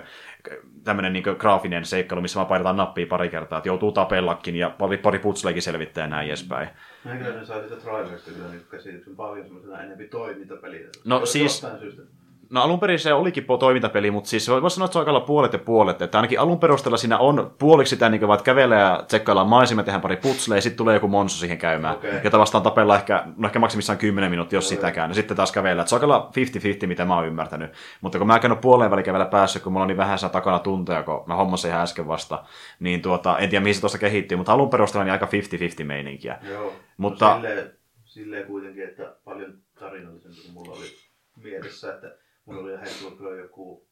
tämmöinen 0.83 1.13
niin 1.13 1.23
graafinen 1.37 1.85
seikkailu, 1.85 2.21
missä 2.21 2.37
vaan 2.37 2.47
painetaan 2.47 2.77
nappia 2.77 3.07
pari 3.07 3.29
kertaa, 3.29 3.57
että 3.57 3.69
joutuu 3.69 3.91
tapellakin 3.91 4.55
ja 4.55 4.69
pari, 4.69 4.97
pari 4.97 5.19
putsleikin 5.19 5.61
selvittää 5.61 6.03
ja 6.03 6.07
näin 6.07 6.27
edespäin. 6.27 6.69
Mä 7.05 7.15
kyllä 7.15 7.39
ne 7.39 7.45
sai 7.45 7.63
sitä 7.63 7.75
trailerista 7.75 8.31
kyllä 8.31 8.49
niin 8.49 8.61
käsityksen 8.71 9.15
paljon 9.15 9.45
semmoisena 9.45 9.81
enemmän 9.81 10.09
toimintapeliä. 10.09 10.87
No 11.05 11.25
siis, 11.25 11.65
No 12.49 12.61
alun 12.61 12.79
perin 12.79 12.99
se 12.99 13.13
olikin 13.13 13.45
toimintapeli, 13.59 14.11
mutta 14.11 14.29
siis 14.29 14.49
voisi 14.49 14.75
sanoa, 14.75 14.85
että 14.85 14.93
se 14.93 14.99
on 14.99 15.07
aika 15.07 15.25
puolet 15.25 15.53
ja 15.53 15.59
puolet. 15.59 16.01
Että 16.01 16.17
ainakin 16.17 16.39
alun 16.39 16.59
perusteella 16.59 16.97
siinä 16.97 17.17
on 17.17 17.55
puoliksi 17.59 17.89
sitä, 17.89 18.09
niin 18.09 18.19
kuin 18.19 18.43
kävelee 18.43 18.79
ja 18.79 19.03
tsekkaillaan 19.07 19.47
maisema, 19.47 19.83
tehdään 19.83 20.01
pari 20.01 20.17
putsleja, 20.17 20.57
ja 20.57 20.61
sitten 20.61 20.77
tulee 20.77 20.93
joku 20.93 21.07
monsu 21.07 21.37
siihen 21.37 21.57
käymään. 21.57 21.95
Okay. 21.95 22.19
Jota 22.23 22.39
vastaan 22.39 22.63
tapella 22.63 22.95
ehkä, 22.95 23.23
no 23.37 23.47
ehkä 23.47 23.59
maksimissaan 23.59 23.97
10 23.97 24.29
minuuttia, 24.29 24.57
jos 24.57 24.65
okay. 24.65 24.75
sitäkään. 24.75 25.09
Ja 25.09 25.15
sitten 25.15 25.37
taas 25.37 25.51
kävellä. 25.51 25.85
se 25.85 25.95
on 25.95 26.01
aika 26.01 26.31
50-50, 26.83 26.87
mitä 26.87 27.05
mä 27.05 27.15
oon 27.15 27.27
ymmärtänyt. 27.27 27.71
Mutta 28.01 28.17
kun 28.17 28.27
mä 28.27 28.39
en 28.43 28.51
ole 28.51 28.59
puoleen 28.61 28.91
väliin 28.91 29.05
kävellä 29.05 29.25
päässyt, 29.25 29.63
kun 29.63 29.73
mulla 29.73 29.83
on 29.83 29.87
niin 29.87 29.97
vähän 29.97 30.19
saa 30.19 30.29
takana 30.29 30.59
tunteja, 30.59 31.03
kun 31.03 31.23
mä 31.25 31.35
hommasin 31.35 31.71
ihan 31.71 31.83
äsken 31.83 32.07
vasta, 32.07 32.43
niin 32.79 33.01
tuota, 33.01 33.37
en 33.37 33.49
tiedä 33.49 33.63
mihin 33.63 33.75
se 33.75 33.81
tuossa 33.81 33.97
kehittyy, 33.97 34.37
mutta 34.37 34.53
alun 34.53 34.69
perusteella 34.69 35.03
niin 35.03 35.11
aika 35.11 35.27
50-50 35.81 35.83
meininkiä. 35.83 36.37
Joo. 36.49 36.73
Mutta... 36.97 37.29
No 37.29 37.35
silleen, 37.35 37.71
silleen 38.05 38.47
kuitenkin, 38.47 38.83
että 38.83 39.15
paljon 39.25 39.53
tarinallisempi 39.79 40.37
kuin 40.41 40.53
mulla 40.53 40.71
oli 40.71 40.85
mielessä, 41.43 41.93
että 41.93 42.26
Mulla 42.47 42.61
oli 42.61 42.79
heittua 42.79 43.35
joku 43.35 43.87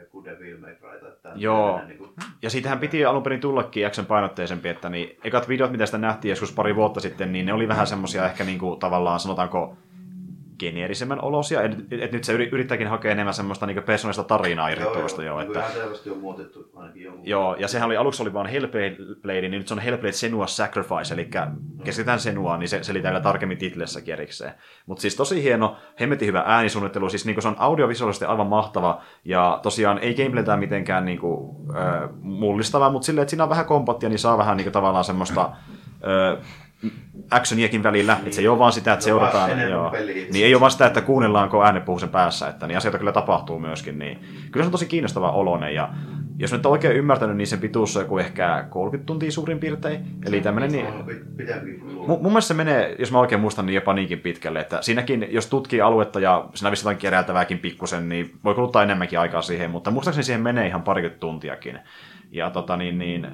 joku 0.00 0.24
Devil 0.24 0.58
May 0.58 0.74
Cry 0.74 1.12
tai 1.22 1.32
Joo, 1.36 1.80
niin 1.86 1.98
kuin... 1.98 2.10
ja 2.42 2.50
siitähän 2.50 2.78
piti 2.78 3.04
alun 3.04 3.22
perin 3.22 3.40
tullakin 3.40 3.82
jakson 3.82 4.06
painotteisempi, 4.06 4.68
että 4.68 4.88
niin, 4.88 5.16
ekat 5.24 5.48
videot, 5.48 5.70
mitä 5.70 5.86
sitä 5.86 5.98
nähtiin 5.98 6.30
joskus 6.30 6.52
pari 6.52 6.76
vuotta 6.76 7.00
sitten, 7.00 7.32
niin 7.32 7.46
ne 7.46 7.52
oli 7.52 7.68
vähän 7.68 7.86
semmosia 7.86 8.26
ehkä 8.26 8.44
niin 8.44 8.58
kuin, 8.58 8.80
tavallaan 8.80 9.20
sanotaanko 9.20 9.76
geneerisemmän 10.58 11.24
olosia. 11.24 11.62
Et, 11.62 11.72
et, 11.90 12.12
nyt 12.12 12.24
se 12.24 12.32
yrittääkin 12.32 12.88
hakea 12.88 13.12
enemmän 13.12 13.34
semmoista 13.34 13.66
niin 13.66 13.82
persoonallista 13.82 14.24
tarinaa 14.24 14.68
irti 14.68 14.84
tuosta 14.84 15.22
jo. 15.22 15.38
Niin 15.38 15.46
että... 15.46 15.58
Ihan 15.58 15.72
selvästi 15.72 16.10
on 16.10 16.18
muutettu 16.18 16.70
ainakin 16.74 17.02
jonkun. 17.02 17.26
Joo, 17.26 17.56
ja 17.58 17.68
sehän 17.68 17.86
oli 17.86 17.96
aluksi 17.96 18.22
oli 18.22 18.32
vaan 18.32 18.46
Hellblade, 18.46 19.40
niin 19.40 19.50
nyt 19.50 19.68
se 19.68 19.74
on 19.74 19.80
Hellblade 19.80 20.12
Senua 20.12 20.46
Sacrifice, 20.46 21.14
eli 21.14 21.28
no. 21.34 21.84
keskitytään 21.84 22.20
Senua, 22.20 22.56
niin 22.56 22.68
se 22.68 22.82
selitää 22.82 23.10
vielä 23.10 23.22
tarkemmin 23.22 23.58
titlessä 23.58 24.00
erikseen. 24.06 24.54
Mutta 24.86 25.00
siis 25.00 25.16
tosi 25.16 25.42
hieno, 25.42 25.76
hemmetin 26.00 26.28
hyvä 26.28 26.42
äänisuunnittelu, 26.46 27.10
siis 27.10 27.26
niin 27.26 27.42
se 27.42 27.48
on 27.48 27.56
audiovisuaalisesti 27.58 28.24
aivan 28.24 28.46
mahtava, 28.46 29.02
ja 29.24 29.60
tosiaan 29.62 29.98
ei 29.98 30.14
gameplaytään 30.14 30.58
mitenkään 30.58 31.04
niin 31.04 31.18
kuin, 31.18 31.56
äh, 31.76 32.10
mullistavaa, 32.20 32.90
mutta 32.90 33.06
silleen, 33.06 33.22
että 33.22 33.30
siinä 33.30 33.44
on 33.44 33.50
vähän 33.50 33.66
kompattia, 33.66 34.08
niin 34.08 34.18
saa 34.18 34.38
vähän 34.38 34.56
niin 34.56 34.64
kuin, 34.64 34.72
tavallaan 34.72 35.04
semmoista 35.04 35.42
äh, 35.42 36.63
actioniakin 37.30 37.82
välillä, 37.82 38.14
niin. 38.14 38.22
että 38.22 38.36
se 38.36 38.40
ei 38.40 38.48
ole 38.48 38.58
vaan 38.58 38.72
sitä, 38.72 38.92
että 38.92 39.04
seurataan, 39.04 39.60
joo, 39.70 39.92
niin 40.32 40.46
ei 40.46 40.54
ole 40.54 40.60
vaan 40.60 40.70
sitä, 40.70 40.86
että 40.86 41.00
kuunnellaanko 41.00 41.64
ääne 41.64 41.80
puhuu 41.80 41.98
sen 41.98 42.08
päässä, 42.08 42.48
että 42.48 42.66
niin 42.66 42.76
asioita 42.76 42.98
kyllä 42.98 43.12
tapahtuu 43.12 43.58
myöskin, 43.58 43.98
niin 43.98 44.18
kyllä 44.50 44.64
se 44.64 44.66
on 44.66 44.72
tosi 44.72 44.86
kiinnostava 44.86 45.30
olonen, 45.30 45.74
ja 45.74 45.88
jos 46.38 46.52
nyt 46.52 46.66
oikein 46.66 46.96
ymmärtänyt, 46.96 47.36
niin 47.36 47.46
sen 47.46 47.58
pituus 47.58 47.96
on 47.96 48.02
joku 48.02 48.18
ehkä 48.18 48.66
30 48.70 49.06
tuntia 49.06 49.30
suurin 49.30 49.58
piirtein, 49.58 50.00
eli 50.26 50.40
tämmöinen 50.40 50.72
niin... 50.72 50.86
Mun, 51.84 52.06
mun 52.06 52.22
mielestä 52.22 52.48
se 52.48 52.54
menee, 52.54 52.96
jos 52.98 53.12
mä 53.12 53.18
oikein 53.18 53.40
muistan, 53.40 53.66
niin 53.66 53.74
jopa 53.74 53.94
niinkin 53.94 54.20
pitkälle, 54.20 54.60
että 54.60 54.82
siinäkin, 54.82 55.26
jos 55.30 55.46
tutkii 55.46 55.80
aluetta 55.80 56.20
ja 56.20 56.48
vissi 56.52 56.84
jotain 56.84 56.96
keräiltävääkin 56.96 57.58
pikkusen, 57.58 58.08
niin 58.08 58.30
voi 58.44 58.54
kuluttaa 58.54 58.82
enemmänkin 58.82 59.18
aikaa 59.18 59.42
siihen, 59.42 59.70
mutta 59.70 59.90
muistaakseni 59.90 60.24
siihen 60.24 60.42
menee 60.42 60.66
ihan 60.66 60.82
parikymmentä 60.82 61.20
tuntiakin. 61.20 61.78
Ja 62.30 62.50
tota 62.50 62.76
niin, 62.76 62.98
niin 62.98 63.26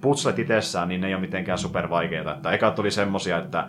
putslet 0.00 0.38
itsessään, 0.38 0.88
niin 0.88 1.00
ne 1.00 1.06
ei 1.06 1.14
ole 1.14 1.20
mitenkään 1.20 1.58
supervaikeita. 1.58 2.34
Että 2.34 2.52
eka 2.52 2.70
tuli 2.70 2.90
semmosia, 2.90 3.38
että 3.38 3.68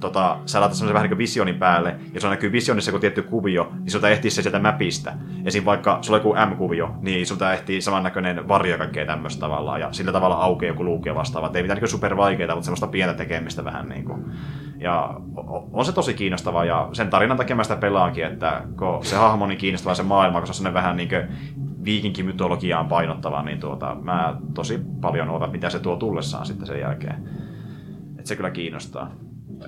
tota, 0.00 0.38
sä 0.46 0.60
laitat 0.60 0.76
semmoisen 0.76 0.94
vähän 0.94 1.10
niin 1.10 1.18
visionin 1.18 1.54
päälle, 1.54 1.96
ja 2.14 2.20
se 2.20 2.28
näkyy 2.28 2.52
visionissa 2.52 2.90
joku 2.90 2.98
tietty 2.98 3.22
kuvio, 3.22 3.72
niin 3.78 3.90
sulta 3.90 4.08
ehtii 4.08 4.30
se 4.30 4.42
sieltä 4.42 4.58
mapista. 4.58 5.12
Esim. 5.44 5.64
vaikka 5.64 5.98
sulla 6.00 6.18
on 6.18 6.24
joku 6.24 6.52
M-kuvio, 6.52 6.94
niin 7.00 7.26
sulta 7.26 7.52
ehtii 7.52 7.80
samannäköinen 7.80 8.48
varjo 8.48 8.78
kaikkea 8.78 9.06
tämmöistä 9.06 9.40
tavallaan, 9.40 9.80
ja 9.80 9.92
sillä 9.92 10.12
tavalla 10.12 10.34
aukeaa 10.34 10.72
joku 10.72 10.84
luuki 10.84 11.08
ja 11.08 11.14
vastaava. 11.14 11.50
ei 11.54 11.62
mitään 11.62 11.80
niin 11.80 11.88
super 11.88 12.16
vaikeita, 12.16 12.54
mutta 12.54 12.64
semmoista 12.64 12.86
pientä 12.86 13.14
tekemistä 13.14 13.64
vähän 13.64 13.88
niin 13.88 14.04
kuin. 14.04 14.24
Ja 14.78 15.14
on 15.72 15.84
se 15.84 15.92
tosi 15.92 16.14
kiinnostava, 16.14 16.64
ja 16.64 16.88
sen 16.92 17.10
tarinan 17.10 17.36
takia 17.36 17.56
mä 17.56 17.62
sitä 17.62 17.76
pelaankin, 17.76 18.24
että 18.24 18.62
kun 18.78 19.04
se 19.04 19.16
hahmo 19.16 19.44
on 19.44 19.48
niin 19.48 19.58
kiinnostava 19.58 19.94
se 19.94 20.02
maailma, 20.02 20.40
kun 20.40 20.54
se 20.54 20.68
on 20.68 20.74
vähän 20.74 20.96
niin 20.96 21.08
kuin 21.08 21.28
viikinkimytologiaan 21.84 22.88
painottava, 22.88 23.42
niin 23.42 23.60
tuota, 23.60 23.96
mä 24.02 24.36
tosi 24.54 24.80
paljon 25.00 25.30
odotan, 25.30 25.50
mitä 25.50 25.70
se 25.70 25.78
tuo 25.78 25.96
tullessaan 25.96 26.46
sitten 26.46 26.66
sen 26.66 26.80
jälkeen. 26.80 27.28
Et 28.18 28.26
se 28.26 28.36
kyllä 28.36 28.50
kiinnostaa. 28.50 29.14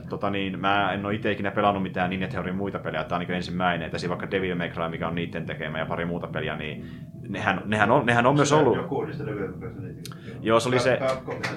Tota 0.08 0.30
niin, 0.30 0.60
mä 0.60 0.92
en 0.92 1.06
ole 1.06 1.14
itse 1.14 1.32
ikinä 1.32 1.50
pelannut 1.50 1.82
mitään 1.82 2.10
Ninja 2.10 2.28
Theorin 2.28 2.56
muita 2.56 2.78
pelejä, 2.78 3.04
tämä 3.04 3.16
on 3.16 3.26
niin 3.26 3.36
ensimmäinen, 3.36 3.86
että 3.86 4.08
vaikka 4.08 4.30
Devil 4.30 4.54
May 4.54 4.68
Cry, 4.68 4.88
mikä 4.88 5.08
on 5.08 5.14
niiden 5.14 5.46
tekemä 5.46 5.78
ja 5.78 5.86
pari 5.86 6.04
muuta 6.04 6.26
peliä, 6.26 6.56
niin 6.56 6.86
nehän, 7.28 7.62
nehän 7.64 7.90
on, 7.90 8.06
nehän 8.06 8.26
on 8.26 8.34
myös 8.34 8.52
ollut... 8.52 8.76
Joku 8.76 9.04
niistä 9.04 9.26
Devil 9.26 9.52
May 9.56 9.94
Joo, 10.40 10.60
se 10.60 10.68
oli 10.68 10.78
se... 10.78 10.98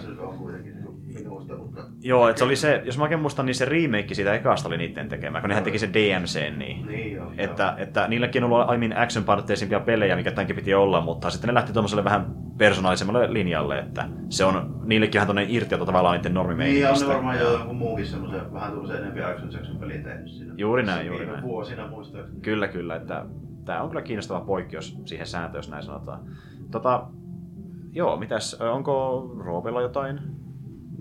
se 0.02 0.22
on 0.22 0.38
kuitenkin 0.38 0.89
minusta, 1.24 1.56
mutta... 1.56 1.82
Joo, 2.02 2.30
että 2.30 2.40
se 2.40 2.46
oli 2.46 2.56
se, 2.56 2.82
jos 2.86 2.98
mä 2.98 3.04
oikein 3.04 3.22
muistan, 3.22 3.46
niin 3.46 3.56
se 3.56 3.66
remake 3.66 4.14
siitä 4.14 4.34
ekasta 4.34 4.68
oli 4.68 4.78
niiden 4.78 5.10
tekemä, 5.10 5.42
kun 5.42 5.50
nehän 5.50 5.64
teki 5.64 5.80
se 5.80 5.90
DMC, 5.94 6.58
niin... 6.58 6.88
niin 6.88 7.12
joo, 7.16 7.32
että, 7.38 7.64
joo. 7.64 7.84
että 7.84 8.08
niilläkin 8.08 8.44
on 8.44 8.52
ollut 8.54 8.70
aiemmin 8.70 8.98
action 8.98 9.26
painotteisimpia 9.26 9.80
pelejä, 9.80 10.16
mikä 10.16 10.32
tämänkin 10.32 10.56
piti 10.56 10.74
olla, 10.74 11.02
mutta 11.02 11.30
sitten 11.30 11.48
ne 11.48 11.54
lähti 11.54 11.74
tuommoiselle 11.74 12.04
vähän 12.04 12.26
persoonallisemmalle 12.58 13.34
linjalle, 13.34 13.80
että 13.80 14.10
se 14.30 14.46
on 14.46 14.82
niillekin 14.84 15.20
vähän 15.20 15.28
tuonne 15.28 15.46
irti 15.50 15.78
tavallaan 15.78 16.18
niiden 16.18 16.34
normimeiningistä. 16.34 16.90
Niin, 16.90 17.04
on 17.04 17.10
ne 17.10 17.16
varmaan 17.16 17.40
jo 17.40 17.54
jonkun 17.54 17.76
muukin 17.76 18.06
semmoisen 18.06 18.54
vähän 18.54 18.72
tuollaisen 18.72 19.04
enemmän 19.04 19.32
action 19.32 19.52
section 19.52 19.78
peliä 19.78 19.98
tehnyt 19.98 20.30
siinä. 20.30 20.54
Juuri 20.58 20.84
näin, 20.84 21.08
juuri 21.08 21.26
näin. 21.26 21.44
Vuosina 21.44 21.88
muistaakseni. 21.88 22.42
Kyllä, 22.42 22.68
kyllä, 22.68 22.96
että 22.96 23.26
tämä 23.66 23.82
on 23.82 23.90
kyllä 23.90 24.02
kiinnostava 24.02 24.42
poikkeus 24.42 24.98
siihen 25.06 25.28
sääntöön, 25.28 25.60
jos 25.60 25.70
näin 25.70 25.84
sanotaan. 25.84 26.20
Tota, 26.72 27.08
joo, 27.92 28.18
mitäs, 28.18 28.54
onko 28.54 29.26
Roopella 29.38 29.82
jotain 29.82 30.20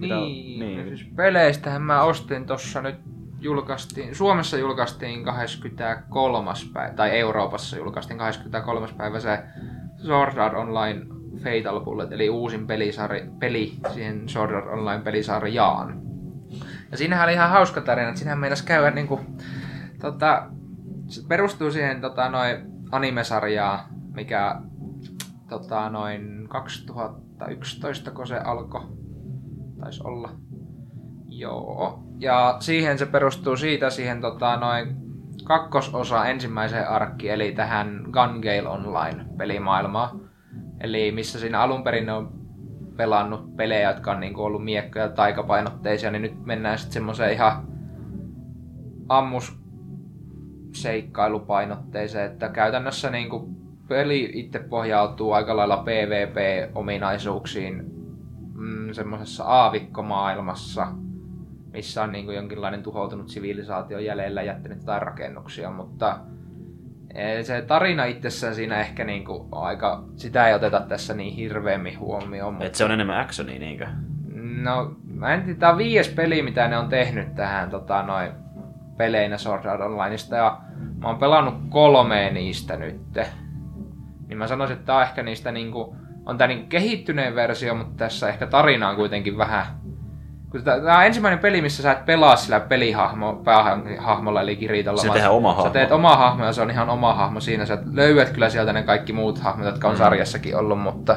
mitä, 0.00 0.14
niin, 0.14 0.60
niin. 0.60 0.96
Siis 0.96 1.10
peleistähän 1.16 1.82
mä 1.82 2.02
ostin 2.02 2.46
tossa 2.46 2.82
nyt 2.82 2.96
julkaistiin, 3.40 4.14
Suomessa 4.14 4.58
julkaistiin 4.58 5.24
23. 5.24 6.50
päivä, 6.72 6.94
tai 6.94 7.18
Euroopassa 7.18 7.76
julkaistiin 7.76 8.18
23. 8.18 8.88
päivä 8.96 9.20
se 9.20 9.38
Sword 9.96 10.36
Art 10.36 10.54
Online 10.54 11.06
Fatal 11.36 11.80
Bullet, 11.80 12.12
eli 12.12 12.30
uusin 12.30 12.66
pelisarja, 12.66 13.26
peli 13.38 13.72
siihen 13.94 14.28
Sword 14.28 14.52
Art 14.52 14.66
Online 14.66 15.02
pelisarjaan. 15.02 16.00
Ja 16.90 16.96
siinähän 16.96 17.24
oli 17.24 17.32
ihan 17.32 17.50
hauska 17.50 17.80
tarina, 17.80 18.08
että 18.08 18.18
siinähän 18.18 18.38
meinas 18.38 18.62
käydä 18.62 18.90
niinku, 18.90 19.20
tota, 20.00 20.46
se 21.08 21.22
perustuu 21.28 21.70
siihen 21.70 22.00
tota, 22.00 22.28
noin 22.28 22.56
animesarjaa, 22.90 23.88
mikä 24.14 24.60
tota, 25.48 25.90
noin 25.90 26.48
2011, 26.48 28.10
kun 28.10 28.26
se 28.26 28.38
alkoi 28.38 28.82
taisi 29.80 30.02
olla. 30.04 30.30
Joo. 31.28 32.02
Ja 32.18 32.56
siihen 32.60 32.98
se 32.98 33.06
perustuu 33.06 33.56
siitä 33.56 33.90
siihen 33.90 34.20
tota, 34.20 34.56
noin 34.56 34.96
kakkososa 35.44 36.26
ensimmäiseen 36.26 36.88
arkki, 36.88 37.28
eli 37.28 37.52
tähän 37.52 38.00
Gun 38.04 38.40
Gale 38.40 38.68
Online 38.68 39.24
pelimaailmaan. 39.36 40.20
Eli 40.80 41.12
missä 41.12 41.38
siinä 41.38 41.60
alun 41.60 41.84
perin 41.84 42.10
on 42.10 42.32
pelannut 42.96 43.56
pelejä, 43.56 43.90
jotka 43.90 44.10
on 44.10 44.20
niinku 44.20 44.42
ollut 44.42 44.64
miekkoja 44.64 45.04
ja 45.04 45.10
taikapainotteisia, 45.10 46.10
niin 46.10 46.22
nyt 46.22 46.46
mennään 46.46 46.78
sitten 46.78 46.92
semmoiseen 46.92 47.32
ihan 47.32 47.68
ammus 49.08 49.58
seikkailupainotteiseen, 50.74 52.32
että 52.32 52.48
käytännössä 52.48 53.10
niinku 53.10 53.48
peli 53.88 54.30
itse 54.34 54.58
pohjautuu 54.58 55.32
aika 55.32 55.56
lailla 55.56 55.76
PvP-ominaisuuksiin 55.76 57.97
mm, 58.88 58.94
semmoisessa 58.94 59.44
aavikkomaailmassa, 59.44 60.86
missä 61.72 62.02
on 62.02 62.12
niinku 62.12 62.32
jonkinlainen 62.32 62.82
tuhoutunut 62.82 63.28
sivilisaatio 63.28 63.98
jäljellä 63.98 64.42
jättänyt 64.42 64.78
jotain 64.78 65.02
rakennuksia, 65.02 65.70
mutta 65.70 66.18
eh, 67.14 67.44
se 67.44 67.62
tarina 67.62 68.04
itsessään 68.04 68.54
siinä 68.54 68.80
ehkä 68.80 69.04
niinku 69.04 69.48
aika, 69.52 70.04
sitä 70.16 70.48
ei 70.48 70.54
oteta 70.54 70.80
tässä 70.80 71.14
niin 71.14 71.34
hirveämmin 71.34 71.98
huomioon. 71.98 72.54
Mutta... 72.54 72.66
Et 72.66 72.74
se 72.74 72.84
on 72.84 72.90
enemmän 72.90 73.20
actionia, 73.20 73.58
niinkö? 73.58 73.86
No, 74.62 74.96
mä 75.14 75.34
en 75.34 75.42
tiedä, 75.42 75.58
tämä 75.58 75.72
on 75.72 75.78
viides 75.78 76.08
peli, 76.08 76.42
mitä 76.42 76.68
ne 76.68 76.78
on 76.78 76.88
tehnyt 76.88 77.34
tähän 77.34 77.70
tota, 77.70 78.02
noin 78.02 78.32
peleinä 78.96 79.38
Sword 79.38 79.64
Art 79.64 79.80
Onlineista, 79.80 80.36
ja 80.36 80.60
mä 80.98 81.08
oon 81.08 81.18
pelannut 81.18 81.54
kolmeen 81.68 82.34
niistä 82.34 82.76
nytte. 82.76 83.26
Niin 84.28 84.38
mä 84.38 84.46
sanoisin, 84.46 84.74
että 84.74 84.86
tää 84.86 84.96
on 84.96 85.02
ehkä 85.02 85.22
niistä 85.22 85.52
niinku, 85.52 85.96
on 86.28 86.38
tää 86.38 86.46
niinku 86.46 86.66
kehittyneen 86.68 87.34
versio, 87.34 87.74
mutta 87.74 87.94
tässä 87.96 88.28
ehkä 88.28 88.46
tarina 88.46 88.88
on 88.88 88.96
kuitenkin 88.96 89.38
vähän... 89.38 89.66
Kun 90.50 90.62
tää 90.62 90.96
on 90.98 91.04
ensimmäinen 91.04 91.38
peli, 91.38 91.62
missä 91.62 91.82
sä 91.82 91.92
et 91.92 92.04
pelaa 92.04 92.36
sillä 92.36 92.60
pelihahmo, 92.60 93.32
päähahmolla 93.44 94.40
eli 94.40 94.56
Kiritolla. 94.56 95.00
Se 95.00 95.08
vaan 95.08 95.14
tehdään 95.14 95.34
oma 95.34 95.48
hahmo. 95.48 95.64
Sä 95.64 95.70
teet 95.70 95.92
oma 95.92 96.16
hahmo 96.16 96.44
ja 96.44 96.52
se 96.52 96.62
on 96.62 96.70
ihan 96.70 96.90
oma 96.90 97.14
hahmo 97.14 97.40
siinä. 97.40 97.66
Sä 97.66 97.78
löydät 97.92 98.30
kyllä 98.30 98.48
sieltä 98.48 98.72
ne 98.72 98.82
kaikki 98.82 99.12
muut 99.12 99.38
hahmot, 99.38 99.66
jotka 99.66 99.88
on 99.88 99.94
Mm. 99.94 99.98
sarjassakin 99.98 100.56
ollut, 100.56 100.80
mutta 100.80 101.16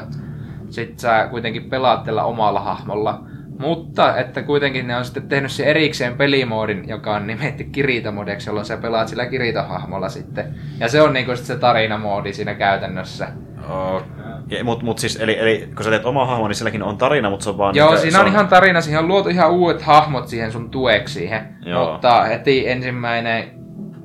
sit 0.70 0.98
sä 0.98 1.26
kuitenkin 1.30 1.64
pelaat 1.70 2.04
tällä 2.04 2.24
omalla 2.24 2.60
hahmolla. 2.60 3.20
Mutta 3.58 4.16
että 4.16 4.42
kuitenkin 4.42 4.86
ne 4.86 4.96
on 4.96 5.04
sitten 5.04 5.28
tehnyt 5.28 5.50
se 5.50 5.64
erikseen 5.64 6.16
pelimoodin, 6.16 6.88
joka 6.88 7.14
on 7.16 7.26
nimetty 7.26 7.64
Kirito-modeksi, 7.64 8.48
jolloin 8.48 8.66
sä 8.66 8.76
pelaat 8.76 9.08
sillä 9.08 9.26
Kirito-hahmolla 9.26 10.08
sitten. 10.08 10.54
Ja 10.80 10.88
se 10.88 11.02
on 11.02 11.12
niinku 11.12 11.36
sit 11.36 11.46
se 11.46 11.56
tarinamoodi 11.58 12.32
siinä 12.32 12.54
käytännössä. 12.54 13.28
Okay, 13.68 14.62
mut, 14.62 14.82
mut 14.82 14.98
siis, 14.98 15.16
eli, 15.20 15.38
eli 15.38 15.68
kun 15.76 15.84
sä 15.84 15.90
teet 15.90 16.04
oma 16.04 16.26
hahmo, 16.26 16.48
niin 16.48 16.56
silläkin 16.56 16.82
on 16.82 16.98
tarina, 16.98 17.30
mutta 17.30 17.44
se 17.44 17.50
on 17.50 17.58
vaan... 17.58 17.74
Joo, 17.74 17.86
niinkö- 17.88 18.00
siinä 18.02 18.18
se 18.18 18.24
on 18.24 18.28
ihan 18.30 18.48
tarina, 18.48 18.80
siihen 18.80 19.00
on 19.00 19.08
luotu 19.08 19.28
ihan 19.28 19.50
uudet 19.50 19.82
hahmot 19.82 20.28
siihen 20.28 20.52
sun 20.52 20.70
tueksi 20.70 21.14
siihen. 21.14 21.54
Joo. 21.66 21.92
Mutta 21.92 22.22
heti 22.24 22.68
ensimmäinen 22.68 23.50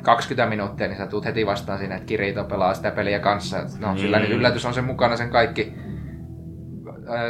20 0.04 0.50
minuuttia, 0.50 0.88
niin 0.88 0.98
sä 0.98 1.08
tuut 1.08 1.26
heti 1.26 1.46
vastaan 1.46 1.80
siinä, 1.80 1.96
että 1.96 2.06
Kirito 2.06 2.44
pelaa 2.44 2.74
sitä 2.74 2.92
peliä 2.92 3.20
kanssa. 3.20 3.58
No, 3.80 3.92
Mm. 3.92 3.98
sillä 3.98 4.20
nyt 4.20 4.30
yllätys 4.30 4.66
on 4.66 4.74
sen 4.74 4.84
mukana 4.84 5.18
sen 5.18 5.30
kaikki 5.30 5.74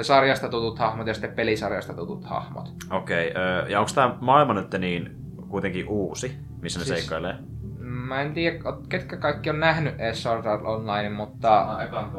sarjasta 0.02 0.50
tutut 0.50 0.80
hahmot 0.80 1.08
ja 1.08 1.14
sitten 1.14 1.32
pelisarjasta 1.32 1.94
tutut 1.94 2.26
hahmot. 2.26 2.72
Okei, 2.92 3.32
okay, 3.32 3.72
ja 3.72 3.80
onko 3.80 3.92
tämä 3.96 4.16
maailma 4.22 4.54
nyt 4.54 4.74
niin 4.80 5.16
kuitenkin 5.50 5.88
uusi, 5.88 6.38
missä 6.62 6.80
ne 6.80 6.86
Siis- 6.86 7.00
seikkailee? 7.00 7.36
Mä 7.80 8.22
en 8.22 8.34
tiedä, 8.34 8.58
ketkä 8.90 9.18
kaikki 9.18 9.50
on 9.50 9.60
nähnyt 9.60 10.00
edes 10.00 10.24
Sword 10.24 10.46
Art 10.46 10.66
Online, 10.66 11.10
mutta 11.10 11.68
Mä 11.78 11.84
ekan 11.84 12.14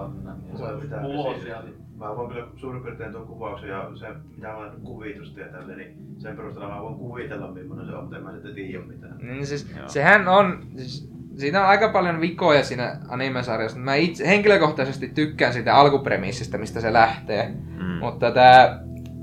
Vuosia. 1.03 1.63
Mä 1.97 2.17
voin 2.17 2.29
kyllä 2.29 2.47
suurin 2.57 2.83
piirtein 2.83 3.13
tuon 3.13 3.27
kuvauksen 3.27 3.69
ja 3.69 3.91
se, 3.95 4.07
mitä 4.37 4.49
mä 4.49 4.71
kuvitusta 4.83 5.41
ja 5.41 5.49
tälle, 5.49 5.77
niin 5.77 5.97
sen 6.19 6.37
perusteella 6.37 6.75
mä 6.75 6.83
voin 6.83 6.95
kuvitella, 6.95 7.51
millainen 7.51 7.87
se 7.87 7.93
on, 7.93 8.03
mutta 8.03 8.17
en 8.17 8.23
mä 8.23 8.33
sitten 8.33 8.55
tiedä 8.55 8.85
mitään. 8.85 9.19
Niin 9.23 9.47
siis, 9.47 9.71
Joo. 9.77 9.89
sehän 9.89 10.29
on, 10.29 10.67
siis, 10.77 11.13
siinä 11.39 11.61
on 11.61 11.69
aika 11.69 11.89
paljon 11.89 12.21
vikoja 12.21 12.65
siinä 12.65 12.97
anime-sarjassa. 13.09 13.79
Mä 13.79 13.95
itse 13.95 14.29
henkilökohtaisesti 14.29 15.09
tykkään 15.09 15.53
siitä 15.53 15.75
alkupremissistä, 15.75 16.59
mistä 16.59 16.81
se 16.81 16.93
lähtee. 16.93 17.49
Mm. 17.49 17.85
Mutta 17.85 18.31
tämä 18.31 18.81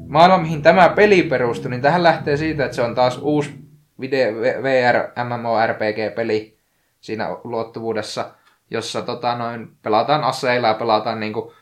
maailma, 0.07 0.37
mihin 0.37 0.61
tämä 0.61 0.89
peli 0.89 1.23
perustuu, 1.23 1.71
niin 1.71 1.81
tähän 1.81 2.03
lähtee 2.03 2.37
siitä, 2.37 2.65
että 2.65 2.75
se 2.75 2.81
on 2.81 2.95
taas 2.95 3.17
uusi 3.21 3.53
video, 3.99 4.33
VR 4.41 5.23
MMORPG-peli 5.23 6.57
siinä 7.01 7.29
ulottuvuudessa, 7.43 8.31
jossa 8.71 9.01
tota, 9.01 9.35
noin, 9.35 9.67
pelataan 9.81 10.23
aseilla 10.23 10.67
ja 10.67 10.73
pelataan 10.73 11.19
niinku 11.19 11.53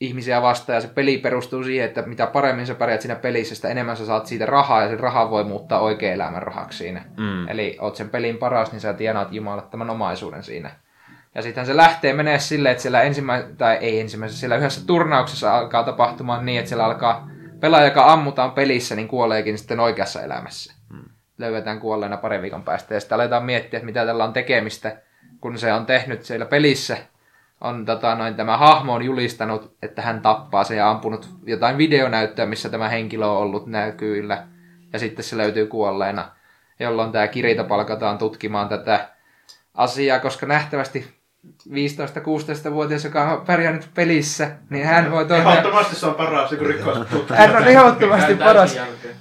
ihmisiä 0.00 0.42
vastaan 0.42 0.74
ja 0.74 0.80
se 0.80 0.88
peli 0.88 1.18
perustuu 1.18 1.64
siihen, 1.64 1.86
että 1.86 2.02
mitä 2.02 2.26
paremmin 2.26 2.66
sä 2.66 2.74
pärjät 2.74 3.00
siinä 3.00 3.14
pelissä, 3.14 3.54
sitä 3.54 3.68
enemmän 3.68 3.96
sä 3.96 4.06
saat 4.06 4.26
siitä 4.26 4.46
rahaa 4.46 4.82
ja 4.82 4.88
se 4.88 4.96
raha 4.96 5.30
voi 5.30 5.44
muuttaa 5.44 5.80
oikean 5.80 6.14
elämän 6.14 6.42
rahaksi 6.42 6.78
siinä. 6.78 7.04
Mm. 7.16 7.48
Eli 7.48 7.76
oot 7.80 7.96
sen 7.96 8.10
pelin 8.10 8.38
paras, 8.38 8.72
niin 8.72 8.80
sä 8.80 8.94
tienaat 8.94 9.32
jumalattoman 9.32 9.90
omaisuuden 9.90 10.42
siinä. 10.42 10.70
Ja 11.34 11.42
sitten 11.42 11.66
se 11.66 11.76
lähtee 11.76 12.12
menee 12.12 12.38
silleen, 12.38 12.72
että 12.72 12.82
siellä 12.82 13.02
ensimmäisessä, 13.02 13.56
tai 13.56 13.76
ei 13.80 14.00
ensimmäisessä, 14.00 14.40
siellä 14.40 14.56
yhdessä 14.56 14.86
turnauksessa 14.86 15.56
alkaa 15.56 15.84
tapahtumaan 15.84 16.46
niin, 16.46 16.58
että 16.58 16.68
siellä 16.68 16.84
alkaa 16.84 17.28
pelaaja, 17.60 17.86
joka 17.86 18.12
ammutaan 18.12 18.52
pelissä, 18.52 18.96
niin 18.96 19.08
kuoleekin 19.08 19.58
sitten 19.58 19.80
oikeassa 19.80 20.22
elämässä. 20.22 20.74
Mm. 20.90 21.04
Löydetään 21.38 21.80
kuolleena 21.80 22.16
parin 22.16 22.42
viikon 22.42 22.62
päästä. 22.62 22.94
Ja 22.94 23.00
sitten 23.00 23.16
aletaan 23.16 23.44
miettiä, 23.44 23.78
että 23.78 23.86
mitä 23.86 24.06
tällä 24.06 24.24
on 24.24 24.32
tekemistä, 24.32 24.96
kun 25.40 25.58
se 25.58 25.72
on 25.72 25.86
tehnyt 25.86 26.22
siellä 26.22 26.46
pelissä. 26.46 26.96
On 27.60 27.84
tota, 27.84 28.14
noin, 28.14 28.34
tämä 28.34 28.56
hahmo 28.56 28.94
on 28.94 29.02
julistanut, 29.02 29.76
että 29.82 30.02
hän 30.02 30.20
tappaa 30.20 30.64
se 30.64 30.74
ja 30.74 30.90
ampunut 30.90 31.28
jotain 31.46 31.78
videonäyttöä, 31.78 32.46
missä 32.46 32.68
tämä 32.68 32.88
henkilö 32.88 33.26
on 33.26 33.36
ollut 33.36 33.66
näkyvillä. 33.66 34.46
Ja 34.92 34.98
sitten 34.98 35.24
se 35.24 35.36
löytyy 35.36 35.66
kuolleena, 35.66 36.30
jolloin 36.80 37.12
tämä 37.12 37.28
Kirita 37.28 37.64
palkataan 37.64 38.18
tutkimaan 38.18 38.68
tätä 38.68 39.08
asiaa, 39.74 40.18
koska 40.18 40.46
nähtävästi 40.46 41.16
15-16-vuotias, 41.68 43.04
joka 43.04 43.32
on 43.32 43.46
pärjännyt 43.46 43.88
pelissä, 43.94 44.50
niin 44.70 44.86
hän 44.86 45.10
voi 45.10 45.24
toimia... 45.24 45.52
Ehdottomasti 45.52 45.96
se 45.96 46.06
on 46.06 46.14
paras, 46.14 46.50
kun 46.50 46.66
rikostutkimus. 46.66 47.30
Hän 47.30 47.56
on 47.56 47.64
ehdottomasti 47.64 48.34
paras, 48.34 48.78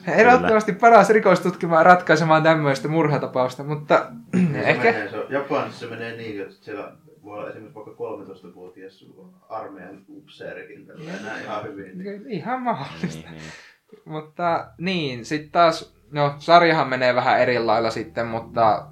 ehdottomasti 0.07 0.73
paras 0.73 1.09
rikostutkimaan 1.09 1.85
ratkaisemaan 1.85 2.43
tämmöistä 2.43 2.87
murhatapausta, 2.87 3.63
mutta 3.63 4.05
Se 4.53 4.59
ehkä... 4.59 4.91
menee, 4.91 5.09
se 5.09 5.17
on, 5.17 5.25
Japanissa 5.29 5.79
se 5.79 5.87
menee 5.87 6.17
niin, 6.17 6.41
että 6.41 6.55
siellä 6.61 6.91
voi 7.25 7.39
olla 7.39 7.49
esimerkiksi 7.49 7.75
vaikka 7.75 7.91
13-vuotias 7.91 9.05
armeijan 9.49 10.05
upseerikin 10.09 10.85
tällä 10.85 11.11
näin 11.23 11.43
ihan 11.43 11.63
hyvin. 11.63 11.97
Niin. 11.97 12.31
Ihan 12.31 12.61
mahdollista. 12.61 13.29
Niin, 13.29 13.41
niin. 13.41 13.51
Mutta 14.05 14.67
niin, 14.77 15.25
sitten 15.25 15.51
taas, 15.51 15.95
no 16.11 16.35
sarjahan 16.37 16.89
menee 16.89 17.15
vähän 17.15 17.39
eri 17.39 17.59
lailla 17.59 17.91
sitten, 17.91 18.27
mutta 18.27 18.85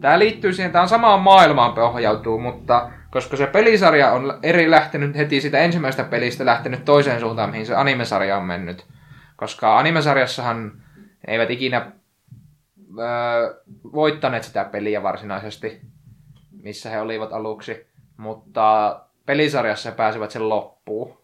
tämä 0.00 0.18
liittyy 0.18 0.52
siihen, 0.52 0.72
tämä 0.72 0.82
on 0.82 0.88
samaan 0.88 1.20
maailmaan 1.20 1.72
pohjautuu, 1.72 2.38
mutta 2.38 2.90
koska 3.10 3.36
se 3.36 3.46
pelisarja 3.46 4.12
on 4.12 4.38
eri 4.42 4.70
lähtenyt 4.70 5.16
heti 5.16 5.40
sitä 5.40 5.58
ensimmäisestä 5.58 6.04
pelistä 6.04 6.46
lähtenyt 6.46 6.84
toiseen 6.84 7.20
suuntaan, 7.20 7.50
mihin 7.50 7.66
se 7.66 7.74
animesarja 7.74 8.36
on 8.36 8.44
mennyt. 8.44 8.86
Koska 9.36 9.78
animesarjassahan 9.78 10.82
eivät 11.26 11.50
ikinä 11.50 11.92
öö, 12.98 13.54
voittaneet 13.92 14.42
sitä 14.42 14.64
peliä 14.64 15.02
varsinaisesti, 15.02 15.80
missä 16.64 16.90
he 16.90 17.00
olivat 17.00 17.32
aluksi, 17.32 17.86
mutta 18.16 19.00
pelisarjassa 19.26 19.90
he 19.90 19.96
pääsivät 19.96 20.30
sen 20.30 20.48
loppuun. 20.48 21.18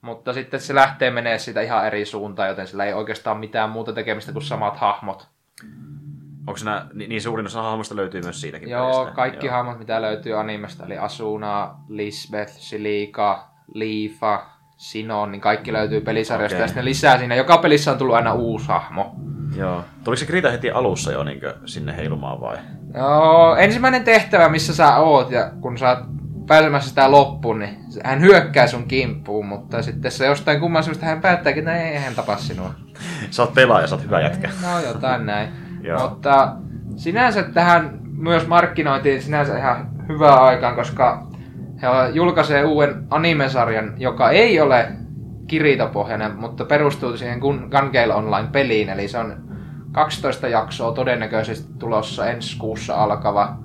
Mutta 0.00 0.32
sitten 0.32 0.60
se 0.60 0.74
lähtee 0.74 1.10
menee 1.10 1.38
sitä 1.38 1.60
ihan 1.60 1.86
eri 1.86 2.04
suuntaan, 2.04 2.48
joten 2.48 2.66
sillä 2.66 2.84
ei 2.84 2.92
oikeastaan 2.92 3.38
mitään 3.38 3.70
muuta 3.70 3.92
tekemistä 3.92 4.32
kuin 4.32 4.42
samat 4.42 4.76
hahmot. 4.76 5.28
Onko 6.46 6.60
niin 6.94 7.08
niin 7.08 7.22
suurin 7.22 7.46
osa 7.46 7.62
hahmosta 7.62 7.96
löytyy 7.96 8.22
myös 8.22 8.40
siitäkin 8.40 8.68
Joo, 8.68 8.92
pelistä? 8.92 9.14
kaikki 9.14 9.46
Joo. 9.46 9.54
hahmot, 9.54 9.78
mitä 9.78 10.02
löytyy 10.02 10.40
animesta, 10.40 10.86
eli 10.86 10.98
Asuna, 10.98 11.74
Lisbeth, 11.88 12.52
Silika, 12.52 13.48
Liifa, 13.74 14.46
Sinon, 14.80 15.32
niin 15.32 15.40
kaikki 15.40 15.72
löytyy 15.72 16.00
pelisarjasta. 16.00 16.56
Okei. 16.56 16.62
Ja 16.62 16.68
sitten 16.68 16.84
lisää 16.84 17.18
siinä. 17.18 17.34
Joka 17.34 17.58
pelissä 17.58 17.92
on 17.92 17.98
tullut 17.98 18.14
aina 18.14 18.32
uusi 18.32 18.68
hahmo. 18.68 19.14
Joo. 19.56 19.84
Tuliko 20.04 20.18
se 20.20 20.26
Krita 20.26 20.50
heti 20.50 20.70
alussa 20.70 21.12
jo 21.12 21.24
niin 21.24 21.40
sinne 21.66 21.96
heilumaan 21.96 22.40
vai? 22.40 22.56
Joo, 22.94 23.56
ensimmäinen 23.56 24.04
tehtävä, 24.04 24.48
missä 24.48 24.74
sä 24.74 24.96
oot, 24.96 25.30
ja 25.30 25.50
kun 25.60 25.78
sä 25.78 25.88
oot 25.88 25.98
pääsemässä 26.46 26.88
sitä 26.88 27.10
loppuun, 27.10 27.58
niin 27.58 27.76
hän 28.04 28.20
hyökkää 28.20 28.66
sun 28.66 28.88
kimppuun, 28.88 29.46
mutta 29.46 29.82
sitten 29.82 30.10
se 30.10 30.26
jostain 30.26 30.60
kumman 30.60 30.84
syystä 30.84 31.06
hän 31.06 31.20
päättääkin, 31.20 31.68
että 31.68 31.82
ei 31.82 31.98
hän 31.98 32.14
tapa 32.14 32.36
sinua. 32.36 32.74
Sä 33.30 33.42
oot 33.42 33.54
pelaaja, 33.54 33.86
sä 33.86 33.94
oot 33.94 34.04
hyvä 34.04 34.20
jätkä. 34.20 34.48
No 34.62 34.80
jotain 34.80 35.26
näin. 35.26 35.48
Joo. 35.88 36.08
Mutta 36.08 36.52
sinänsä 36.96 37.42
tähän 37.42 37.98
myös 38.02 38.46
markkinoitiin 38.46 39.22
sinänsä 39.22 39.58
ihan 39.58 39.90
hyvää 40.08 40.42
aikaan, 40.42 40.76
koska 40.76 41.29
he 41.82 41.86
julkaisee 42.12 42.64
uuden 42.64 43.06
animesarjan, 43.10 43.94
joka 43.96 44.30
ei 44.30 44.60
ole 44.60 44.92
kiritapohjainen, 45.46 46.36
mutta 46.36 46.64
perustuu 46.64 47.16
siihen 47.16 47.38
Gun 47.38 47.70
Gale 47.92 48.14
Online-peliin, 48.14 48.88
eli 48.88 49.08
se 49.08 49.18
on 49.18 49.36
12 49.92 50.48
jaksoa 50.48 50.92
todennäköisesti 50.92 51.72
tulossa 51.78 52.26
ensi 52.26 52.58
kuussa 52.58 52.94
alkava 52.94 53.56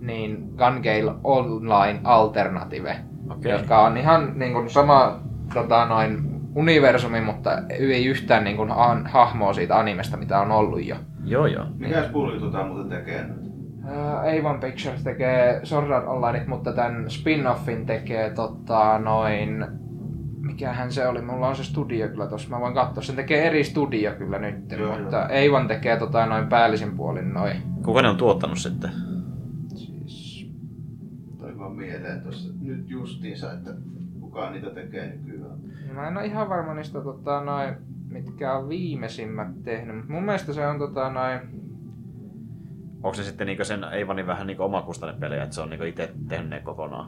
niin 0.00 0.36
Gun 0.36 0.80
Gale 0.82 1.14
Online 1.24 2.00
Alternative, 2.04 2.96
Okei. 3.30 3.52
joka 3.52 3.82
on 3.82 3.96
ihan 3.96 4.32
niin 4.34 4.52
kuin 4.52 4.70
sama 4.70 5.20
tota, 5.54 5.84
noin 5.84 6.32
universumi, 6.54 7.20
mutta 7.20 7.50
ei 7.68 8.06
yhtään 8.06 8.44
niin 8.44 8.56
kuin, 8.56 8.70
hahmoa 9.04 9.52
siitä 9.52 9.78
animesta, 9.78 10.16
mitä 10.16 10.40
on 10.40 10.50
ollut 10.50 10.84
jo. 10.86 10.96
Joo, 11.24 11.46
joo. 11.46 11.66
Mikäs 11.78 12.06
pulli 12.06 12.40
tota 12.40 12.64
muuten 12.64 12.88
tekee 12.88 13.24
nyt? 13.24 13.51
Uh, 13.84 14.40
Avon 14.40 14.60
Pictures 14.60 15.02
tekee 15.02 15.60
Sword 15.64 15.90
Art 15.90 16.06
Online, 16.06 16.44
mutta 16.46 16.72
tämän 16.72 17.06
spin-offin 17.06 17.86
tekee 17.86 18.30
tota, 18.30 18.98
noin 18.98 19.64
mikähän 20.40 20.92
se 20.92 21.08
oli, 21.08 21.22
mulla 21.22 21.48
on 21.48 21.56
se 21.56 21.64
studio 21.64 22.08
kyllä 22.08 22.26
tossa, 22.26 22.50
mä 22.50 22.60
voin 22.60 22.74
katsoa, 22.74 23.02
sen 23.02 23.16
tekee 23.16 23.46
eri 23.46 23.64
studio 23.64 24.14
kyllä 24.14 24.38
nyt, 24.38 24.70
Joo, 24.70 24.98
mutta 24.98 25.28
Eivan 25.28 25.68
tekee 25.68 25.96
tota 25.96 26.26
noin 26.26 26.46
päällisin 26.46 26.96
puolin 26.96 27.34
noin. 27.34 27.56
Kuka 27.84 28.02
ne 28.02 28.08
on 28.08 28.16
tuottanut 28.16 28.58
sitten? 28.58 28.90
Siis, 29.74 30.50
Toi 31.38 31.58
vaan 31.58 31.72
mieleen 31.72 32.20
tuossa 32.22 32.52
nyt 32.60 32.90
justiinsa, 32.90 33.52
että 33.52 33.70
kuka 34.20 34.50
niitä 34.50 34.70
tekee 34.70 35.16
nykyään. 35.16 35.58
mä 35.94 36.08
en 36.08 36.16
ole 36.16 36.26
ihan 36.26 36.48
varma 36.48 36.74
niistä 36.74 37.00
tota 37.00 37.40
noin, 37.40 37.74
mitkä 38.08 38.52
on 38.56 38.68
viimeisimmät 38.68 39.62
tehnyt, 39.64 39.96
mutta 39.96 40.12
mun 40.12 40.24
mielestä 40.24 40.52
se 40.52 40.66
on 40.66 40.78
tota 40.78 41.10
noin, 41.10 41.40
Onko 43.02 43.14
se 43.14 43.24
sitten 43.24 43.46
niinku 43.46 43.64
sen 43.64 43.84
Eivanin 43.84 44.26
vähän 44.26 44.46
niinku 44.46 44.62
omakustainen 44.62 45.20
pelejä, 45.20 45.42
että 45.42 45.54
se 45.54 45.60
on 45.60 45.70
niinku 45.70 45.84
itse 45.84 46.10
tehnyt 46.28 46.50
ne 46.50 46.60
kokonaan? 46.60 47.06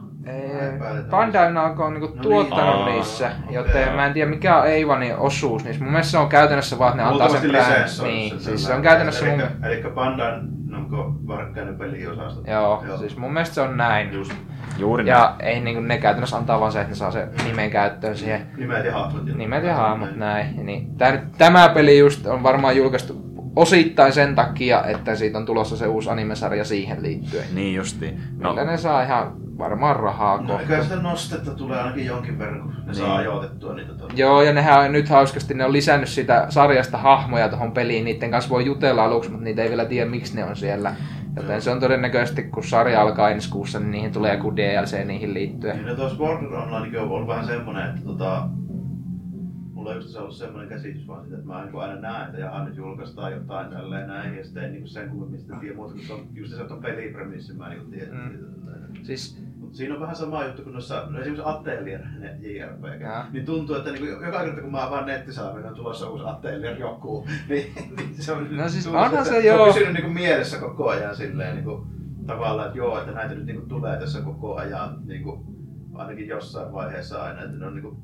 Bandai 1.09 1.53
Namco 1.53 1.83
on 1.85 1.93
niinku 1.93 2.07
No 2.07 2.13
niin. 2.13 2.21
tuottanut 2.23 2.75
Aa, 2.75 2.85
niissä, 2.89 3.31
okei. 3.43 3.55
joten 3.55 3.93
mä 3.93 4.05
en 4.05 4.13
tiedä 4.13 4.29
mikä 4.29 4.57
on 4.57 4.67
Eivanin 4.67 5.17
osuus 5.17 5.63
niissä. 5.63 5.83
Mun 5.83 5.91
mielestä 5.91 6.11
se 6.11 6.17
on 6.17 6.29
käytännössä 6.29 6.79
vaan, 6.79 6.91
että 6.91 7.03
ne 7.03 7.09
antaa 7.09 7.29
sen 7.29 7.39
brändin. 7.51 7.59
lisenssoinut 7.73 8.15
Niin, 8.15 8.29
sen 8.31 8.39
siis 8.39 8.65
se 8.65 8.73
on 8.73 8.81
käytännössä 8.81 9.25
mun... 9.25 9.41
Eli, 9.63 9.73
eli 9.73 9.91
Bandan 9.91 10.47
Namco 10.67 11.15
varkkainen 11.27 11.77
peliosasto. 11.77 12.51
Joo, 12.51 12.83
siis 12.99 13.17
mun 13.17 13.33
mielestä 13.33 13.55
se 13.55 13.61
on 13.61 13.77
näin. 13.77 14.13
Just 14.13 14.33
Juuri 14.77 15.03
näin. 15.03 15.19
Ja 15.19 15.35
ei 15.39 15.59
niinku 15.59 15.81
ne 15.81 15.97
käytännössä 15.97 16.37
antaa 16.37 16.59
vaan 16.59 16.71
se, 16.71 16.79
että 16.81 16.91
ne 16.91 16.95
saa 16.95 17.11
se 17.11 17.27
nimen 17.45 17.71
käyttöön 17.71 18.17
siihen. 18.17 18.47
nimet 18.57 18.85
ja 18.85 18.93
hahmot. 18.93 19.25
Nimet 19.35 19.63
ja 19.63 19.75
hahmot, 19.75 20.15
näin. 20.15 20.65
Niin, 20.65 20.95
tää, 20.97 21.21
tämä 21.37 21.69
peli 21.69 21.99
just 21.99 22.25
on 22.25 22.43
varmaan 22.43 22.77
julkaistu 22.77 23.24
osittain 23.55 24.13
sen 24.13 24.35
takia, 24.35 24.83
että 24.83 25.15
siitä 25.15 25.37
on 25.37 25.45
tulossa 25.45 25.77
se 25.77 25.87
uusi 25.87 26.09
animesarja 26.09 26.65
siihen 26.65 27.03
liittyen. 27.03 27.43
Niin 27.53 27.75
justiin. 27.75 28.21
No. 28.37 28.49
Millä 28.49 28.63
ne 28.65 28.77
saa 28.77 29.03
ihan 29.03 29.31
varmaan 29.57 29.95
rahaa 29.95 30.41
No, 30.41 30.47
kohta. 30.47 30.83
sitä 30.83 30.95
nostetta 30.95 31.51
tulee 31.51 31.79
ainakin 31.79 32.05
jonkin 32.05 32.39
verran, 32.39 32.61
kun 32.61 32.71
ne 32.71 32.83
Niin. 32.85 32.95
saa 32.95 33.15
ajoitettua 33.15 33.73
niitä. 33.73 33.93
Tuota. 33.93 34.13
Joo, 34.17 34.41
ja 34.41 34.53
nehän 34.53 34.79
on 34.79 34.91
nyt 34.91 35.09
hauskasti, 35.09 35.53
ne 35.53 35.65
on 35.65 35.73
lisännyt 35.73 36.09
sitä 36.09 36.45
sarjasta 36.49 36.97
hahmoja 36.97 37.49
tuohon 37.49 37.71
peliin. 37.71 38.05
Niiden 38.05 38.31
kanssa 38.31 38.49
voi 38.49 38.65
jutella 38.65 39.03
aluksi, 39.05 39.29
mutta 39.29 39.43
niitä 39.43 39.63
ei 39.63 39.69
vielä 39.69 39.85
tiedä, 39.85 40.09
miksi 40.09 40.35
ne 40.35 40.45
on 40.45 40.55
siellä. 40.55 40.95
Joten 41.35 41.61
se 41.61 41.71
on 41.71 41.79
todennäköisesti, 41.79 42.43
kun 42.43 42.63
sarja 42.63 43.01
alkaa 43.01 43.29
ensi 43.29 43.49
kuussa, 43.49 43.79
niin 43.79 43.91
niihin 43.91 44.11
tulee 44.11 44.33
joku 44.35 44.55
DLC 44.55 45.05
niihin 45.05 45.33
liittyen. 45.33 45.75
Niin, 45.75 45.87
no 45.87 45.95
tuossa 45.95 46.17
Border 46.17 46.53
Online 46.53 46.99
on 46.99 47.09
ollut 47.09 47.27
vähän 47.27 47.45
semmonen, 47.45 47.89
että 47.89 48.01
tota, 48.05 48.47
mulla 49.85 49.97
on 49.97 50.03
just 50.03 50.17
ollut 50.17 50.35
semmoinen 50.35 50.69
käsitys 50.69 51.07
vaan 51.07 51.21
siitä, 51.21 51.37
että 51.37 51.47
mä 51.47 51.65
niin 51.65 51.75
aina 51.75 51.95
näen, 52.01 52.25
että 52.25 52.39
jaha 52.39 52.65
nyt 52.65 52.77
julkaistaan 52.77 53.31
jotain 53.31 53.69
tälleen 53.69 54.07
näin, 54.07 54.37
ja 54.37 54.43
sitten 54.43 54.63
en 54.63 54.73
niin 54.73 54.87
sen 54.87 55.09
kummemmin 55.09 55.39
sitten 55.39 55.59
tiedä 55.59 55.75
muuta, 55.75 55.93
kun 55.93 56.03
se 56.03 56.13
on 56.13 56.27
just 56.33 56.55
se, 56.55 56.61
että 56.61 56.73
on 56.73 56.81
pelipremissi, 56.81 57.53
mä 57.53 57.69
niin 57.69 57.91
tiedän. 57.91 58.15
Mm. 58.15 58.21
Mm. 58.21 59.03
Siis, 59.03 59.39
Mutta 59.59 59.77
siinä 59.77 59.93
on 59.93 60.01
vähän 60.01 60.15
sama 60.15 60.45
juttu 60.45 60.61
kuin 60.61 60.73
noissa, 60.73 61.07
no 61.09 61.19
esimerkiksi 61.19 61.49
Atelier, 61.49 62.01
ne 62.19 62.37
JRPG, 62.39 63.01
Jaa. 63.01 63.27
niin 63.31 63.45
tuntuu, 63.45 63.75
että 63.75 63.91
niin 63.91 64.05
joka 64.05 64.43
kerta 64.43 64.61
kun 64.61 64.71
mä 64.71 64.87
avaan 64.87 65.05
nettisaavin, 65.05 65.65
on 65.65 65.75
tulossa 65.75 66.09
uusi 66.09 66.23
Atelier 66.27 66.77
joku, 66.79 67.25
niin, 67.49 67.73
niin 67.97 68.23
se 68.23 68.31
on, 68.31 68.57
No 68.57 68.69
siis 68.69 68.85
tuntuu, 68.85 69.23
se 69.23 69.29
se 69.29 69.47
joo. 69.47 69.63
on 69.63 69.73
pysynyt 69.73 69.93
niin 69.93 70.13
mielessä 70.13 70.57
koko 70.57 70.89
ajan 70.89 71.15
silleen, 71.15 71.55
niin 71.55 71.65
kuin, 71.65 71.87
tavallaan, 72.27 72.67
että 72.67 72.77
joo, 72.77 72.99
että 72.99 73.11
näitä 73.11 73.35
nyt 73.35 73.45
niin 73.45 73.57
kuin 73.57 73.69
tulee 73.69 73.99
tässä 73.99 74.21
koko 74.21 74.55
ajan, 74.55 74.97
niin 75.05 75.23
kuin, 75.23 75.41
ainakin 75.93 76.27
jossain 76.27 76.73
vaiheessa 76.73 77.23
aina, 77.23 77.43
että 77.43 77.57
ne 77.57 77.65
on 77.65 77.73
niin 77.73 77.83
kuin, 77.83 77.97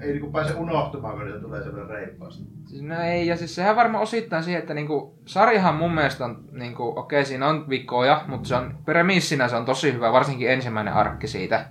ei 0.00 0.08
niin 0.08 0.20
kuin 0.20 0.32
pääse 0.32 0.54
unohtumaan, 0.54 1.16
kun 1.16 1.26
niitä 1.26 1.40
tulee 1.40 1.62
semmoinen 1.62 1.90
reippaasti. 1.90 2.44
siis 2.66 2.82
no 2.82 3.00
ei, 3.00 3.26
ja 3.26 3.36
siis 3.36 3.54
sehän 3.54 3.76
varmaan 3.76 4.02
osittain 4.02 4.42
siihen, 4.42 4.60
että 4.60 4.74
niinku, 4.74 5.18
sarjahan 5.24 5.74
mun 5.74 5.94
mielestä 5.94 6.24
on, 6.24 6.44
niinku, 6.52 6.92
okei 6.96 7.24
siinä 7.24 7.48
on 7.48 7.68
vikoja, 7.68 8.24
mutta 8.26 8.48
se 8.48 8.54
on, 8.54 8.78
premissinä 8.84 9.48
se 9.48 9.56
on 9.56 9.64
tosi 9.64 9.92
hyvä, 9.92 10.12
varsinkin 10.12 10.50
ensimmäinen 10.50 10.94
arkki 10.94 11.26
siitä. 11.26 11.66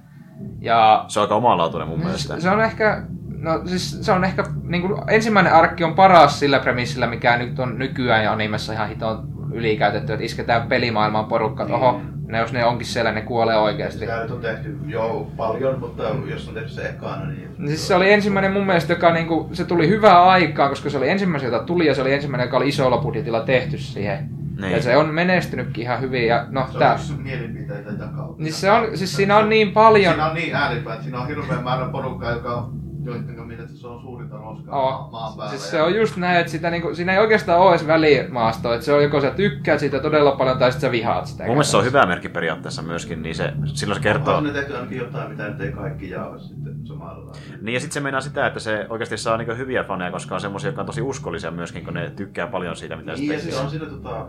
Ja 0.59 1.05
se 1.07 1.19
on 1.19 1.23
aika 1.23 1.35
omalaatuinen 1.35 1.87
mun 1.87 1.99
mielestä. 1.99 2.33
Siis 2.33 2.43
se 2.43 2.49
on 2.49 2.61
ehkä, 2.61 3.03
no 3.37 3.61
siis 3.65 4.05
se 4.05 4.11
on 4.11 4.23
ehkä, 4.23 4.43
niin 4.63 4.81
kuin, 4.81 5.01
ensimmäinen 5.07 5.53
arkki 5.53 5.83
on 5.83 5.95
paras 5.95 6.39
sillä 6.39 6.59
premissillä, 6.59 7.07
mikä 7.07 7.37
nyt 7.37 7.59
on 7.59 7.77
nykyään 7.79 8.23
ja 8.23 8.31
animessa 8.31 8.73
ihan 8.73 8.89
hitoon 8.89 9.29
ylikäytetty, 9.53 10.13
että 10.13 10.25
isketään 10.25 10.67
pelimaailman 10.67 11.25
porukka, 11.25 11.63
että 11.63 11.75
oho, 11.75 12.01
ne 12.29 12.37
jos 12.37 12.53
ne 12.53 12.65
onkin 12.65 12.87
siellä, 12.87 13.11
ne 13.11 13.21
kuolee 13.21 13.57
oikeasti. 13.57 13.99
Sitä 13.99 14.21
nyt 14.21 14.31
on 14.31 14.41
tehty 14.41 14.77
jo 14.85 15.31
paljon, 15.37 15.79
mutta 15.79 16.03
jos 16.29 16.47
on 16.47 16.53
tehty 16.53 16.69
se 16.69 16.89
ekana, 16.89 17.25
niin... 17.25 17.49
Niin 17.57 17.67
Siis 17.67 17.87
se 17.87 17.95
oli 17.95 18.11
ensimmäinen 18.11 18.51
mun 18.51 18.65
mielestä, 18.65 18.93
joka 18.93 19.13
niinku, 19.13 19.49
se 19.53 19.65
tuli 19.65 19.87
hyvää 19.89 20.23
aikaa, 20.23 20.69
koska 20.69 20.89
se 20.89 20.97
oli 20.97 21.09
ensimmäinen, 21.09 21.51
jota 21.51 21.63
tuli 21.65 21.85
ja 21.85 21.95
se 21.95 22.01
oli 22.01 22.13
ensimmäinen, 22.13 22.45
joka 22.45 22.57
oli 22.57 22.67
isolla 22.67 22.97
budjetilla 22.97 23.39
tehty 23.41 23.77
siihen. 23.77 24.29
Niin. 24.61 24.71
Ja 24.71 24.81
se 24.81 24.97
on 24.97 25.13
menestynytkin 25.13 25.83
ihan 25.83 26.01
hyvin 26.01 26.27
ja 26.27 26.45
no 26.49 26.61
Se 26.61 26.73
on 26.73 26.79
tää, 26.79 26.93
yksi 26.93 27.13
mielipiteitä 27.13 27.89
jakautuu. 27.99 28.35
niin 28.39 28.53
se 28.53 28.71
on, 28.71 28.97
siis 28.97 29.15
siinä 29.15 29.37
on 29.37 29.49
niin 29.49 29.71
paljon, 29.71 30.13
Siinä 30.13 30.25
on 30.25 30.35
niin 30.35 30.55
ääripäät, 30.55 31.01
siinä 31.03 31.19
on 31.19 31.27
hirveän 31.27 31.63
määrä 31.63 31.85
porukkaa, 31.85 32.31
joka 32.31 32.69
joiden 33.03 33.47
mielestä 33.47 33.77
se 33.77 33.87
on 33.87 34.01
suurinta 34.01 34.37
roskaa 34.37 34.81
Oo. 34.81 35.09
maan 35.11 35.37
päällä. 35.37 35.49
Siis 35.49 35.71
se 35.71 35.81
on 35.81 35.95
just 35.95 36.17
näin, 36.17 36.39
että 36.39 36.51
sitä 36.51 36.69
niinku, 36.69 36.95
siinä 36.95 37.13
ei 37.13 37.19
oikeastaan 37.19 37.59
ole 37.59 37.69
edes 37.69 37.87
välimaastoa, 37.87 38.73
että 38.73 38.85
se 38.85 38.93
on 38.93 39.03
joko 39.03 39.21
sä 39.21 39.31
tykkäät 39.31 39.79
siitä 39.79 39.99
todella 39.99 40.31
paljon 40.31 40.57
tai 40.57 40.71
sitten 40.71 40.87
sä 40.87 40.91
vihaat 40.91 41.27
sitä. 41.27 41.43
Mun 41.43 41.53
mielestä 41.53 41.71
se 41.71 41.77
on 41.77 41.85
hyvä 41.85 42.05
merkki 42.05 42.29
periaatteessa 42.29 42.81
myöskin, 42.81 43.21
niin 43.21 43.35
se, 43.35 43.53
silloin 43.65 43.95
se 43.95 44.03
kertoo... 44.03 44.37
On 44.37 44.43
ne 44.43 44.51
tehty 44.53 44.75
ainakin 44.75 44.97
jotain, 44.97 45.29
mitä 45.31 45.49
nyt 45.49 45.61
ei 45.61 45.71
kaikki 45.71 46.09
jaa 46.09 46.37
sitten 46.39 46.87
samalla 46.87 47.13
lailla. 47.17 47.33
Niin 47.61 47.73
ja 47.73 47.79
sitten 47.79 47.93
se 47.93 47.99
meinaa 47.99 48.21
sitä, 48.21 48.47
että 48.47 48.59
se 48.59 48.85
oikeasti 48.89 49.17
saa 49.17 49.37
niinku 49.37 49.53
hyviä 49.55 49.83
faneja, 49.83 50.11
koska 50.11 50.35
on 50.35 50.41
semmoisia, 50.41 50.67
jotka 50.67 50.81
on 50.81 50.85
tosi 50.85 51.01
uskollisia 51.01 51.51
myöskin, 51.51 51.85
kun 51.85 51.93
ne 51.93 52.09
tykkää 52.15 52.47
paljon 52.47 52.75
siitä, 52.75 52.95
mitä 52.95 53.15
se 53.15 53.21
Niin, 53.21 53.31
ja 53.31 53.37
tekee. 53.37 53.51
siis 53.51 53.63
on 53.63 53.69
siinä 53.69 53.85
tota, 53.85 54.27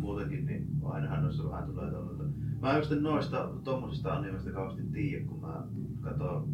muutenkin, 0.00 0.46
niin 0.46 0.66
ainahan 0.84 1.22
noissa 1.22 1.50
vähän 1.50 1.66
tulee 1.66 1.90
tuollaista. 1.90 2.24
Mä 2.60 2.70
en 2.70 2.76
just 2.78 2.92
noista 3.00 3.48
tommosista 3.64 4.12
animesta 4.14 4.50
kauheasti 4.50 4.82
tiedä, 4.92 5.24
kun 5.26 5.40
mä 5.40 5.54
katson 6.02 6.48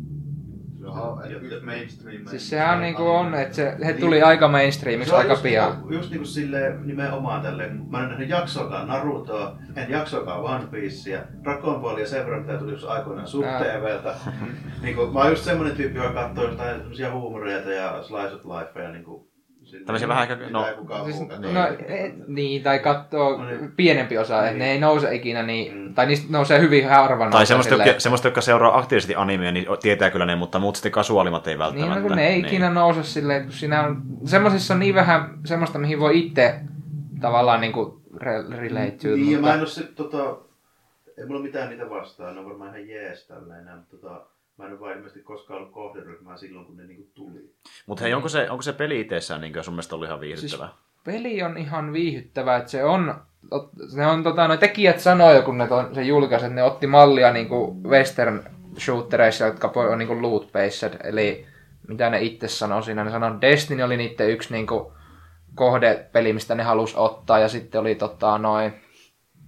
On 0.87 1.19
mainstream. 1.65 2.27
Siis 2.27 2.51
sehän 2.51 2.81
niinku 2.81 3.07
on, 3.11 3.35
että 3.35 3.57
se, 3.57 3.77
he 3.85 3.93
Niin. 3.93 4.01
tuli 4.01 4.23
aika 4.23 4.49
mainstreamiksi 4.49 5.13
on 5.15 5.19
aika 5.19 5.33
just, 5.33 5.43
pian. 5.43 5.71
Niinku, 5.73 5.93
just 5.93 6.11
niinku 6.11 6.27
silleen 6.27 6.87
nimenomaan 6.87 7.43
tälleen. 7.43 7.83
Mä 7.91 8.03
en 8.03 8.09
nähnyt 8.09 8.29
jaksoakaan 8.29 8.89
Narutoa, 8.89 9.57
en 9.77 9.91
jaksoakaan 9.91 10.41
One 10.41 10.67
Piecea, 10.71 11.21
Dragon 11.43 11.81
Ballia 11.81 12.07
sen 12.07 12.21
verran, 12.25 12.41
mitä 12.43 12.59
tuli 12.59 12.73
just 12.73 12.89
aikoinaan 12.89 13.27
Sub 13.29 13.45
Ää. 13.45 13.61
TVltä. 13.65 14.15
niinku, 14.83 15.07
mä 15.07 15.19
oon 15.21 15.31
just 15.31 15.45
semmonen 15.45 15.77
tyyppi, 15.77 15.99
joka 15.99 16.13
katsoo 16.13 16.45
jotain 16.45 16.77
semmosia 16.81 17.13
huumoreita 17.13 17.71
ja 17.71 18.03
Slice 18.03 18.35
of 18.35 18.45
Lifea 18.45 18.89
niinku. 18.93 19.32
Silleen. 19.73 19.87
Tämmöisiä 19.87 20.09
vähän 20.09 20.23
ehkä, 20.23 20.39
no, 20.51 20.67
Siis, 21.05 21.17
katso. 21.29 21.53
no, 21.53 21.67
e, 21.89 22.13
niin, 22.27 22.63
tai 22.63 22.79
katsoo 22.79 23.37
No 23.39 23.45
niin. 23.45 23.73
pienempi 23.77 24.19
osa, 24.19 24.39
että 24.39 24.51
Niin. 24.51 24.59
ne 24.59 24.73
ei 24.73 24.81
nouse 24.81 25.15
ikinä, 25.15 25.43
niin, 25.43 25.75
Mm. 25.79 25.95
tai 25.95 26.07
niistä 26.07 26.27
nousee 26.33 26.61
hyvin 26.61 26.89
harvan. 26.89 27.31
tai 27.31 27.47
semmoista, 27.47 27.71
silleen, 27.71 27.87
jotka, 27.87 28.01
semmoista, 28.01 28.27
jotka 28.29 28.41
seuraa 28.41 28.79
aktiivisesti 28.79 29.15
animea, 29.15 29.53
niin 29.53 29.67
tietää 29.83 30.11
kyllä 30.11 30.27
ne, 30.27 30.37
mutta 30.37 30.59
muut 30.59 30.77
sitten 30.77 30.93
kasuaalimmat 30.93 31.47
ei 31.47 31.55
Niin, 31.55 31.59
välttämättä. 31.59 31.95
no 32.01 32.07
kun 32.09 32.17
ne 32.17 32.29
ei 32.29 32.39
ikinä 32.41 32.71
nouse 32.71 33.03
silleen, 33.03 33.43
kun 33.43 33.53
siinä 33.53 33.83
on, 33.87 34.03
semmosissa 34.25 34.75
on 34.75 34.81
niin 34.81 34.95
vähän 34.95 35.39
semmoista, 35.45 35.79
mihin 35.79 36.01
voi 36.01 36.19
itse 36.19 36.55
tavallaan 37.21 37.61
niinku 37.61 38.03
re- 38.17 38.57
relate 38.57 38.91
to, 38.91 39.09
Niin, 39.09 39.33
ja 39.33 39.39
mä 39.39 39.55
en 39.55 39.61
mutta 39.61 39.61
oo 39.61 39.67
se, 39.67 39.83
tota, 39.95 40.37
ei 41.19 41.27
mulla 41.27 41.41
mitään 41.43 41.69
niitä 41.71 41.91
vastaan, 41.91 42.35
ne 42.35 42.41
on 42.41 42.47
varmaan 42.47 42.71
ihan 42.77 42.89
jees 42.89 43.27
tälleen 43.27 43.65
mutta 43.77 43.97
tota, 43.97 44.21
mä 44.59 44.67
en 44.67 44.73
oo 44.73 44.81
vaan 44.81 44.93
ilmeisesti 44.93 45.23
koskaan 45.23 45.61
ollut 45.61 45.73
kohderyhmää 45.73 46.37
silloin, 46.37 46.67
kun 46.67 46.77
ne 46.77 46.87
niinku 46.87 47.11
tuli. 47.15 47.55
Mutta 47.87 48.05
hei, 48.05 48.15
onko 48.15 48.29
se, 48.29 48.51
onko 48.51 48.63
se 48.63 48.73
peli 48.73 49.01
itsessään 49.01 49.41
niin 49.41 49.65
sun 49.65 49.75
mielestä 49.75 49.95
ollut 49.95 50.09
ihan 50.09 50.21
viihdyttävä? 50.21 50.67
Siis 50.67 50.81
peli 51.05 51.43
on 51.43 51.59
ihan 51.59 51.93
viihyttävä, 51.93 52.57
että 52.57 52.71
se 52.71 52.85
on, 52.85 53.15
ne 53.95 54.07
on 54.07 54.23
tota, 54.23 54.49
no 54.49 54.57
tekijät 54.57 55.01
sanoi, 55.01 55.43
kun 55.43 55.59
ne 55.59 55.67
ton, 55.67 55.95
se 55.95 56.03
julkaisi, 56.03 56.47
että 56.47 56.55
ne 56.55 56.63
otti 56.63 56.87
mallia 56.87 57.33
niinku 57.33 57.83
western 57.85 58.45
shootereissa, 58.79 59.45
jotka 59.47 59.73
on 59.75 59.99
niinku 59.99 60.23
loot 60.23 60.53
based, 60.53 61.01
eli 61.05 61.47
mitä 61.89 62.11
ne 62.11 62.23
itse 62.23 62.49
sanoi 62.49 62.83
siinä, 62.83 63.05
ne 63.05 63.11
sanoi, 63.11 63.31
että 63.31 63.41
Destiny 63.41 63.83
oli 63.83 63.97
niiden 63.97 64.31
yksi 64.31 64.53
niinku 64.53 64.93
kohdepeli, 65.55 66.33
mistä 66.33 66.55
ne 66.55 66.63
halusi 66.63 66.95
ottaa, 66.97 67.39
ja 67.39 67.49
sitten 67.49 67.81
oli 67.81 67.95
tota 67.95 68.39
noin, 68.39 68.73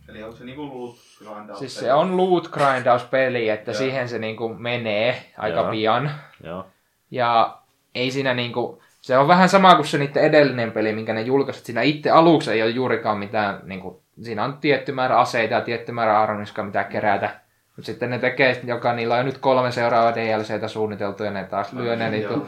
Eli 0.09 0.23
onko 0.23 0.37
se 0.37 0.45
niinku 0.45 0.69
loot 0.69 0.97
grindaus? 1.33 1.59
siis 1.59 1.79
se 1.79 1.93
on 1.93 2.17
loot 2.17 2.49
grindaus-peli, 2.49 3.49
että 3.49 3.71
Joo. 3.71 3.79
siihen 3.79 4.09
se 4.09 4.19
niinku 4.19 4.49
menee 4.49 5.25
aika 5.39 5.61
Joo. 5.61 5.71
pian. 5.71 6.11
Joo. 6.43 6.67
Ja 7.11 7.59
ei 7.95 8.11
siinä 8.11 8.35
niinku, 8.35 8.83
se 9.01 9.19
on 9.19 9.29
vähän 9.29 9.49
sama 9.49 9.75
kuin 9.75 9.87
se 9.87 9.99
niiden 9.99 10.23
edellinen 10.23 10.73
peli, 10.73 10.93
minkä 10.93 11.13
ne 11.13 11.21
julkaisivat. 11.21 11.67
Siinä 11.67 11.83
itse 11.83 12.11
aluksi 12.11 12.51
ei 12.53 12.63
ole 12.63 12.71
juurikaan 12.71 13.19
mitään, 13.19 13.61
niinku, 13.65 14.03
siinä 14.23 14.45
on 14.45 14.59
tietty 14.59 14.93
määrä 14.93 15.19
aseita 15.19 15.55
ja 15.55 15.61
tietty 15.61 15.93
määrä 15.93 16.21
armiskaa, 16.21 16.65
mitä 16.65 16.85
kerätä. 16.85 17.31
Mutta 17.77 17.87
sitten 17.87 18.11
ne 18.11 18.19
tekee, 18.19 18.61
joka 18.65 18.93
niillä 18.93 19.15
on 19.15 19.25
nyt 19.25 19.39
kolme 19.39 19.73
seuraavaa 19.73 20.15
DLCtä 20.15 20.69
suunniteltu 20.69 21.25
ja 21.25 21.31
ne 21.31 21.45
taas 21.45 21.73
lyö 21.73 21.97
ne 21.97 22.11
niinku, 22.11 22.47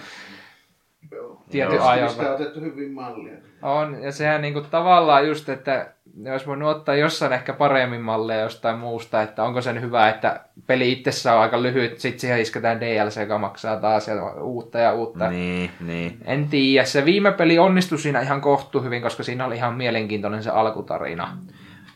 Joo. 1.13 1.43
tietyn 1.51 1.83
ajan. 1.83 2.05
Mistä 2.05 2.29
on 2.29 2.35
otettu 2.35 2.61
hyvin 2.61 2.93
mallia. 2.93 3.35
On, 3.63 4.03
ja 4.03 4.13
sehän 4.13 4.43
niinku 4.43 4.61
tavallaan 4.61 5.29
just, 5.29 5.49
että 5.49 5.93
ne 6.17 6.33
olisi 6.33 6.47
voinut 6.47 6.77
ottaa 6.77 6.95
jossain 6.95 7.33
ehkä 7.33 7.53
paremmin 7.53 8.01
malleja 8.01 8.41
jostain 8.41 8.79
muusta, 8.79 9.23
että 9.23 9.45
onko 9.45 9.61
sen 9.63 9.81
hyvä, 9.81 10.09
että 10.09 10.41
peli 10.67 10.93
itsessään 10.93 11.37
on 11.37 11.43
aika 11.43 11.63
lyhyt, 11.63 12.01
sit 12.01 12.21
siihen 12.21 12.41
isketään 12.41 12.81
DLC, 12.81 13.21
joka 13.21 13.39
maksaa 13.39 13.77
taas 13.77 14.09
ja 14.09 14.15
uutta 14.33 14.79
ja 14.79 14.93
uutta. 14.93 15.31
Niin, 15.31 15.71
niin. 15.81 16.19
En 16.25 16.49
tiedä. 16.49 16.85
Se 16.85 17.05
viime 17.05 17.33
peli 17.33 17.59
onnistui 17.59 17.99
siinä 17.99 18.21
ihan 18.21 18.41
kohtu 18.41 18.83
hyvin, 18.83 19.03
koska 19.03 19.23
siinä 19.23 19.47
oli 19.47 19.57
ihan 19.57 19.75
mielenkiintoinen 19.75 20.43
se 20.43 20.51
alkutarina. 20.51 21.39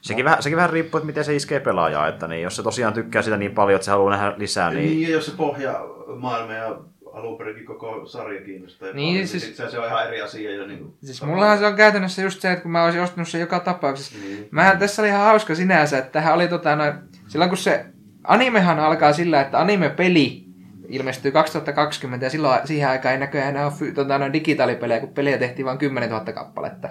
Sekin 0.01 0.25
vähän, 0.25 0.43
sekin 0.43 0.57
vähän 0.57 0.71
riippuu, 0.71 0.99
että 0.99 1.07
miten 1.07 1.25
se 1.25 1.35
iskee 1.35 1.61
pelaajaa. 1.61 2.09
Että 2.09 2.29
niin, 2.29 2.43
jos 2.43 2.57
se 2.57 2.63
tosiaan 2.63 2.93
tykkää 2.93 3.23
sitä 3.23 3.37
niin 3.37 3.55
paljon, 3.55 3.77
että 3.77 3.85
se 3.85 3.91
haluaa 3.91 4.11
nähdä 4.11 4.35
lisää, 4.37 4.71
Niin, 4.71 4.81
niin... 4.81 4.91
niin 4.91 5.03
ja 5.03 5.11
jos 5.11 5.27
se 5.27 5.33
pohja 5.37 5.81
maailma 6.17 6.53
ja 6.53 6.77
alun 7.13 7.39
perinkin 7.39 7.67
koko 7.67 8.07
sarja 8.07 8.41
kiinnostaa. 8.45 8.93
Niin, 8.93 9.15
paljon, 9.15 9.29
siis- 9.29 9.57
sit 9.57 9.71
se, 9.71 9.79
on 9.79 9.87
ihan 9.87 10.07
eri 10.07 10.23
asia. 10.23 10.51
Ja 10.55 10.67
niin 10.67 10.79
kuin, 10.79 10.95
Siis 11.05 11.23
mullahan 11.23 11.59
se 11.59 11.67
on 11.67 11.77
käytännössä 11.77 12.23
just 12.23 12.41
se, 12.41 12.53
että 12.53 12.63
kun 12.63 12.71
mä 12.71 12.85
olisin 12.85 13.03
ostanut 13.03 13.29
sen 13.29 13.41
joka 13.41 13.61
tapauksessa. 13.61 14.19
Niin. 14.19 14.49
Mähän 14.51 14.79
tässä 14.79 15.03
oli 15.03 15.09
ihan 15.09 15.25
hauska 15.25 15.55
sinänsä, 15.55 15.99
että 15.99 16.11
tähän 16.13 16.35
oli 16.35 16.49
tota 16.49 16.77
noin, 16.77 16.93
silloin 17.29 17.49
kun 17.51 17.59
se 17.59 17.85
animehan 18.25 18.79
alkaa 18.81 19.13
sillä, 19.13 19.41
että 19.41 19.61
anime-peli 19.61 20.45
ilmestyy 20.93 21.33
2020 21.33 22.27
ja 22.27 22.31
silloin 22.31 22.61
siihen 22.65 22.89
aikaan 22.91 23.13
ei 23.13 23.21
näköjään 23.21 23.51
enää 23.51 23.65
ole 23.65 23.73
fy- 23.79 23.93
tota, 23.93 24.19
noin 24.19 24.33
digitaalipelejä, 24.33 25.01
kun 25.01 25.09
pelejä 25.15 25.39
tehtiin 25.39 25.67
vain 25.67 25.79
10 25.79 26.11
000 26.11 26.33
kappaletta. 26.33 26.89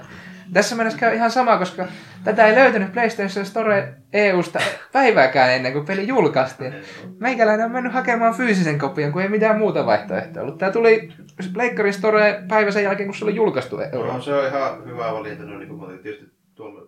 Tässä 0.54 0.76
mennessä 0.76 1.00
käy 1.00 1.16
ihan 1.16 1.32
sama, 1.32 1.58
koska 1.58 1.86
tätä 2.24 2.48
ei 2.48 2.56
löytynyt 2.56 2.94
PlayStation 2.94 3.46
Store 3.46 3.94
EUsta 4.14 4.60
päivääkään 4.92 5.52
ennen 5.54 5.74
kuin 5.74 5.86
peli 5.86 6.08
julkaistiin. 6.08 6.74
Meikäläinen 7.20 7.66
on 7.66 7.72
mennyt 7.72 7.94
hakemaan 7.94 8.34
fyysisen 8.34 8.80
kopion, 8.80 9.12
kun 9.12 9.22
ei 9.22 9.30
mitään 9.30 9.58
muuta 9.58 9.86
vaihtoehtoa 9.86 10.42
ollut. 10.44 10.58
Tämä 10.58 10.72
tuli 10.72 11.10
Pleikkarin 11.54 11.94
Store 11.94 12.44
päivä 12.48 12.72
sen 12.72 12.84
jälkeen, 12.84 13.08
kun 13.10 13.16
se 13.16 13.26
oli 13.26 13.36
julkaistu 13.36 13.76
No, 13.78 13.84
Euroopassa. 13.84 14.32
se 14.32 14.34
on 14.38 14.48
ihan 14.48 14.86
hyvä 14.86 15.14
valinta. 15.14 15.44
No, 15.44 15.58
niin 15.60 15.70
kuin 15.70 16.00
tietysti 16.00 16.26
tuolla, 16.56 16.82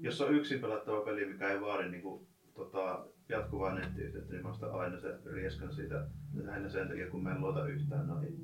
jos 0.00 0.20
on 0.20 0.34
yksin 0.34 0.60
pelattava 0.60 1.00
peli, 1.00 1.26
mikä 1.26 1.48
ei 1.48 1.60
vaadi 1.60 1.88
niin 1.88 2.02
kuin, 2.02 2.26
tota, 2.54 3.04
jatkuvaa 3.28 3.74
nettiyhteyttä, 3.74 4.32
niin 4.32 4.42
mä 4.42 4.50
ostan 4.50 4.80
aina 4.80 5.00
se 5.00 5.18
rieskan 5.32 5.72
siitä 5.72 6.06
lähinnä 6.34 6.68
sen 6.68 6.88
takia, 6.88 7.10
kun 7.10 7.22
mä 7.22 7.30
en 7.30 7.40
luota 7.40 7.66
yhtään 7.66 8.06
noihin 8.06 8.36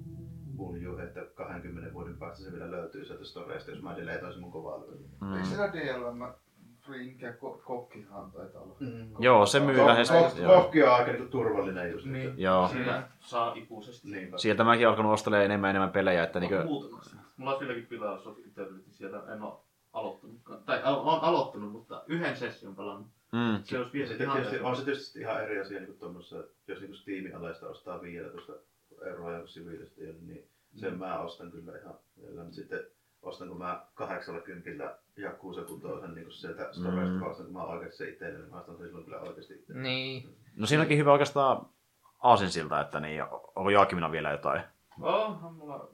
puljuun, 0.56 1.00
että 1.00 1.20
20 1.34 1.92
vuoden 1.92 2.16
päästä 2.16 2.44
se 2.44 2.52
vielä 2.52 2.70
löytyy 2.70 3.04
sieltä 3.04 3.24
storeista, 3.24 3.70
jos 3.70 3.82
mä 3.82 3.96
deletoisin 3.96 4.42
mun 4.42 4.52
kovaa 4.52 4.84
Mm. 5.20 5.34
Eikö 5.34 5.46
siellä 5.46 5.72
DLM 5.72 6.32
Frinke 6.80 7.30
ko- 7.30 7.62
kokkihan 7.64 8.30
taitaa 8.30 8.62
olla? 8.62 8.76
mm. 8.80 9.14
Joo, 9.18 9.46
se 9.46 9.60
myy 9.60 9.76
lähes-. 9.76 10.12
Kokki 10.46 10.82
on 10.82 10.92
aika 10.94 11.06
niin 11.10 11.16
kuin 11.16 11.30
turvallinen 11.30 11.90
just. 11.90 12.06
Niin. 12.06 12.34
Joo. 12.36 12.68
Siinä 12.68 13.08
saa 13.20 13.54
ikuisesti. 13.54 14.10
Niinpä. 14.10 14.38
Sieltä 14.38 14.64
mäkin 14.64 14.86
olen 14.86 14.90
alkanut 14.90 15.12
ostelemaan 15.12 15.44
enemmän 15.44 15.68
ja 15.68 15.70
enemmän 15.70 15.90
pelejä, 15.90 16.24
että 16.24 16.40
Niinkö... 16.40 16.56
niinkö... 16.56 16.72
Muutamassa. 16.72 17.16
Mulla 17.36 17.52
on 17.52 17.58
silläkin 17.58 17.86
Eternity 18.46 18.90
siellä, 18.90 19.22
en 19.34 19.42
oo 19.42 19.64
aloittanut. 19.92 20.40
Tai 20.66 20.82
on 20.84 21.20
aloittanut, 21.20 21.72
mutta 21.72 22.02
yhden 22.06 22.36
session 22.36 22.76
pelannut. 22.76 23.06
Mm. 23.32 23.64
Se 23.64 23.78
olisi 23.78 23.88
Ja 23.88 23.92
vielä 23.92 24.08
sitten 24.08 24.26
ihan 24.26 24.36
tietysti, 24.36 24.60
on 24.64 24.76
se 24.76 24.84
tietysti 24.84 25.20
ihan 25.20 25.42
eri 25.44 25.60
asia, 25.60 25.78
niin 25.78 25.86
kuin 25.86 25.98
tuommoissa, 25.98 26.36
jos 26.68 26.80
niin 26.80 26.96
Steamin 26.96 27.36
alaista 27.36 27.68
ostaa 27.68 28.02
15 28.02 28.52
euroa 29.06 29.32
joku 29.32 29.46
siviilistä, 29.46 30.00
niin 30.00 30.48
sen 30.76 30.98
mä 30.98 31.18
ostan 31.18 31.50
kyllä 31.50 31.78
ihan. 31.78 31.94
Mutta 32.36 32.54
sitten 32.54 32.80
ostanko 33.22 33.54
mä 33.54 33.86
80 33.94 34.98
Yakuza 35.18 35.62
kutoisen 35.62 36.14
niin 36.14 36.32
sieltä 36.32 36.68
Storesta, 36.72 37.14
Mm. 37.14 37.22
ostanko 37.22 37.52
mä 37.52 37.64
oikeasti 37.64 37.96
se 37.96 38.08
itselle, 38.08 38.38
niin 38.38 38.50
mä 38.50 38.56
ostan 38.60 38.76
sen 38.76 38.86
silloin 38.86 39.04
kyllä 39.04 39.20
oikeasti 39.20 39.54
itse. 39.54 39.72
Niin. 39.74 40.36
No 40.56 40.66
siinäkin 40.66 40.98
hyvä 40.98 41.12
oikeastaan 41.12 41.66
aasinsilta, 42.22 42.80
että 42.80 43.00
niin, 43.00 43.22
onko 43.56 43.70
Joakimina 43.70 44.12
vielä 44.12 44.30
jotain? 44.30 44.62
Onhan 45.00 45.54
mulla... 45.54 45.88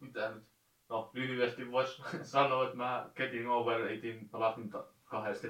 Mitä 0.00 0.30
nyt? 0.30 0.44
No, 0.88 1.10
lyhyesti 1.12 1.70
vois 1.70 2.02
sanoa, 2.22 2.64
että 2.64 2.76
mä 2.76 3.10
Getting 3.16 3.50
Over 3.50 3.92
Itin 3.92 4.28
pelasin 4.28 4.70
ta- 4.70 4.84
kahdesti 5.04 5.48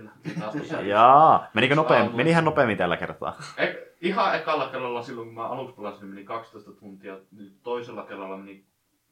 se- 0.69 0.83
Jaa, 0.83 1.47
menikö 1.55 1.75
nopeammin? 1.75 2.17
Meni 2.17 2.31
ihan 2.31 2.45
nopeammin 2.45 2.77
tällä 2.79 2.97
kertaa. 2.97 3.37
E- 3.57 3.75
ihan 4.01 4.37
ekalla 4.37 4.69
kerralla 4.69 5.03
silloin, 5.03 5.27
kun 5.29 5.35
mä 5.35 5.49
aluksi 5.49 5.77
pelasin, 5.77 6.07
meni 6.09 6.25
12 6.25 6.73
tuntia. 6.73 7.19
Nyt 7.33 7.63
toisella 7.63 8.03
kerralla 8.03 8.37
meni 8.37 8.65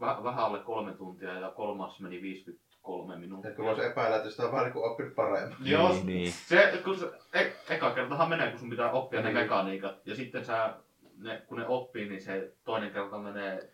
väh- 0.02 0.24
vähän 0.24 0.44
alle 0.44 0.58
kolme 0.58 0.92
tuntia 0.92 1.32
ja 1.32 1.50
kolmas 1.50 2.00
meni 2.00 2.22
53 2.22 3.16
minuuttia. 3.16 3.50
Ehkä 3.50 3.62
voisi 3.62 3.84
epäillä, 3.84 4.16
että 4.16 4.30
sitä 4.30 4.42
on 4.42 4.52
vähän 4.52 4.64
niin 4.64 4.72
kuin 4.72 4.90
oppinut 4.90 5.14
paremmin. 5.14 5.56
Joo, 5.60 5.92
Niin, 5.92 6.06
niin. 6.06 6.32
Se, 6.32 6.80
kun 6.84 6.96
se, 6.96 7.10
e- 7.34 7.52
eka 7.74 7.90
kertahan 7.90 8.28
menee, 8.28 8.50
kun 8.50 8.60
sun 8.60 8.70
pitää 8.70 8.90
oppia 8.90 9.20
ne 9.20 9.26
Niin. 9.32 9.36
mekaniikat. 9.42 9.94
Ja 10.06 10.14
sitten 10.16 10.44
sä, 10.44 10.74
ne, 11.18 11.42
kun 11.46 11.58
ne 11.58 11.66
oppii, 11.66 12.08
niin 12.08 12.22
se 12.22 12.52
toinen 12.64 12.90
kerta 12.90 13.18
menee 13.18 13.70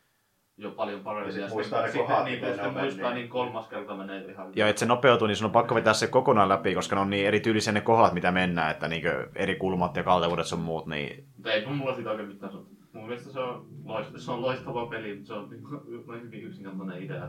jo 0.59 0.71
paljon 0.71 1.01
paremmin. 1.01 1.27
Ja 1.27 1.33
sit 1.33 1.41
sitten- 1.41 1.57
muistaa 1.57 1.83
sitten, 1.83 2.07
kohdat, 2.07 2.25
niin, 2.25 2.41
kun 2.41 2.49
sitten 2.49 2.73
muistaa, 2.73 3.03
mennyt. 3.03 3.15
niin 3.15 3.29
kolmas 3.29 3.69
kerta 3.69 3.97
menee 3.97 4.25
ihan. 4.25 4.53
Ja 4.57 4.69
että 4.69 4.81
se 4.81 4.87
nopeutuu, 4.87 5.27
niin 5.27 5.37
sun 5.37 5.45
on 5.45 5.53
pakko 5.53 5.75
vetää 5.75 5.93
se 5.93 6.07
kokonaan 6.07 6.49
läpi, 6.49 6.75
koska 6.75 6.97
ne 6.97 7.03
on 7.03 7.11
niin 7.11 7.27
erityylisiä 7.27 7.73
ne 7.73 7.81
kohdat, 7.81 8.13
mitä 8.13 8.31
mennään, 8.31 8.71
että 8.71 8.89
niinkö 8.89 9.31
eri 9.35 9.57
kulmat 9.57 9.97
ja 9.97 10.03
kalteudet 10.03 10.47
sun 10.47 10.61
muut, 10.61 10.87
niin 10.87 11.25
Mutta 11.37 11.53
ei 11.53 11.67
mulla 11.67 11.95
siitä 11.95 12.11
oikein 12.11 12.29
mitään 12.29 12.53
sanottu. 12.53 12.79
Mun 12.93 13.07
mielestä 13.07 13.33
se 13.33 13.41
on, 13.41 13.67
loistava, 13.85 14.19
se 14.19 14.31
on 14.31 14.43
loistava 14.43 14.87
peli, 14.87 15.15
mutta 15.15 15.27
se 15.27 15.35
on 15.35 15.51
niin 15.51 15.63
kuin, 15.63 15.81
noin 16.07 16.23
hyvin 16.23 16.45
yksinkertainen 16.45 17.03
idea. 17.03 17.29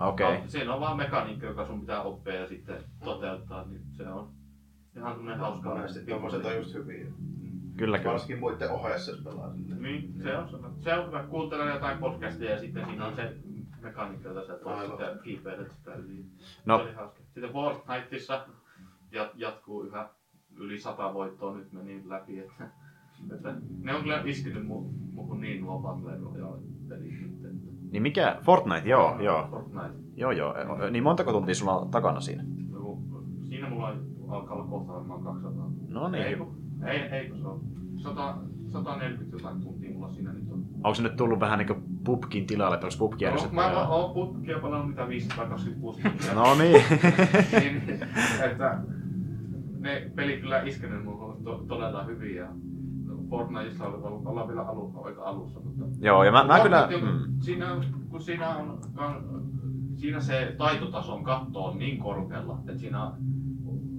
Okei. 0.00 0.26
Okay. 0.26 0.38
No, 0.38 0.44
siinä 0.46 0.74
on 0.74 0.80
vaan 0.80 0.96
mekaniikka, 0.96 1.46
joka 1.46 1.66
sun 1.66 1.80
pitää 1.80 2.02
oppia 2.02 2.34
ja 2.34 2.46
sitten 2.46 2.76
toteuttaa, 3.04 3.64
niin 3.64 3.80
se 3.92 4.08
on 4.08 4.28
ihan 4.96 5.14
semmoinen 5.14 5.40
hauska. 5.40 5.68
Monesti 5.68 6.06
tuommoiset 6.06 6.44
on 6.44 6.56
just 6.56 6.74
hyviä. 6.74 7.06
Kyllä, 7.76 7.98
kyllä. 7.98 8.10
Varsinkin 8.12 8.38
muiden 8.38 8.70
ohessa, 8.70 9.10
jos 9.10 9.20
pelaa 9.20 9.52
silleen. 9.54 9.82
Niin, 9.82 10.14
se 10.22 10.36
on, 10.36 10.48
se 10.48 10.56
on, 10.56 10.74
se 10.80 10.94
on 10.94 11.06
hyvä. 11.06 11.22
Kuuntele 11.22 11.70
jotain 11.70 11.98
podcastia 11.98 12.50
ja 12.50 12.58
sitten 12.60 12.86
siinä 12.86 13.06
on 13.06 13.16
se 13.16 13.36
mekaniikka, 13.82 14.28
jota 14.28 14.46
sä 14.46 14.58
Aivan. 14.64 14.86
sitten 14.86 15.18
kiipeillä 15.24 15.68
sitä 15.68 15.94
yli. 15.94 16.24
No. 16.66 16.78
Se 16.78 16.84
oli 16.84 16.92
hauska. 16.92 17.20
Sitten 17.34 17.52
Fortniteissa 17.52 18.46
jat, 19.12 19.30
jatkuu 19.34 19.82
yhä 19.82 20.08
yli 20.56 20.78
sata 20.78 21.14
voittoa 21.14 21.56
nyt 21.56 21.72
meni 21.72 22.02
läpi, 22.08 22.38
että, 22.38 22.68
että 23.34 23.54
ne 23.82 23.94
on 23.94 24.02
kyllä 24.02 24.22
iskenyt 24.24 24.66
mu, 24.66 24.80
muuhun 25.12 25.40
niin 25.40 25.60
nuo 25.64 25.78
Battle 25.78 26.16
Royale-pelit 26.16 27.14
Niin 27.90 28.02
mikä? 28.02 28.38
Fortnite, 28.42 28.88
joo, 28.88 29.20
joo. 29.20 29.48
Fortnite. 29.50 29.94
Joo, 30.16 30.30
joo. 30.30 30.54
Niin 30.90 31.04
montako 31.04 31.32
tuntia 31.32 31.54
sulla 31.54 31.76
on 31.78 31.90
takana 31.90 32.20
siinä? 32.20 32.44
Siinä 33.48 33.68
mulla 33.68 33.96
alkaa 34.28 34.56
olla 34.56 34.66
kohta 34.66 34.92
varmaan 34.92 35.22
200. 35.24 35.70
No 35.88 36.08
niin. 36.08 36.24
Ei, 36.24 36.36
kun- 36.36 36.63
ei, 36.84 37.00
ei 37.00 37.28
kun 37.28 37.38
se 37.38 37.46
on 37.48 37.60
100, 37.96 38.34
140 38.72 39.36
jotain 39.36 39.60
tuntia 39.60 39.92
mulla 39.92 40.08
siinä 40.12 40.32
nyt 40.32 40.50
on. 40.52 40.64
Onko 40.74 40.94
se 40.94 41.02
nyt 41.02 41.16
tullut 41.16 41.40
vähän 41.40 41.58
niinku 41.58 41.74
pubkin 42.04 42.46
tilalle, 42.46 42.74
että 42.74 42.86
onko 42.86 42.96
pubki 42.98 43.24
No, 43.24 43.28
järjestetty? 43.28 43.54
mä 43.56 43.62
ja- 43.72 43.88
oon 43.88 44.14
putkia 44.14 44.58
pelannut 44.58 44.88
mitä 44.88 45.08
526 45.08 46.02
tuntia. 46.02 46.34
No 46.34 46.54
niin. 46.54 46.82
niin, 47.60 47.82
että 48.50 48.78
ne 49.80 50.10
pelit 50.14 50.40
kyllä 50.40 50.62
iskenyt 50.62 51.04
muuhun 51.04 51.44
to, 51.44 51.64
todella 51.68 52.04
hyvin 52.04 52.36
ja 52.36 52.46
no, 53.06 53.14
Fortniteissa 53.30 53.84
ollaan 53.86 54.26
olla 54.26 54.48
vielä 54.48 54.62
alu, 54.62 54.92
aika 55.04 55.22
alussa, 55.22 55.60
mutta 55.60 55.84
joo, 56.00 56.24
ja 56.24 56.32
mä, 56.32 56.44
mä 56.44 56.60
kyllä... 56.60 56.88
Mm. 57.02 57.40
Siinä, 57.40 57.66
kun 58.08 58.20
siinä 58.20 58.56
on, 58.56 58.78
on, 58.98 59.42
siinä 59.96 60.20
se 60.20 60.54
taitotason 60.58 61.24
katto 61.24 61.64
on 61.64 61.78
niin 61.78 61.98
korkealla, 61.98 62.58
että 62.60 62.76
siinä 62.80 63.10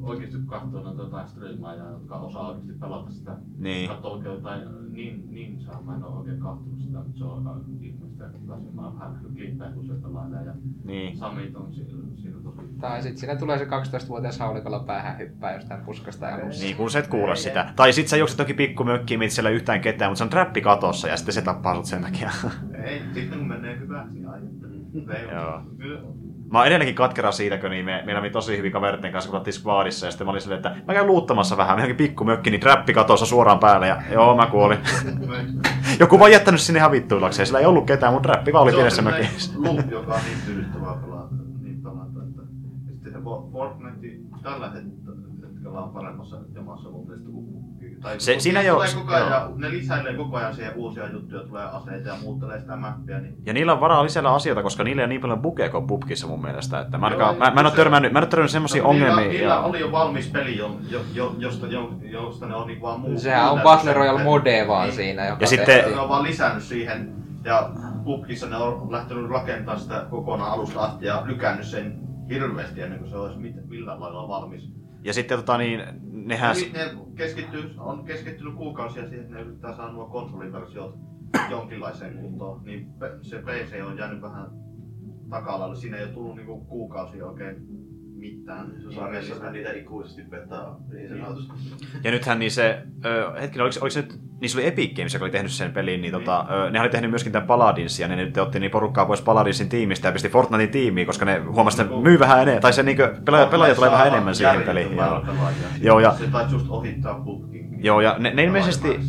oikeasti 0.06 0.38
kun 0.38 0.48
katsoo 0.48 0.84
noita 0.84 1.02
jotain 1.02 1.28
striimaajia, 1.28 1.90
jotka 1.90 2.16
osaa 2.16 2.48
oikeasti 2.48 2.74
pelata 2.80 3.12
sitä, 3.12 3.38
Niin. 3.58 3.90
katsoo 3.90 4.12
oikein 4.14 4.36
jotain, 4.36 4.62
niin, 4.94 5.24
niin 5.32 5.62
saa, 5.62 5.82
mä 5.82 5.96
en 5.96 6.04
ole 6.04 6.16
oikein 6.18 6.40
katsonut 6.40 6.80
sitä, 6.80 6.98
mutta 6.98 7.18
se 7.18 7.24
on 7.24 7.66
ihmistä, 7.82 8.30
mä 8.74 8.86
oon 8.86 9.00
vähän 9.00 9.18
klippejä, 9.36 9.72
kun 9.72 9.86
se 9.86 9.94
pelailee 9.94 10.46
ja 10.46 10.54
Niin. 10.84 11.18
Samit 11.18 11.56
on 11.56 11.74
siinä, 11.74 11.90
siinä 12.16 12.38
tosi 12.44 12.58
Tai 12.82 13.02
sitten 13.02 13.18
siinä 13.20 13.36
tulee 13.36 13.58
se 13.58 13.66
12-vuotias 13.66 14.40
haulikolla 14.40 14.80
päähän 14.80 15.18
hyppää 15.18 15.54
jostain 15.54 15.82
puskasta 15.86 16.26
ja 16.26 16.36
alussa. 16.36 16.64
Niin, 16.64 16.78
kun 16.78 16.92
sä 16.92 17.00
et 17.00 17.08
kuule 17.08 17.36
sitä. 17.36 17.74
Tai 17.76 17.94
sit 17.94 18.08
sä 18.08 18.18
juokset 18.18 18.38
toki 18.38 18.54
pikku 18.54 18.84
mökkiin, 18.84 19.20
mit 19.20 19.32
siellä 19.32 19.50
yhtään 19.50 19.82
ketään, 19.82 20.12
mutta 20.12 20.18
se 20.18 20.24
on 20.24 20.30
trappi 20.30 20.62
katossa 20.62 21.08
ja 21.08 21.18
sitten 21.18 21.34
se 21.34 21.42
tappaa 21.42 21.76
sut 21.76 21.86
sen 21.86 22.02
takia. 22.02 22.32
Ei, 22.84 23.02
sitten 23.14 23.40
kun 23.40 23.48
menee 23.48 23.80
hyväksi, 23.80 24.14
niin 24.14 24.30
ajattelen. 24.30 24.86
Joo. 25.32 25.62
Mä 26.56 26.60
oon 26.60 26.68
edelleenkin 26.68 26.96
katkera 26.96 27.32
siitä, 27.32 27.58
kun 27.58 27.70
niin 27.70 27.86
me, 27.86 28.04
meillä 28.06 28.20
oli 28.20 28.30
tosi 28.30 28.58
hyvin 28.58 28.72
kaveritten 28.72 29.12
kanssa, 29.12 29.32
kun 29.32 29.54
squadissa, 29.54 30.06
ja 30.06 30.12
sitten 30.12 30.28
mä 30.28 30.32
olin 30.32 30.42
silleen, 30.42 30.58
että 30.58 30.76
mä 30.88 30.94
käyn 30.94 31.08
luuttamassa 31.08 31.58
vähän, 31.58 31.78
johonkin 31.78 31.96
pikku 31.96 32.24
mökki, 32.24 32.50
niin 32.50 32.62
trappi 32.62 32.94
katossa 32.94 33.26
suoraan 33.26 33.60
päälle, 33.60 33.88
ja 33.88 34.02
joo, 34.12 34.36
mä 34.36 34.46
kuolin. 34.46 34.78
Joku 36.00 36.20
vaan 36.20 36.32
jättänyt 36.32 36.62
sinne 36.62 36.80
ihan 36.80 36.92
vittuilakseen, 36.92 37.46
sillä 37.46 37.60
ei 37.60 37.66
ollut 37.66 37.86
ketään, 37.86 38.14
mun 38.14 38.22
trappi 38.22 38.54
vaan 38.54 38.64
oli 38.64 38.72
pienessä 38.72 39.02
mökissä. 39.02 39.54
loop, 39.58 39.92
joka 39.92 40.14
on 40.14 40.20
niin 40.26 40.38
tyydyttävää 40.46 40.96
pelata. 40.96 41.36
Niin 41.62 41.82
pelata 41.84 42.20
että... 42.28 42.42
Sitten 42.88 43.14
se 43.14 43.20
For- 43.20 43.52
Fortnite 43.52 44.08
tällä 44.44 44.72
het- 44.76 45.35
hetkellä 45.66 45.86
on 45.86 45.90
paremmassa 45.94 46.38
jamassa 46.56 46.90
mun 46.90 47.08
mielestä 47.08 47.30
kuin. 47.32 47.46
Tai 48.02 48.20
Se- 48.20 48.40
siinä 48.40 48.62
jo- 48.62 48.74
tulee 48.74 48.88
koko 48.96 49.14
ajan, 49.14 49.28
joo. 49.28 49.40
ja 49.40 49.50
ne 49.56 49.70
lisäilee 49.70 50.14
koko 50.14 50.38
ajan 50.38 50.54
siihen 50.56 50.74
uusia 50.76 51.10
juttuja, 51.12 51.44
tulee 51.44 51.64
aseita 51.66 52.10
ja 52.10 52.16
muuttelee 52.22 52.60
sitä 52.60 52.76
mappia, 52.76 53.20
niin 53.20 53.36
Ja 53.46 53.54
niillä 53.54 53.74
on 53.74 53.80
varaa 53.82 54.04
lisätä 54.04 54.34
asioita, 54.34 54.64
koska 54.64 54.84
niillä 54.84 55.02
ei 55.02 55.04
ole 55.04 55.10
niin 55.10 55.22
paljon 55.22 55.42
bukeja 55.42 55.70
kuin 55.70 55.88
pubkissa 55.88 56.28
mun 56.28 56.42
mielestä. 56.42 56.80
Että 56.80 56.98
mä, 56.98 57.06
ainakaan, 57.06 57.36
Joo, 57.36 57.40
mä, 57.46 57.52
mä, 57.52 57.60
en 57.60 57.66
ole 57.66 57.70
se- 57.70 57.76
törmännyt, 57.76 58.12
mä 58.14 58.20
en 58.20 58.24
ole 58.24 58.30
törmännyt 58.30 58.52
semmosia 58.52 58.84
No, 58.84 58.90
ongelmia. 58.90 59.16
Niillä, 59.16 59.32
niillä 59.40 59.60
oli 59.62 59.80
jo 59.80 59.92
valmis 59.92 60.28
peli, 60.28 60.58
jo, 60.58 60.72
jo, 60.90 61.02
jo, 61.14 61.36
josta, 61.38 61.68
jo, 61.68 61.92
josta 62.04 62.46
ne 62.48 62.56
on 62.56 62.68
niin 62.68 62.82
vaan 62.82 63.00
muu. 63.00 63.20
Sehän 63.20 63.52
on 63.52 63.62
Battle 63.62 63.94
Royale 63.94 64.24
mode 64.24 64.66
vaan 64.68 64.88
niin. 64.88 64.96
siinä, 64.96 65.28
joka 65.28 65.44
Ja 65.44 65.48
sitten-. 65.48 65.86
Ne 65.96 66.00
on 66.00 66.10
vaan 66.10 66.24
lisännyt 66.24 66.64
siihen 66.64 67.16
ja 67.44 67.70
PUBGissa 68.04 68.48
ne 68.48 68.58
on 68.58 68.92
lähtenyt 68.92 69.30
rakentamaan 69.30 69.80
sitä 69.80 70.06
kokonaan 70.10 70.52
alusta 70.52 70.80
asti 70.80 71.06
ja 71.06 71.24
lykännyt 71.26 71.66
sen 71.66 72.00
hirveästi 72.30 72.82
ennen 72.82 73.00
kuin 73.00 73.10
se 73.12 73.18
olisi 73.18 73.40
millään 73.68 74.00
lailla 74.02 74.28
valmis. 74.28 74.72
Ja 75.06 75.14
sitten 75.14 75.38
tota 75.38 75.58
niin, 75.58 75.82
nehän... 76.12 76.56
Ne 76.74 76.96
keskittyy, 77.16 77.72
on 77.78 78.06
keskittynyt 78.06 78.56
kuukausia 78.56 79.08
siihen, 79.08 79.26
että 79.26 79.36
ne 79.36 79.42
yrittää 79.42 79.76
saada 79.76 79.92
nuo 79.92 80.06
konsoliversiot 80.06 80.96
jonkinlaiseen 81.50 82.18
kuntoon. 82.18 82.64
Niin 82.64 82.88
se 83.22 83.40
PC 83.40 83.86
on 83.86 83.98
jäänyt 83.98 84.22
vähän 84.22 84.48
taka-alalle. 85.30 85.76
Siinä 85.76 85.98
ei 85.98 86.04
ole 86.04 86.14
tullut 86.14 86.36
niinku 86.36 86.66
kuukausia 86.66 87.28
oikein 87.28 87.56
mitään. 88.34 88.66
Se 88.90 88.96
sarjassa 88.96 89.44
ne 89.44 89.52
niitä 89.52 89.72
ikuisesti 89.72 90.22
petaa, 90.30 90.78
niin 90.94 91.10
sanotusti. 91.10 91.54
Ja 92.04 92.12
nythän 92.12 92.40
niin 92.40 92.52
se, 92.52 92.82
ö, 93.06 93.32
hetkinen, 93.42 93.64
oliko, 93.64 93.78
oliko 93.82 93.90
se 93.90 94.02
nyt, 94.02 94.20
niin 94.42 94.50
se 94.50 94.58
oli 94.58 94.68
Epic 94.68 94.96
Games, 94.96 95.14
joka 95.14 95.26
oli 95.26 95.32
tehnyt 95.32 95.52
sen 95.52 95.72
pelin, 95.72 96.02
niin 96.02 96.12
tota, 96.12 96.46
ö, 96.68 96.72
ne 96.72 96.82
oli 96.82 96.90
tehnyt 96.90 97.10
myöskin 97.10 97.32
tämän 97.32 97.48
Paladinsin, 97.48 98.04
ja 98.04 98.08
ne 98.08 98.16
nyt 98.16 98.38
otti 98.38 98.60
niin 98.60 98.72
porukkaa 98.72 99.06
pois 99.06 99.22
Paladinsin 99.22 99.70
tiimistä 99.70 100.08
ja 100.08 100.12
pisti 100.12 100.30
Fortnitein 100.30 100.70
tiimiin, 100.70 101.08
koska 101.08 101.26
ne 101.26 101.38
huomasi, 101.40 101.82
että 101.82 101.96
myy 101.96 102.20
vähän 102.20 102.42
enemmän, 102.42 102.62
tai 102.62 102.74
se 102.74 102.84
niin 102.84 102.98
pelaaja, 103.26 103.46
pelaaja 103.48 103.76
tulee 103.76 103.92
vähän 103.92 104.08
enemmän 104.08 104.36
siihen 104.36 104.62
peliin. 104.62 104.96
Joo. 104.96 105.26
Joo, 105.82 106.00
ja- 106.00 106.12
Se 106.14 106.28
taisi 106.28 106.56
just 106.56 106.66
ohittaa 106.70 107.20
putkin. 107.26 107.84
Joo, 107.84 108.02
ja 108.02 108.16
ne, 108.20 108.34
ne 108.34 108.44
ilmeisesti, 108.44 109.00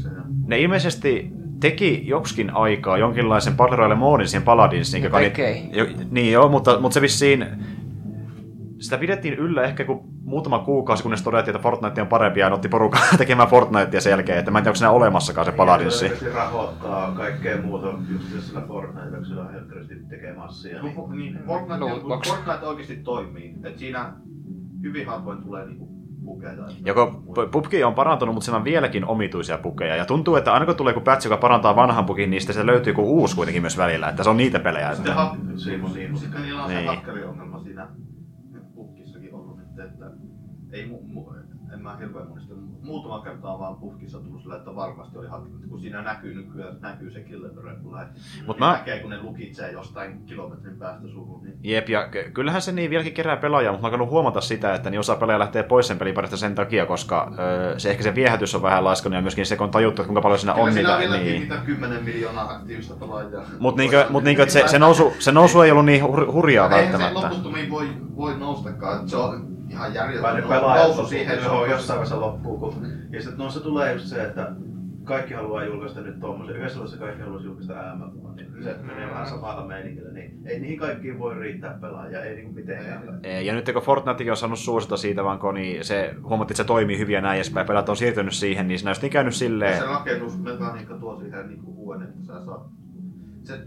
ne 0.46 0.58
ilmeisesti 0.58 1.30
teki 1.60 2.02
joksikin 2.06 2.50
aikaa 2.50 2.98
jonkinlaisen 2.98 3.56
Battle 3.56 3.76
Royale 3.76 3.94
moodin 3.94 4.28
siihen 4.28 4.44
Paladinsiin, 4.44 5.02
joka 5.02 5.20
jo, 5.72 5.86
niin 6.10 6.32
joo, 6.32 6.48
mutta, 6.48 6.80
mutta 6.80 6.94
se 6.94 7.00
vissiin, 7.00 7.46
sitä 8.86 8.98
pidettiin 8.98 9.34
yllä 9.34 9.62
ehkä 9.62 9.84
kuin 9.84 10.00
muutama 10.24 10.58
kuukausi, 10.58 11.02
kunnes 11.02 11.22
todettiin, 11.22 11.56
että 11.56 11.62
Fortnite 11.62 12.00
on 12.02 12.06
parempi, 12.08 12.40
ja 12.40 12.54
otti 12.54 12.68
porukkaa 12.68 13.02
tekemään 13.18 13.48
Fortnitea 13.48 14.00
sen 14.00 14.10
jälkeen, 14.10 14.38
että 14.38 14.50
mä 14.50 14.58
en 14.58 14.62
tiedä, 14.64 14.70
onko 14.70 14.76
siinä 14.78 14.90
olemassakaan 14.90 15.44
se 15.44 15.52
Paladinsi. 15.52 16.08
Se 16.08 16.32
rahoittaa 16.34 17.12
kaikkea 17.12 17.62
muuta 17.62 17.86
just 18.12 18.46
sillä 18.46 18.62
Fortnite, 18.68 19.16
kun 19.16 20.08
tekee 20.08 20.34
massia. 20.36 20.82
Niin. 20.82 20.94
Niin, 20.96 21.34
niin, 21.34 21.44
Fortnite, 21.46 21.80
Lootbox. 21.84 22.28
Fortnite 22.28 22.66
oikeasti 22.66 22.96
toimii. 22.96 23.54
Et 23.64 23.78
siinä 23.78 24.12
hyvin 24.82 25.06
harvoin 25.06 25.42
tulee 25.42 25.66
niinku. 25.66 25.96
Joko 26.84 27.22
PUBG 27.52 27.72
on 27.86 27.94
parantunut, 27.94 28.34
mutta 28.34 28.44
siinä 28.44 28.58
on 28.58 28.64
vieläkin 28.64 29.04
omituisia 29.04 29.58
pukeja. 29.58 29.96
Ja 29.96 30.04
tuntuu, 30.04 30.36
että 30.36 30.52
aina 30.52 30.66
kun 30.66 30.76
tulee 30.76 30.90
joku 30.90 31.04
patch, 31.04 31.26
joka 31.26 31.36
parantaa 31.36 31.76
vanhan 31.76 32.04
pukin, 32.04 32.30
niin 32.30 32.40
sitten 32.40 32.54
se 32.54 32.66
löytyy 32.66 32.90
joku 32.90 33.02
uusi 33.02 33.36
kuitenkin 33.36 33.62
myös 33.62 33.78
välillä. 33.78 34.08
Että 34.08 34.22
se 34.24 34.30
on 34.30 34.36
niitä 34.36 34.58
pelejä. 34.58 34.94
Sitten, 34.94 35.12
Että... 35.12 35.24
ha- 35.24 35.36
Siimu, 35.56 35.88
siimu. 35.88 36.16
sitten 36.16 36.42
niillä 36.42 36.62
on 36.64 36.70
Niin. 36.70 36.80
se 36.80 36.86
hakkeriongelma 36.86 37.60
siinä 37.62 37.88
puhkissakin 38.74 39.34
ollut 39.34 39.56
nyt, 39.58 39.78
että 39.90 40.06
ei 40.76 40.86
mu, 40.86 40.98
mu, 41.06 41.24
en 41.74 41.82
mä 41.82 41.96
hirveän 41.96 42.28
monesti, 42.28 42.52
muutama 42.82 43.20
kerta 43.20 43.48
on 43.48 43.58
vaan 43.60 43.76
puhkissa 43.76 44.18
tullut 44.18 44.42
sillä, 44.42 44.56
että 44.56 44.74
varmasti 44.76 45.18
oli 45.18 45.28
hakkerointi, 45.28 45.68
kun 45.68 45.80
siinä 45.80 46.02
näkyy 46.02 46.34
nykyään, 46.34 46.76
näkyy 46.80 47.10
se 47.10 47.20
killebere, 47.20 47.76
kun 47.82 47.94
lähti. 47.94 48.20
Mut 48.46 48.58
mä- 48.58 48.72
näkee, 48.72 48.98
kun 49.00 49.10
ne 49.10 49.22
lukitsee 49.22 49.72
jostain 49.72 50.24
kilometrin 50.26 50.76
päästä 50.76 51.08
suhun, 51.08 51.42
niin 51.44 51.58
Jep, 51.62 51.88
ja 51.88 52.08
ky- 52.08 52.30
kyllähän 52.34 52.62
se 52.62 52.72
niin 52.72 52.90
vieläkin 52.90 53.12
kerää 53.14 53.36
pelaajaa, 53.36 53.72
mutta 53.72 53.90
mä 53.90 53.96
oon 53.96 54.10
huomata 54.10 54.40
sitä, 54.40 54.74
että 54.74 54.90
niin 54.90 55.00
osa 55.00 55.16
pelaajia 55.16 55.38
lähtee 55.38 55.62
pois 55.62 55.86
sen 55.86 55.98
peliparista 55.98 56.36
sen 56.36 56.54
takia, 56.54 56.86
koska 56.86 57.32
öö, 57.38 57.78
se 57.78 57.90
ehkä 57.90 58.02
se 58.02 58.14
viehätys 58.14 58.54
on 58.54 58.62
vähän 58.62 58.84
laskenut 58.84 59.16
ja 59.16 59.22
myöskin 59.22 59.46
se, 59.46 59.56
kun 59.56 59.64
on 59.64 59.70
tajuttu, 59.70 60.02
että 60.02 60.08
kuinka 60.08 60.20
paljon 60.22 60.38
siinä 60.38 60.52
Kyllä 60.52 60.64
on 60.66 60.72
siinä 60.72 60.98
niitä. 60.98 61.16
Niin. 61.16 61.40
niitä 61.40 61.56
10 61.56 62.04
miljoonaa 62.04 62.50
aktiivista 62.54 62.94
pelaajaa. 62.94 63.44
Mutta 63.58 63.80
niinkö, 63.80 64.06
mut 64.10 64.24
niinkö, 64.24 64.48
se, 64.48 64.62
se, 64.68 64.78
nousu, 64.78 65.12
se 65.18 65.32
nousu 65.32 65.60
ei 65.60 65.70
ollut 65.70 65.84
niin 65.86 66.02
hur, 66.04 66.32
hurjaa 66.32 66.66
Eihän 66.70 66.86
se 66.86 66.92
välttämättä. 66.92 67.28
loputtomiin 67.28 67.70
voi, 67.70 67.88
voi 68.16 68.38
noustakaan, 68.38 69.08
se 69.08 69.16
on 69.16 69.55
ihan 69.70 69.94
järjetön 69.94 70.44
pelaajat 70.48 70.86
nousu 70.86 71.06
siihen. 71.06 71.42
se 71.42 71.48
on 71.48 71.70
jossain 71.70 71.96
vaiheessa 71.98 72.20
loppuu. 72.20 72.58
Kun... 72.58 72.86
Ja 73.10 73.22
sitten 73.22 73.38
no 73.38 73.50
se 73.50 73.60
tulee 73.60 73.92
just 73.92 74.06
se, 74.06 74.22
että 74.22 74.52
kaikki 75.04 75.34
haluaa 75.34 75.64
julkaista 75.64 76.00
nyt 76.00 76.20
tuommoisen. 76.20 76.56
Yhdessä 76.56 76.78
vaiheessa 76.78 77.04
kaikki 77.04 77.22
haluaa 77.22 77.42
julkaista 77.42 77.74
MMO, 77.94 78.32
niin 78.32 78.62
se 78.62 78.76
menee 78.82 79.10
vähän 79.10 79.26
samalla 79.26 79.66
meiningillä. 79.66 80.12
Niin 80.12 80.40
ei 80.46 80.60
niihin 80.60 80.78
kaikkiin 80.78 81.18
voi 81.18 81.34
riittää 81.34 81.78
pelaajia, 81.80 82.24
ei 82.24 82.34
niinku 82.34 82.52
mitenkään. 82.52 83.20
Ja 83.44 83.54
nyt 83.54 83.72
kun 83.72 83.82
Fortnitekin 83.82 84.30
on 84.30 84.36
saanut 84.36 84.58
suosita 84.58 84.96
siitä, 84.96 85.24
vaan 85.24 85.38
kun 85.38 85.54
niin 85.54 85.84
se, 85.84 86.14
huomattiin, 86.22 86.54
että 86.54 86.62
se 86.62 86.66
toimii 86.66 86.98
hyvin 86.98 87.14
ja 87.14 87.20
näin 87.20 87.36
edespäin, 87.36 87.66
pelat 87.66 87.88
on 87.88 87.96
siirtynyt 87.96 88.34
siihen, 88.34 88.68
niin 88.68 88.78
siinä 88.78 88.94
on 89.02 89.10
käynyt 89.10 89.34
silleen, 89.34 89.78
Se 89.78 89.86
rakennusmekaniikka 89.86 90.94
tuo 90.94 91.20
siihen 91.20 91.48
niinku 91.48 91.74
uuden, 91.76 92.02
että 92.02 92.22
sä 92.26 92.44
saat... 92.44 92.66
Se 93.44 93.58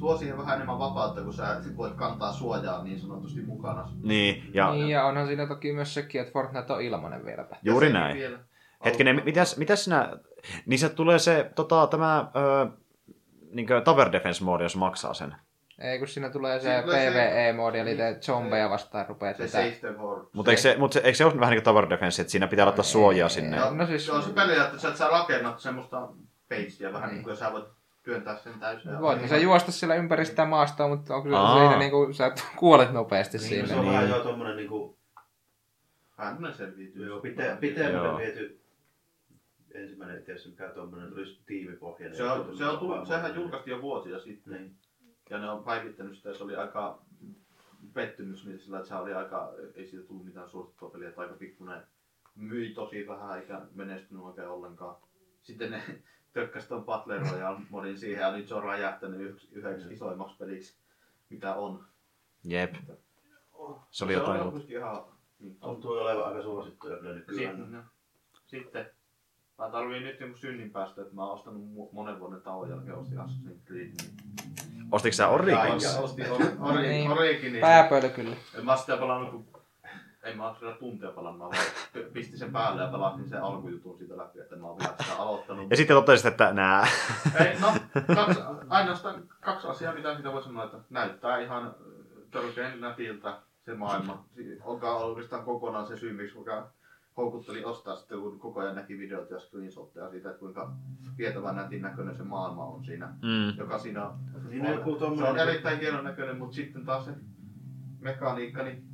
tuo 0.00 0.16
siihen 0.16 0.38
vähän 0.38 0.54
enemmän 0.54 0.78
vapautta, 0.78 1.22
kun 1.22 1.32
sä 1.32 1.62
sit 1.62 1.76
voit 1.76 1.94
kantaa 1.94 2.32
suojaa 2.32 2.82
niin 2.84 3.00
sanotusti 3.00 3.40
mukana. 3.42 3.88
niin, 4.02 4.50
ja 4.54 4.72
Niin, 4.72 4.88
ja 4.88 5.04
onhan 5.04 5.26
siinä 5.26 5.46
toki 5.46 5.72
myös 5.72 5.94
sekin, 5.94 6.20
että 6.20 6.32
Fortnite 6.32 6.72
on 6.72 6.82
ilmanen 6.82 7.24
vieläpä. 7.24 7.56
juuri 7.62 7.86
Ja 7.86 7.92
näin. 7.92 8.16
vielä 8.16 8.38
Hetkinen, 8.84 9.22
mitäs, 9.24 9.56
mitäs 9.56 9.84
sinä, 9.84 10.16
niin 10.66 10.78
se 10.78 10.88
tulee 10.88 11.18
se, 11.18 11.50
tota, 11.54 11.86
tämä, 11.86 12.30
öö, 12.36 12.66
niin 13.52 13.66
Tower 13.84 14.12
Defense 14.12 14.44
moodi, 14.44 14.62
jos 14.64 14.76
maksaa 14.76 15.14
sen. 15.14 15.34
Ei, 15.78 15.98
kun 15.98 16.08
siinä 16.08 16.30
tulee 16.30 16.60
se 16.60 16.62
Siinä 16.62 16.82
PvE-moodi, 16.82 17.78
eli 17.78 17.96
te 17.96 18.18
zombeja 18.20 18.70
vastaan 18.70 19.06
rupeat 19.08 19.36
Se 19.36 19.90
World. 19.98 20.26
Mutta 20.32 20.50
eikö 20.50 20.60
se, 20.62 20.76
mut 20.78 20.92
se, 20.92 21.00
eikö 21.04 21.16
se 21.16 21.24
ole 21.24 21.40
vähän 21.40 21.50
niin 21.50 21.58
kuin 21.62 21.64
Tower 21.74 21.90
Defense, 21.90 22.22
että 22.22 22.30
siinä 22.30 22.46
pitää 22.46 22.66
laittaa 22.66 22.82
suojaa 22.84 23.28
sinne? 23.28 23.56
Joo. 23.56 23.70
No 23.70 23.86
siis- 23.86 24.06
se 24.06 24.12
on 24.12 24.22
se 24.22 24.30
peli, 24.32 24.58
että 24.58 24.78
sä, 24.78 24.96
sä 24.96 25.08
rakennat 25.08 25.60
semmoista 25.60 26.08
pagea 26.48 26.92
vähän 26.92 27.10
niin 27.10 27.24
kuin 27.24 27.36
sä 27.36 27.52
voit 27.52 27.64
työntää 28.10 28.36
sen 28.36 28.60
täysin. 28.60 29.00
Voit 29.00 29.28
sä 29.28 29.36
juosta 29.36 29.72
siellä 29.72 29.94
ympäri 29.94 30.24
sitä 30.26 30.44
maastoa, 30.44 30.88
mutta 30.88 31.16
onko 31.16 31.28
se 31.28 31.34
Aa. 31.34 31.58
siinä 31.58 31.78
niinku, 31.78 32.12
sä 32.12 32.32
kuolet 32.56 32.92
nopeasti 32.92 33.38
Niin, 33.38 33.48
siinä. 33.48 33.68
se 33.68 33.74
on 33.74 33.80
Niin. 33.80 33.92
vähän 33.92 34.08
jo 34.08 34.22
tommonen 34.22 34.56
niinku, 34.56 34.98
Vähän 36.18 36.34
tämmönen 36.34 36.56
selviytyy. 36.56 37.06
joo, 37.06 37.20
pite, 37.20 37.90
Joo. 37.92 38.18
viety 38.18 38.60
ensimmäinen, 39.74 40.24
se 40.38 40.48
mikä 40.48 40.68
tommonen, 40.68 41.12
olisi 41.14 41.42
tiimipohjainen. 41.46 42.16
Se 42.16 42.24
on, 42.24 42.56
se 42.56 42.64
on 42.64 42.78
tullut, 42.78 43.06
sehän 43.08 43.34
julkaistiin 43.34 43.72
jo 43.76 43.82
vuosia 43.82 44.18
sitten. 44.18 44.52
Niin. 44.52 44.76
Ja 45.30 45.38
ne 45.38 45.50
on 45.50 45.64
päivittänyt 45.64 46.16
sitä 46.16 46.34
se 46.34 46.44
oli 46.44 46.56
aika 46.56 47.02
pettymys 47.92 48.46
niin 48.46 48.58
sillä, 48.58 48.76
että 48.78 48.88
se 48.88 48.94
oli 48.94 49.14
aika, 49.14 49.52
ei 49.74 49.86
siitä 49.86 50.06
tullut 50.06 50.24
mitään 50.24 50.50
suosittua 50.50 50.90
peliä, 50.90 51.08
että 51.08 51.20
aika 51.20 51.34
pikkuinen 51.34 51.82
myi 52.34 52.74
tosi 52.74 53.06
vähän 53.08 53.38
eikä 53.40 53.60
menestynyt 53.74 54.22
oikein 54.22 54.48
ollenkaan. 54.48 54.96
Sitten 55.42 55.70
ne 55.70 55.82
tökkäsi 56.32 56.68
ton 56.68 56.84
Battle 56.84 57.18
Royale 57.18 57.58
modin 57.70 57.98
siihen 57.98 58.20
ja 58.20 58.32
nyt 58.32 58.48
se 58.48 58.54
on 58.54 58.62
räjähtänyt 58.64 59.20
yksi, 59.20 59.48
yhdeksi 59.52 59.92
isoimmaksi 59.92 60.36
peliksi, 60.38 60.76
mitä 61.30 61.54
on. 61.54 61.84
Jep. 62.44 62.74
Se 63.90 64.04
oli 64.04 64.12
se 64.12 64.18
jotain 64.18 64.40
on 64.40 64.62
ihan... 64.68 65.04
Niin, 65.38 65.56
Tuntuu 65.60 65.92
olevan 65.92 66.28
aika 66.28 66.42
suosittuja 66.42 66.96
kyllä 66.96 67.14
nykyään. 67.14 67.56
Sitten, 67.56 67.72
no, 67.72 67.82
sitten 68.46 68.90
mä 69.58 69.70
tarviin 69.70 70.02
nyt 70.02 70.20
jonkun 70.20 70.38
synnin 70.38 70.70
päästä, 70.70 71.02
että 71.02 71.14
mä 71.14 71.24
oon 71.24 71.34
ostanut 71.34 71.92
monen 71.92 72.20
vuoden 72.20 72.42
tauon 72.42 72.70
jälkeen 72.70 72.96
ostin 72.96 73.18
Assassin's 73.18 73.66
Creed. 73.66 73.86
Niin... 73.86 74.88
Ostitko 74.92 75.14
sä 75.16 75.28
Origins? 75.28 75.84
Ja 75.84 76.00
ostin 76.00 76.26
Ori- 76.26 76.80
Niin. 76.88 77.10
Originin. 77.10 77.60
Pääpöly 77.60 78.08
kyllä. 78.08 78.36
En 78.54 78.64
mä 78.64 78.72
oon 78.72 78.78
sitä 78.80 78.96
pelannut, 78.96 79.30
kun 79.30 79.46
ei 80.22 80.36
mä 80.36 80.54
sitä 80.54 80.72
tuntia 80.78 81.10
pelannut, 81.10 81.52
mä 81.52 81.58
pistin 82.12 82.38
sen 82.38 82.52
päälle 82.52 82.82
ja 82.82 82.88
pelasin 82.88 83.28
sen 83.28 83.42
alkujutun 83.42 83.98
siitä 83.98 84.16
läpi, 84.16 84.40
että 84.40 84.56
mä 84.56 84.66
oon 84.66 84.78
vielä 84.78 84.94
sitä 85.00 85.16
aloittanut. 85.22 85.70
Ja 85.70 85.76
sitten 85.76 85.96
totesit, 85.96 86.26
että 86.26 86.52
nää. 86.52 86.86
Ei, 87.40 87.60
no, 87.60 87.72
kaksi, 88.14 88.40
ainoastaan 88.68 89.22
kaksi 89.40 89.66
asiaa, 89.68 89.94
mitä 89.94 90.14
siitä 90.14 90.32
voi 90.32 90.42
sanoa, 90.42 90.64
että 90.64 90.78
näyttää 90.90 91.38
ihan 91.38 91.74
törkeän 92.30 92.80
nätiltä 92.80 93.38
se 93.64 93.74
maailma. 93.74 94.24
Onkaan 94.64 94.96
oikeastaan 95.04 95.44
kokonaan 95.44 95.86
se 95.86 95.96
syy, 95.96 96.12
miksi 96.12 96.38
mikä 96.38 96.62
houkutteli 97.16 97.64
ostaa 97.64 97.96
sitten, 97.96 98.20
kun 98.20 98.38
koko 98.40 98.60
ajan 98.60 98.74
näki 98.74 98.98
videoita 98.98 99.34
ja 99.34 99.40
screenshotteja 99.40 100.10
siitä, 100.10 100.28
että 100.28 100.38
kuinka 100.40 100.72
vietävän 101.18 101.56
nätin 101.56 101.82
näköinen 101.82 102.16
se 102.16 102.22
maailma 102.22 102.64
on 102.64 102.84
siinä, 102.84 103.06
Mm. 103.06 103.58
joka 103.58 103.78
siinä 103.78 104.06
on. 104.06 104.18
Niin 104.48 104.64
joku 104.66 104.98
se 104.98 105.04
on 105.04 105.38
erittäin 105.38 105.78
hienon 105.80 106.04
näköinen, 106.04 106.38
mutta 106.38 106.54
sitten 106.56 106.84
taas 106.84 107.04
se 107.04 107.10
mekaniikka, 108.00 108.62
niin 108.62 108.89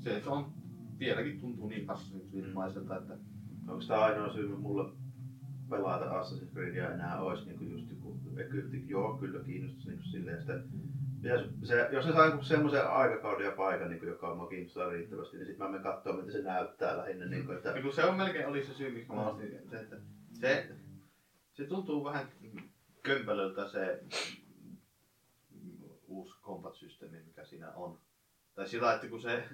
se 0.00 0.22
on 0.26 0.52
vieläkin 0.98 1.40
tuntuu 1.40 1.68
niin 1.68 1.90
Assassin's 1.90 2.30
Creed-maiselta, 2.30 2.96
että 2.96 3.16
onko 3.68 3.84
tämä 3.88 4.00
ainoa 4.00 4.32
syy 4.32 4.56
mulle 4.56 4.92
pelata 5.70 6.04
Assassin's 6.04 6.52
Creedia 6.52 6.94
enää 6.94 7.20
olisi 7.20 7.44
niinku 7.44 7.64
just 7.64 7.90
joku 7.90 8.20
Egypti, 8.36 8.84
joo 8.88 9.18
kyllä 9.18 9.44
kiinnostus 9.44 9.86
niinku 9.86 10.02
silleen 10.02 10.40
sitä. 10.40 10.52
Ja 11.22 11.44
se, 11.62 11.88
jos 11.92 12.04
se 12.04 12.12
saa 12.12 12.42
semmoisen 12.42 12.90
aikakauden 12.90 13.44
ja 13.46 13.52
paikan, 13.52 13.90
niin 13.90 14.06
joka 14.06 14.34
mua 14.34 14.48
kiinnostaa 14.48 14.88
riittävästi, 14.88 15.36
niin 15.36 15.46
sitten 15.46 15.66
mä 15.66 15.70
menen 15.70 15.82
katsoa, 15.82 16.16
mitä 16.16 16.32
se 16.32 16.42
näyttää 16.42 16.96
lähinnä. 16.96 17.26
Niin 17.26 17.46
kuin, 17.46 17.56
että, 17.56 17.68
Ja 17.68 17.92
se 17.92 18.04
on 18.04 18.16
melkein 18.16 18.46
oli 18.46 18.66
se 18.66 18.74
syy, 18.74 18.90
miksi 18.90 19.12
mä 19.12 19.28
ostin 19.28 19.50
se, 19.70 19.80
että 19.80 19.96
se, 20.32 20.68
se 21.52 21.64
tuntuu 21.64 22.04
vähän 22.04 22.28
kömpelöltä 23.02 23.68
se 23.68 24.04
uusi 26.06 26.34
combat-systeemi, 26.42 27.22
mikä 27.26 27.44
siinä 27.44 27.72
on. 27.72 27.98
Tai 28.54 28.68
sillä, 28.68 28.94
että 28.94 29.08
kun 29.08 29.20
se, 29.20 29.48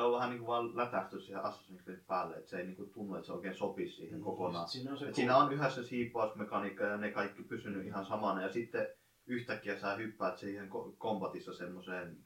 se 0.00 0.04
on 0.04 0.12
vähän 0.12 0.30
niin 0.30 0.38
kuin 0.38 0.46
vaan 0.46 0.76
lätähty 0.76 1.20
siihen 1.20 1.42
Assassin's 1.44 1.82
Creed 1.84 2.00
päälle, 2.06 2.36
että 2.36 2.50
se 2.50 2.58
ei 2.58 2.64
niin 2.66 2.76
kuin 2.76 2.90
tunnu, 2.90 3.14
että 3.14 3.26
se 3.26 3.32
oikein 3.32 3.54
sopisi 3.54 3.96
siihen 3.96 4.20
kokonaan. 4.20 4.68
Siinä 4.68 4.90
on 4.90 4.98
se 4.98 5.08
Et 5.08 5.14
siinä 5.14 5.36
on 5.36 5.52
yhdessä 5.52 5.82
se 5.82 5.90
hiippausmekaniikka 5.90 6.84
ja 6.84 6.96
ne 6.96 7.10
kaikki 7.10 7.42
pysynyt 7.42 7.86
ihan 7.86 8.06
samana. 8.06 8.42
Ja 8.42 8.52
sitten 8.52 8.86
yhtäkkiä 9.26 9.78
sä 9.78 9.94
hyppäät 9.94 10.38
siihen 10.38 10.68
ko- 10.68 10.94
kombatissa 10.98 11.52
semmoiseen 11.52 12.16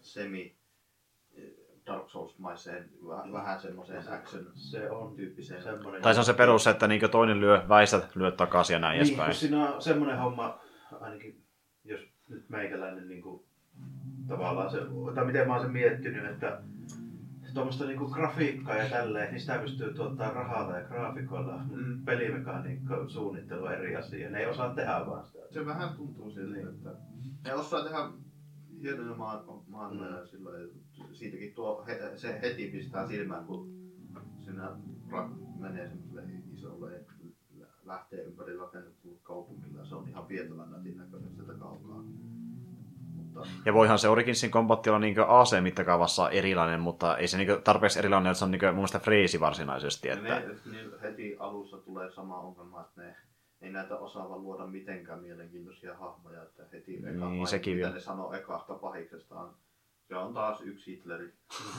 semi 0.00 0.56
eh, 1.36 1.44
Dark 1.86 2.08
Souls-maiseen, 2.10 2.90
vähän, 3.08 3.32
vähän 3.32 3.60
semmoiseen 3.60 4.02
se 4.02 4.10
on 4.10 4.16
action-tyyppiseen. 4.16 5.62
semmoinen. 5.62 6.02
Tai 6.02 6.14
se 6.14 6.20
on 6.20 6.26
se 6.26 6.34
perus, 6.34 6.66
että 6.66 6.88
niin 6.88 7.10
toinen 7.10 7.40
lyö, 7.40 7.62
väistät, 7.68 8.16
lyö 8.16 8.30
takaisin 8.30 8.74
ja 8.74 8.80
näin 8.80 8.92
Niin, 8.92 9.06
edespäin. 9.06 9.28
kun 9.30 9.34
siinä 9.34 9.74
on 9.74 9.82
semmoinen 9.82 10.18
homma, 10.18 10.58
ainakin 11.00 11.42
jos 11.84 12.00
nyt 12.28 12.48
meikäläinen 12.48 13.08
niin 13.08 13.22
kuin, 13.22 13.44
tavallaan 14.28 14.70
se, 14.70 14.78
tai 15.14 15.24
miten 15.24 15.46
mä 15.48 15.52
oon 15.54 15.62
sen 15.62 15.72
miettinyt, 15.72 16.30
että 16.30 16.60
tuommoista 17.54 17.84
niin 17.84 17.98
grafiikkaa 17.98 18.76
ja 18.76 18.90
tälleen, 18.90 19.30
niin 19.30 19.40
sitä 19.40 19.58
pystyy 19.58 19.94
tuottaa 19.94 20.30
rahalla 20.30 20.78
ja 20.78 20.84
graafikoilla. 20.84 21.60
Mm. 21.70 22.04
Pelimekaniikka, 22.04 23.08
suunnittelu 23.08 23.66
eri 23.66 23.96
asia. 23.96 24.30
Ne 24.30 24.38
ei 24.38 24.46
osaa 24.46 24.74
tehdä 24.74 25.06
vaan 25.06 25.24
sitä. 25.24 25.38
Se 25.50 25.66
vähän 25.66 25.94
tuntuu 25.96 26.30
siltä, 26.30 26.58
että 26.70 26.90
ne 27.44 27.54
osaa 27.54 27.84
tehdä 27.84 28.08
hienoja 28.82 29.14
maailmoja 29.68 30.20
mm. 30.20 30.26
sillä 30.26 30.50
lailla. 30.50 30.74
Siitäkin 31.12 31.54
tuo 31.54 31.84
he, 31.86 32.12
se 32.16 32.40
heti 32.42 32.70
pistää 32.70 33.08
silmään, 33.08 33.44
kun 33.44 33.70
siinä 34.44 34.68
ra- 35.10 35.60
menee 35.60 35.88
semmoiselle 35.88 36.24
isolle, 36.54 37.04
lä- 37.58 37.66
lähtee 37.84 38.24
ympäri 38.24 38.56
rakennettu 38.56 39.20
kaupungilla. 39.22 39.84
Se 39.84 39.94
on 39.94 40.08
ihan 40.08 40.28
vietävän 40.28 40.70
nätin 40.70 40.96
näköinen 40.96 41.31
Ja 43.64 43.74
voihan 43.74 43.98
se 43.98 44.08
Originsin 44.08 44.50
kombatti 44.50 44.90
olla 44.90 44.98
niin 44.98 45.16
AC-mittakaavassa 45.28 46.30
erilainen, 46.30 46.80
mutta 46.80 47.16
ei 47.16 47.28
se 47.28 47.36
niin 47.38 47.62
tarpeeksi 47.64 47.98
erilainen, 47.98 48.30
että 48.30 48.38
se 48.38 48.44
on 48.44 48.50
niin 48.50 48.64
mun 48.64 48.74
mielestä 48.74 48.98
freesi 48.98 49.40
varsinaisesti. 49.40 50.08
Että... 50.08 50.22
ne, 50.40 50.44
niin 50.72 50.90
heti 51.02 51.36
alussa 51.38 51.76
tulee 51.76 52.10
sama 52.12 52.38
ongelma, 52.38 52.80
että 52.80 53.00
ne 53.02 53.16
ei 53.60 53.70
näitä 53.70 53.96
osaava 53.96 54.36
luoda 54.38 54.66
mitenkään 54.66 55.22
mielenkiintoisia 55.22 55.96
hahmoja, 55.96 56.42
että 56.42 56.62
heti 56.72 56.96
eka 56.96 57.06
Niin, 57.10 57.20
paikka, 57.20 57.46
sekin 57.46 57.74
mitä 57.74 57.84
vielä. 57.86 57.94
ne 57.94 58.00
sanoo 58.00 58.32
ekasta 58.32 58.74
pahiksestaan, 58.74 59.50
se 60.08 60.16
on 60.16 60.34
taas 60.34 60.60
yksi 60.60 60.90
Hitleri. 60.90 61.32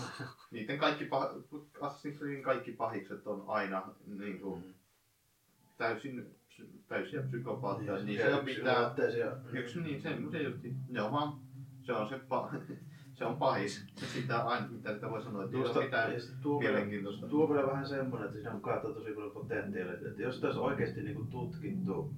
Niiden 0.52 0.78
kaikki, 0.78 1.06
pah- 1.06 1.58
Assassin's 1.82 2.18
Creedin 2.18 2.44
kaikki 2.44 2.72
pahikset 2.72 3.28
on 3.28 3.44
aina 3.48 3.84
niin 4.20 4.40
kuin, 4.40 4.76
täysin 5.78 6.36
täysiä 6.88 7.22
psykopaatteja, 7.22 7.98
niin 7.98 8.22
se 8.22 8.36
on 8.36 8.46
mitään, 8.46 8.68
Yksinäytteisiä. 8.92 9.32
yksi 9.54 9.82
niin 9.82 10.02
se, 10.02 10.10
se 10.32 10.42
justi, 10.42 10.74
ne 10.90 11.02
on 11.02 11.12
vaan, 11.12 11.34
se 11.84 11.94
on 11.94 12.10
se, 12.10 12.20
pa, 12.30 12.52
se 13.18 13.26
on 13.26 13.38
pahis. 13.38 13.86
Sitä 13.96 14.38
aina, 14.38 14.68
mitä 14.68 14.94
sitä 14.94 15.10
voi 15.10 15.24
sanoa, 15.24 15.44
että 15.44 15.58
ja 16.14 16.20
sit 16.20 16.42
tuo, 16.42 16.60
mielenkiintoista. 16.60 17.28
tuo 17.28 17.50
vielä 17.50 17.68
vähän 17.68 17.88
semmoinen, 17.88 18.28
että 18.28 18.40
siinä 18.40 18.52
on 18.52 18.62
katsottu 18.62 19.00
tosi 19.00 19.14
paljon 19.14 19.32
potentiaalia. 19.32 19.94
Että 19.94 20.22
jos 20.22 20.42
tässä 20.42 20.62
oikeasti 20.62 21.04
niin 21.04 21.16
kuin 21.16 21.28
tutkittu 21.28 22.14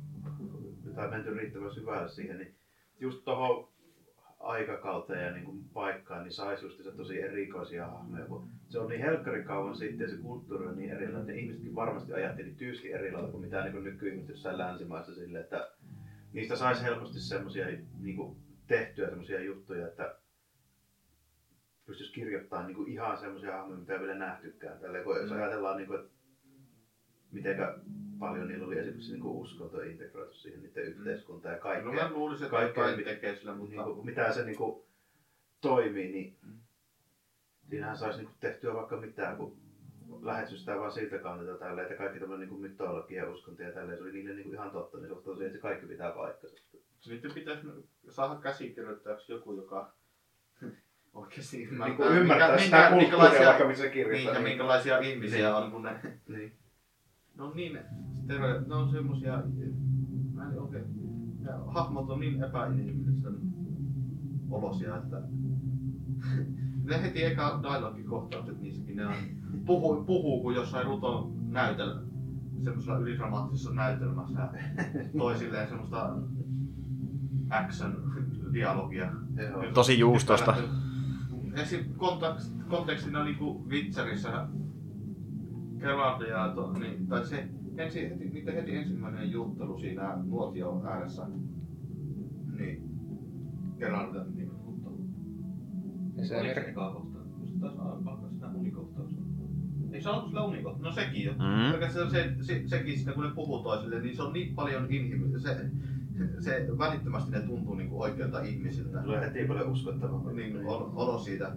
tai 0.95 1.09
menty 1.09 1.33
riittävän 1.33 1.73
syvälle 1.73 2.09
siihen, 2.09 2.37
niin 2.37 2.55
just 2.99 3.23
tuohon 3.23 3.67
aikakauteen 4.39 5.25
ja 5.25 5.31
niin 5.31 5.45
kuin 5.45 5.63
paikkaan, 5.73 6.23
niin 6.23 6.33
saisi 6.33 6.65
just 6.65 6.83
se 6.83 6.91
tosi 6.91 7.21
erikoisia 7.21 7.87
hahmoja. 7.87 8.25
Kun 8.25 8.47
se 8.69 8.79
on 8.79 8.89
niin 8.89 9.01
helkkarin 9.01 9.45
kauan 9.45 9.75
sitten 9.75 10.05
ja 10.05 10.09
se 10.09 10.21
kulttuuri 10.21 10.67
on 10.67 10.75
niin 10.75 10.91
erilainen. 10.91 11.27
Ne 11.27 11.41
ihmisetkin 11.41 11.75
varmasti 11.75 12.13
ajatteli 12.13 12.51
tyystin 12.51 12.95
eri 12.95 13.11
lailla 13.11 13.31
kuin 13.31 13.41
mitä 13.41 13.63
niin 13.63 13.83
nykyihmiset 13.83 14.29
jossain 14.29 14.57
länsimaissa 14.57 15.15
sille, 15.15 15.39
että 15.39 15.71
niistä 16.33 16.55
saisi 16.55 16.83
helposti 16.83 17.19
semmoisia 17.19 17.65
niin 17.99 18.15
kuin 18.15 18.37
tehtyä 18.67 19.09
semmoisia 19.09 19.39
juttuja, 19.41 19.87
että 19.87 20.15
pystyisi 21.85 22.13
kirjoittamaan 22.13 22.67
niin 22.67 22.75
kuin 22.75 22.87
ihan 22.91 23.17
semmoisia 23.17 23.57
hahmoja, 23.57 23.79
mitä 23.79 23.93
ei 23.93 23.99
vielä 23.99 24.15
nähtykään. 24.15 24.79
Tällä 24.79 25.03
kun 25.03 25.17
jos 25.17 25.31
ajatellaan, 25.31 25.77
niin 25.77 25.87
kuin, 25.87 25.99
että 25.99 26.11
mitenkä 27.31 27.77
paljon 28.19 28.47
niillä 28.47 28.65
oli 28.65 28.77
esimerkiksi 28.77 29.11
niin 29.11 29.21
kuin 29.21 29.35
uskonto 29.35 29.81
integroitu 29.81 30.33
siihen 30.33 30.61
niiden 30.63 30.83
yhteiskuntaan 30.83 31.51
ja 31.53 31.57
No 31.57 31.61
kaikkea. 31.61 31.91
mä 32.09 32.13
luulisin, 32.13 32.45
että 32.45 32.57
kaikkea, 32.57 32.83
kaikki 32.83 33.01
mitä- 33.01 33.09
tekee 33.13 33.35
sillä, 33.35 33.53
mutta 33.55 33.75
niin 33.75 33.83
kuin, 33.83 34.05
mitä 34.05 34.31
se 34.33 34.45
niin 34.45 34.57
kuin, 34.57 34.85
toimii, 35.61 36.11
niin 36.11 36.37
siinähän 37.69 37.97
saisi 37.97 38.17
niin 38.17 38.27
kuin, 38.27 38.37
tehtyä 38.39 38.73
vaikka 38.73 38.97
mitään, 38.97 39.37
kun 39.37 39.57
lähestystään 40.21 40.79
vaan 40.79 40.91
siltä 40.91 41.17
kannalta 41.17 41.57
tällä, 41.59 41.81
että 41.83 41.95
kaikki 41.95 42.19
tämmöinen 42.19 42.49
niin 42.49 42.61
mytologia 42.61 43.23
ja 43.23 43.29
uskonto 43.31 43.63
ja 43.63 43.71
tälleen, 43.71 43.97
se 43.97 44.03
oli 44.03 44.11
niille 44.11 44.33
niin 44.33 44.43
kuin, 44.43 44.53
ihan 44.53 44.71
totta, 44.71 44.97
niin 44.97 45.07
se 45.07 45.13
on 45.13 45.23
tosiaan, 45.23 45.45
että 45.47 45.57
se 45.57 45.61
kaikki 45.61 45.85
pitää 45.85 46.11
paikkansa. 46.11 46.55
Sitten 47.09 47.31
pitäisi 47.31 47.67
saada 48.09 48.35
käsikirjoittajaksi 48.41 49.31
joku, 49.31 49.53
joka 49.53 49.93
oikeasti 51.13 51.57
Niin 51.57 51.69
ymmärtää, 51.69 51.95
kuin 51.97 52.17
ymmärtää 52.17 52.47
minkä- 52.47 52.63
sitä 52.63 52.77
minkä- 52.77 52.89
kulttuuria, 52.89 53.09
minkälaisia, 53.09 53.47
vaikka 53.47 53.67
missä 53.67 53.83
se 53.83 53.89
niin, 53.89 53.93
kirjoittaa. 53.93 54.33
ja 54.33 54.41
minkälaisia 54.41 54.97
ihmisiä 54.99 55.57
on, 55.57 55.71
kun 55.71 55.83
ne, 55.83 55.99
niin. 56.27 56.53
ne 57.37 57.43
on 57.43 57.55
niin, 57.55 57.79
stereo, 58.23 58.61
ne 58.67 58.75
on 58.75 58.89
semmosia, 58.91 59.43
mä 60.33 60.49
en 60.51 60.61
oikein, 60.61 60.85
ja 61.45 61.57
hahmot 61.67 62.09
on 62.09 62.19
niin 62.19 62.43
epäinhimillisen 62.43 63.35
olosia, 64.49 64.97
että 64.97 65.21
ne 66.83 67.01
heti 67.01 67.23
eka 67.23 67.59
dialogikohtaukset 67.63 68.59
niissäkin, 68.61 68.95
ne 68.95 69.05
on, 69.07 69.13
puhuu, 69.65 70.03
puhuu 70.03 70.41
kuin 70.41 70.55
jossain 70.55 70.85
ruton 70.85 71.33
näytelmä, 71.51 72.01
semmoisella 72.63 72.99
ylidramaattisessa 72.99 73.73
näytelmässä, 73.73 74.39
ja 74.39 74.49
toisilleen 75.17 75.67
semmoista 75.67 76.15
action-dialogia. 77.57 79.11
Tosi 79.73 79.99
juustoista. 79.99 80.55
Esim. 81.53 81.93
kontekst, 81.97 82.53
kontekstina 82.69 83.23
niinku 83.23 83.69
Witcherissä 83.69 84.47
Gerard 85.79 86.27
ja 86.27 86.51
to, 86.55 86.73
niin, 86.73 87.07
tai 87.07 87.25
se 87.25 87.49
ensi, 87.77 88.09
heti, 88.09 88.29
niiden 88.29 88.55
heti 88.55 88.75
ensimmäinen 88.75 89.31
juttelu 89.31 89.79
siinä 89.79 90.17
nuotio 90.23 90.83
ääressä. 90.85 91.27
Niin. 92.57 92.83
Gerard 93.79 94.33
niin 94.35 94.51
juttelu. 94.65 95.09
Ja 96.17 96.25
se 96.25 96.37
Oliko 96.37 96.59
ekaa 96.59 96.93
kohtaa? 96.93 97.21
Se 97.45 97.59
taisi 97.59 97.77
alkaa 97.79 98.29
sitä 98.29 98.47
unikohtausta. 98.47 99.21
Ei 99.91 100.01
se 100.01 100.09
ollut 100.09 100.27
sillä 100.27 100.43
unikohta? 100.43 100.83
No 100.83 100.91
sekin 100.91 101.25
jo. 101.25 101.31
Mm. 101.31 101.71
Pelkästään 101.71 102.11
se, 102.11 102.35
se, 102.41 102.63
sekin 102.65 102.95
sitten 102.95 103.13
kun 103.13 103.23
ne 103.23 103.31
puhuu 103.35 103.63
toisille, 103.63 104.01
niin 104.01 104.15
se 104.15 104.21
on 104.23 104.33
niin 104.33 104.55
paljon 104.55 104.91
inhimillistä. 104.91 105.39
Se, 105.39 105.71
se 106.39 106.67
välittömästi 106.77 107.31
ne 107.31 107.41
tuntuu 107.41 107.75
niinku 107.75 108.01
oikeilta 108.01 108.41
ihmisiltä. 108.41 109.01
Tulee 109.01 109.21
heti 109.21 109.45
paljon 109.45 109.71
uskottavampi. 109.71 110.33
Niin, 110.33 110.65
olo 110.95 111.19
siitä. 111.19 111.51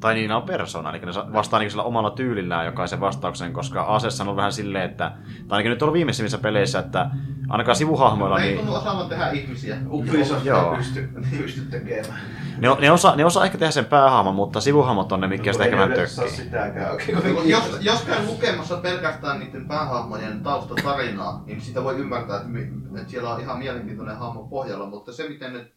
Tai 0.00 0.14
niin 0.14 0.32
on 0.32 0.42
persona, 0.42 0.90
eli 0.90 0.98
ne 0.98 1.12
vastaa 1.32 1.60
niin 1.60 1.70
sillä 1.70 1.82
omalla 1.82 2.10
tyylillään 2.10 2.66
jokaisen 2.66 3.00
vastauksen, 3.00 3.52
koska 3.52 3.82
Asessa 3.82 4.24
on 4.24 4.36
vähän 4.36 4.52
silleen, 4.52 4.90
että, 4.90 5.12
tai 5.48 5.56
ainakin 5.56 5.70
nyt 5.70 5.82
on 5.82 5.92
viimeisimmissä 5.92 6.38
peleissä, 6.38 6.78
että 6.78 7.10
ainakaan 7.48 7.76
sivuhahmoilla, 7.76 8.40
ei 8.40 8.46
niin 8.46 8.58
tunnu 8.58 8.74
osaavan 8.74 9.08
tehdä 9.08 9.30
ihmisiä. 9.30 9.76
Ubisoft 9.90 10.44
Joo. 10.44 10.70
ei 10.72 10.76
pysty, 10.78 11.08
pysty 11.42 11.60
tekemään. 11.60 12.20
ne, 12.58 12.68
ne, 12.80 12.90
osaa, 12.90 13.16
ne 13.16 13.24
osaa 13.24 13.44
ehkä 13.44 13.58
tehdä 13.58 13.70
sen 13.70 13.84
päähahmon, 13.84 14.34
mutta 14.34 14.60
sivuhahmot 14.60 15.12
on 15.12 15.20
ne, 15.20 15.26
mitkä 15.28 15.52
sitä 15.52 15.64
ehkä 15.64 15.76
vähän 15.76 15.92
tökkii. 15.92 16.28
sitäkään. 16.30 16.96
Niin, 17.24 17.48
jos, 17.48 17.78
jos 17.80 18.02
käy 18.02 18.26
lukemassa 18.26 18.76
pelkästään 18.76 19.40
niiden 19.40 19.68
päähahmojen 19.68 20.42
taustatarinaa, 20.42 21.42
niin 21.46 21.60
sitä 21.60 21.84
voi 21.84 21.96
ymmärtää, 21.98 22.36
että, 22.36 22.48
mi- 22.48 22.72
että 23.00 23.10
siellä 23.10 23.34
on 23.34 23.40
ihan 23.40 23.58
mielenkiintoinen 23.58 24.16
hahmo 24.16 24.48
pohjalla, 24.48 24.86
mutta 24.86 25.12
se 25.12 25.28
miten 25.28 25.52
ne 25.52 25.70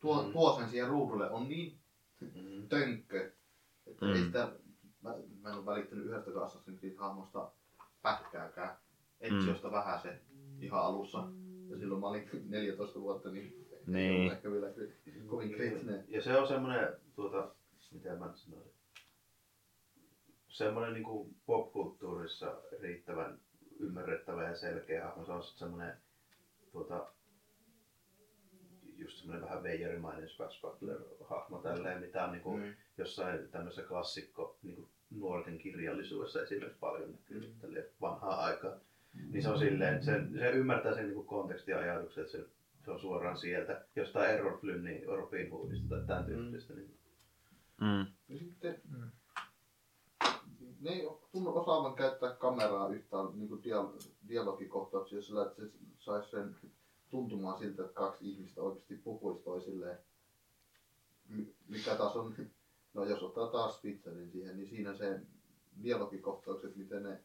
tuo, 0.00 0.22
tuo 0.32 0.56
sen 0.60 0.68
siihen 0.68 0.88
ruudulle 0.88 1.30
on 1.30 1.48
niin 1.48 1.78
Mm. 2.20 2.68
tönkkö, 2.68 3.30
Mm. 4.06 4.12
ei 4.12 4.24
sitä, 4.24 4.52
mä, 5.02 5.14
mä 5.42 5.48
en 5.48 5.54
ole 5.56 5.66
välittänyt 5.66 6.06
yhdestäkään 6.06 6.46
Assassin's 6.46 6.78
Creed 6.78 6.96
hahmosta 6.96 7.50
pätkääkään. 8.02 8.76
Etsiosta 9.20 9.68
mm. 9.68 9.74
vähän 9.74 10.00
se 10.00 10.20
ihan 10.60 10.80
alussa. 10.82 11.18
Ja 11.68 11.78
silloin 11.78 12.00
mä 12.00 12.06
olin 12.06 12.28
14 12.48 13.00
vuotta, 13.00 13.30
niin, 13.30 13.44
ei 13.70 13.82
Niin. 13.86 14.20
ollut 14.20 14.32
ehkä 14.32 14.50
vielä 14.50 14.66
kovin 15.26 15.52
kriittinen. 15.52 16.04
Ja 16.08 16.22
se 16.22 16.38
on 16.38 16.48
semmoinen, 16.48 16.88
tuota, 17.14 17.54
mitä 17.92 18.16
mä 18.16 18.26
nyt 18.26 18.36
sanoisin, 18.36 18.72
semmoinen 20.48 20.94
niin 20.94 21.04
kuin 21.04 21.36
popkulttuurissa 21.46 22.56
riittävän 22.80 23.40
ymmärrettävä 23.78 24.48
ja 24.48 24.56
selkeä 24.56 25.04
hahmo. 25.04 25.24
Se 25.24 25.32
on 25.32 25.42
semmoinen, 25.42 25.96
tuota, 26.72 27.12
just 28.98 29.16
semmoinen 29.18 29.44
vähän 29.44 29.62
veijarimainen 29.62 30.28
Swashbuckler-hahmo 30.28 31.58
tälleen, 31.62 32.00
mitä 32.00 32.24
on 32.24 32.32
niin 32.32 32.42
kuin 32.42 32.62
Mm. 32.62 32.74
jossain 32.98 33.48
tämmöisessä 33.48 33.88
klassikko 33.88 34.56
niin 34.62 34.76
kuin 34.76 34.88
nuorten 35.10 35.58
kirjallisuudessa 35.58 36.42
esimerkiksi 36.42 36.78
paljon 36.80 37.10
näkyy 37.12 37.54
tälleen 37.60 37.84
vanhaa 38.00 38.44
aikaa. 38.44 38.72
Niin 39.30 39.42
se 39.42 39.48
on 39.48 39.58
silleen, 39.58 40.04
se, 40.04 40.20
se 40.38 40.50
ymmärtää 40.50 40.94
sen 40.94 41.04
niin 41.04 41.14
kuin 41.14 41.26
kontekstin 41.26 41.72
ja 41.72 41.78
ajatuksen, 41.78 42.24
että 42.24 42.32
se, 42.38 42.44
se 42.84 42.90
on 42.90 43.00
suoraan 43.00 43.38
sieltä, 43.38 43.84
jostain 43.96 44.30
Error 44.30 44.58
Flynnin 44.60 45.06
Robin 45.06 45.50
Hoodista 45.50 45.88
tai 45.88 46.06
tämän 46.06 46.24
tyyppistä. 46.24 46.74
Niin 46.74 46.94
Mm. 47.80 48.06
Ja 48.28 48.38
sitten 48.38 48.80
Mm. 48.90 49.10
ne 50.80 50.90
ei 50.90 51.08
tunnu 51.32 51.56
osaavan 51.58 51.94
käyttää 51.94 52.34
kameraa 52.34 52.88
yhtään 52.88 53.26
niin 53.34 53.48
kuin 53.48 53.60
dia- 53.64 54.08
dialogikohtauksia 54.28 55.22
sillä, 55.22 55.42
että 55.46 55.62
se 55.62 55.70
saisi 55.98 56.30
sen 56.30 56.56
tuntumaan 57.14 57.58
siltä, 57.58 57.82
että 57.82 57.94
kaksi 57.94 58.30
ihmistä 58.30 58.62
oikeasti 58.62 58.94
puhuisi 58.94 59.42
toisilleen. 59.42 59.98
Mi- 61.28 61.54
Mikä 61.68 61.94
taas 61.94 62.16
on, 62.16 62.34
no 62.94 63.04
jos 63.04 63.22
ottaa 63.22 63.46
taas 63.46 63.76
Spitzerin 63.76 64.30
siihen, 64.30 64.56
niin 64.56 64.68
siinä 64.68 64.94
se 64.94 65.20
dialogikohtaukset, 65.82 66.76
miten 66.76 67.02
ne 67.02 67.20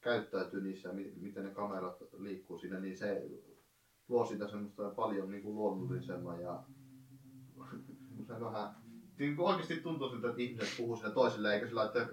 käyttäytyy 0.00 0.62
niissä 0.62 0.92
miten 1.20 1.44
ne 1.44 1.50
kamerat 1.50 1.96
liikkuu 2.18 2.58
siinä, 2.58 2.78
niin 2.78 2.96
se 2.96 3.22
luo 4.08 4.26
sitä 4.26 4.48
semmoista 4.48 4.90
paljon 4.90 5.30
niin 5.30 5.42
kuin 5.42 5.54
luonnollisemman 5.54 6.40
ja 6.40 6.62
semmoisen 8.08 8.40
vähän 8.40 8.74
niin 9.18 9.36
kuin 9.36 9.48
oikeasti 9.48 9.76
tuntuu 9.76 10.10
siltä, 10.10 10.28
että 10.28 10.42
ihmiset 10.42 10.74
puhuu 10.76 10.96
sille 10.96 11.10
toisille, 11.10 11.54
eikä 11.54 11.66
sillä, 11.66 11.84
että 11.84 12.06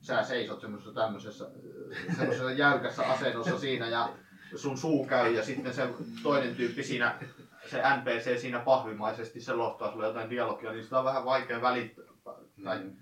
sä 0.00 0.22
seisot 0.22 0.60
semmoisessa 0.60 0.94
tämmöisessä 0.94 1.50
semmoisessa 2.16 2.52
jäykässä 2.52 3.02
asennossa 3.02 3.58
siinä 3.58 3.88
ja 3.88 4.14
sun 4.58 4.78
suu 4.78 5.06
käy 5.06 5.32
ja 5.34 5.44
sitten 5.44 5.74
se 5.74 5.88
toinen 6.22 6.56
tyyppi 6.56 6.82
siinä, 6.82 7.14
se 7.66 7.82
NPC 7.96 8.38
siinä 8.40 8.58
pahvimaisesti 8.58 9.40
selostaa 9.40 9.92
sulle 9.92 10.06
jotain 10.06 10.30
dialogia, 10.30 10.72
niin 10.72 10.84
sitä 10.84 10.98
on 10.98 11.04
vähän 11.04 11.24
vaikea 11.24 11.62
välittää. 11.62 12.04
Tai, 12.64 12.78
Mm. 12.78 12.96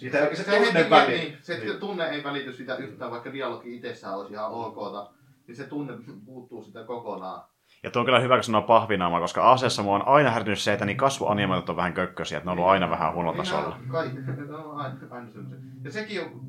Siitä 0.00 0.18
ei 0.18 0.22
oikein 0.22 0.44
se 0.44 0.50
heti- 0.50 0.64
tunne 0.64 0.90
väli. 0.90 1.12
Niin, 1.18 1.38
se 1.42 1.58
Niin. 1.58 1.80
tunne 1.80 2.04
ei 2.04 2.24
välity 2.24 2.52
sitä 2.52 2.76
yhtään, 2.76 3.10
vaikka 3.10 3.32
dialogi 3.32 3.76
itsessään 3.76 4.18
olisi 4.18 4.32
ihan 4.32 4.50
okta, 4.52 5.10
niin 5.46 5.56
se 5.56 5.64
tunne 5.64 5.92
puuttuu 6.24 6.62
sitä 6.62 6.84
kokonaan. 6.84 7.42
Ja 7.82 7.90
tuo 7.90 8.00
on 8.00 8.06
kyllä 8.06 8.20
hyvä, 8.20 8.36
kun 8.36 8.44
sanoo 8.44 8.62
pahvinaama, 8.62 9.20
koska 9.20 9.52
aseessa 9.52 9.82
mua 9.82 9.94
on 9.94 10.08
aina 10.08 10.30
häirinyt 10.30 10.58
se, 10.58 10.72
että 10.72 10.84
niin 10.84 10.96
kasvuanimaatiot 10.96 11.68
on 11.68 11.76
vähän 11.76 11.92
kökkösiä, 11.92 12.38
että 12.38 12.46
ne 12.46 12.52
on 12.52 12.58
ollut 12.58 12.70
aina 12.70 12.90
vähän 12.90 13.14
huonolla 13.14 13.36
tasolla. 13.36 13.76
Niin, 13.78 13.88
Kaikki, 13.88 14.18
ne 14.48 14.54
on 14.56 14.76
aina, 14.80 14.96
aina 15.10 15.30
semmoisia. 15.32 15.58
Ja 15.84 15.92
sekin 15.92 16.20
on 16.22 16.40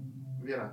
vielä, 0.46 0.70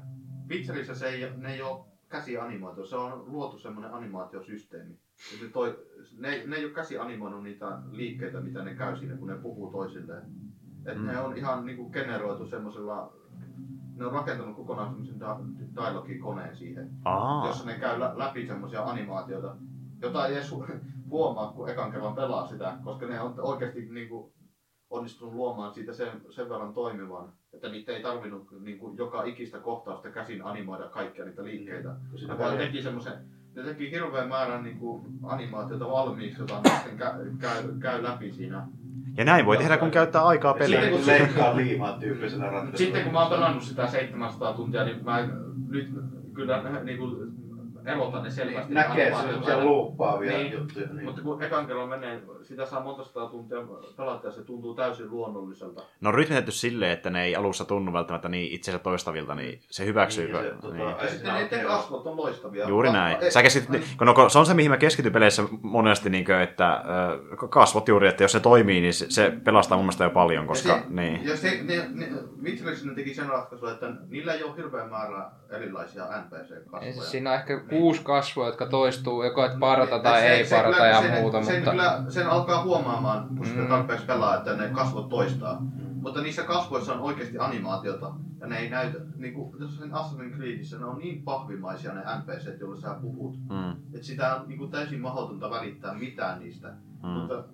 Witcherissä 0.49 0.95
se 0.95 1.09
ei, 1.09 1.33
ne 1.37 1.55
ei 1.55 1.63
ole 1.63 1.85
käsianimaatio, 2.13 2.85
se 2.85 2.97
on 2.97 3.25
luotu 3.27 3.59
semmoinen 3.59 3.95
animaatiosysteemi. 3.95 4.99
Ja 5.33 5.39
se 5.39 5.49
toi, 5.53 5.87
ne, 6.19 6.43
ne 6.47 6.57
ei 6.57 6.65
ole 6.65 6.73
käsianimoinut 6.75 7.43
niitä 7.43 7.79
liikkeitä, 7.91 8.41
mitä 8.41 8.63
ne 8.65 8.75
käy 8.75 8.97
siinä, 8.97 9.17
kun 9.17 9.29
ne 9.29 9.37
puhuu 9.37 9.71
toisilleen. 9.71 10.23
Et 10.87 10.99
Mm. 10.99 11.07
ne 11.07 11.21
on 11.21 11.37
ihan 11.37 11.67
niinku 11.67 11.91
generoitu 11.91 12.47
semmoisella, 12.47 13.13
ne 13.97 14.07
on 14.07 14.13
rakentanut 14.13 14.57
kokonaan 14.57 14.89
semmoisen 14.89 15.21
da, 15.21 15.39
dialogikoneen 15.77 16.57
siihen, 16.57 16.91
Aa, 17.05 17.47
jossa 17.47 17.65
ne 17.67 17.75
käy 17.79 18.01
lä- 18.01 18.15
läpi 18.17 18.47
semmoisia 18.47 18.83
animaatioita, 18.85 19.57
jota 20.03 20.27
ei 20.27 20.35
edes 20.35 20.53
hu- 20.53 20.81
huomaa, 21.11 21.53
kun 21.53 21.69
ekan 21.71 21.93
kerran 21.93 22.15
pelaa 22.15 22.47
sitä, 22.47 22.79
koska 22.85 23.07
ne 23.07 23.21
on 23.21 23.35
oikeasti 23.39 23.89
niinku 23.89 24.33
onnistunut 24.91 25.35
luomaan 25.35 25.75
siitä 25.75 25.93
sen, 25.93 26.21
sen 26.31 26.49
verran 26.49 26.73
toimivan, 26.75 27.33
että 27.53 27.69
niitä 27.69 27.93
ei 27.93 28.03
tarvinnut 28.03 28.47
niinku 28.61 28.95
joka 28.99 29.25
ikistä 29.25 29.59
kohtausta 29.59 30.11
käsin 30.11 30.45
animoida 30.45 30.89
kaikkia 30.89 31.25
niitä 31.25 31.45
liikkeitä. 31.45 31.89
Ne 31.89 32.19
siinä 32.19 32.39
vaan 32.39 32.57
teki 32.57 32.83
semmoisen, 32.83 33.13
ne 33.57 33.63
teki 33.63 33.91
hirveän 33.91 34.29
määrän 34.29 34.63
niinku 34.63 35.07
animaatiota 35.23 35.91
valmiiksi, 35.91 36.41
jota 36.41 36.61
sitten 36.75 36.97
käy, 36.97 37.31
käy, 37.39 37.63
käy 37.81 38.03
läpi 38.03 38.33
siinä. 38.33 38.67
ja 39.17 39.25
näin 39.25 39.47
voi 39.47 39.57
tehdä, 39.57 39.77
kun 39.79 39.91
käyttää 39.91 40.27
aikaa 40.27 40.53
Sitten 40.53 40.81
peliin. 40.81 40.97
kun 40.99 41.07
leikkaa 41.07 41.57
liimaa 41.57 41.99
tyyppisenä 41.99 42.45
ratkaisuna. 42.45 42.79
sitten 42.79 43.03
kun 43.05 43.13
mä 43.13 43.21
oon 43.21 43.31
pelannut 43.31 43.63
sitä 43.63 43.87
700 43.87 44.53
tuntia, 44.53 44.85
niin 44.85 45.05
mä 45.05 45.29
nyt 45.69 45.91
kyllä 46.35 46.81
niinku 46.83 47.07
erotan 47.87 48.23
ne 48.23 48.31
selvästi. 48.31 48.75
Näkee 48.75 49.03
animaatiot 49.05 49.31
semmoisia 49.31 49.55
aina. 49.57 49.67
luuppaavia 49.67 50.33
Niin. 50.39 50.53
juttuja. 50.53 50.87
Niin. 50.93 51.05
Mutta 51.05 51.23
kun 51.23 51.43
ekan 51.43 51.67
kerran 51.67 51.89
menee, 51.89 52.23
sitä 52.43 52.67
saa 52.67 52.81
monta 52.83 53.05
sataa 53.05 53.29
tuntia 53.29 53.59
pelata 53.97 54.27
ja 54.27 54.33
se 54.33 54.43
tuntuu 54.45 54.75
täysin 54.75 55.11
luonnolliselta. 55.11 55.83
Ne 56.01 56.09
on 56.09 56.15
rytmitetty 56.15 56.51
silleen, 56.53 56.93
että 56.93 57.11
ne 57.11 57.25
ei 57.25 57.37
alussa 57.37 57.65
tunnu 57.65 57.93
välttämättä 57.93 58.29
niin 58.29 58.53
itsensä 58.53 58.79
toistavilta, 58.79 59.35
niin 59.35 59.61
se 59.71 59.85
hyväksyy. 59.87 60.25
Niin, 60.25 60.37
ja 60.37 60.43
se, 60.43 60.57
tota, 60.61 60.75
niin. 60.75 60.89
Ja 61.03 61.09
sitten 61.09 61.35
niiden 61.35 61.67
kasvot 61.67 62.07
on 62.07 62.17
loistavia. 62.17 62.69
Juuri 62.69 62.93
näin. 62.93 63.17
ei- 63.21 63.31
Sä 63.31 63.43
keskityt, 63.43 63.83
kun 63.99 64.07
no, 64.07 64.29
se 64.29 64.39
on 64.39 64.47
se, 64.47 64.55
mihin 64.55 64.71
mä 64.71 64.77
keskityn 64.77 65.13
peleissä 65.13 65.43
monesti, 65.63 66.11
niin 66.11 66.25
kuin, 66.25 66.41
että 66.41 66.83
kasvot 67.51 67.89
juuri, 67.89 68.09
että 68.09 68.25
jos 68.25 68.33
se 68.33 68.41
toimii, 68.41 68.81
niin 68.81 68.95
se, 68.95 69.07
se 69.11 69.33
pelastaa 69.45 69.77
mun 69.79 69.85
mielestä 69.85 70.05
jo 70.05 70.11
paljon, 70.11 70.47
koska 70.47 70.69
ja 70.69 70.75
se, 70.79 70.83
niin. 70.89 71.25
Ja 71.25 71.37
se, 71.37 71.59
ne, 71.63 71.87
ne, 71.95 72.09
Witcherissä 72.43 72.87
ne 72.87 72.95
teki 72.95 73.15
sen 73.15 73.27
ratkaisun, 73.29 73.71
että 73.73 73.87
niillä 74.09 74.35
ei 74.35 74.43
ole 74.45 74.57
hirveän 74.57 74.91
määrä 74.91 75.31
erilaisia 75.51 76.05
NPC-kasvoja. 76.05 76.93
siis 76.93 77.11
siinä 77.11 77.31
on 77.31 77.37
ehkä 77.37 77.61
kuusi 77.79 78.01
kasvua, 78.05 78.47
jotka 78.47 78.67
toistuu, 78.67 79.23
joko 79.25 79.45
et 79.45 79.59
parata 79.61 79.99
tai 79.99 80.21
se- 80.21 80.27
ei 80.33 80.45
se 80.47 80.57
parata 80.57 80.75
kyllä- 80.77 80.87
ja 80.89 81.03
sen, 81.03 81.21
muuta, 81.21 81.43
sen, 81.43 81.55
mutta... 81.57 81.71
Kyllä, 81.71 82.05
sen 82.09 82.29
alkaa 82.31 82.63
huomaamaan, 82.65 83.29
kun 83.37 83.47
sitä 83.47 83.61
Mm. 83.61 83.69
tarpeeksi 83.69 84.07
pelaa, 84.07 84.37
että 84.37 84.57
ne 84.57 84.69
kasvot 84.69 85.09
toistaa. 85.09 85.63
Mutta 86.03 86.21
niissä 86.23 86.43
kasvoissa 86.43 86.93
on 86.95 87.01
oikeasti 87.01 87.39
animaatiota. 87.39 88.13
Ja 88.41 88.47
ne 88.47 88.59
ei 88.59 88.71
näytä, 88.71 88.99
niin 89.17 89.35
kuin 89.35 89.71
sen 89.79 89.91
Assassin's 89.91 90.37
Creedissä, 90.37 90.79
ne 90.79 90.85
on 90.85 90.99
niin 90.99 91.23
pahvimaisia 91.23 91.93
ne 91.95 92.01
NPCt, 92.01 92.61
joille 92.61 92.81
sä 92.81 92.95
puhut. 93.03 93.35
Mm, 93.51 93.71
Että 93.95 94.07
sitä 94.07 94.35
on 94.37 94.49
niin 94.49 94.59
kuin 94.59 94.71
täysin 94.71 95.01
mahdotonta 95.01 95.51
välittää 95.51 95.95
mitään 95.95 96.39
niistä. 96.41 96.69
mm. 97.03 97.09
Mutta 97.09 97.45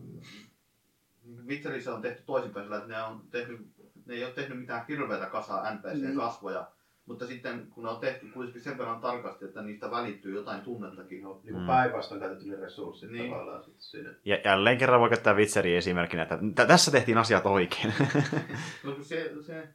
Witcherissä 1.47 1.95
on 1.95 2.03
tehty 2.03 2.23
toisinpäin 2.27 2.65
sillä, 2.67 2.77
että 2.77 2.89
ne, 2.89 3.03
on 3.03 3.21
tehnyt, 3.31 3.67
ne 4.07 4.15
ei 4.15 4.25
ole 4.25 4.33
tehnyt 4.33 4.59
mitään 4.59 4.85
hirveätä 4.89 5.27
kasaa 5.27 5.71
NPC-kasvoja. 5.71 6.67
Mutta 7.09 7.27
sitten 7.27 7.67
kun 7.71 7.85
ne 7.85 7.91
on 7.91 8.01
tehty 8.01 8.27
kuitenkin 8.27 8.63
sen 8.63 8.79
verran 8.79 9.01
tarkasti, 9.01 9.45
että 9.45 9.63
niistä 9.63 9.91
välittyy 9.91 10.35
jotain 10.35 10.61
tunnettakin. 10.61 11.23
No, 11.23 11.41
niin 11.45 11.57
Mm. 11.59 11.67
päinvastoin 11.67 12.21
käytetty 12.21 12.49
ne 12.51 12.57
resurssit 12.57 13.11
Niin. 13.11 13.31
tavallaan 13.31 13.65
sitten 13.65 13.83
siinä. 13.83 14.15
Ja 14.25 14.39
jälleen 14.45 14.79
kerran 14.79 15.01
voi 15.01 15.09
käyttää 15.09 15.35
Witcheria 15.35 15.79
esimerkkinä, 15.79 16.23
että 16.23 16.39
t- 16.55 16.69
tässä 16.69 16.91
tehtiin 16.91 17.19
asiat 17.19 17.47
oikein. 17.47 17.93
No, 18.85 18.97
se, 19.03 19.33
se, 19.47 19.69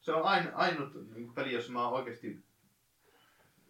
se 0.00 0.12
on 0.12 0.22
ain, 0.22 0.54
ainut 0.54 1.10
niin 1.14 1.34
peli, 1.34 1.52
jossa 1.52 1.72
mä 1.72 1.84
oon 1.88 1.92
oikeasti... 2.00 2.42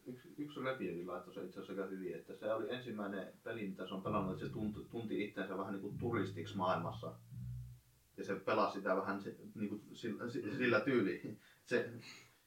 Yksi, 0.06 0.34
yksi 0.38 0.60
reviewi 0.60 1.04
laittoi 1.06 1.34
se 1.34 1.44
itse 1.44 1.60
asiassa 1.60 1.82
aika 1.82 1.94
hyvin, 1.94 2.14
että 2.14 2.34
se 2.36 2.52
oli 2.52 2.74
ensimmäinen 2.74 3.32
peli, 3.44 3.68
mitä 3.68 3.86
se 3.86 3.94
on 3.94 4.02
pelannut, 4.02 4.32
että 4.32 4.46
se 4.46 4.52
tunti, 4.52 4.80
tunti 4.90 5.24
itseensä 5.24 5.58
vähän 5.58 5.72
niin 5.72 5.82
kuin 5.82 5.98
turistiksi 5.98 6.56
maailmassa. 6.56 7.12
Ja 8.16 8.24
se 8.24 8.34
pelasi 8.34 8.72
sitä 8.78 8.96
vähän 8.96 9.20
se, 9.20 9.36
niin 9.54 9.68
kuin 9.68 9.82
sillä, 9.92 10.28
si- 10.28 10.56
sillä 10.56 10.80
tyyliin. 10.80 11.40
Se, 11.66 11.90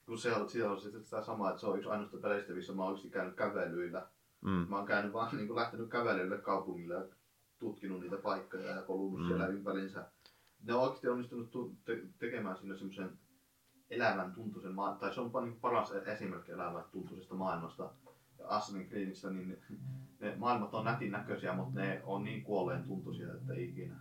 kun 0.06 0.18
se 0.18 0.34
on, 0.36 0.50
siellä 0.50 0.72
on 0.72 0.82
sitten 0.82 1.04
sitä 1.04 1.22
samaa, 1.22 1.50
että 1.50 1.60
se 1.60 1.68
on 1.68 1.78
yksi 1.78 1.90
ainoasta 1.90 2.18
peleistä, 2.18 2.54
missä 2.54 2.74
mä 2.74 2.82
oon 2.82 2.90
oikeasti 2.90 3.10
käynyt 3.10 3.36
kävelyillä. 3.36 4.08
Mm. 4.42 4.66
Mä 4.70 4.76
oon 4.78 4.86
käynyt 4.86 5.14
vaan 5.14 5.36
niin 5.38 5.48
kuin 5.48 5.58
lähtenyt 5.58 5.90
kävelylle 5.90 6.38
kaupungille 6.38 6.94
ja 6.94 7.04
tutkinut 7.60 8.00
niitä 8.02 8.18
paikkoja 8.18 8.72
ja 8.76 8.82
kolunut 8.82 9.20
Mm. 9.22 9.28
siellä 9.28 9.48
ympärinsä. 9.48 10.06
Ne 10.64 10.74
on 10.74 10.82
oikeasti 10.82 11.08
onnistunut 11.10 11.52
tu- 11.52 11.76
te- 11.86 12.04
tekemään 12.20 12.58
sinne 12.58 12.76
semmoisen 12.78 13.10
elämän 13.90 14.32
tuntuisen 14.34 14.74
maailman, 14.74 15.00
tai 15.00 15.14
se 15.14 15.22
on 15.22 15.32
niin 15.44 15.60
paras 15.62 15.92
esimerkki 15.92 16.52
elämän 16.52 16.84
tuntuisesta 16.92 17.36
maailmasta. 17.36 17.90
Ja 18.40 18.62
Creedissä 18.90 19.30
niin 19.30 19.50
ne, 19.50 19.58
ne 20.20 20.36
maailmat 20.38 20.74
on 20.74 20.86
nätin 20.86 21.12
näköisiä, 21.12 21.54
mutta 21.54 21.80
ne 21.80 22.02
on 22.06 22.24
niin 22.24 22.44
kuolleen 22.44 22.84
tuntuisia, 22.84 23.34
että 23.34 23.54
ikinä. 23.54 23.96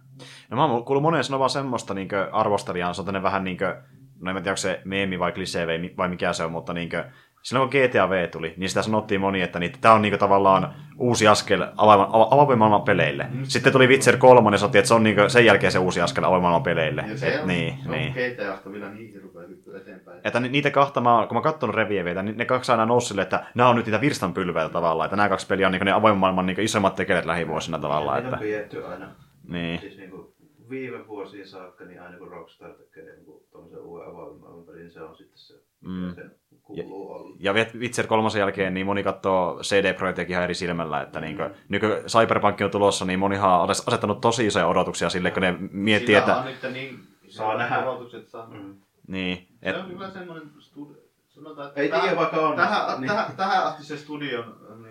No 0.50 0.56
mä 0.56 0.64
oon 0.64 0.84
kuullut 0.84 1.02
monen 1.02 1.24
sanovan 1.24 1.50
semmoista 1.50 1.94
niin 1.94 2.08
arvostelijaa, 2.32 2.92
se 2.92 3.02
on 3.02 3.22
vähän 3.22 3.44
niin 3.44 3.58
kuin, 3.58 3.99
no 4.20 4.30
en 4.30 4.36
tiedä, 4.36 4.50
onko 4.50 4.56
se 4.56 4.80
meemi 4.84 5.18
vai 5.18 5.32
klisee 5.32 5.66
vai, 5.66 5.90
vai 5.96 6.08
mikä 6.08 6.32
se 6.32 6.44
on, 6.44 6.52
mutta 6.52 6.72
niin 6.72 6.88
kuin, 6.90 7.02
silloin 7.42 7.70
kun 7.70 7.80
GTA 7.80 8.10
V 8.10 8.28
tuli, 8.28 8.54
niin 8.56 8.68
sitä 8.68 8.82
sanottiin 8.82 9.20
moni, 9.20 9.42
että 9.42 9.58
niin, 9.58 9.72
tämä 9.80 9.94
on 9.94 10.02
niin 10.02 10.12
kuin, 10.12 10.20
tavallaan 10.20 10.74
uusi 10.98 11.28
askel 11.28 11.66
avoimen 11.76 12.58
maailman 12.58 12.82
peleille. 12.82 13.26
Mm. 13.30 13.44
Sitten 13.44 13.72
tuli 13.72 13.86
Witcher 13.86 14.16
3 14.16 14.50
ja 14.54 14.58
sanottiin, 14.58 14.80
että 14.80 14.88
se 14.88 14.94
on 14.94 15.02
niin 15.02 15.16
kuin, 15.16 15.30
sen 15.30 15.44
jälkeen 15.44 15.72
se 15.72 15.78
uusi 15.78 16.00
askel 16.00 16.24
avoimen 16.24 16.42
maailman 16.42 16.62
peleille. 16.62 17.04
Ja 17.08 17.16
se 17.18 17.34
Et, 17.34 17.40
on, 17.42 17.48
niin, 17.48 17.74
se 17.82 17.88
on 17.88 17.94
niin. 17.94 18.12
GTAsta 18.12 18.72
vielä 18.72 18.90
niin 18.90 19.12
hirveä 19.12 19.48
hyppy 19.48 19.76
eteenpäin. 19.76 20.20
Että 20.24 20.40
ni- 20.40 20.48
niitä 20.48 20.70
kahta, 20.70 21.00
mä, 21.00 21.24
kun 21.28 21.34
mä 21.34 21.38
oon 21.38 21.42
katsonut 21.42 21.76
revieveitä, 21.76 22.22
niin 22.22 22.36
ne 22.38 22.44
kaksi 22.44 22.72
aina 22.72 22.86
nousi 22.86 23.06
sille, 23.08 23.22
että 23.22 23.44
nämä 23.54 23.68
on 23.68 23.76
nyt 23.76 23.86
niitä 23.86 24.00
virstanpylväitä 24.00 24.72
tavallaan, 24.72 25.06
että 25.06 25.16
nämä 25.16 25.28
kaksi 25.28 25.46
peliä 25.46 25.66
on 25.66 25.72
niin 25.72 25.84
ne 25.84 25.92
avoimen 25.92 26.18
maailman 26.18 26.46
niin 26.46 26.60
isommat 26.60 26.94
tekeleet 26.94 27.26
lähivuosina 27.26 27.78
tavallaan. 27.78 28.22
Niitä 28.40 28.60
Että, 28.60 28.78
on 28.78 28.92
aina. 28.92 29.06
niin. 29.48 29.80
Siis 29.80 29.96
niin 29.96 30.10
kuin 30.10 30.26
viime 30.70 31.06
vuosiin 31.08 31.46
saakka, 31.48 31.84
niin 31.84 32.02
aina 32.02 32.18
kun 32.18 32.28
Rockstar 32.28 32.70
tekee 32.72 33.02
niin 33.04 33.24
tuommoisen 33.52 33.78
uuden 33.80 34.66
pelin, 34.66 34.78
niin 34.80 34.90
se 34.90 35.02
on 35.02 35.16
sitten 35.16 35.38
se, 35.38 35.54
Mm. 35.80 35.90
mm. 35.90 36.14
se 36.14 36.22
kuuluu 36.62 37.12
olla. 37.12 37.36
Ja 37.40 37.52
Witcher 37.78 38.06
kolmosen 38.06 38.40
jälkeen 38.40 38.74
niin 38.74 38.86
moni 38.86 39.02
katsoo 39.02 39.58
CD-projekteja 39.62 40.26
ihan 40.28 40.44
eri 40.44 40.54
silmällä, 40.54 41.02
että 41.02 41.20
niin 41.20 41.38
nyky 41.68 41.86
Cyberpunk 42.06 42.60
on 42.64 42.70
tulossa, 42.70 43.04
niin 43.04 43.18
monihan 43.18 43.60
on 43.60 43.70
asettanut 43.70 44.20
tosi 44.20 44.46
isoja 44.46 44.66
odotuksia 44.66 45.10
sille, 45.10 45.30
kun 45.30 45.42
ne 45.42 45.54
miettii, 45.72 46.06
Sillä 46.06 46.18
että... 46.18 46.36
on 46.36 46.44
nyt 46.44 46.72
niin 46.72 46.98
Saa 47.28 47.56
nähdä. 47.58 47.90
odotukset 47.90 48.28
saa. 48.28 48.46
Mm. 48.50 48.74
Niin, 49.08 49.48
et, 49.62 49.74
Se 49.76 49.82
on 49.82 49.88
kyllä 49.90 50.10
semmoinen 50.10 50.48
studio. 50.58 50.96
Sanotaan, 51.28 51.68
että 51.68 51.80
Ei 51.80 51.88
tähän- 51.88 52.02
tiedä 52.04 52.16
vaikka 52.20 52.36
on. 52.48 52.56
Tähän, 52.56 53.00
niin. 53.00 53.08
tähän, 53.08 53.36
tähän 53.36 53.64
asti 53.64 53.84
se 53.84 53.96
studion, 53.96 54.44
niin 54.44 54.82
kuin, 54.82 54.89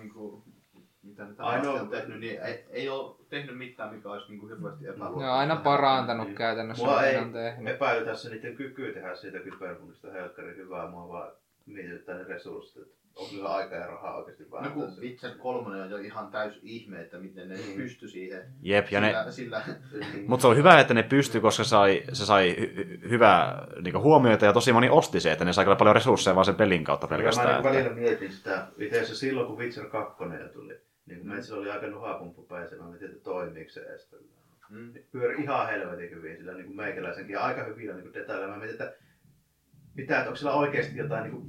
mitä 1.20 1.32
ne 1.32 1.36
tähän 1.36 1.52
Ainoa- 1.52 1.82
on 1.82 1.90
tehnyt, 1.90 2.20
niin 2.20 2.42
ei, 2.42 2.66
ei 2.70 2.90
ole 2.90 3.16
tehnyt 3.30 3.58
mitään, 3.58 3.96
mikä 3.96 4.10
olisi 4.10 4.28
niin 4.32 4.40
kuin 4.40 4.50
hirveästi 4.56 4.84
epäluottamusta. 4.88 5.26
Ne 5.26 5.32
on 5.32 5.38
aina 5.38 5.56
parantanut 5.56 6.28
Niin. 6.28 6.36
käytännössä, 6.38 6.84
Mulla 6.84 6.98
mitä 6.98 7.10
ei 7.10 7.18
on 7.18 7.34
tehnyt. 7.34 7.68
epäily 7.76 8.06
tässä 8.06 8.30
niiden 8.30 8.56
kykyä 8.56 8.94
tehdä 8.94 9.16
siitä 9.16 9.40
kyberpunkista 9.40 10.12
helkkarin 10.12 10.56
hyvää. 10.58 10.88
Mua 10.90 11.08
vaan 11.10 11.32
mietityttää 11.66 12.16
ne 12.18 12.24
resurssit. 12.24 12.82
että 12.82 13.00
Onko 13.16 13.32
niillä 13.32 13.56
aikaa 13.56 13.78
ja 13.80 13.88
rahaa 13.88 14.16
oikeasti 14.18 14.44
No 14.44 14.52
vähän. 14.52 14.72
kun 14.72 14.90
Witcher 15.02 15.32
3 15.38 15.82
on 15.82 15.90
jo 15.90 15.98
ihan 15.98 16.32
täys 16.32 16.60
ihme, 16.64 17.02
että 17.02 17.18
miten 17.18 17.50
ne 17.50 17.56
Mm. 17.56 17.74
pysty 17.76 18.08
siihen. 18.08 18.42
jep, 18.62 18.88
ja 18.92 19.02
ne, 19.02 19.14
sillä, 19.30 19.32
sillä, 19.32 19.62
mutta 20.28 20.42
se 20.42 20.48
on 20.48 20.58
hyvä, 20.58 20.80
että 20.80 20.94
ne 20.94 21.04
pystyi, 21.04 21.42
koska 21.42 21.64
sai, 21.64 22.04
se 22.14 22.26
sai 22.26 22.56
hy- 22.60 22.76
hy- 22.78 23.10
hyvää 23.10 23.68
niin 23.82 23.98
huomioita 23.98 24.46
ja 24.46 24.54
tosi 24.54 24.74
moni 24.74 24.90
osti 24.90 25.20
se, 25.20 25.32
että 25.32 25.46
ne 25.46 25.54
sai 25.54 25.66
kyllä 25.66 25.76
paljon 25.76 25.96
resursseja 25.96 26.36
vaan 26.36 26.46
sen 26.46 26.56
pelin 26.56 26.84
kautta 26.84 27.08
Mä 27.08 27.16
pelkästään. 27.16 27.48
niin 27.48 27.58
Että, 27.58 27.70
välillä 27.70 27.96
mietin 27.96 28.32
sitä, 28.32 28.68
itse 28.78 28.96
asiassa 29.02 29.16
silloin 29.20 29.48
kun 29.48 29.58
Witcher 29.58 29.86
2 29.86 30.24
jo 30.24 30.48
tuli, 30.54 30.80
niin 31.10 31.22
Mm. 31.22 31.28
meillä 31.32 31.58
oli 31.58 31.70
aika 31.70 31.88
nuhapumppu 31.88 32.44
päässä, 32.44 32.76
mä 32.76 32.90
mietin, 32.90 33.10
että 33.10 33.24
toimiiko 33.24 33.70
se 33.70 33.82
edes. 33.82 34.16
mm. 34.70 34.94
Pyöri 35.12 35.44
ihan 35.44 35.68
helvetin 35.68 36.10
hyvin 36.12 36.38
sillä 36.38 36.54
niin 36.54 36.66
kuin 36.66 36.76
meikäläisenkin 36.76 37.34
ja 37.34 37.42
aika 37.44 37.64
hyvillä 37.64 37.94
niin 37.96 38.14
detailla. 38.14 38.48
Mä 38.48 38.58
mietin, 38.58 38.72
että 38.82 38.94
mitä, 39.96 40.18
että 40.18 40.30
onko 40.30 40.36
sillä 40.36 40.54
oikeasti 40.54 40.98
jotain, 40.98 41.24
niin 41.24 41.32
kuin, 41.32 41.46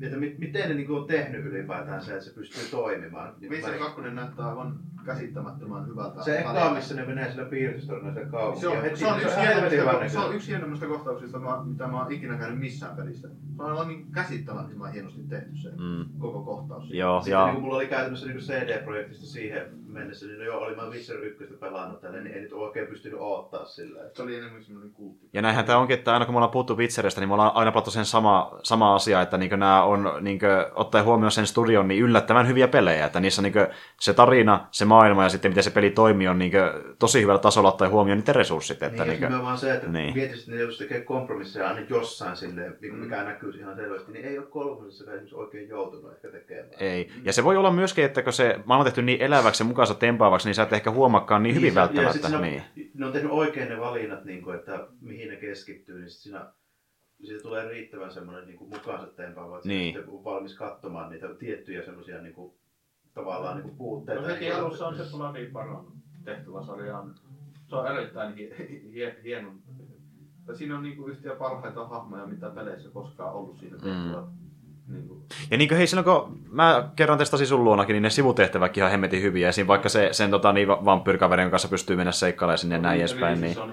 että 0.00 0.16
mi- 0.16 0.34
miten 0.38 0.68
ne 0.68 0.74
niin 0.74 0.86
kuin, 0.86 0.98
on 1.00 1.06
tehnyt 1.06 1.44
ylipäätään 1.44 2.02
se, 2.02 2.12
että 2.12 2.24
se 2.24 2.34
pystyy 2.34 2.70
toimimaan. 2.70 3.34
Niin 3.40 3.50
2 3.78 4.00
näyttää 4.14 4.48
aivan 4.48 4.80
käsittämättömän 5.06 5.86
hyvältä. 5.86 6.22
Se 6.22 6.38
eka, 6.38 6.74
missä 6.74 6.94
ne 6.94 7.04
menee 7.04 7.30
sillä 7.30 7.44
piirrystorinalla 7.44 8.14
sillä 8.14 8.30
kaupunkiin. 8.30 8.60
Se 8.60 8.68
on, 8.68 8.82
heti- 8.82 8.96
se 8.96 9.06
on, 9.06 9.20
yksi 9.20 9.36
hienoimmista, 9.40 10.08
se 10.08 10.18
on 10.18 10.34
yksi 10.34 10.48
hienoimmista 10.48 10.86
kohtauksista, 10.86 11.38
mitä 11.64 11.86
mä 11.86 12.02
oon 12.02 12.12
ikinä 12.12 12.36
käynyt 12.36 12.58
missään 12.58 12.96
pelissä. 12.96 13.28
Se 13.28 13.62
on 13.62 13.70
aivan 13.70 13.88
niin 13.88 14.12
käsittämättömän 14.12 14.92
hienosti 14.92 15.22
tehty 15.28 15.56
se 15.56 15.68
mm, 15.68 16.04
koko 16.18 16.42
kohtaus. 16.42 16.90
joo, 16.90 17.20
Sitten 17.20 17.32
ja 17.32 17.44
niin 17.44 17.54
kun 17.54 17.62
mulla 17.62 17.76
oli 17.76 17.86
käytännössä 17.86 18.26
niin 18.26 18.38
CD-projektista 18.38 19.26
siihen 19.26 19.86
mennessä, 19.96 20.26
niin 20.26 20.38
no 20.38 20.44
joo, 20.44 20.60
oli 20.60 20.76
mä 20.76 20.82
Witcher 20.82 21.18
1 21.18 21.44
pelannut 21.60 22.00
tälle, 22.00 22.20
niin 22.20 22.34
ei 22.34 22.42
nyt 22.42 22.52
oikein 22.52 22.86
pystynyt 22.86 23.20
odottaa 23.20 23.64
sillä. 23.64 24.00
Että... 24.00 24.16
Se 24.16 24.22
oli 24.22 24.36
enemmän 24.36 24.64
semmoinen 24.64 24.92
kultti. 24.92 25.28
Ja 25.32 25.42
näinhän 25.42 25.64
tämä 25.64 25.78
onkin, 25.78 25.94
että 25.98 26.12
aina 26.12 26.24
kun 26.24 26.34
me 26.34 26.36
ollaan 26.36 26.50
puhuttu 26.50 26.76
Witcheristä, 26.76 27.20
niin 27.20 27.28
me 27.28 27.34
ollaan 27.34 27.52
aina 27.54 27.72
palattu 27.72 27.90
sen 27.90 28.04
sama, 28.04 28.58
sama 28.62 28.94
asia, 28.94 29.22
että 29.22 29.38
niin 29.38 29.50
nämä 29.50 29.82
on, 29.82 30.12
niin 30.20 30.38
kuin, 30.38 30.50
ottaen 30.74 31.04
huomioon 31.04 31.30
sen 31.30 31.46
studion, 31.46 31.88
niin 31.88 32.02
yllättävän 32.02 32.48
hyviä 32.48 32.68
pelejä. 32.68 33.06
Että 33.06 33.20
niissä 33.20 33.42
niin 33.42 33.54
se 34.00 34.14
tarina, 34.14 34.66
se 34.70 34.84
maailma 34.96 35.22
ja 35.22 35.28
sitten 35.28 35.50
miten 35.50 35.64
se 35.64 35.70
peli 35.70 35.90
toimii 35.90 36.28
on 36.28 36.38
niin 36.38 36.52
tosi 36.98 37.22
hyvällä 37.22 37.38
tasolla 37.40 37.68
ottaa 37.68 37.88
huomioon 37.88 38.18
niiden 38.18 38.34
resurssit. 38.34 38.82
Että 38.82 39.04
Niin, 39.04 39.20
niin, 39.20 39.30
niin 39.32 39.42
vaan 39.42 39.58
se, 39.58 39.74
että 39.74 39.86
niin. 39.86 39.92
niin. 40.04 40.14
mietisit, 40.14 40.42
että 40.48 40.56
ne 40.56 40.62
jos 40.62 40.78
tekee 40.78 41.00
kompromisseja 41.00 41.68
aina 41.68 41.80
jossain 41.90 42.36
silleen, 42.36 42.76
Mm. 42.80 42.94
mikä 42.98 43.22
näkyy 43.24 43.50
ihan 43.58 43.76
selvästi, 43.76 44.12
niin 44.12 44.24
ei 44.24 44.38
ole 44.38 44.46
kolmosessa 44.46 45.04
esimerkiksi 45.04 45.34
oikein 45.34 45.68
joutunut 45.68 46.12
ehkä 46.12 46.28
tekemään. 46.28 46.68
ei. 46.80 47.10
Ja 47.24 47.32
se 47.32 47.44
voi 47.44 47.56
olla 47.56 47.70
myöskin, 47.70 48.04
että 48.04 48.22
kun 48.22 48.32
se 48.32 48.46
maailma 48.64 48.76
on 48.76 48.84
tehty 48.84 49.02
niin 49.02 49.20
eläväksi 49.22 49.62
ja 49.62 49.66
mukaansa 49.68 49.94
tempaavaksi, 49.94 50.48
niin 50.48 50.54
sä 50.54 50.62
et 50.62 50.72
ehkä 50.72 50.90
huomaakaan 50.90 51.42
niin 51.42 51.54
hyvin 51.54 51.72
se- 51.72 51.80
ja 51.80 51.86
sit 51.86 51.96
välttämättä. 51.96 52.36
on- 52.36 52.42
Niin. 52.42 52.62
Ne 52.94 53.06
on 53.06 53.12
tehnyt 53.12 53.32
oikein 53.32 53.68
ne 53.68 53.80
valinnat, 53.80 54.24
niin 54.24 54.42
kuin, 54.42 54.56
että 54.56 54.86
mihin 55.00 55.28
ne 55.28 55.36
keskittyy, 55.36 55.98
niin 56.00 56.10
sit 56.10 56.20
siinä 56.22 56.46
siitä 57.24 57.42
tulee 57.42 57.68
riittävän 57.68 58.10
semmoinen 58.10 58.46
niin 58.46 58.58
kuin 58.58 58.70
mukaansa 58.70 59.06
tempaava, 59.06 59.56
että 59.56 59.68
Niin. 59.68 59.94
niin. 59.94 60.08
on 60.08 60.24
valmis 60.24 60.54
katsomaan 60.54 61.10
niitä 61.10 61.26
tiettyjä 61.38 61.82
semmoisia 61.82 62.22
niin 62.22 62.34
kuin, 62.34 62.54
tavallaan 63.16 63.56
niin 63.56 63.62
kuin 63.64 63.76
puutteita. 63.76 64.20
No 64.22 64.28
heti 64.28 64.40
Niin 64.40 64.52
kuin- 64.52 64.64
alussa 64.64 64.86
on 64.86 64.96
se 64.96 65.02
Bloody 65.16 65.50
Baron 65.50 65.86
tehtäväsarja. 66.24 66.98
on- 66.98 67.14
Se 67.68 67.76
on 67.76 67.86
erittäin 67.98 68.34
hie, 68.34 68.56
hie, 68.92 69.16
hieno. 69.24 69.48
Ja 70.48 70.54
siinä 70.54 70.76
on 70.76 70.82
niinku 70.82 71.06
yhtiä 71.06 71.32
parhaita 71.34 71.86
hahmoja, 71.86 72.26
mitä 72.26 72.50
peleissä 72.50 72.88
koskaan 72.92 73.32
ollut 73.34 73.58
siinä 73.58 73.76
tehtävä. 73.76 74.20
Mm. 74.20 74.94
Niinku, 74.94 75.22
Ja 75.50 75.56
niin 75.58 75.68
kuin, 75.68 75.78
hei, 75.78 75.86
silloin 75.86 76.04
kun 76.04 76.40
mä 76.52 76.88
kerran 76.96 77.18
testasin 77.18 77.46
sun 77.46 77.64
luonakin, 77.64 77.94
niin 77.94 78.02
ne 78.02 78.10
sivutehtäväkin 78.10 78.80
ihan 78.80 78.90
hemmetin 78.90 79.22
hyviä. 79.22 79.48
Esim. 79.48 79.66
vaikka 79.66 79.88
se, 79.88 80.08
sen 80.12 80.30
tota, 80.30 80.52
niin, 80.52 80.68
vampyrkaverin 80.68 81.50
kanssa 81.50 81.68
pystyy 81.68 81.96
mennä 81.96 82.12
seikkailemaan 82.12 82.58
sinne 82.58 82.74
ja 82.74 82.82
näin 82.82 83.00
edespäin. 83.00 83.40
Niin... 83.40 83.54
Se 83.54 83.60
on. 83.60 83.72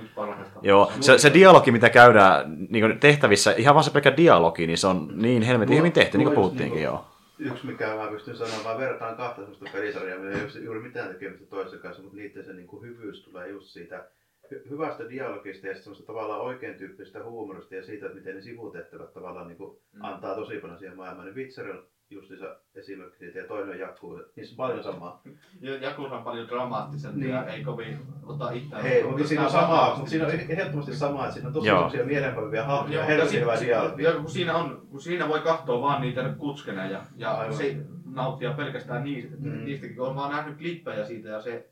Joo, 0.61 0.91
se, 0.99 1.17
se 1.17 1.33
dialogi, 1.33 1.71
mitä 1.71 1.89
käydään 1.89 2.55
niin 2.69 2.99
tehtävissä, 2.99 3.51
ihan 3.57 3.75
vaan 3.75 3.83
se 3.83 3.91
pelkkä 3.91 4.17
dialogi, 4.17 4.67
niin 4.67 4.77
se 4.77 4.87
on 4.87 5.07
niin 5.15 5.41
helvetin 5.41 5.77
hyvin 5.77 5.91
tehty, 5.91 6.17
niin 6.17 6.25
kuin 6.27 6.35
puhuttiinkin, 6.35 6.75
niinku- 6.79 6.93
joo. 6.93 7.05
Yksi, 7.39 7.65
mikä 7.67 7.95
mä 7.95 8.07
pystyn 8.11 8.35
sanomaan, 8.37 8.77
vertaan 8.77 9.17
kahta 9.17 9.41
sellaista 9.41 9.65
pelisarjaa, 9.73 10.19
millä 10.19 10.31
ei 10.37 10.43
ole 10.43 10.63
juuri 10.63 10.79
mitään 10.79 11.09
tekemistä 11.09 11.45
toisen 11.45 11.79
kanssa, 11.79 12.01
mutta 12.01 12.17
niiden 12.17 12.45
se 12.45 12.53
niin 12.53 12.67
kuin 12.67 12.81
hyvyys 12.83 13.23
tulee 13.23 13.49
just 13.49 13.67
siitä 13.67 14.07
hy- 14.53 14.69
hyvästä 14.69 15.09
dialogista 15.09 15.67
ja 15.67 15.75
semmoista 15.75 16.05
tavallaan 16.05 16.41
oikein 16.41 16.75
tyyppistä 16.77 17.23
huumorista 17.23 17.75
ja 17.75 17.83
siitä, 17.83 18.05
että 18.05 18.17
miten 18.17 18.35
ne 18.35 18.41
sivutehtävät 18.41 19.13
tavallaan 19.13 19.47
niin 19.47 19.57
kuin 19.57 19.77
Mm. 19.93 20.03
antaa 20.03 20.35
tosi 20.35 20.57
paljon 20.57 20.79
siihen 20.79 20.97
maailmaan. 20.97 21.25
Niin 21.27 21.35
Witcher 21.35 21.77
justiinsa 22.13 22.55
esimerkki 22.75 23.17
siitä 23.17 23.39
ja 23.39 23.47
toinen 23.47 23.69
on 23.69 23.79
Jakku, 23.79 24.19
niissä 24.35 24.53
on 24.53 24.57
paljon 24.57 24.83
samaa. 24.83 25.21
Ja 25.61 25.75
Jakusa 25.77 26.15
on 26.15 26.23
paljon 26.23 26.47
dramaattisempi 26.47 27.19
Niin. 27.19 27.31
ja 27.31 27.45
ei 27.45 27.63
kovin 27.63 27.97
ota 28.25 28.51
itseään. 28.51 28.83
Hei, 28.83 29.03
mutta 29.03 29.27
siinä 29.27 29.43
on 29.45 29.51
samaa, 29.51 29.95
mutta 29.95 30.09
siinä 30.09 30.25
on 30.25 30.31
ehdottomasti 30.31 30.95
samaa, 30.95 31.23
että 31.23 31.33
siinä 31.33 31.47
on 31.47 31.53
tosi 31.53 31.67
Joo. 31.67 31.77
semmoisia 31.77 32.05
mielenpäiviä 32.05 32.63
hahmoja, 32.63 32.99
Joo, 32.99 33.07
helvetin 33.07 33.41
hyvä 33.41 33.59
dialogi. 33.59 34.03
Ja 34.03 34.11
kun 34.11 34.29
siinä, 34.29 34.55
on, 34.55 34.87
kun 34.89 35.01
siinä 35.01 35.27
voi 35.27 35.39
katsoa 35.39 35.81
vaan 35.81 36.01
niitä 36.01 36.33
kutskeneja 36.37 36.91
ja, 37.17 37.45
ja 37.45 37.53
se 37.53 37.77
nauttia 38.05 38.53
pelkästään 38.53 39.03
niistä, 39.03 39.35
Mm. 39.39 39.65
niistäkin, 39.65 39.95
kun 39.95 40.07
on 40.07 40.15
vaan 40.15 40.31
nähnyt 40.31 40.57
klippejä 40.57 41.05
siitä 41.05 41.29
ja 41.29 41.41
se 41.41 41.69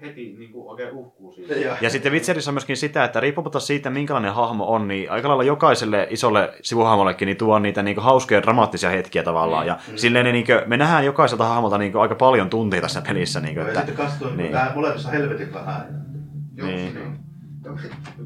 heti 0.00 0.34
niin 0.38 0.52
kuin 0.52 0.68
oikein 0.70 0.92
uhkuu 0.94 1.32
siitä. 1.32 1.54
Ja- 1.54 1.76
Ja 1.80 1.90
sitten 1.90 2.12
Witcherissä 2.12 2.50
on 2.50 2.54
myöskin 2.54 2.76
sitä, 2.76 3.04
että 3.04 3.20
riippumatta 3.20 3.60
siitä, 3.60 3.90
minkälainen 3.90 4.34
hahmo 4.34 4.72
on, 4.72 4.88
niin 4.88 5.10
aika 5.10 5.28
lailla 5.28 5.42
jokaiselle 5.44 6.06
isolle 6.10 6.52
sivuhahmollekin 6.62 7.26
niin 7.26 7.36
tuo 7.36 7.58
niitä 7.58 7.82
niin 7.82 7.96
hauskoja 8.00 8.42
dramaattisia 8.42 8.90
hetkiä 8.90 9.22
tavallaan. 9.22 9.66
Ja 9.66 9.78
Mm. 9.88 9.96
silleen 9.96 10.24
ne, 10.24 10.32
niin 10.32 10.46
kuin, 10.46 10.60
me 10.66 10.76
nähdään 10.76 11.04
jokaiselta 11.04 11.44
hahmolta 11.44 11.78
niin 11.78 11.96
aika 11.96 12.14
paljon 12.14 12.50
tunteita 12.50 12.82
tässä 12.84 13.02
pelissä. 13.08 13.40
Niin 13.40 13.54
kuin, 13.54 13.62
Ja 13.62 13.68
että, 13.68 13.80
sitten 13.80 13.96
kastuu 14.06 14.28
niin. 14.28 14.36
niin. 14.52 14.74
molemmissa 14.74 15.10
helvetin 15.10 15.54
vähän. 15.54 16.04
Joo, 16.56 16.66
Niin. 16.68 16.94
niin. 16.94 17.18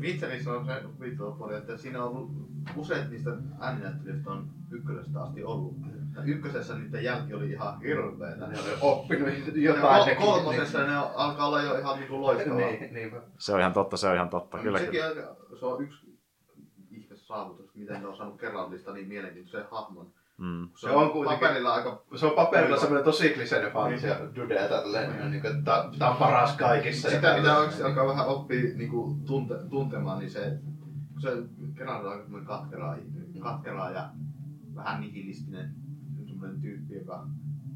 Witcherissä 0.00 0.50
on 0.52 0.66
se 0.66 0.72
viittava 1.00 1.30
puoli, 1.30 1.56
että 1.56 1.76
siinä 1.76 2.02
on 2.04 2.08
ollut 2.08 2.30
useat 2.76 3.10
niistä 3.10 3.30
ääninäyttelijöistä 3.60 4.30
on 4.30 4.48
ykkösestä 4.70 5.22
asti 5.22 5.44
ollut. 5.44 5.76
Ja 6.16 6.22
ykkösessä 6.22 6.74
niiden 6.78 7.04
jälki 7.04 7.34
oli 7.34 7.50
ihan 7.50 7.80
hirveetä. 7.80 8.46
Ne 8.46 8.58
on 8.58 8.64
oppinut 8.80 9.28
Ja 9.56 9.74
jotain. 9.74 10.06
nekin. 10.06 10.26
kolmosessa 10.26 10.78
ne 10.86 10.98
on- 10.98 11.10
alkaa 11.14 11.46
olla 11.46 11.62
jo 11.62 11.78
ihan 11.78 11.98
niinku 11.98 12.22
loistavaa. 12.22 12.58
Niin, 12.58 12.94
niinpä. 12.94 13.16
se 13.38 13.52
on 13.52 13.60
ihan 13.60 13.72
totta, 13.72 13.96
se 13.96 14.08
on 14.08 14.14
ihan 14.14 14.28
totta. 14.28 14.58
Kyllä, 14.58 14.78
Sekin 14.78 14.92
kyllä. 15.00 15.06
aika, 15.08 15.36
se 15.60 15.66
on 15.66 15.82
yksi 15.82 16.18
ihme 16.90 17.16
saavutus, 17.16 17.74
miten 17.74 18.02
ne 18.02 18.08
on 18.08 18.16
saanut 18.16 18.40
kerrallista 18.40 18.92
niin 18.92 19.08
mielenkiintoisen 19.08 19.70
hahmon. 19.70 20.06
Mm. 20.38 20.68
Se, 20.74 20.80
Se 20.80 20.90
on, 20.90 21.10
kuitenkin- 21.10 21.40
paperilla 21.40 21.74
aika... 21.74 22.02
Se 22.16 22.26
on 22.26 22.32
paperilla 22.32 22.76
semmoinen 22.76 23.04
tosi 23.04 23.30
kliseinen 23.30 23.72
fantisia 23.72 24.16
dudea 24.36 24.68
tälleen, 24.68 25.10
niin, 25.12 25.30
niin, 25.30 25.46
että 25.46 25.62
tää- 25.64 25.88
tää 25.98 26.10
on 26.10 26.16
paras 26.16 26.56
kaikissa. 26.56 27.08
ja 27.08 27.14
Sitä 27.14 27.34
pitää 27.34 27.58
oikeasti 27.58 27.82
alkaa 27.82 28.06
vähän 28.06 28.26
oppia 28.26 28.74
niinku, 28.74 29.16
tunte, 29.26 29.54
tuntemaan, 29.70 30.18
niin 30.18 30.30
se, 30.30 30.58
se 31.22 31.28
kerran 31.76 32.06
on 32.06 32.22
semmoinen 32.22 32.46
katkeraa, 32.46 32.96
katkeraa 33.40 33.90
ja 33.90 34.08
vähän 34.74 35.00
nihilistinen 35.00 35.70
semmoinen 36.40 36.60
tyyppi, 36.60 36.94
joka 36.94 37.26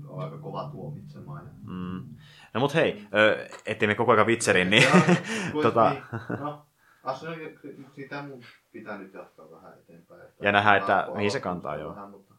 on 0.09 0.25
aika 0.25 0.39
kova 0.39 0.69
tuomitsemaan. 0.73 1.51
Mm. 1.67 2.05
No 2.55 2.61
mut 2.61 2.75
hei, 2.75 3.07
ettei 3.67 3.89
me 3.89 3.95
koko 3.95 4.13
ajan 4.13 4.27
Witcherin, 4.27 4.71
niin... 4.71 4.83
Ja, 5.55 5.63
tota, 5.63 5.97
no, 6.41 6.67
Assassin's 7.05 7.59
Creed, 7.61 7.77
sitä 7.93 8.23
mun 8.23 8.43
pitää 8.73 8.99
nyt 8.99 9.15
jatkaa 9.15 9.51
vähän 9.51 9.79
eteenpäin. 9.79 10.21
Että 10.21 10.47
Ja 10.47 10.53
nähdä, 10.53 10.77
että 10.77 11.09
mihin 11.15 11.31
se 11.31 11.41
kantaa, 11.41 11.77
joo. 11.77 11.91
Vähän, 11.91 12.11
mutta 12.11 12.35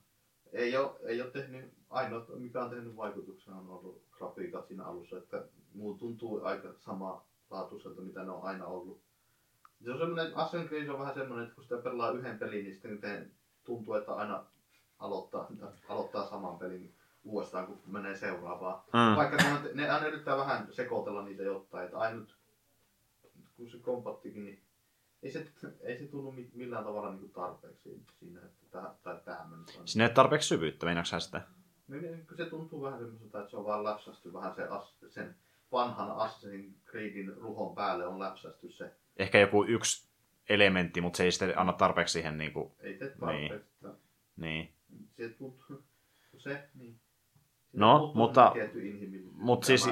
ei 0.53 0.77
ole, 0.77 0.91
ei 1.03 1.21
ole 1.21 1.31
tehnyt, 1.31 1.73
ainoa 1.89 2.25
mikä 2.35 2.63
on 2.63 2.69
tehnyt 2.69 2.95
vaikutuksen 2.95 3.53
on 3.53 3.69
ollut 3.69 4.01
grafiikat 4.11 4.67
siinä 4.67 4.83
alussa, 4.85 5.17
että 5.17 5.43
muu 5.73 5.93
tuntuu 5.93 6.41
aika 6.43 6.67
sama 6.79 7.25
laatuiselta, 7.49 8.01
mitä 8.01 8.23
ne 8.23 8.31
on 8.31 8.43
aina 8.43 8.65
ollut. 8.65 9.01
Se 9.83 9.91
on 9.91 9.97
semmoinen, 9.97 10.33
Assassin's 10.33 10.67
Creed 10.67 10.87
on 10.89 10.99
vähän 10.99 11.13
semmoinen, 11.13 11.43
että 11.43 11.55
kun 11.55 11.63
sitä 11.63 11.77
pelaa 11.77 12.11
yhden 12.11 12.39
pelin, 12.39 12.63
niin 12.63 12.73
sitten 12.73 12.97
te- 12.97 13.27
tuntuu, 13.63 13.93
että 13.93 14.13
aina 14.13 14.43
aloittaa, 15.05 15.47
aloittaa 15.89 16.29
saman 16.29 16.57
pelin 16.57 16.93
uudestaan, 17.23 17.67
kun 17.67 17.79
menee 17.87 18.15
seuraavaan. 18.15 18.81
mm. 18.93 19.15
Vaikka 19.15 19.37
ne, 19.37 19.59
ne 19.73 19.89
aina 19.89 20.07
yrittää 20.07 20.37
vähän 20.37 20.67
sekoitella 20.71 21.21
niitä 21.23 21.43
jotain, 21.43 21.85
että 21.85 21.97
ainut 21.97 22.37
kun 23.57 23.69
se 23.69 23.77
kompattikin, 23.77 24.45
niin 24.45 24.61
ei 25.23 25.31
se, 25.31 25.47
ei 25.81 25.97
se 25.97 26.07
tunnu 26.07 26.31
mi- 26.31 26.49
millään 26.53 26.83
tavalla 26.83 27.11
niin 27.13 27.29
tarpeeksi 27.29 28.03
siinä, 28.19 28.39
että 28.39 28.65
tähän, 28.71 28.91
tai 29.03 29.19
tähän 29.25 29.49
mennessä. 29.49 29.81
Sinne 29.85 30.05
ei 30.05 30.13
tarpeeksi 30.13 30.47
syvyyttä, 30.47 30.85
meinaatko 30.85 31.19
sitä? 31.19 31.41
Kun 32.27 32.37
se 32.37 32.45
tuntuu 32.45 32.81
vähän 32.81 32.99
semmoiselta, 32.99 33.39
että 33.39 33.51
se 33.51 33.57
on 33.57 33.65
vaan 33.65 33.83
läpsästy 33.83 34.33
vähän 34.33 34.55
se, 34.55 34.67
sen 35.09 35.35
vanhan 35.71 36.09
Assassin's 36.09 36.89
Creedin 36.91 37.37
ruhon 37.37 37.75
päälle 37.75 38.07
on 38.07 38.19
läpsästy 38.19 38.71
se. 38.71 38.91
Ehkä 39.17 39.39
joku 39.39 39.63
yksi 39.63 40.07
elementti, 40.49 41.01
mutta 41.01 41.17
se 41.17 41.23
ei 41.23 41.31
sitten 41.31 41.59
anna 41.59 41.73
tarpeeksi 41.73 42.11
siihen 42.13 42.37
niin 42.37 42.53
kuin, 42.53 42.71
Ei 42.79 42.93
tee 42.93 43.09
tarpeeksi. 43.19 43.69
Niin. 43.81 43.95
niin. 44.35 44.74
Se 45.17 45.29
tuntuu, 45.29 45.83
se, 46.37 46.69
niin. 46.75 46.99
No, 47.73 48.11
mutta- 48.15 48.41
puuttuu 48.41 48.53
tietty 48.53 48.87
inhimillisyys, 48.87 49.33
mut 49.37 49.59
mitä 49.59 49.65
siis-. 49.67 49.85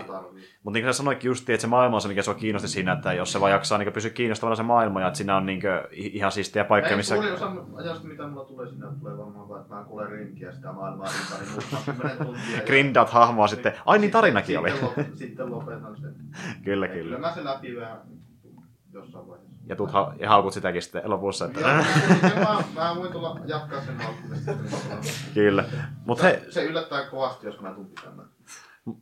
Mutta 0.63 0.73
niin 0.77 0.83
kuin 0.83 0.93
sä 0.93 0.97
sanoitkin 0.97 1.29
justiin, 1.29 1.53
että 1.53 1.61
se 1.61 1.67
maailma 1.67 1.95
on 1.97 2.01
se, 2.01 2.07
mikä 2.07 2.21
sua 2.21 2.33
kiinnosti 2.33 2.67
siinä, 2.67 2.93
että 2.93 3.13
jos 3.13 3.31
se 3.31 3.39
vaan 3.39 3.51
jaksaa 3.51 3.77
niin 3.77 3.93
pysyä 3.93 4.11
kiinnostavana 4.11 4.55
se 4.55 4.63
maailma 4.63 5.01
ja 5.01 5.07
että 5.07 5.17
siinä 5.17 5.37
on 5.37 5.45
niin 5.45 5.61
kuin, 5.61 5.71
ihan 5.91 6.31
siistiä 6.31 6.65
paikka, 6.65 6.89
Ei, 6.89 6.97
missä... 6.97 7.15
Suurin 7.15 7.33
osa 7.33 7.51
ajasta, 7.75 8.07
mitä 8.07 8.27
mulla 8.27 8.45
tulee 8.45 8.67
sinne, 8.67 8.87
tulee 8.99 9.17
varmaan 9.17 9.49
vaan, 9.49 9.61
että 9.61 9.75
mä 9.75 9.83
kuulen 9.83 10.09
rinkiä 10.09 10.51
sitä 10.51 10.71
maailmaa 10.71 11.07
ympäri 11.21 11.49
muuta 11.51 11.91
10 11.91 12.17
tuntia. 12.17 12.61
Grindat 12.65 13.09
hahmoa 13.09 13.47
sitten. 13.47 13.73
Ai 13.85 13.99
niin, 13.99 14.11
tarinakin 14.11 14.59
oli. 14.59 14.71
Sitten, 14.71 14.85
lop, 14.85 15.15
sitten 15.15 15.51
lopetan 15.51 15.97
sen. 16.01 16.15
Kyllä, 16.63 16.87
Kyllä 16.87 16.87
kyllä. 16.87 17.17
mä 17.17 17.33
sen 17.33 17.45
läpi 17.45 17.75
vähän 17.75 18.01
jossain 18.93 19.27
vaiheessa. 19.27 19.53
Ja, 19.67 19.75
tuut 19.75 19.91
ha- 19.91 20.13
ja 20.19 20.29
haukut 20.29 20.53
sitäkin 20.53 20.81
sitten 20.81 21.01
lopussa. 21.05 21.45
Että... 21.45 21.59
Joo, 21.59 21.69
mä, 21.69 22.63
mä, 22.75 22.83
mä 22.83 22.95
voin 22.95 23.11
tulla 23.11 23.39
jatkaa 23.45 23.81
sen 23.81 23.97
haukkumista. 24.01 24.51
kyllä. 25.33 25.65
Mutta 26.05 26.23
hei, 26.23 26.39
Se 26.49 26.63
yllättää 26.63 27.05
kovasti, 27.05 27.45
jos 27.47 27.59
mä 27.61 27.71
tuun 27.71 27.85
pitämään. 27.87 28.27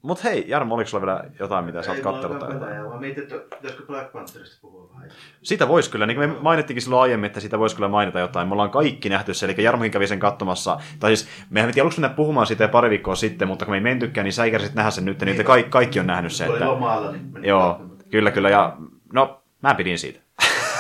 mut 0.02 0.24
hei, 0.24 0.46
Jarmo, 0.48 0.76
oliko 0.76 0.90
sulla 0.90 1.06
vielä 1.06 1.24
jotain, 1.40 1.66
mitä 1.66 1.84
sä 1.84 1.92
oot 1.92 2.00
kattellut? 2.00 2.42
ole 2.44 2.46
tai 2.46 2.54
jotain? 2.54 2.86
vaan 2.90 3.00
mietin, 3.00 3.24
että 3.24 3.56
pitäisikö 3.56 3.86
Black 3.86 4.12
Pantherista 4.12 4.58
puhua 4.62 4.90
vähän. 4.94 5.10
Siitä 5.44 5.68
voisi 5.68 5.92
kyllä, 5.92 6.06
niin 6.06 6.18
kuin 6.18 6.30
me 6.30 6.36
mainittiinkin 6.42 6.82
silloin 6.82 7.02
aiemmin, 7.02 7.28
että 7.28 7.40
siitä 7.40 7.60
voisi 7.60 7.76
kyllä 7.76 7.88
mainita 7.90 8.20
jotain. 8.20 8.48
Me 8.48 8.52
ollaan 8.54 8.70
kaikki 8.72 9.10
nähty 9.10 9.34
se, 9.34 9.46
eli 9.46 9.64
Jarmokin 9.64 9.92
kävi 9.92 10.08
sen 10.08 10.20
katsomassa. 10.20 10.78
Tai 11.00 11.16
siis, 11.16 11.30
mehän 11.50 11.68
piti 11.70 11.82
aluksi 11.82 12.00
mennä 12.02 12.16
puhumaan 12.16 12.48
siitä 12.48 12.68
pari 12.68 12.90
viikkoa 12.90 13.16
sitten, 13.16 13.48
mutta 13.48 13.66
kun 13.66 13.72
me 13.72 13.78
ei 13.78 13.82
mentykään, 13.84 14.26
niin 14.26 14.34
sä 14.34 14.44
ei 14.44 14.52
kärsit 14.52 14.76
nähdä 14.76 14.92
sen 14.92 15.06
nyt, 15.06 15.22
niin 15.22 15.38
te 15.38 15.44
kaikki, 15.44 15.70
kaikki 15.70 16.00
on 16.00 16.08
nähnyt 16.08 16.32
se. 16.32 16.46
Että... 16.46 16.68
lomalla, 16.68 17.12
niin 17.12 17.32
Joo, 17.44 17.82
kyllä, 18.10 18.32
kyllä. 18.32 18.50
Ja 18.50 18.78
no, 19.14 19.41
mä 19.62 19.76
pidin 19.76 20.00
siitä. 20.00 20.20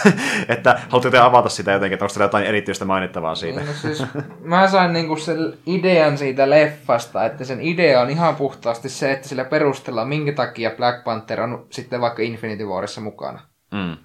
että 0.50 0.80
haluatteko 0.90 1.12
te 1.12 1.18
avata 1.18 1.50
sitä 1.50 1.72
jotenkin, 1.72 1.94
että 1.94 2.06
onko 2.06 2.14
teillä 2.14 2.26
jotain 2.26 2.46
erityistä 2.46 2.86
mainittavaa 2.86 3.36
siitä? 3.36 3.60
No 3.60 3.74
siis, 3.74 4.04
mä 4.40 4.68
sain 4.68 4.94
niinku 4.94 5.16
sen 5.16 5.54
idean 5.66 6.18
siitä 6.18 6.50
leffasta, 6.50 7.26
että 7.26 7.44
sen 7.44 7.62
idea 7.62 8.02
on 8.02 8.10
ihan 8.10 8.36
puhtaasti 8.36 8.90
se, 8.90 9.12
että 9.12 9.28
sillä 9.28 9.46
perustellaan, 9.46 10.08
minkä 10.08 10.32
takia 10.32 10.72
Black 10.78 11.04
Panther 11.04 11.42
on 11.42 11.66
sitten 11.70 12.02
vaikka 12.02 12.22
Infinity 12.22 12.66
Warissa 12.66 13.02
mukana. 13.02 13.40
Mm. 13.72 13.98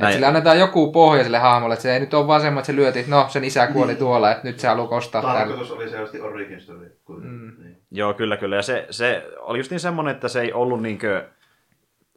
Että 0.00 0.12
sille 0.12 0.26
annetaan 0.26 0.58
joku 0.58 0.92
pohja 0.92 1.22
sille 1.24 1.38
hahmolle, 1.38 1.72
että 1.72 1.82
se 1.82 1.94
ei 1.94 2.00
nyt 2.00 2.14
ole 2.14 2.26
vaan 2.26 2.40
semmoinen, 2.40 2.60
että 2.60 2.66
se 2.72 2.76
lyötiin, 2.76 3.00
että 3.00 3.16
no, 3.16 3.26
sen 3.28 3.44
isä 3.44 3.66
kuoli 3.66 3.86
Niin. 3.92 3.98
tuolla, 3.98 4.30
että 4.30 4.48
nyt 4.48 4.60
se 4.60 4.68
haluaa 4.68 4.88
kostaa 4.88 5.22
täällä. 5.22 5.38
Tarkoitus 5.38 5.70
oli 5.70 5.88
selvästi 5.88 6.20
origin 6.20 6.60
story. 6.60 6.98
Mm. 7.08 7.52
niin. 7.62 7.76
Joo, 7.90 8.14
kyllä, 8.14 8.36
kyllä. 8.36 8.56
Ja 8.56 8.62
se, 8.62 8.86
se 8.90 9.26
oli 9.40 9.58
just 9.58 9.70
niin 9.70 9.80
semmoinen, 9.80 10.14
että 10.14 10.28
se 10.28 10.40
ei 10.40 10.52
ollut 10.52 10.82
niinkö 10.82 11.24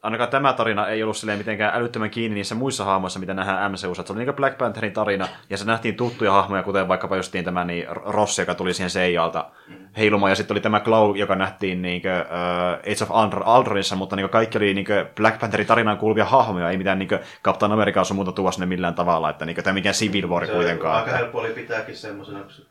ainakaan 0.04 0.30
tämä 0.30 0.52
tarina 0.52 0.88
ei 0.88 1.02
ollut 1.02 1.16
silleen 1.16 1.38
mitenkään 1.38 1.74
älyttömän 1.74 2.10
kiinni 2.10 2.34
niissä 2.34 2.54
muissa 2.54 2.84
hahmoissa, 2.84 3.18
mitä 3.20 3.34
nähdään 3.34 3.72
MCUssa. 3.72 4.02
Se 4.06 4.12
oli 4.12 4.24
niin 4.24 4.34
Black 4.34 4.58
Pantherin 4.58 4.92
tarina, 4.92 5.28
ja 5.50 5.56
se 5.56 5.64
nähtiin 5.64 5.96
tuttuja 5.96 6.32
hahmoja, 6.32 6.62
kuten 6.62 6.88
vaikkapa 6.88 7.16
justiin 7.16 7.44
tämä 7.44 7.64
niin 7.64 7.86
Ross, 7.88 8.38
joka 8.38 8.54
tuli 8.54 8.74
siihen 8.74 8.90
Seijalta 8.90 9.50
heilumaan, 9.96 10.30
ja 10.30 10.36
sitten 10.36 10.54
oli 10.54 10.60
tämä 10.60 10.80
Glow, 10.80 11.16
joka 11.16 11.34
nähtiin 11.34 11.82
niin 11.82 12.02
kuin, 12.02 12.12
uh, 12.12 12.92
Age 12.92 13.04
of 13.04 13.10
Aldronissa, 13.44 13.96
mutta 13.96 14.16
niin 14.16 14.28
kaikki 14.28 14.58
oli 14.58 14.74
niin 14.74 14.86
Black 15.16 15.40
Pantherin 15.40 15.66
tarinaan 15.66 15.98
kuuluvia 15.98 16.24
hahmoja, 16.24 16.70
ei 16.70 16.76
mitään 16.78 16.98
niin 16.98 17.08
Captain 17.44 17.72
America 17.72 18.00
on 18.00 18.16
muuta 18.16 18.32
tuoda 18.32 18.52
sinne 18.52 18.66
millään 18.66 18.94
tavalla, 18.94 19.30
että 19.30 19.46
niin 19.46 19.56
tämä 19.56 19.74
mikään 19.74 19.94
Civil 19.94 20.28
War 20.28 20.46
Se 20.46 20.52
kuitenkaan. 20.52 20.96
aika 20.96 21.16
helppo 21.16 21.38
oli 21.38 21.48
pitääkin 21.48 21.96
semmoisena, 21.96 22.40
kun 22.40 22.50
se 22.50 22.62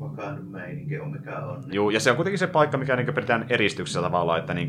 vakainen 0.00 0.44
meininki 0.44 1.00
on 1.00 1.10
mikä 1.10 1.38
on. 1.38 1.60
Niin 1.60 1.74
Joo, 1.74 1.90
ja 1.90 2.00
se 2.00 2.10
on 2.10 2.16
kuitenkin 2.16 2.38
se 2.38 2.46
paikka, 2.46 2.78
mikä 2.78 2.96
niin 2.96 3.14
pidetään 3.14 3.46
eristyksessä 3.48 4.00
tavallaan, 4.02 4.38
että 4.38 4.54
niin 4.54 4.68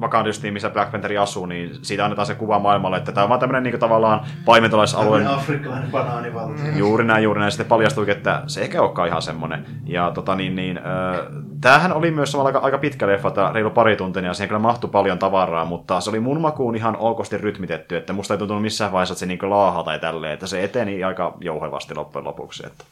Wakanda 0.00 0.28
justiin, 0.28 0.52
missä 0.52 0.70
Black 0.70 0.92
Panther 0.92 1.18
asuu, 1.18 1.46
niin 1.46 1.70
siitä 1.82 2.04
annetaan 2.04 2.26
se 2.26 2.34
kuva 2.34 2.58
maailmalle, 2.58 2.96
että 2.96 3.12
tämä 3.12 3.22
on 3.22 3.28
vaan 3.28 3.40
tämmöinen 3.40 3.62
niin 3.62 3.78
tavallaan 3.78 4.20
paimentolaisalue. 4.44 5.26
Afrikkalainen 5.26 5.90
banaanivaltio. 5.90 6.64
Juuri 6.76 7.04
näin, 7.04 7.24
juuri 7.24 7.40
näin. 7.40 7.52
Sitten 7.52 7.66
paljastuikin, 7.66 8.16
että 8.16 8.42
se 8.46 8.60
eikä 8.60 8.82
olekaan 8.82 9.08
ihan 9.08 9.22
semmoinen. 9.22 9.66
Ja 9.84 10.10
tota 10.10 10.34
niin, 10.34 10.56
niin 10.56 10.78
äh, 10.78 10.84
tämähän 11.60 11.92
oli 11.92 12.10
myös 12.10 12.32
samalla 12.32 12.48
aika, 12.48 12.58
aika 12.58 12.78
pitkä 12.78 13.06
leffa, 13.06 13.28
että 13.28 13.50
reilu 13.54 13.70
pari 13.70 13.96
tuntia, 13.96 14.22
ja 14.22 14.34
siihen 14.34 14.48
kyllä 14.48 14.58
mahtui 14.58 14.90
paljon 14.90 15.18
tavaraa, 15.18 15.64
mutta 15.64 16.00
se 16.00 16.10
oli 16.10 16.20
mun 16.20 16.40
makuun 16.40 16.76
ihan 16.76 16.96
okosti 16.96 17.38
rytmitetty, 17.38 17.96
että 17.96 18.12
musta 18.12 18.34
ei 18.34 18.38
tuntunut 18.38 18.62
missään 18.62 18.92
vaiheessa, 18.92 19.12
että 19.12 19.20
se 19.20 19.26
niin 19.26 19.50
laahaa 19.50 19.84
tai 19.84 19.98
tälleen, 19.98 20.32
että 20.32 20.46
se 20.46 20.64
eteni 20.64 21.04
aika 21.04 21.36
jouhevasti 21.40 21.94
loppujen 21.94 22.24
lopuksi. 22.24 22.66
Että 22.66 22.84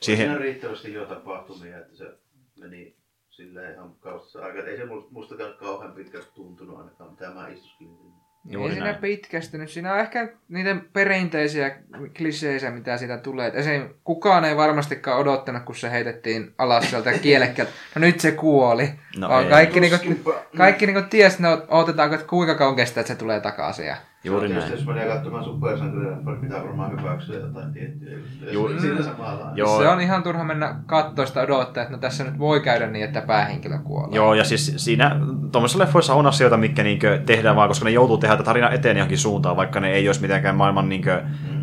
Siihen... 0.00 0.26
Siinä 0.26 0.38
riittävästi 0.38 0.92
jo 0.92 1.06
tapahtumia, 1.06 1.78
että 1.78 1.96
se 1.96 2.18
meni 2.60 2.96
silleen 3.30 3.74
ihan 3.74 3.90
kaustassa 4.00 4.46
aika. 4.46 4.58
Ei 4.58 4.76
se 4.76 4.84
musta- 4.84 5.08
mustakaan 5.10 5.54
kauhean 5.54 5.92
pitkältä 5.92 6.26
tuntunut 6.34 6.78
ainakaan, 6.78 7.10
mitä 7.10 7.30
mä 7.30 7.48
istuskelin. 7.48 8.07
Juuri 8.50 8.68
ei 8.68 8.74
siinä 8.74 8.90
näin. 8.90 9.00
pitkästynyt. 9.00 9.70
Siinä 9.70 9.92
on 9.92 10.00
ehkä 10.00 10.28
niitä 10.48 10.76
perinteisiä 10.92 11.76
kliseisiä, 12.16 12.70
mitä 12.70 12.96
siitä 12.96 13.18
tulee. 13.18 13.52
Esim. 13.54 13.88
kukaan 14.04 14.44
ei 14.44 14.56
varmastikaan 14.56 15.20
odottanut, 15.20 15.62
kun 15.62 15.76
se 15.76 15.90
heitettiin 15.90 16.54
alas 16.58 16.90
sieltä 16.90 17.12
kielekkäältä. 17.22 17.72
No 17.94 18.00
nyt 18.00 18.20
se 18.20 18.32
kuoli. 18.32 18.90
No 19.16 19.28
Vaan 19.28 19.46
kaikki, 19.46 19.80
niinku, 19.80 20.34
kaikki 20.56 20.86
niinku 20.86 21.02
ties, 21.10 21.38
no, 21.38 21.62
odotetaanko, 21.68 22.14
että 22.14 22.26
kuinka 22.26 22.54
kauan 22.54 22.76
kestää, 22.76 23.00
että 23.00 23.12
se 23.12 23.18
tulee 23.18 23.40
takaisin. 23.40 23.86
Ja... 23.86 23.96
juuri 24.24 24.48
näin. 24.48 24.70
Jos 24.72 24.86
menee 24.86 25.08
katsomaan 25.08 25.44
niin 25.44 26.40
pitää 26.40 26.62
varmaan 26.64 27.00
hyväksyä 27.00 27.40
jotain 27.40 27.72
tiettyjä 27.72 28.18
juttuja. 28.18 28.52
Juuri- 28.52 28.80
Siinä 28.80 29.02
samalla. 29.02 29.50
Joo. 29.54 29.78
Se 29.78 29.88
on 29.88 30.00
ihan 30.00 30.22
turha 30.22 30.44
mennä 30.44 30.74
katsoa 30.86 31.26
sitä 31.26 31.40
odottaa, 31.40 31.82
että 31.82 31.92
no 31.92 31.98
tässä 31.98 32.24
nyt 32.24 32.38
voi 32.38 32.60
käydä 32.60 32.86
niin, 32.86 33.04
että 33.04 33.20
päähenkilö 33.22 33.78
kuolee. 33.78 34.16
Joo, 34.16 34.34
ja 34.34 34.44
siis 34.44 34.72
siinä 34.76 35.16
tuommoisissa 35.52 35.78
leffoissa 35.78 36.14
on 36.14 36.26
asioita, 36.26 36.56
mitkä 36.56 36.82
niinkö 36.82 37.22
tehdään 37.26 37.56
vaan, 37.56 37.68
koska 37.68 37.84
ne 37.84 37.90
joutuu 37.90 38.18
tehdä 38.18 38.34
tätä 38.36 38.44
tarinaa 38.44 38.70
eteen 38.70 38.96
johonkin 38.96 39.18
suuntaan, 39.18 39.56
vaikka 39.56 39.80
ne 39.80 39.90
ei 39.90 40.08
olisi 40.08 40.20
mitenkään 40.20 40.56
maailman 40.56 40.88
niinkö, 40.88 41.22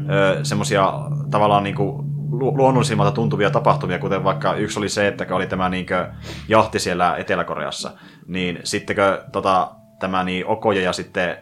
ö, 0.09 0.39
semmosia 0.43 0.93
tavallaan 1.31 1.63
niinku 1.63 2.05
lu- 2.31 2.57
luonnollisimmalta 2.57 3.11
tuntuvia 3.11 3.49
tapahtumia, 3.49 3.99
kuten 3.99 4.23
vaikka 4.23 4.53
yksi 4.53 4.79
oli 4.79 4.89
se, 4.89 5.07
että 5.07 5.25
kun 5.25 5.35
oli 5.35 5.47
tämä 5.47 5.69
niinkö 5.69 6.07
jahti 6.47 6.79
siellä 6.79 7.15
Etelä-Koreassa, 7.17 7.91
niin 8.27 8.59
sittenkö 8.63 9.23
tota, 9.31 9.71
tämä 9.99 10.23
niin 10.23 10.45
Okoja 10.47 10.81
ja 10.81 10.93
sitten, 10.93 11.37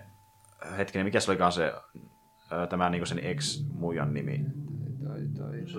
hetkinen, 0.77 1.05
mikä 1.05 1.19
se 1.19 1.31
olikaan 1.31 1.51
se, 1.51 1.73
tämä 2.69 2.89
niinku 2.89 3.05
sen 3.05 3.19
ex-muijan 3.19 4.13
nimi? 4.13 4.45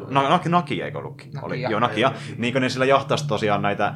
No, 0.09 0.29
Naki, 0.29 0.49
Naki 0.49 0.83
eikö 0.83 0.99
ollutkin? 0.99 1.31
Nakia. 1.33 1.47
Oli, 1.47 1.63
joo, 1.63 1.81
Nakia. 1.81 2.13
Niin 2.39 2.53
kun 2.53 2.63
ne 2.63 2.69
sillä 2.69 2.85
jahtasi 2.85 3.29
tosiaan 3.29 3.63
näitä 3.63 3.95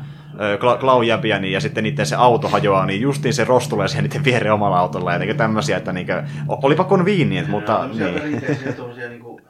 klaujäpiä, 0.81 1.39
niin, 1.39 1.52
ja 1.52 1.60
sitten 1.60 1.85
niiden 1.85 2.06
se 2.06 2.16
auto 2.16 2.48
hajoaa, 2.48 2.86
niin 2.86 3.01
justiin 3.01 3.35
se 3.35 3.44
Ross 3.44 3.69
tulee 3.69 3.89
siihen 3.89 4.05
niiden 4.05 4.24
viereen 4.24 4.55
omalla 4.55 4.78
autolla, 4.78 5.12
ja 5.12 5.19
niin 5.19 5.36
tämmöisiä, 5.36 5.77
että 5.77 5.93
niin 5.93 6.06
kuin, 6.06 6.23
olipa 6.62 6.85
konviiniet, 6.85 7.48
mutta 7.48 7.78
on 7.78 7.90
niin. 7.90 8.15
perinteisiä 8.15 8.73
tuollaisia 8.73 9.09
niinku 9.09 9.40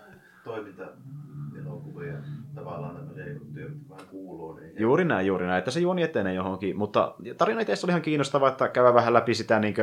toiminta-elokuvia, 0.44 2.14
tavallaan 2.54 2.96
tämmöisiä 2.96 3.64
vähän 3.90 4.06
kuuluu. 4.10 4.54
Niin 4.54 4.72
Juuri 4.78 5.04
näin, 5.04 5.26
juuri 5.26 5.46
näin, 5.46 5.58
että 5.58 5.70
se 5.70 5.80
juoni 5.80 6.02
etenee 6.02 6.34
johonkin, 6.34 6.76
mutta 6.76 7.14
tarina 7.38 7.60
itse 7.60 7.86
oli 7.86 7.90
ihan 7.90 8.02
kiinnostava, 8.02 8.48
että 8.48 8.68
käydään 8.68 8.94
vähän 8.94 9.14
läpi 9.14 9.34
sitä 9.34 9.58
niin 9.58 9.74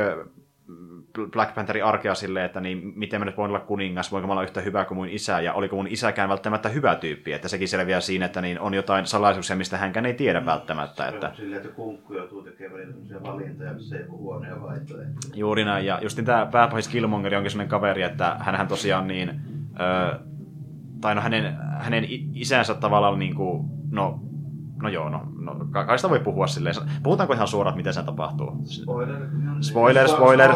Black 1.32 1.54
Pantherin 1.54 1.84
arkea 1.84 2.14
silleen, 2.14 2.46
että 2.46 2.60
niin, 2.60 2.92
miten 2.96 3.20
mä 3.20 3.24
nyt 3.24 3.36
voin 3.36 3.48
olla 3.48 3.60
kuningas, 3.60 4.12
voinko 4.12 4.26
mä 4.26 4.32
olla 4.32 4.42
yhtä 4.42 4.60
hyvä 4.60 4.84
kuin 4.84 4.98
mun 4.98 5.08
isä, 5.08 5.40
ja 5.40 5.52
oliko 5.52 5.76
mun 5.76 5.86
isäkään 5.86 6.28
välttämättä 6.28 6.68
hyvä 6.68 6.94
tyyppi, 6.94 7.32
että 7.32 7.48
sekin 7.48 7.68
selviää 7.68 8.00
siinä, 8.00 8.26
että 8.26 8.40
niin 8.40 8.60
on 8.60 8.74
jotain 8.74 9.06
salaisuuksia, 9.06 9.56
mistä 9.56 9.78
hänkään 9.78 10.06
ei 10.06 10.14
tiedä 10.14 10.46
välttämättä. 10.46 11.08
Että... 11.08 11.32
Silleen, 11.36 11.62
että 11.62 11.74
kunkku 11.74 12.14
joutuu 12.14 12.42
tekemään 12.42 12.94
valintoja, 13.22 13.72
missä 13.72 13.96
joku 13.96 14.18
huoneen 14.18 14.62
vaihtoehto. 14.62 15.28
Juuri 15.34 15.64
näin, 15.64 15.86
ja 15.86 15.98
just 16.02 16.20
tämä 16.24 16.46
pääpahis 16.46 16.88
Killmonger 16.88 17.34
onkin 17.34 17.50
sellainen 17.50 17.70
kaveri, 17.70 18.02
että 18.02 18.36
hänhän 18.40 18.68
tosiaan 18.68 19.08
niin, 19.08 19.40
ö, 19.80 20.18
tai 21.00 21.14
no 21.14 21.20
hänen, 21.20 21.56
hänen 21.78 22.04
isänsä 22.34 22.74
tavallaan 22.74 23.18
niin 23.18 23.34
kuin, 23.34 23.64
no, 23.90 24.20
no 24.82 24.88
joo, 24.88 25.08
no, 25.08 25.20
no 25.40 25.56
ka- 25.70 25.84
kai 25.84 25.98
sitä 25.98 26.10
voi 26.10 26.20
puhua 26.20 26.46
silleen. 26.46 26.74
Puhutaanko 27.02 27.34
ihan 27.34 27.48
suoraan, 27.48 27.76
miten 27.76 27.94
se 27.94 28.02
tapahtuu? 28.02 28.52
Spoiler. 29.60 30.08
Spoiler. 30.08 30.50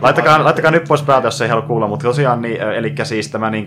Laittakaa, 0.00 0.44
laittakaa 0.44 0.70
nyt 0.70 0.84
pois 0.88 1.02
päältä, 1.02 1.26
jos 1.26 1.40
ei 1.40 1.48
halua 1.48 1.66
kuulla, 1.66 1.88
mutta 1.88 2.02
tosiaan, 2.02 2.42
niin, 2.42 2.60
eli 2.60 2.94
siis 3.02 3.30
tämä 3.30 3.50
niin 3.50 3.66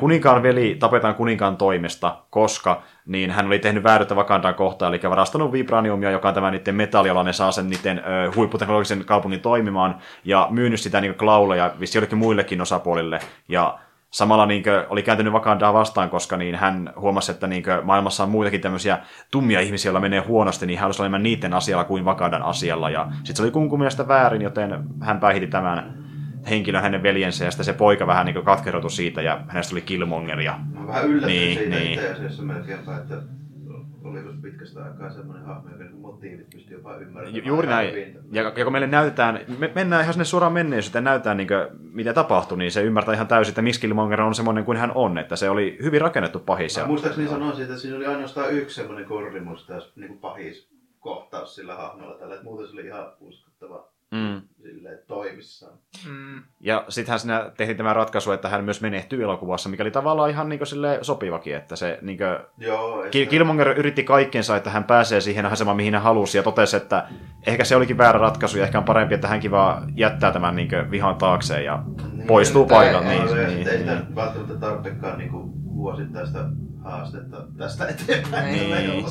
kuninkaan 0.00 0.42
veli 0.42 0.76
tapetaan 0.80 1.14
kuninkaan 1.14 1.56
toimesta, 1.56 2.16
koska 2.30 2.82
niin 3.06 3.30
hän 3.30 3.46
oli 3.46 3.58
tehnyt 3.58 3.82
vääryyttä 3.84 4.14
Wakandaan 4.14 4.54
kohtaan, 4.54 4.94
eli 4.94 5.10
varastanut 5.10 5.52
vibraniumia, 5.52 6.10
joka 6.10 6.28
on 6.28 6.34
tämä 6.34 6.50
niiden 6.50 6.74
metalli, 6.74 7.08
jolla 7.08 7.22
ne 7.22 7.32
saa 7.32 7.52
sen 7.52 7.70
niiden 7.70 7.98
ö, 7.98 8.32
huipputeknologisen 8.36 9.04
kaupungin 9.04 9.40
toimimaan, 9.40 9.94
ja 10.24 10.46
myynyt 10.50 10.80
sitä 10.80 11.00
niin 11.00 11.14
Klaulle 11.14 11.56
ja 11.56 11.70
vissi 11.80 11.98
jollekin 11.98 12.18
muillekin 12.18 12.60
osapuolille, 12.60 13.18
ja 13.48 13.78
samalla 14.14 14.46
niin 14.46 14.62
kuin, 14.62 14.74
oli 14.88 15.02
kääntynyt 15.02 15.32
Wakandaa 15.32 15.72
vastaan, 15.72 16.10
koska 16.10 16.36
niin 16.36 16.54
hän 16.54 16.92
huomasi, 16.96 17.32
että 17.32 17.46
niin 17.46 17.62
kuin, 17.62 17.86
maailmassa 17.86 18.22
on 18.22 18.30
muitakin 18.30 18.60
tämmöisiä 18.60 18.98
tummia 19.30 19.60
ihmisiä, 19.60 19.88
joilla 19.88 20.00
menee 20.00 20.20
huonosti, 20.20 20.66
niin 20.66 20.78
hän 20.78 20.86
olisi 20.86 21.02
enemmän 21.02 21.22
niiden 21.22 21.54
asialla 21.54 21.84
kuin 21.84 22.04
Wakandan 22.04 22.42
asialla. 22.42 22.90
Ja 22.90 23.08
sitten 23.14 23.36
se 23.36 23.42
oli 23.42 23.50
kunkun 23.50 23.78
mielestä 23.78 24.08
väärin, 24.08 24.42
joten 24.42 24.84
hän 25.00 25.20
päihitti 25.20 25.50
tämän 25.50 26.04
henkilön 26.50 26.82
hänen 26.82 27.02
veljensä, 27.02 27.44
ja 27.44 27.50
sitten 27.50 27.64
se 27.64 27.72
poika 27.72 28.06
vähän 28.06 28.26
niin 28.26 28.44
katkeroutui 28.44 28.90
siitä, 28.90 29.22
ja 29.22 29.40
hänestä 29.48 29.70
tuli 29.70 29.80
Killmonger. 29.80 30.40
Ja... 30.40 30.58
Mä 30.74 30.86
vähän 30.86 31.04
yllättynyt 31.04 31.40
Niin, 31.40 31.58
siitä 31.58 31.76
niin. 31.76 31.92
itse 31.92 32.10
asiassa 32.10 32.42
melkeinpä, 32.42 32.96
että 32.96 33.14
oliko 34.04 34.28
pitkästä 34.42 34.84
aikaa 34.84 35.10
semmoinen 35.10 35.44
hahmo, 35.46 35.70
joka 35.70 35.84
niinku 35.84 35.98
motiivit 35.98 36.50
pystyi 36.50 36.76
jopa 36.76 36.96
ymmärtämään. 36.96 37.34
Ju- 37.36 37.42
Juuri 37.44 37.68
näin. 37.68 37.90
hyvin. 37.90 38.18
Ja, 38.32 38.42
ja 38.56 38.64
kun 38.64 38.72
meille 38.72 38.86
näytetään, 38.86 39.40
me 39.58 39.72
mennään 39.74 40.02
ihan 40.02 40.14
sinne 40.14 40.24
suoraan 40.24 40.52
menneisyyteen, 40.52 41.04
näytetään 41.04 41.36
niin 41.36 41.48
mitä 41.78 42.12
tapahtui, 42.12 42.58
niin 42.58 42.72
se 42.72 42.82
ymmärtää 42.82 43.14
ihan 43.14 43.26
täysin, 43.26 43.50
että 43.52 43.62
miksi 43.62 43.80
Killmonger 43.80 44.20
on 44.20 44.34
semmoinen 44.34 44.64
kuin 44.64 44.78
hän 44.78 44.92
on, 44.94 45.18
että 45.18 45.36
se 45.36 45.50
oli 45.50 45.78
hyvin 45.82 46.00
rakennettu 46.00 46.38
pahis. 46.38 46.76
Mä 46.76 46.82
Ja... 46.82 46.86
muistaakseni 46.88 47.28
sanoisin, 47.28 47.62
että 47.64 47.76
siinä 47.78 47.96
oli 47.96 48.06
ainoastaan 48.06 48.52
yksi 48.52 48.74
semmoinen 48.76 49.04
korrimustaus, 49.04 49.92
niin 49.96 50.08
kuin 50.08 50.20
pahis 50.20 50.68
kohtaus 51.00 51.54
sillä 51.54 51.74
hahmolla 51.74 52.14
tällä, 52.14 52.34
että 52.34 52.44
muuten 52.44 52.66
se 52.66 52.72
oli 52.72 52.86
ihan 52.86 53.06
uskottava 53.20 53.88
Mm. 54.10 54.42
silleen 54.62 54.98
toimissaan. 55.06 55.78
Mm. 56.08 56.42
Ja 56.60 56.84
sittenhän 56.88 57.20
siinä 57.20 57.50
tehtiin 57.56 57.76
tämä 57.76 57.92
ratkaisu, 57.92 58.32
että 58.32 58.48
hän 58.48 58.64
myös 58.64 58.80
menehtyy 58.80 59.22
elokuvassa, 59.22 59.68
mikä 59.68 59.82
oli 59.82 59.90
tavallaan 59.90 60.30
ihan 60.30 60.48
niin 60.48 60.60
sopivakin, 61.02 61.56
että 61.56 61.76
se 61.76 61.98
niin 62.02 62.18
kuin, 62.18 62.28
Joo, 62.58 63.04
Ki- 63.10 63.26
Killmonger 63.26 63.68
yritti 63.68 64.04
kaikkensa, 64.04 64.56
että 64.56 64.70
hän 64.70 64.84
pääsee 64.84 65.20
siihen 65.20 65.46
asemaan, 65.46 65.76
mihin 65.76 65.94
hän 65.94 66.02
halusi, 66.02 66.38
ja 66.38 66.42
totesi, 66.42 66.76
että 66.76 67.06
ehkä 67.46 67.64
se 67.64 67.76
olikin 67.76 67.98
väärä 67.98 68.18
ratkaisu, 68.18 68.58
ja 68.58 68.64
ehkä 68.64 68.78
on 68.78 68.84
parempi, 68.84 69.14
että 69.14 69.28
hänkin 69.28 69.50
vaan 69.50 69.92
jättää 69.96 70.32
tämän 70.32 70.56
niin 70.56 70.68
vihan 70.90 71.16
taakseen 71.16 71.64
ja 71.64 71.82
poistuu 72.26 72.66
tai- 72.66 72.76
paikalta. 72.84 73.08
Niin, 73.08 73.24
Niin, 73.24 73.34
niin, 73.36 73.46
niin, 73.56 73.68
ei 73.68 73.78
sitä 73.78 73.94
niin. 73.94 74.14
välttämättä 74.14 74.54
tarvitsekaan 74.54 75.18
niinku 75.18 75.52
vuosittaista 75.74 76.38
haastetta 76.84 77.36
tästä 77.58 77.86
eteenpäin. 77.88 78.52
Niin. 78.52 79.04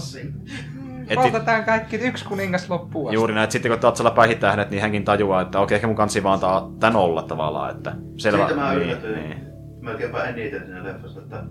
Siinä. 1.08 1.22
Et- 1.24 1.32
Poltetaan 1.32 1.64
kaikki 1.64 1.96
yksi 1.96 2.26
kuningas 2.26 2.70
loppuun 2.70 3.08
asti. 3.08 3.16
Juuri 3.16 3.34
näin, 3.34 3.44
että 3.44 3.52
sitten 3.52 3.72
kun 3.72 3.80
Tatsala 3.80 4.12
päihittää 4.12 4.52
hänet, 4.52 4.70
niin 4.70 4.82
hänkin 4.82 5.04
tajuaa, 5.06 5.42
että 5.42 5.60
okei, 5.60 5.76
ehkä 5.76 5.88
mun 5.88 5.96
kansi 5.96 6.24
vaan 6.24 6.34
antaa 6.34 6.72
tän 6.80 6.96
olla 6.96 7.22
tavallaan, 7.22 7.72
että 7.72 7.96
selvä. 8.18 8.48
Siitä 8.48 8.62
mä 8.62 8.70
niin, 8.74 8.82
yllätyin 8.84 9.16
niin. 9.16 9.38
melkeinpä 9.82 10.24
eniten 10.24 10.66
siinä 10.66 10.84
leffassa, 10.84 11.20
että 11.20 11.44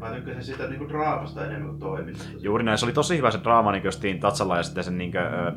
mä 0.00 0.10
tykkäsin 0.10 0.44
sitä 0.44 0.66
niinku 0.66 0.88
draamasta 0.88 1.44
enemmän 1.46 1.68
kuin 1.68 1.80
toiminnasta. 1.80 2.30
Juuri 2.40 2.64
näin, 2.64 2.78
se 2.78 2.86
oli 2.86 2.92
tosi 2.92 3.16
hyvä 3.16 3.30
se 3.30 3.40
draama 3.44 3.72
niin 3.72 3.84
justiin 3.84 4.20
Tatsalla 4.20 4.56
ja 4.56 4.62
sitten 4.62 4.84
sen 4.84 4.98
niin 4.98 5.12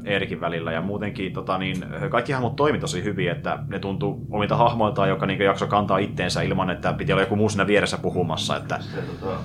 Eerikin 0.06 0.42
välillä, 0.42 0.72
ja 0.72 0.82
muutenkin 0.82 1.34
tota, 1.34 1.58
niin, 1.58 1.86
kaikki 2.10 2.32
hahmot 2.34 2.56
toimi 2.56 2.80
tosi 2.80 3.04
hyvin, 3.04 3.32
että 3.32 3.60
ne 3.68 3.80
tuntui 3.80 4.18
omilta 4.30 4.58
hahmoiltaan, 4.58 5.10
joka 5.10 5.26
niin 5.26 5.40
jakso 5.42 5.68
kantaa 5.68 5.98
itteensä 5.98 6.42
ilman, 6.42 6.70
että 6.70 6.94
piti 6.94 7.14
olla 7.14 7.22
joku 7.22 7.36
muu 7.36 7.50
siinä 7.50 7.68
vieressä 7.68 7.98
puhumassa, 7.98 8.58
että 8.58 8.80
Se 8.82 9.02
tota, 9.02 9.38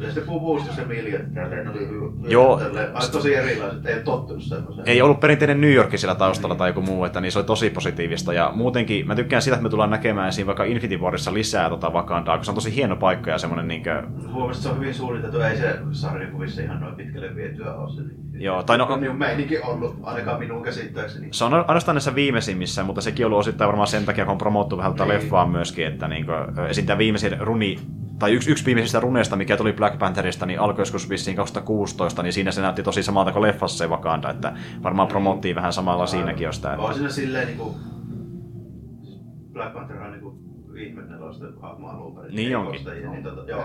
Ja 0.00 0.06
sitten 0.06 0.24
puvustus 0.26 0.78
ja 0.78 0.84
miljat 0.84 1.34
tälleen 1.34 1.68
oli 1.68 1.88
hyvä. 1.88 2.06
Joo. 2.28 2.60
Ai, 2.94 3.08
tosi 3.12 3.34
erilaiset, 3.34 3.86
ei 3.86 4.02
tottunut 4.02 4.42
semmoiseen. 4.42 4.88
Ei 4.88 5.02
ollut 5.02 5.20
perinteinen 5.20 5.60
New 5.60 5.72
York 5.72 5.90
siellä 5.98 6.14
taustalla 6.14 6.54
tai 6.54 6.70
joku 6.70 6.82
muu, 6.82 7.04
että 7.04 7.20
niin 7.20 7.32
se 7.32 7.38
oli 7.38 7.46
tosi 7.46 7.70
positiivista. 7.70 8.32
Ja 8.32 8.52
muutenkin 8.54 9.06
mä 9.06 9.14
tykkään 9.14 9.42
siitä, 9.42 9.54
että 9.54 9.62
me 9.62 9.68
tullaan 9.70 9.90
näkemään 9.90 10.32
siinä 10.32 10.46
vaikka 10.46 10.64
Infinity 10.64 11.02
Warissa 11.02 11.34
lisää 11.34 11.68
tota 11.70 11.90
Wakandaa, 11.90 12.36
kun 12.36 12.44
se 12.44 12.50
on 12.50 12.54
tosi 12.54 12.74
hieno 12.74 12.96
paikka 12.96 13.30
ja 13.30 13.38
semmoinen 13.38 13.68
niinkö... 13.68 14.02
Huomasin, 14.32 14.50
että 14.50 14.62
se 14.62 14.68
on 14.68 14.78
hyvin 14.80 14.94
suunniteltu, 14.94 15.40
ei 15.40 15.56
se 15.56 15.78
sarjakuvissa 15.92 16.62
ihan 16.62 16.80
noin 16.80 16.94
pitkälle 16.94 17.34
vietyä 17.36 17.74
ole 17.74 17.90
se. 17.94 18.00
Niin, 18.02 18.42
Joo, 18.44 18.62
tai 18.62 18.78
no- 18.78 18.86
on 18.86 19.00
niin 19.00 19.16
meininki 19.16 19.58
ollut, 19.58 19.96
ainakaan 20.02 20.38
minun 20.38 20.62
käsittääkseni. 20.62 21.28
Se 21.30 21.44
on 21.44 21.54
ainoastaan 21.54 21.94
näissä 21.94 22.14
viimeisimmissä, 22.14 22.84
mutta 22.84 23.00
sekin 23.00 23.26
on 23.26 23.32
ollut 23.32 23.40
osittain 23.40 23.68
varmaan 23.68 23.86
sen 23.88 24.04
takia, 24.04 24.24
kun 24.24 24.32
on 24.32 24.38
promottu 24.38 24.76
vähän 24.78 24.92
tätä 24.92 25.04
Niin. 25.04 25.14
leffaa 25.14 25.46
myöskin, 25.46 25.86
että 25.86 26.08
niin 26.08 26.26
esim. 26.68 26.86
tämä 26.86 26.98
viimeisin 26.98 27.40
runi, 27.40 27.78
tai 28.18 28.32
yksi, 28.32 28.50
yksi 28.50 28.66
viimeisistä 28.66 29.00
runeista, 29.00 29.36
mikä 29.36 29.56
tuli 29.56 29.72
Black 29.72 29.85
Pantherista, 29.98 30.46
niin 30.46 30.60
alkoi 30.60 30.82
joskus 30.82 31.10
vissiin 31.10 31.36
2016, 31.36 32.22
niin 32.22 32.32
siinä 32.32 32.50
se 32.50 32.62
näytti 32.62 32.82
tosi 32.82 33.02
samalta 33.02 33.32
kuin 33.32 33.42
leffassa 33.42 33.78
se 33.78 33.86
Wakanda, 33.86 34.30
että 34.30 34.52
varmaan 34.82 35.08
promottiin 35.08 35.56
vähän 35.56 35.72
samalla 35.72 36.06
siinäkin 36.06 36.44
jo 36.44 36.52
sitä. 36.52 36.70
On 36.70 36.80
Että... 36.80 36.92
siinä 36.92 37.08
silleen 37.08 37.46
niinku... 37.46 37.76
Black 39.52 39.74
Panther 39.74 40.02
on 40.02 40.12
niinku 40.12 40.38
ihme 40.76 41.02
nelosta 41.02 41.46
hahmo 41.60 41.88
alun 41.88 42.14
perin. 42.14 42.36
Niin 42.36 42.48
Ei 42.48 42.54
onkin. 42.54 42.72
kostajia, 42.72 43.10
Niin, 43.10 43.22
tota, 43.22 43.50
joo. 43.50 43.64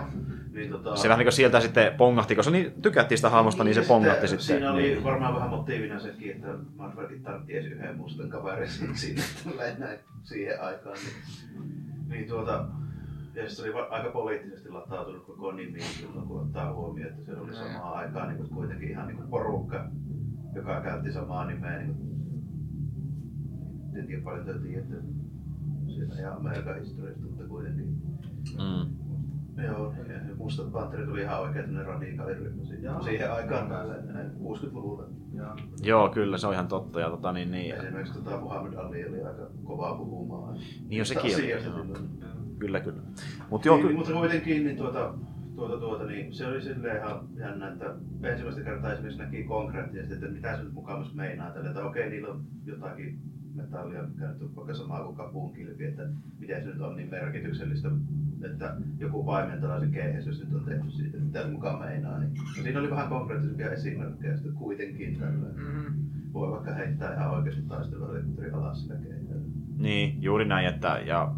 Niin, 0.52 0.72
tota, 0.72 0.96
Se 0.96 1.08
vähän 1.08 1.20
niin 1.20 1.26
kuin 1.26 1.34
sieltä 1.34 1.60
sitten 1.60 1.94
pongahti, 1.98 2.36
koska 2.36 2.52
niin 2.52 2.82
tykättiin 2.82 3.18
sitä 3.18 3.30
hahmosta, 3.30 3.64
niin, 3.64 3.76
se 3.76 3.82
pongahti 3.82 4.28
sitten. 4.28 4.46
Siinä 4.46 4.72
oli 4.72 4.82
niin. 4.82 5.04
varmaan 5.04 5.36
vähän 5.36 5.50
motiivina 5.50 6.00
sekin, 6.00 6.32
että 6.32 6.48
Marvelkin 6.76 7.24
tarvitsi 7.24 7.54
edes 7.54 7.72
yhden 7.72 7.98
mustan 7.98 8.30
kaverin 8.30 8.70
siinä 8.94 9.22
näin 9.78 10.00
siihen 10.24 10.62
aikaan. 10.62 10.98
Niin, 11.04 12.10
niin 12.10 12.28
tuota, 12.28 12.66
ja 13.36 13.50
se 13.50 13.62
oli 13.62 13.88
aika 13.90 14.10
poliittisesti 14.10 14.70
latautunut 14.70 15.26
koko 15.26 15.52
nimi, 15.52 15.80
kyllä, 16.02 16.26
kun 16.28 16.42
ottaa 16.42 16.74
huomioon, 16.74 17.12
että 17.12 17.26
se 17.26 17.40
oli 17.40 17.54
samaan 17.54 17.94
aikaan 17.94 18.28
niin 18.28 18.38
kuin 18.38 18.50
kuitenkin 18.50 18.90
ihan 18.90 19.08
niin 19.08 19.18
kuin 19.18 19.30
porukka, 19.30 19.90
joka 20.56 20.82
käytti 20.82 21.12
samaa 21.12 21.46
nimeä. 21.46 21.78
Niin 21.78 21.96
kuin, 21.96 22.12
en 23.96 24.08
tiedä 24.08 24.22
paljon 24.24 24.46
te 24.46 24.60
tiedätte 24.60 24.96
siitä 25.88 26.20
ihan 26.20 26.38
Amerikan 26.38 26.80
historiasta, 26.80 27.26
mutta 27.26 27.44
kuitenkin. 27.44 28.02
Mm. 28.58 29.02
Joo, 29.64 29.94
ja 30.08 30.36
Mustat 30.36 30.72
Panterit 30.72 31.10
oli 31.10 31.22
ihan 31.22 31.42
oikein 31.42 31.66
tämmöinen 31.66 31.88
radikaaliryhmä 31.88 32.66
siihen, 32.66 33.04
siihen 33.04 33.34
aikaan 33.34 33.70
näin 34.14 34.32
60-luvulla. 34.32 35.04
Ja 35.34 35.56
Joo, 35.84 36.10
kyllä, 36.10 36.38
se 36.38 36.48
on 36.48 36.54
ihan 36.54 36.68
totta. 36.68 37.00
Ja 37.00 37.10
tota, 37.10 37.32
niin, 37.32 37.52
niin, 37.52 37.76
Esimerkiksi 37.76 38.24
tota 38.24 38.38
Muhammad 38.38 38.74
Ali 38.74 39.06
oli 39.06 39.24
aika 39.24 39.48
kovaa 39.64 39.96
puhumaan. 39.98 40.54
Niin 40.88 41.00
jo 41.00 41.06
sekin 41.06 41.36
oli, 41.36 41.62
silloin. 41.62 42.22
Kyllä, 42.62 42.80
kyllä. 42.80 43.02
Mutta 43.50 43.68
joo, 43.68 43.76
niin, 43.76 43.88
kyllä. 43.88 43.98
mutta 43.98 44.14
kuitenkin 44.14 44.64
niin 44.64 44.78
tuota, 44.78 45.14
tuota, 45.56 45.78
tuota, 45.78 46.04
niin 46.06 46.34
se 46.34 46.48
oli 46.48 46.62
silleen 46.62 46.98
ihan 46.98 47.20
jännä, 47.36 47.68
että 47.68 47.96
ensimmäistä 48.24 48.64
kertaa 48.64 48.94
esimerkiksi 48.94 49.22
näki 49.22 49.44
konkreettisesti, 49.44 50.14
että 50.14 50.28
mitä 50.28 50.58
se 50.58 50.64
nyt 50.64 50.74
mukamas 50.74 51.14
meinaa 51.14 51.52
tälle, 51.52 51.70
että 51.70 51.84
okei, 51.86 52.10
niillä 52.10 52.28
on 52.28 52.42
jotakin 52.66 53.20
metallia, 53.56 54.04
mikä 54.04 54.28
nyt 54.28 54.42
on 54.42 54.56
vaikka 54.56 54.74
sama 54.74 55.04
kuin 55.04 55.16
kapuun 55.16 55.54
kilpi, 55.54 55.86
että 55.86 56.08
miten 56.40 56.64
se 56.64 56.70
nyt 56.70 56.82
on 56.82 56.96
niin 56.96 57.10
merkityksellistä, 57.10 57.90
että 58.52 58.76
joku 59.00 59.24
paimentaa 59.24 59.80
sen 59.80 59.92
keihäs, 59.92 60.28
jos 60.28 60.40
nyt 60.40 60.54
on 60.54 60.66
tehty 60.66 60.92
siitä, 60.92 61.10
että 61.18 61.26
mitä 61.26 61.42
se 61.44 61.48
mukaan 61.48 61.80
meinaa. 61.80 62.20
Niin. 62.20 62.34
No, 62.58 62.64
siinä 62.64 62.80
oli 62.80 62.90
vähän 62.90 63.10
konkreettisempia 63.10 63.72
esimerkkejä, 63.72 64.36
sitten 64.36 64.54
kuitenkin 64.54 65.20
tällä 65.20 65.48
Mm. 65.56 65.94
voi 66.34 66.52
vaikka 66.52 66.74
heittää 66.74 67.14
ihan 67.14 67.32
oikeasti 67.32 67.62
taisteluhelikopteri 67.62 68.52
alas 68.52 68.82
sitä 68.82 68.96
keihällä. 68.96 69.22
Niin, 69.78 70.24
juuri 70.24 70.46
näin, 70.46 70.68
että 70.68 71.02
ja 71.06 71.34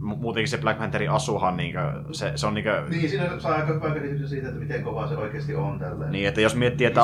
muutenkin 0.00 0.48
se 0.48 0.58
Black 0.58 0.78
Pantherin 0.78 1.10
asuhan, 1.10 1.56
niin 1.56 1.72
kuin, 1.74 2.14
se, 2.14 2.32
se 2.34 2.46
on 2.46 2.54
niin 2.54 2.64
kuin, 2.64 2.90
Niin, 2.90 3.10
siinä 3.10 3.30
saa 3.38 3.54
aika 3.54 3.72
hyvän 3.74 3.92
käsityksen 3.92 4.28
siitä, 4.28 4.48
että 4.48 4.60
miten 4.60 4.82
kovaa 4.82 5.08
se 5.08 5.16
oikeasti 5.16 5.54
on 5.54 5.78
tälleen. 5.78 6.12
niin, 6.12 6.28
että 6.28 6.40
jos 6.40 6.56
miettii, 6.56 6.86
että 6.86 7.00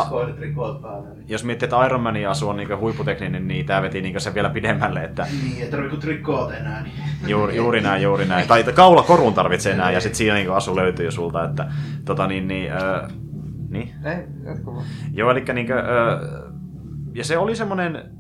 päälle. 0.83 1.15
Niin. 1.15 1.25
jos 1.29 1.45
miettii, 1.45 1.67
että 1.67 1.87
Iron 1.87 2.01
Manin 2.01 2.29
asu 2.29 2.49
on 2.49 2.57
niin 2.57 2.79
huipputekninen, 2.79 3.49
niin 3.49 3.67
tämä 3.67 3.83
veti 3.83 4.03
niin 4.03 4.21
sen 4.21 4.35
vielä 4.35 4.51
pidemmälle, 4.51 5.05
että 5.05 5.27
Niin, 5.43 5.63
ei 5.63 5.71
tarvitse 5.71 5.97
trikot 5.97 6.51
enää. 6.51 6.83
Niin. 6.83 6.95
juuri, 7.27 7.57
juuri 7.57 7.81
näin, 7.81 8.03
juuri 8.03 8.25
näin. 8.25 8.49
Tai 8.49 8.61
että 8.61 8.73
kaula 8.73 9.03
korun 9.03 9.35
tarvitsee 9.35 9.73
enää, 9.73 9.91
ja 9.91 10.01
sitten 10.01 10.17
siinä 10.17 10.35
niin 10.35 10.53
asu 10.53 10.77
löytyy 10.77 11.05
jo 11.05 11.11
sulta, 11.11 11.45
että 11.45 11.67
tota 12.05 12.27
niin, 12.27 12.49
niin, 12.49 12.73
öö, 12.73 13.09
niin. 13.69 13.91
Ei, 14.05 14.25
jatko 14.45 14.75
vaan. 14.75 14.85
Joo, 15.13 15.31
eli 15.31 15.45
niin 15.55 15.67
kuin, 15.67 15.79
öö, 15.79 16.19
ja 17.15 17.25
se 17.25 17.39
oli 17.39 17.57
semmoinen, 17.57 18.11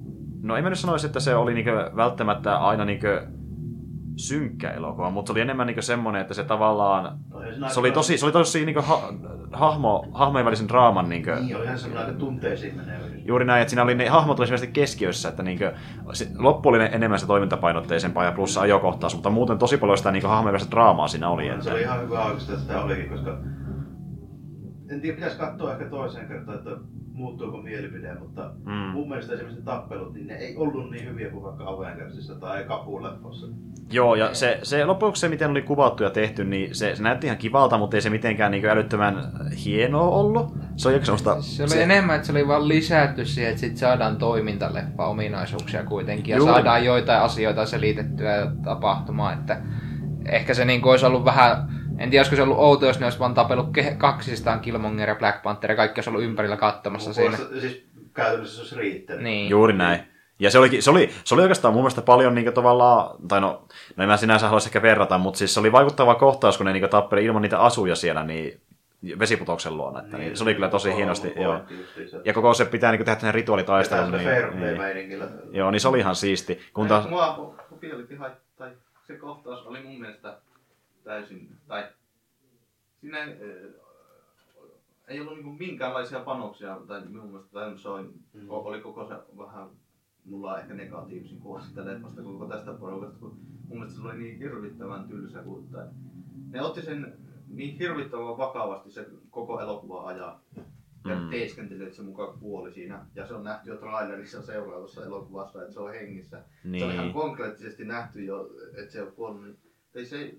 no 0.42 0.56
en 0.56 0.64
mä 0.64 0.70
nyt 0.70 0.78
sanoisi, 0.78 1.06
että 1.06 1.20
se 1.20 1.34
oli 1.34 1.54
niin 1.54 1.66
välttämättä 1.96 2.56
aina 2.56 2.84
niin 2.84 3.00
synkkä 4.16 4.70
elokuva, 4.70 5.10
mutta 5.10 5.28
se 5.28 5.32
oli 5.32 5.40
enemmän 5.40 5.66
niin 5.66 5.82
semmoinen, 5.82 6.22
että 6.22 6.34
se 6.34 6.44
tavallaan, 6.44 7.18
siinä 7.52 7.68
se 7.68 7.80
oli 7.80 7.92
tosi, 7.92 8.18
se 8.18 8.24
oli 8.26 8.32
tosi 8.32 8.66
niin 8.66 8.84
ha, 8.84 9.12
hahmo, 9.52 10.08
hahmojen 10.12 10.46
välisen 10.46 10.68
draaman 10.68 11.08
niin 11.08 11.26
Niin, 11.40 11.56
olihan 11.56 11.78
semmoinen 11.78 12.06
aika 12.06 12.18
tunteisiin 12.18 12.76
menevä. 12.76 13.06
Juuri 13.24 13.44
näin, 13.44 13.62
että 13.62 13.70
siinä 13.70 13.82
oli 13.82 13.94
ne 13.94 14.08
hahmot 14.08 14.38
oli 14.38 14.66
keskiössä, 14.66 15.28
että 15.28 15.42
niinkö, 15.42 15.74
se, 16.12 16.28
loppu 16.38 16.68
oli 16.68 16.78
enemmän 16.92 17.18
se 17.18 17.26
toimintapainotteisempaa 17.26 18.24
ja 18.24 18.32
plus 18.32 18.54
se 18.54 18.60
ajokohtaus, 18.60 19.14
mutta 19.14 19.30
muuten 19.30 19.58
tosi 19.58 19.76
paljon 19.76 19.98
sitä 19.98 20.12
niinkö 20.12 20.28
hahmojen 20.28 20.52
välistä 20.52 20.70
draamaa 20.70 21.08
siinä 21.08 21.28
oli. 21.28 21.44
Se 21.44 21.52
Että, 21.52 21.72
oli 21.72 21.82
ihan 21.82 22.02
hyvä 22.02 22.24
oikeastaan, 22.24 22.58
että 22.58 22.72
sitä 22.72 22.84
olikin, 22.84 23.08
koska 23.08 23.38
en 24.90 25.00
tiedä, 25.00 25.14
pitäisi 25.14 25.38
katsoa 25.38 25.72
ehkä 25.72 25.84
toiseen 25.84 26.28
kertaan, 26.28 26.58
että 26.58 26.70
muuttuuko 27.16 27.62
mielipide, 27.62 28.14
mutta 28.14 28.50
Mm. 28.64 28.72
mun 28.72 29.08
mielestä 29.08 29.32
esimerkiksi 29.32 29.60
ne 29.60 29.64
tappelut, 29.64 30.14
niin 30.14 30.26
ne 30.26 30.34
ei 30.34 30.56
ollut 30.56 30.90
niin 30.90 31.08
hyviä 31.08 31.30
kuin 31.30 31.42
vaikka 31.44 31.64
Avengersissa 31.68 32.34
tai 32.34 32.64
Kapuleffossa. 32.64 33.46
Joo, 33.92 34.14
ja 34.14 34.34
se, 34.34 34.58
se 34.62 34.84
lopuksi 34.84 35.20
se, 35.20 35.28
miten 35.28 35.50
oli 35.50 35.62
kuvattu 35.62 36.02
ja 36.02 36.10
tehty, 36.10 36.44
niin 36.44 36.74
se, 36.74 36.96
se 36.96 37.02
näytti 37.02 37.26
ihan 37.26 37.38
kivalta, 37.38 37.78
mutta 37.78 37.96
ei 37.96 38.00
se 38.00 38.10
mitenkään 38.10 38.50
niinkö 38.50 38.70
älyttömän 38.70 39.32
hienoa 39.64 40.08
ollut. 40.08 40.54
Se 40.76 40.88
on 40.88 40.94
joku 40.94 41.04
semmoista... 41.06 41.42
Se 41.42 41.62
oli 41.64 41.82
enemmän, 41.82 42.16
että 42.16 42.26
se 42.26 42.32
oli 42.32 42.48
vaan 42.48 42.68
lisätty 42.68 43.24
siihen, 43.24 43.50
että 43.50 43.60
sit 43.60 43.76
saadaan 43.76 44.16
toimintaleffa 44.16 45.06
ominaisuuksia 45.06 45.84
kuitenkin 45.84 46.32
ja 46.32 46.36
Juuri. 46.38 46.52
saadaan 46.52 46.84
joitain 46.84 47.22
asioita 47.22 47.66
selitettyä 47.66 48.52
tapahtumaan, 48.64 49.38
että 49.38 49.60
ehkä 50.28 50.54
se 50.54 50.64
niin 50.64 50.84
olisi 50.84 51.06
ollut 51.06 51.24
vähän, 51.24 51.75
en 51.98 52.10
tiedä 52.10 52.20
olisiko 52.20 52.36
se 52.36 52.42
ollut 52.42 52.58
outo, 52.58 52.86
jos 52.86 52.98
ne 52.98 53.06
olisi 53.06 53.18
vaan 53.18 53.34
tapellut 53.34 53.66
ke- 53.78 53.96
kaksistaan 53.96 54.60
Killmonger 54.60 55.08
ja 55.08 55.14
Black 55.14 55.42
Panther 55.42 55.70
ja 55.70 55.76
kaikki 55.76 55.98
olisi 55.98 56.10
ollut 56.10 56.22
ympärillä 56.22 56.56
katsomassa 56.56 57.12
siinä. 57.12 57.36
Siis 57.60 57.86
käytännössä 58.14 58.54
se 58.56 58.60
olisi 58.60 58.76
riittänyt. 58.76 59.22
Niin. 59.22 59.50
Juuri 59.50 59.72
näin. 59.72 60.00
Ja 60.38 60.50
se, 60.50 60.58
olikin, 60.58 60.82
se, 60.82 60.90
oli, 60.90 61.10
se 61.24 61.34
oli 61.34 61.42
oikeastaan 61.42 61.74
mun 61.74 61.82
mielestä 61.82 62.02
paljon 62.02 62.34
niin 62.34 62.52
tavallaan, 62.52 63.16
tai 63.28 63.40
no, 63.40 63.62
no 63.96 64.02
en 64.02 64.08
mä 64.08 64.16
sinänsä 64.16 64.46
haluaisi 64.46 64.68
ehkä 64.68 64.82
verrata, 64.82 65.18
mutta 65.18 65.38
siis 65.38 65.54
se 65.54 65.60
oli 65.60 65.72
vaikuttava 65.72 66.14
kohtaus, 66.14 66.56
kun 66.56 66.66
ne 66.66 66.72
niin 66.72 66.90
tappeli 66.90 67.24
ilman 67.24 67.42
niitä 67.42 67.58
asuja 67.58 67.96
siellä, 67.96 68.22
niin 68.22 68.60
vesiputoksen 69.18 69.76
luona. 69.76 70.00
Että, 70.00 70.18
niin, 70.18 70.36
se 70.36 70.42
oli 70.42 70.54
kyllä 70.54 70.68
tosi 70.68 70.94
hienosti. 70.94 71.32
Joo. 71.36 71.60
Ja 72.24 72.32
koko 72.32 72.54
se 72.54 72.64
pitää 72.64 72.92
niin 72.92 72.98
tehdä 72.98 73.14
tämmöinen 73.14 73.34
rituaalitaistelu. 73.34 74.12
Vetää 74.12 74.50
Niin, 74.50 75.08
niin, 75.08 75.20
joo, 75.50 75.70
niin 75.70 75.80
se 75.80 75.88
oli 75.88 75.98
ihan 75.98 76.16
siisti. 76.16 76.60
Kun 76.74 76.88
taas, 76.88 77.08
Mua 77.08 77.56
haittaa, 78.18 78.68
se 79.06 79.16
kohtaus 79.16 79.66
oli 79.66 79.82
mun 79.82 80.00
mielestä 80.00 80.38
täysin, 81.06 81.56
tai 81.66 81.84
siinä 83.00 83.18
ei, 83.24 83.30
eh, 83.32 83.70
ei 85.08 85.20
ollut 85.20 85.34
niinku 85.34 85.52
minkäänlaisia 85.52 86.20
panoksia, 86.20 86.80
tai 86.88 87.00
minun 87.06 87.26
mielestä 87.30 87.52
tai 87.52 87.78
se 87.78 87.88
oli, 87.88 88.06
Mm. 88.32 88.50
oli 88.50 88.80
koko 88.80 89.08
se 89.08 89.14
vähän, 89.38 89.68
mulla 90.24 90.60
ehkä 90.60 90.74
negatiivisin 90.74 91.40
kuva 91.40 91.60
sitä 91.60 91.84
leffasta 91.84 92.22
kuin 92.22 92.38
koko 92.38 92.52
tästä 92.52 92.72
porukasta, 92.72 93.18
kun 93.18 93.36
mun 93.68 93.78
mielestä 93.78 94.00
se 94.00 94.06
oli 94.08 94.18
niin 94.18 94.38
hirvittävän 94.38 95.08
tylsä, 95.08 95.42
kun 95.42 95.68
tai, 95.72 95.86
ne 96.50 96.62
otti 96.62 96.82
sen 96.82 97.18
niin 97.48 97.78
hirvittävän 97.78 98.38
vakavasti 98.38 98.90
se 98.90 99.06
koko 99.30 99.60
elokuva 99.60 100.06
ajan. 100.06 100.40
Ja 101.08 101.14
Mm. 101.20 101.30
teeskenteli, 101.30 101.82
että 101.84 101.96
se 101.96 102.02
mukaan 102.02 102.38
kuoli 102.38 102.72
siinä. 102.72 103.06
Ja 103.14 103.26
se 103.26 103.34
on 103.34 103.44
nähty 103.44 103.70
jo 103.70 103.76
trailerissa 103.76 104.42
seuraavassa 104.42 105.04
elokuvassa, 105.04 105.62
että 105.62 105.74
se 105.74 105.80
on 105.80 105.92
hengissä. 105.92 106.42
Se 106.78 106.84
on 106.84 106.92
ihan 106.92 107.04
niin, 107.04 107.12
konkreettisesti 107.14 107.84
nähty 107.84 108.24
jo, 108.24 108.50
että 108.76 108.92
se 108.92 109.02
on 109.02 109.12
kuollut. 109.12 109.42
Niin 109.44 109.58
ei 109.94 110.06
se 110.06 110.34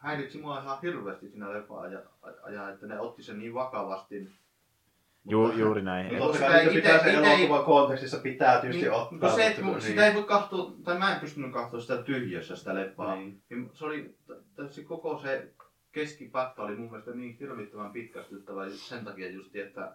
häiritsi 0.00 0.38
mua 0.38 0.60
ihan 0.60 0.78
hirveästi 0.82 1.28
siinä 1.28 1.52
leffa 1.52 1.74
ajan, 2.42 2.72
että 2.74 2.86
ne 2.86 3.00
otti 3.00 3.22
sen 3.22 3.38
niin 3.38 3.54
vakavasti. 3.54 4.28
ju, 5.28 5.42
Mutta- 5.42 5.58
juuri 5.60 5.82
näin. 5.82 6.08
Niin, 6.08 6.18
koska 6.18 6.46
kai 6.46 6.66
ite- 6.66 6.72
pitää 6.72 6.98
se 7.02 7.12
ite 7.12 7.32
elokuvan 7.34 7.64
kontekstissa 7.64 8.18
pitää 8.18 8.60
tietysti 8.60 8.82
Niin, 8.82 8.92
ottaa. 8.92 9.10
mutta 9.12 9.34
se, 9.34 9.46
että 9.46 9.62
mutta- 9.62 9.78
mun- 9.78 9.86
sitä 9.86 10.06
ei 10.06 10.14
voi 10.14 10.22
katsoa, 10.22 10.72
tai 10.84 10.98
mä 10.98 11.14
en 11.14 11.20
pystynyt 11.20 11.52
katsoa 11.52 11.80
sitä 11.80 11.96
tyhjössä 11.96 12.56
sitä 12.56 12.74
leffaa. 12.74 13.14
Niin. 13.14 13.42
Niin 13.50 13.70
se 13.74 13.84
oli, 13.84 14.14
t- 14.26 14.72
se 14.72 14.82
koko 14.82 15.18
se 15.18 15.48
keskipätkä 15.92 16.62
oli 16.62 16.76
mun 16.76 16.90
mielestä 16.90 17.10
niin 17.10 17.36
hirvittävän 17.40 17.92
pitkästyttävä 17.92 18.68
sen 18.70 19.04
takia 19.04 19.30
just, 19.30 19.56
että 19.56 19.92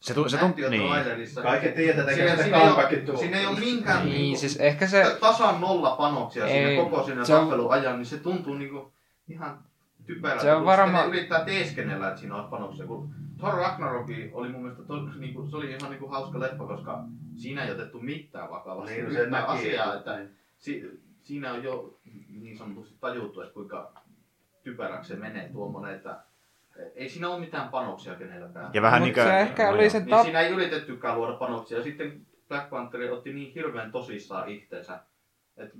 Se, 0.00 0.14
tu, 0.14 0.28
se 0.28 0.36
tunt, 0.38 0.56
nähtiin 0.56 0.64
jo 0.64 0.70
niin. 1.16 1.28
Kaikki 1.42 1.68
tietää, 1.68 2.00
että 2.00 2.14
Siinä- 2.14 2.30
eikä 2.32 2.42
siinä 2.42 2.58
se 2.58 2.64
comebackin 2.64 3.06
tuu. 3.06 3.16
Siinä 3.16 3.38
ei 3.40 3.46
ole 3.46 3.58
minkään 3.60 4.04
Niin, 4.04 4.14
niinku- 4.14 4.40
siis 4.40 4.56
ehkä 4.56 4.86
se... 4.86 5.02
ta- 5.02 5.10
tasan 5.20 5.60
nolla 5.60 5.90
panoksia 5.96 6.46
Ei, 6.46 6.52
siinä 6.66 6.82
koko 6.84 7.02
siinä 7.04 7.24
tappeluajan, 7.24 7.96
niin 7.96 8.06
se 8.06 8.18
tuntuu 8.18 8.54
niinku 8.54 8.92
ihan 9.28 9.58
typerältä. 10.06 10.42
Se 10.42 10.52
on 10.52 10.58
kun 10.58 10.66
varma- 10.66 10.86
sitten 10.98 11.10
ne 11.10 11.16
yrittää 11.16 11.44
teeskennellä, 11.44 12.08
että 12.08 12.20
siinä 12.20 12.34
olisi 12.34 12.50
panoksia. 12.50 12.86
Kun 12.86 13.10
Thor 13.38 13.54
Ragnarok 13.54 14.06
oli 14.32 14.48
mun 14.48 14.62
mielestä 14.62 14.84
to, 14.84 15.02
niinku, 15.02 15.46
se 15.46 15.56
oli 15.56 15.70
ihan 15.70 15.90
niinku 15.90 16.08
hauska 16.08 16.40
leffa, 16.40 16.66
koska 16.66 17.04
siinä 17.34 17.64
ei 17.64 17.72
otettu 17.72 18.00
mitään 18.00 18.50
vakavasti. 18.50 18.94
Niin, 18.94 19.04
no 19.04 19.12
se 19.12 19.26
näki, 19.26 19.46
asiaa, 19.46 19.94
että- 19.94 20.20
että 20.20 20.34
si, 20.58 21.00
siinä 21.22 21.52
on 21.52 21.62
jo 21.64 21.98
niin 22.28 22.58
sanotusti 22.58 22.96
tajuttu, 23.00 23.40
että 23.40 23.54
kuinka 23.54 23.92
typeräksi 24.62 25.08
se 25.08 25.16
menee 25.16 25.48
tuommoinen, 25.52 25.94
että 25.94 26.20
Ei 26.94 27.08
siinä 27.08 27.28
ole 27.28 27.40
mitään 27.40 27.68
panoksia 27.68 28.14
kenelläkään. 28.14 28.70
Ja 28.74 28.82
vähän 28.82 29.02
niinkö... 29.02 29.22
se 29.24 29.40
ehkä 29.40 29.68
oli 29.70 29.82
joo. 29.82 29.90
se 29.90 29.98
Niin 29.98 30.08
tap... 30.10 30.22
siinä 30.22 30.40
ei 30.40 30.52
yritettykään 30.52 31.16
luoda 31.16 31.32
panoksia. 31.32 31.82
Sitten 31.82 32.26
Black 32.48 32.70
Panther 32.70 33.12
otti 33.12 33.32
niin 33.32 33.52
hirveän 33.54 33.92
tosissaan 33.92 34.48
itteensä. 34.48 35.00
että 35.56 35.74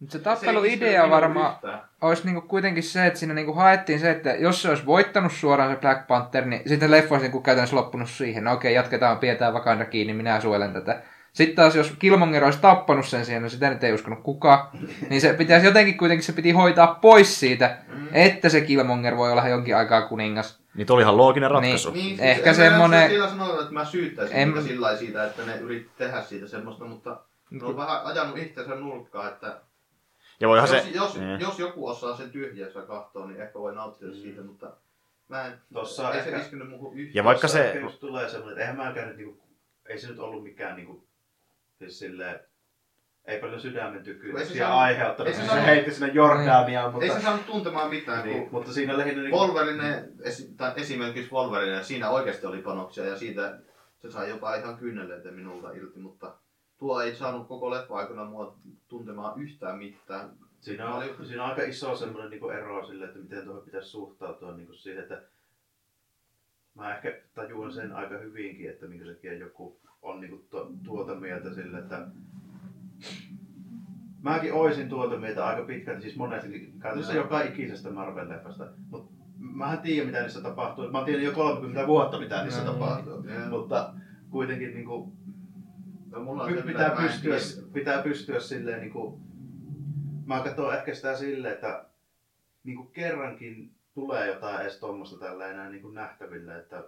Mut 0.00 0.10
se 0.10 0.18
tappeluidea 0.18 1.10
varmaan 1.10 1.56
olisi 2.00 2.24
niinku 2.24 2.40
kuitenkin 2.40 2.82
se, 2.82 3.06
että 3.06 3.18
siinä 3.18 3.34
niinku 3.34 3.52
haettiin 3.52 4.00
se, 4.00 4.10
että 4.10 4.30
jos 4.30 4.62
se 4.62 4.68
olisi 4.68 4.86
voittanut 4.86 5.32
suoraan 5.32 5.70
se 5.74 5.80
Black 5.80 6.06
Panther, 6.06 6.44
niin 6.44 6.62
sitten 6.66 6.90
leffa 6.90 7.14
olisi 7.14 7.24
niinku 7.24 7.40
käytännössä 7.40 7.76
loppunut 7.76 8.10
siihen. 8.10 8.44
No 8.44 8.52
okei, 8.52 8.74
jatketaan, 8.74 9.18
pidetään 9.18 9.54
Wakanda 9.54 9.84
kiinni, 9.84 10.12
minä 10.14 10.40
suojelen 10.40 10.72
tätä. 10.72 11.02
Sitten 11.32 11.56
taas 11.56 11.76
jos 11.76 11.94
Killmonger 11.98 12.44
olisi 12.44 12.58
tappanut 12.60 13.06
sen 13.06 13.24
siihen, 13.24 13.42
no 13.42 13.48
sitä 13.48 13.70
nyt 13.70 13.84
ei 13.84 13.92
uskonut 13.92 14.22
kukaan, 14.22 14.68
niin 15.10 15.20
se 15.20 15.32
pitäisi 15.32 15.66
jotenkin 15.66 15.98
kuitenkin 15.98 16.24
se 16.24 16.32
piti 16.32 16.50
hoitaa 16.50 16.86
pois 16.94 17.40
siitä, 17.40 17.76
Mm. 17.88 18.08
että 18.12 18.48
se 18.48 18.60
Killmonger 18.60 19.16
voi 19.16 19.32
olla 19.32 19.48
jonkin 19.48 19.76
aikaa 19.76 20.02
kuningas. 20.08 20.60
Niin 20.74 20.86
oli 20.92 21.02
ihan 21.02 21.16
looginen 21.16 21.50
ratkaisu. 21.50 21.90
Niin, 21.90 22.04
siis 22.06 22.20
Ehkä 22.20 22.50
en 22.50 22.56
mä 22.56 22.62
semmonen- 22.62 23.10
Sillä 23.10 23.28
sanoa, 23.28 23.60
että 23.60 23.72
mä 23.72 23.84
syyttäisin 23.84 24.36
En- 24.36 24.62
sillä 24.62 24.84
lailla 24.86 24.98
siitä, 24.98 25.24
että 25.24 25.42
ne 25.46 25.56
yritti 25.56 25.90
tehdä 25.98 26.22
siitä 26.22 26.46
semmoista, 26.48 26.84
mutta 26.84 27.20
ne 27.50 27.64
on 27.64 27.76
vähän 27.76 28.00
ajanut 28.04 28.38
itseensä 28.38 28.74
nurkkaan, 28.74 29.28
että 29.28 29.60
Ja 30.40 30.48
voihan 30.48 30.68
jos, 30.74 30.82
se... 30.84 30.90
jos, 30.90 31.18
Niin. 31.18 31.40
jos, 31.40 31.58
joku 31.58 31.86
osaa 31.88 32.16
sen 32.16 32.30
tyhjässä 32.30 32.82
katsoa, 32.82 33.26
niin 33.26 33.40
ehkä 33.40 33.58
voi 33.58 33.74
nauttia 33.74 34.12
siitä, 34.12 34.42
mutta 34.42 34.72
mä 35.28 35.46
en, 35.46 35.52
Tossa 35.72 36.12
ei 36.12 36.18
ehkä- 36.18 36.30
se 36.30 36.36
iskenyt 36.44 36.68
muuhun 36.68 36.94
yhtään. 36.98 37.14
Ja 37.14 37.24
vaikka 37.24 37.48
se- 37.48 37.66
ehkä 37.66 37.78
just 37.80 38.00
tulee 38.00 38.28
semmoinen, 38.28 38.52
että 38.52 38.60
eihän 38.60 38.76
mäkään 38.76 39.08
nyt 39.08 39.16
niinku, 39.16 39.42
ei 39.86 39.98
se 39.98 40.08
nyt 40.08 40.18
ollut 40.18 40.42
mikään 40.42 40.76
niinku, 40.76 41.06
siis 41.78 41.98
silleen, 41.98 42.40
ei 43.24 43.40
paljon 43.40 43.60
sydämen 43.60 43.92
Ei 43.94 43.98
se 43.98 44.04
tykkyisiä 44.04 44.58
saanut- 44.66 44.78
aiheuttanut, 44.80 45.28
ei 45.28 45.34
se 45.34 45.46
se, 45.50 45.66
heitti 45.66 45.90
sinne 45.90 46.12
Jordaniaan, 46.12 46.92
mutta, 46.92 47.04
Ei 47.06 47.12
se 47.12 47.20
saanut 47.20 47.46
tuntemaan 47.46 47.90
mitään, 47.90 48.24
niin, 48.26 48.42
kun 48.42 48.48
mutta 48.52 48.72
siinä 48.72 48.98
lähinnä 48.98 49.22
niinku, 49.22 49.38
Wolverine, 49.38 50.04
esi- 50.22 50.54
tai 50.56 50.72
esimerkiksi 50.76 51.32
Wolverine, 51.32 51.82
siinä 51.82 52.10
oikeasti 52.10 52.46
oli 52.46 52.58
panoksia 52.62 53.04
ja 53.04 53.16
siitä 53.16 53.58
se 53.98 54.10
sai 54.10 54.28
jopa 54.30 54.54
ihan 54.54 54.76
kyyneleitä 54.76 55.30
minulta 55.30 55.72
irti, 55.72 55.98
mutta 55.98 56.34
tuo 56.78 57.00
ei 57.00 57.16
saanut 57.16 57.48
koko 57.48 57.70
leffa 57.70 57.94
aikana 57.94 58.24
mua 58.24 58.56
tuntemaan 58.88 59.40
yhtään 59.42 59.78
mitään. 59.78 60.30
siinä 60.60 60.94
on, 60.94 61.04
siinä 61.26 61.44
on 61.44 61.50
aika 61.50 61.62
iso 61.62 61.96
semmoinen 61.96 62.30
niinku 62.30 62.48
ero 62.48 62.86
sille, 62.86 63.04
että 63.04 63.18
miten 63.18 63.44
tuohon 63.44 63.62
pitäisi 63.64 63.88
suhtautua 63.88 64.52
niinku 64.56 64.72
siihen, 64.72 65.02
että 65.02 65.22
mä 66.74 66.94
ehkä 66.96 67.20
tajuan 67.34 67.72
sen 67.72 67.92
aika 67.92 68.18
hyvinkin, 68.18 68.70
että 68.70 68.86
minkä 68.86 69.04
takia 69.04 69.34
joku 69.38 69.80
on 70.02 70.20
niinku 70.20 70.44
to, 70.50 70.70
tuota 70.84 71.14
mieltä 71.14 71.54
sille, 71.54 71.78
että 71.78 72.06
Mäkin 74.22 74.52
oisin 74.52 74.88
tuota 74.88 75.16
mieltä 75.18 75.46
aika 75.46 75.62
pitkälti, 75.66 76.02
siis 76.02 76.16
monestikin, 76.16 76.80
käytännössä 76.80 77.14
joka 77.14 77.42
ikisestä 77.42 77.88
Marvel-leffasta. 77.88 78.66
Mutta 78.90 79.12
mähän 79.38 79.78
tiedän, 79.78 80.06
mitä 80.06 80.20
niissä 80.22 80.40
tapahtuu. 80.40 80.90
Mä 80.90 81.04
tiennyt 81.04 81.26
jo 81.26 81.32
30 81.32 81.86
vuotta, 81.86 82.18
mitä 82.20 82.42
niissä 82.42 82.64
No, 82.64 82.72
tapahtuu. 82.72 83.24
Ja- 83.24 83.48
Mutta 83.50 83.94
kuitenkin 84.30 84.74
niin 84.74 84.86
kuin, 84.86 85.12
No, 86.16 86.22
mulla 86.24 86.42
on 86.42 86.52
pitää, 86.66 86.90
pystyä, 86.90 87.36
pitää 87.72 88.02
pystyä 88.02 88.40
silleen 88.40 88.80
niin 88.80 88.92
kuin, 88.92 89.20
mä 90.26 90.40
katson 90.40 90.74
ehkä 90.74 90.94
sitä 90.94 91.16
silleen, 91.16 91.54
että 91.54 91.84
niin 92.64 92.76
kuin 92.76 92.88
kerrankin 92.92 93.70
tulee 93.94 94.26
jotain 94.26 94.60
edes 94.62 94.78
tuommoista 94.78 95.18
tällä 95.18 95.46
enää 95.46 95.68
niin 95.70 95.82
kuin 95.82 95.94
nähtäville, 95.94 96.56
että 96.58 96.84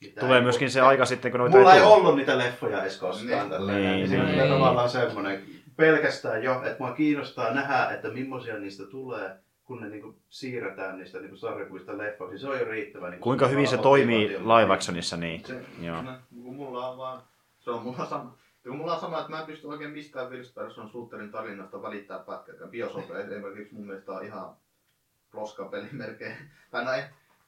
mitä 0.00 0.20
Tulee 0.20 0.36
ei- 0.38 0.42
myöskin 0.42 0.70
se 0.70 0.80
aika 0.80 1.04
sitten, 1.04 1.30
kun 1.30 1.40
noita 1.40 1.56
Mulla 1.56 1.74
ei 1.74 1.80
tule. 1.80 1.92
ollut 1.94 2.16
niitä 2.16 2.38
leffoja 2.38 2.82
edes 2.82 2.98
koskaan 2.98 3.26
Niin. 3.38 3.50
tällä 3.50 3.72
Niin, 3.72 3.84
niin, 4.10 4.10
niin, 4.10 4.26
niin. 4.26 4.48
tavallaan 4.48 4.88
semmoinen 4.90 5.42
pelkästään 5.76 6.42
jo, 6.42 6.62
että 6.64 6.76
mua 6.78 6.92
kiinnostaa 6.92 7.54
nähdä, 7.54 7.90
että 7.94 8.08
millaisia 8.08 8.58
niistä 8.58 8.86
tulee, 8.86 9.30
kun 9.64 9.80
ne 9.80 9.88
niinku 9.88 10.14
siirretään 10.28 10.98
niistä 10.98 11.18
niinku 11.20 11.36
sarjakuvista 11.36 11.98
leffoiksi. 11.98 12.38
Se 12.38 12.48
on 12.48 12.58
jo 12.58 12.64
riittävä. 12.64 13.10
Niinku 13.10 13.24
Kuinka 13.24 13.48
hyvin 13.48 13.68
se 13.68 13.78
toimii 13.78 14.28
live 14.28 14.72
actionissa, 14.74 15.16
niin. 15.16 15.44
Se, 15.44 15.60
Joo. 15.82 16.02
no, 16.02 16.12
mulla 16.30 16.88
on 16.90 16.98
vaan, 16.98 17.20
se 17.66 17.70
on 17.70 17.82
mulla 17.82 18.06
sama. 18.06 18.38
Ja 18.64 18.72
mulla 18.72 18.94
on 18.94 19.00
sama, 19.00 19.18
että 19.18 19.30
mä 19.30 19.40
en 19.40 19.46
pysty 19.46 19.66
oikein 19.66 19.90
mistään 19.90 20.28
First 20.30 20.54
Person 20.54 20.88
Shooterin 20.88 21.30
tarinasta 21.30 21.82
välittää 21.82 22.18
pätkääkään. 22.18 22.70
Bioshock 22.70 23.10
esimerkiksi 23.10 23.74
mun 23.74 23.86
mielestä 23.86 24.12
on 24.12 24.24
ihan 24.24 24.56
roskapeli 25.32 25.88
melkein. 25.92 26.36
Tai 26.70 26.84
no 26.84 26.92
ei, 26.92 27.02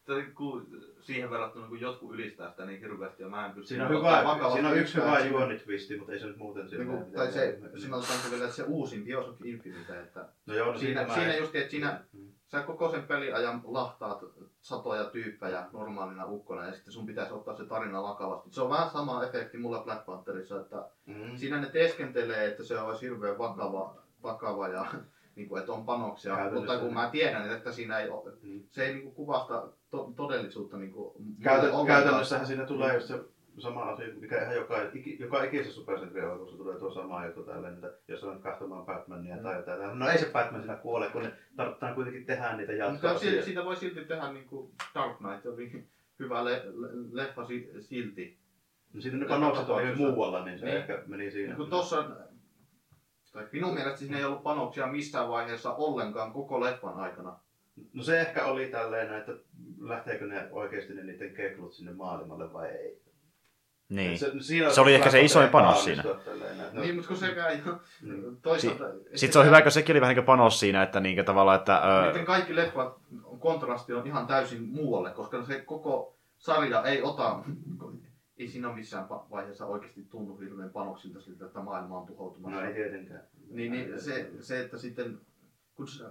se 0.07 0.23
kun 0.35 0.85
siihen 1.01 1.31
verrattuna 1.31 1.69
kun 1.69 1.81
jotkut 1.81 2.15
ylistää 2.15 2.51
sitä 2.51 2.65
niin 2.65 2.81
hirveästi 2.81 3.23
ja 3.23 3.29
mä 3.29 3.47
en 3.47 3.53
pysty 3.53 3.69
Siinä 3.69 3.89
on, 3.89 3.97
ottaa 3.97 4.35
hyvä, 4.37 4.51
siinä 4.53 4.69
on 4.69 4.79
yksi 4.79 4.95
hyvä 4.95 5.19
juonitvisti, 5.19 5.97
mutta 5.97 6.13
ei 6.13 6.19
se 6.21 6.27
nyt 6.27 6.37
muuten 6.37 6.63
Niin 6.63 6.71
sillä 6.71 6.85
kuin, 6.85 7.13
tai 7.13 7.33
se, 7.33 7.59
siinä 7.79 7.97
on 7.97 8.03
sanotaan 8.03 8.31
vielä, 8.31 8.45
että 8.45 8.57
se 8.57 8.63
uusin 8.63 9.05
Bioshock 9.05 9.41
Infinite, 9.45 10.01
että 10.01 10.29
No 10.47 10.55
joo, 10.55 10.73
no 10.73 10.79
siinä, 10.79 11.15
siinä 11.15 11.33
en- 11.33 11.39
just, 11.39 11.55
että 11.55 11.71
siinä 11.71 12.01
Mm. 12.13 12.33
Sä 12.49 12.63
koko 12.63 12.91
sen 12.91 13.03
peliajan 13.03 13.61
lahtaat 13.65 14.25
satoja 14.61 15.05
tyyppejä 15.05 15.67
normaalina 15.73 16.27
ukkona 16.27 16.67
ja 16.67 16.73
sitten 16.73 16.93
sun 16.93 17.07
pitäisi 17.07 17.33
ottaa 17.33 17.57
se 17.57 17.65
tarina 17.65 18.03
vakavasti. 18.03 18.51
Se 18.51 18.61
on 18.63 18.71
vähän 18.71 18.91
sama 18.91 19.25
efekti 19.25 19.59
mulla 19.59 19.83
Black 19.85 20.07
Pantherissa, 20.07 20.61
että 20.61 20.89
Mm. 21.07 21.37
siinä 21.37 21.61
ne 21.61 21.67
teeskentelee, 21.71 22.47
että 22.47 22.63
se 22.63 22.79
olisi 22.81 23.01
hirveän 23.07 23.39
vakava, 23.39 23.95
vakava 24.23 24.69
ja 24.69 24.87
niin 25.37 25.49
kuin, 25.49 25.61
että 25.61 25.73
on 25.73 25.85
panoksia, 25.87 26.51
mutta 26.53 26.79
kun 26.79 26.95
mä 26.95 27.09
tiedän, 27.11 27.51
että 27.51 27.73
siinä 27.73 27.99
ei 27.99 28.11
ole, 28.11 28.33
Mm. 28.43 28.63
se 28.71 28.85
ei 28.87 28.93
niin 28.93 29.03
kuin, 29.03 29.15
kuvasta 29.15 29.69
to, 29.91 30.13
todellisuutta 30.17 30.77
niin 30.77 30.93
kuin, 30.93 31.13
Käytä, 31.43 31.67
käytännössähän 31.87 32.47
siinä 32.47 32.67
tulee 32.67 32.95
just 32.95 33.07
se 33.09 33.21
sama 33.61 33.83
asia, 33.83 34.15
mikä 34.21 34.43
ihan 34.43 34.55
joka, 34.55 34.77
iki, 34.95 35.17
joka 35.21 35.43
ikisessä 35.45 35.73
supersentrielokuvassa 35.73 36.57
tulee 36.57 36.79
tuo 36.79 36.91
sama 36.91 37.27
juttu 37.27 37.43
tälleen, 37.43 37.75
että 37.75 37.93
jos 38.09 38.25
on 38.25 38.41
katsomaan 38.43 38.87
Batmania 38.87 39.37
tai 39.43 39.57
jotain. 39.57 39.99
No 39.99 40.09
ei 40.09 40.19
se 40.19 40.31
Batman 40.33 40.61
siinä 40.61 40.77
kuole, 40.77 41.11
kun 41.11 41.23
ne 41.23 41.33
tarvitaan 41.57 41.95
kuitenkin 41.95 42.27
tehdä 42.27 42.57
niitä 42.57 42.73
Mutta 42.91 43.07
jatkoa. 43.07 43.19
siitä, 43.19 43.43
siitä 43.45 43.65
voi 43.65 43.77
silti 43.77 44.05
tehdä 44.05 44.33
niin 44.33 44.49
kuin 44.49 44.73
Dark 44.95 45.17
Knight, 45.19 45.47
oli 45.47 45.85
hyvä 46.19 46.45
le, 46.45 46.63
le, 46.75 46.89
leffa 47.13 47.45
si- 47.45 47.71
silti. 47.81 48.39
No 48.93 49.01
sitten 49.01 49.21
ne 49.21 49.27
panokset 49.27 49.69
oli 49.69 49.83
tapauksessa- 49.83 49.99
muualla, 50.11 50.45
niin 50.45 50.59
se 50.59 50.65
Niin. 50.65 50.77
ehkä 50.77 51.03
meni 51.07 51.31
siinä. 51.31 51.49
Niin 51.49 51.57
kun 51.57 51.71
tossa, 51.71 52.11
tai 53.33 53.47
minun 53.53 53.75
mielestä 53.75 53.99
siinä 53.99 54.19
ei 54.19 54.25
ollut 54.25 54.43
panoksia 54.43 54.87
missään 54.87 55.29
vaiheessa 55.29 55.75
ollenkaan 55.75 56.33
koko 56.33 56.61
leffan 56.61 56.97
aikana. 57.01 57.39
No 57.93 58.03
se 58.03 58.21
ehkä 58.21 58.45
oli 58.45 58.67
tälleen, 58.69 59.15
että 59.15 59.33
lähteekö 59.81 60.27
ne 60.27 60.49
oikeasti 60.51 60.95
ne 60.95 61.03
niiden 61.05 61.35
keklut 61.35 61.73
sinne 61.73 61.93
maailmalle 61.93 62.53
vai 62.53 62.69
ei. 62.69 63.03
Niin. 63.89 64.19
Se, 64.19 64.33
siinä 64.41 64.71
Se 64.71 64.81
oli 64.81 64.95
ehkä 64.95 65.11
se 65.11 65.21
isoin 65.21 65.49
panos 65.49 65.89
että 65.89 66.03
No. 66.73 66.81
Niin, 66.81 66.95
mutta 66.95 67.09
kun 67.09 67.17
sekään 67.17 67.51
ei 67.51 67.59
Mm. 68.03 68.37
toisaalta... 68.43 68.85
Sitten 69.15 69.33
se 69.33 69.39
on 69.39 69.47
hyvä, 69.47 69.63
kun 69.63 69.71
sekin 69.73 69.93
oli 69.93 70.01
vähän 70.01 70.11
niin 70.15 70.25
kuin 70.25 70.37
panos 70.37 70.61
siinä, 70.61 70.83
että 70.83 71.01
niin 71.01 71.25
tavallaan, 71.25 71.59
että... 71.59 71.83
Niiden 72.05 72.21
Öö, 72.21 72.27
kaikki 72.27 72.57
leffat, 72.57 72.97
kontrasti 73.39 73.93
on 73.93 74.07
ihan 74.07 74.27
täysin 74.27 74.63
muualle, 74.63 75.11
koska 75.11 75.45
se 75.45 75.61
koko 75.61 76.17
sarja 76.39 76.83
ei 76.83 77.03
ota... 77.03 77.41
Ei 78.39 78.49
siinä 78.49 78.69
ole 78.69 78.77
missään 78.77 79.09
vaiheessa 79.09 79.67
oikeasti 79.67 80.07
tunnu 80.11 80.37
hirveän 80.39 80.71
panoksilta 80.71 81.21
siltä, 81.21 81.47
että 81.47 81.61
maailma 81.61 81.99
on 81.99 82.07
tuhoutumassa. 82.07 82.61
No 82.61 82.67
ei 82.67 82.75
tietenkään. 82.75 83.23
Niin, 83.51 83.73
niin 83.73 84.01
se, 84.01 84.31
se, 84.41 84.61
että 84.61 84.79
sitten, 84.79 85.19
kun 85.75 85.89
se, 85.89 86.05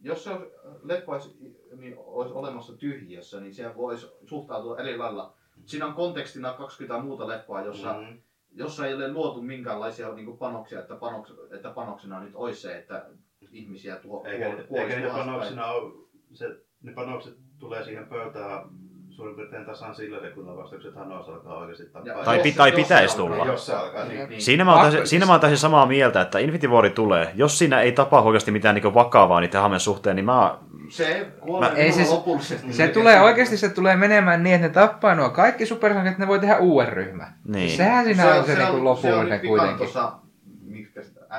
jos 0.00 0.24
se 0.24 0.30
olisi, 0.30 0.52
leffa 0.82 1.12
olisi, 1.12 1.36
niin 1.76 1.94
olisi 1.98 2.34
olemassa 2.34 2.72
tyhjiössä, 2.76 3.40
niin 3.40 3.54
se 3.54 3.76
voisi 3.76 4.06
suhtautua 4.26 4.78
eri 4.78 4.96
lailla. 4.98 5.34
Siinä 5.66 5.86
on 5.86 5.94
kontekstina 5.94 6.52
20 6.52 7.02
muuta 7.04 7.28
leffaa, 7.28 7.64
jossa, 7.64 7.92
mm. 7.92 8.04
Mm. 8.06 8.18
jossa 8.52 8.86
ei 8.86 8.94
ole 8.94 9.12
luotu 9.12 9.42
minkäänlaisia 9.42 10.12
niin 10.12 10.24
kuin 10.26 10.38
panoksia, 10.38 10.80
että, 10.80 10.94
panoks, 10.96 11.32
että 11.50 11.70
panoksena 11.70 12.20
nyt 12.20 12.34
olisi 12.34 12.60
se, 12.60 12.76
että 12.78 13.06
ihmisiä 13.50 13.96
tuo, 13.96 14.24
Eikä, 14.26 14.44
kuol- 14.46 14.50
eikä 14.54 14.68
kuolisi 14.68 14.96
tuhansittain. 14.96 15.26
panoksina 15.26 15.66
ole, 15.70 15.92
se, 16.32 16.56
ne 16.82 16.92
panokset 16.92 17.36
tulee 17.58 17.84
siihen 17.84 18.06
pöytään 18.08 18.68
suurin 19.16 19.36
piirtein 19.36 19.64
tasan 19.64 19.94
sillä 19.94 20.20
sekunnilla 20.20 20.56
vasta, 20.62 20.76
kun 20.76 20.82
se 20.82 20.90
Thanos 20.90 21.28
alkaa 21.28 21.58
oikeasti 21.58 21.84
tappaa. 21.84 22.12
Ja 22.18 22.24
Tai 22.24 22.36
jos 22.36 22.44
se- 22.48 22.56
tai 22.56 22.68
jos 22.68 22.76
se 22.76 22.82
pitäisi 22.82 23.18
alkaa- 23.20 23.36
tulla. 23.36 23.46
Jos 23.52 23.66
se 23.66 23.72
alkaa, 23.74 24.04
niin. 24.04 24.28
Niin. 24.28 24.42
Siinä 24.42 24.64
mä, 24.64 24.74
oon 24.82 24.92
siinä 25.06 25.26
mä 25.26 25.32
oon 25.32 25.40
täysin 25.40 25.58
samaa 25.58 25.86
mieltä, 25.86 26.20
että 26.20 26.38
Infinity 26.38 26.66
War 26.68 26.90
tulee. 26.90 27.30
Jos 27.34 27.58
siinä 27.58 27.80
ei 27.80 27.92
tapahdu 27.92 28.26
oikeasti 28.28 28.50
mitään 28.50 28.74
niin 28.74 28.94
vakavaa 28.94 29.40
niiden 29.40 29.60
hahmojen 29.60 29.80
suhteen, 29.80 30.16
niin 30.16 30.26
mä... 30.26 30.58
Se 30.88 31.26
kuolee 31.40 31.70
Mä- 31.70 31.76
ei 31.76 31.84
ei 31.84 31.92
se- 31.92 32.10
lopullisesti. 32.10 32.72
Se 32.72 32.88
tulee 32.88 33.20
oikeasti, 33.20 33.56
se 33.56 33.68
tulee 33.68 33.96
menemään 33.96 34.42
niin, 34.42 34.54
että 34.54 34.66
ne 34.66 34.72
tappaa 34.74 35.14
nuo 35.14 35.30
kaikki 35.30 35.66
supersankarit, 35.66 36.12
että 36.12 36.22
ne 36.22 36.28
voi 36.28 36.38
tehdä 36.38 36.58
uuden 36.58 36.92
ryhmän. 36.92 37.34
Niin. 37.48 37.70
Sehän 37.76 38.04
siinä 38.04 38.34
on 38.34 38.44
se, 38.44 38.52
se, 38.54 38.58
niinku 38.58 38.72
se 38.72 38.78
on 38.78 38.84
lopullinen 38.84 39.28
nyt 39.28 39.42
vikan 39.42 39.48
kuitenkin. 39.58 39.88
Sitä 39.88 40.12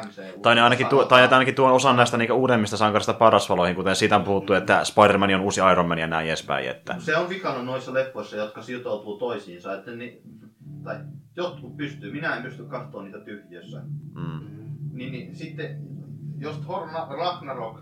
MCU 0.05 0.39
Tai 0.41 0.55
ne 0.55 0.61
ainakin, 0.61 0.87
tuo, 0.87 1.05
tai 1.05 1.27
ainakin 1.31 1.55
tuon 1.55 1.71
osan 1.73 1.95
näistä 1.95 2.17
niin 2.17 2.31
uudemmista 2.31 2.77
sankarista 2.77 3.13
parasvaloihin, 3.13 3.75
kuten 3.75 3.95
siitä 3.95 4.15
on 4.15 4.23
puhuttu, 4.23 4.53
että 4.53 4.83
Spider-Man 4.83 5.33
on 5.35 5.41
uusi 5.41 5.61
Iron 5.71 5.87
Man 5.87 5.99
ja 5.99 6.07
näin 6.07 6.27
edespäin. 6.27 6.69
Että... 6.69 6.95
Se 6.99 7.17
on 7.17 7.29
vikana 7.29 7.63
noissa 7.63 7.93
leffoissa, 7.93 8.35
jotka 8.35 8.61
sitoutuu 8.61 9.17
toisiinsa, 9.17 9.73
että 9.73 9.91
ni, 9.91 10.21
tai 10.83 10.95
jotkut 11.35 11.77
pystyy, 11.77 12.11
minä 12.11 12.35
en 12.35 12.43
pysty 12.43 12.63
katsoa 12.63 13.03
niitä 13.03 13.19
tyhjössä. 13.19 13.81
Mm. 14.15 14.39
Niin, 14.93 15.11
niin 15.11 15.35
sitten, 15.35 15.77
jos 16.37 16.57
Thor 16.57 16.87
Ra- 16.87 17.17
Ragnarok 17.17 17.79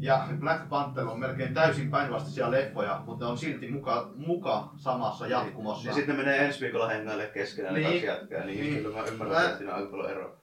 ja 0.00 0.28
Black 0.40 0.68
Panther 0.68 1.06
on 1.06 1.20
melkein 1.20 1.54
täysin 1.54 1.90
päinvastaisia 1.90 2.50
leffoja, 2.50 3.02
mutta 3.06 3.28
on 3.28 3.38
silti 3.38 3.70
muka, 3.70 4.10
muka 4.16 4.72
samassa 4.76 5.26
jatkumossa. 5.26 5.84
Niin 5.88 5.94
sitten 5.94 6.16
ne 6.16 6.22
menee 6.22 6.44
ensi 6.44 6.60
viikolla 6.60 6.88
hengaille 6.88 7.26
keskenään 7.26 7.74
Niin. 7.74 7.86
kaksi 7.90 8.06
jätkää, 8.06 8.44
niin, 8.44 8.60
Niin. 8.60 8.74
kyllä 8.82 8.96
mä 8.96 9.04
ymmärrän, 9.04 9.36
Mä- 9.36 9.44
että 9.44 9.58
siinä 9.58 9.72
on 9.74 9.78
aika 9.78 9.90
paljon 9.90 10.10
eroa. 10.10 10.36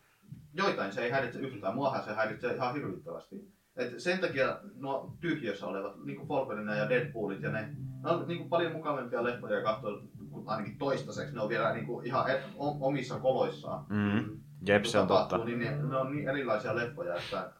Joitain 0.57 0.93
se 0.93 1.01
ei 1.01 1.11
häiritse 1.11 1.39
yhtään, 1.39 1.75
muahan 1.75 2.03
se 2.03 2.13
häiritsee 2.13 2.55
ihan 2.55 2.73
hirvittävästi. 2.73 3.55
Et 3.75 3.99
sen 3.99 4.19
takia 4.19 4.59
nuo 4.75 5.17
tyhjössä 5.19 5.67
olevat, 5.67 6.03
niin 6.03 6.17
kuin 6.17 6.29
Wolverine 6.29 6.77
ja 6.77 6.89
Deadpoolit 6.89 7.41
ja 7.41 7.51
ne, 7.51 7.61
ne 8.03 8.09
on 8.09 8.27
niin 8.27 8.37
kuin 8.37 8.49
paljon 8.49 8.71
mukavampia 8.71 9.23
leffoja 9.23 9.63
katsoa, 9.63 10.01
kun 10.31 10.43
ainakin 10.49 10.77
toistaiseksi. 10.77 11.35
Ne 11.35 11.41
on 11.41 11.49
vielä 11.49 11.73
niin 11.73 11.85
kuin 11.85 12.05
ihan 12.05 12.31
et, 12.31 12.41
omissa 12.57 13.19
koloissaan. 13.19 13.85
Mm. 13.89 14.39
Jep, 14.67 14.83
se 14.83 14.99
on 14.99 15.07
totta. 15.07 15.37
Niin 15.37 15.59
ne, 15.59 15.83
ne, 15.89 15.97
on 15.97 16.11
niin 16.11 16.29
erilaisia 16.29 16.75
leffoja, 16.75 17.15
että 17.15 17.51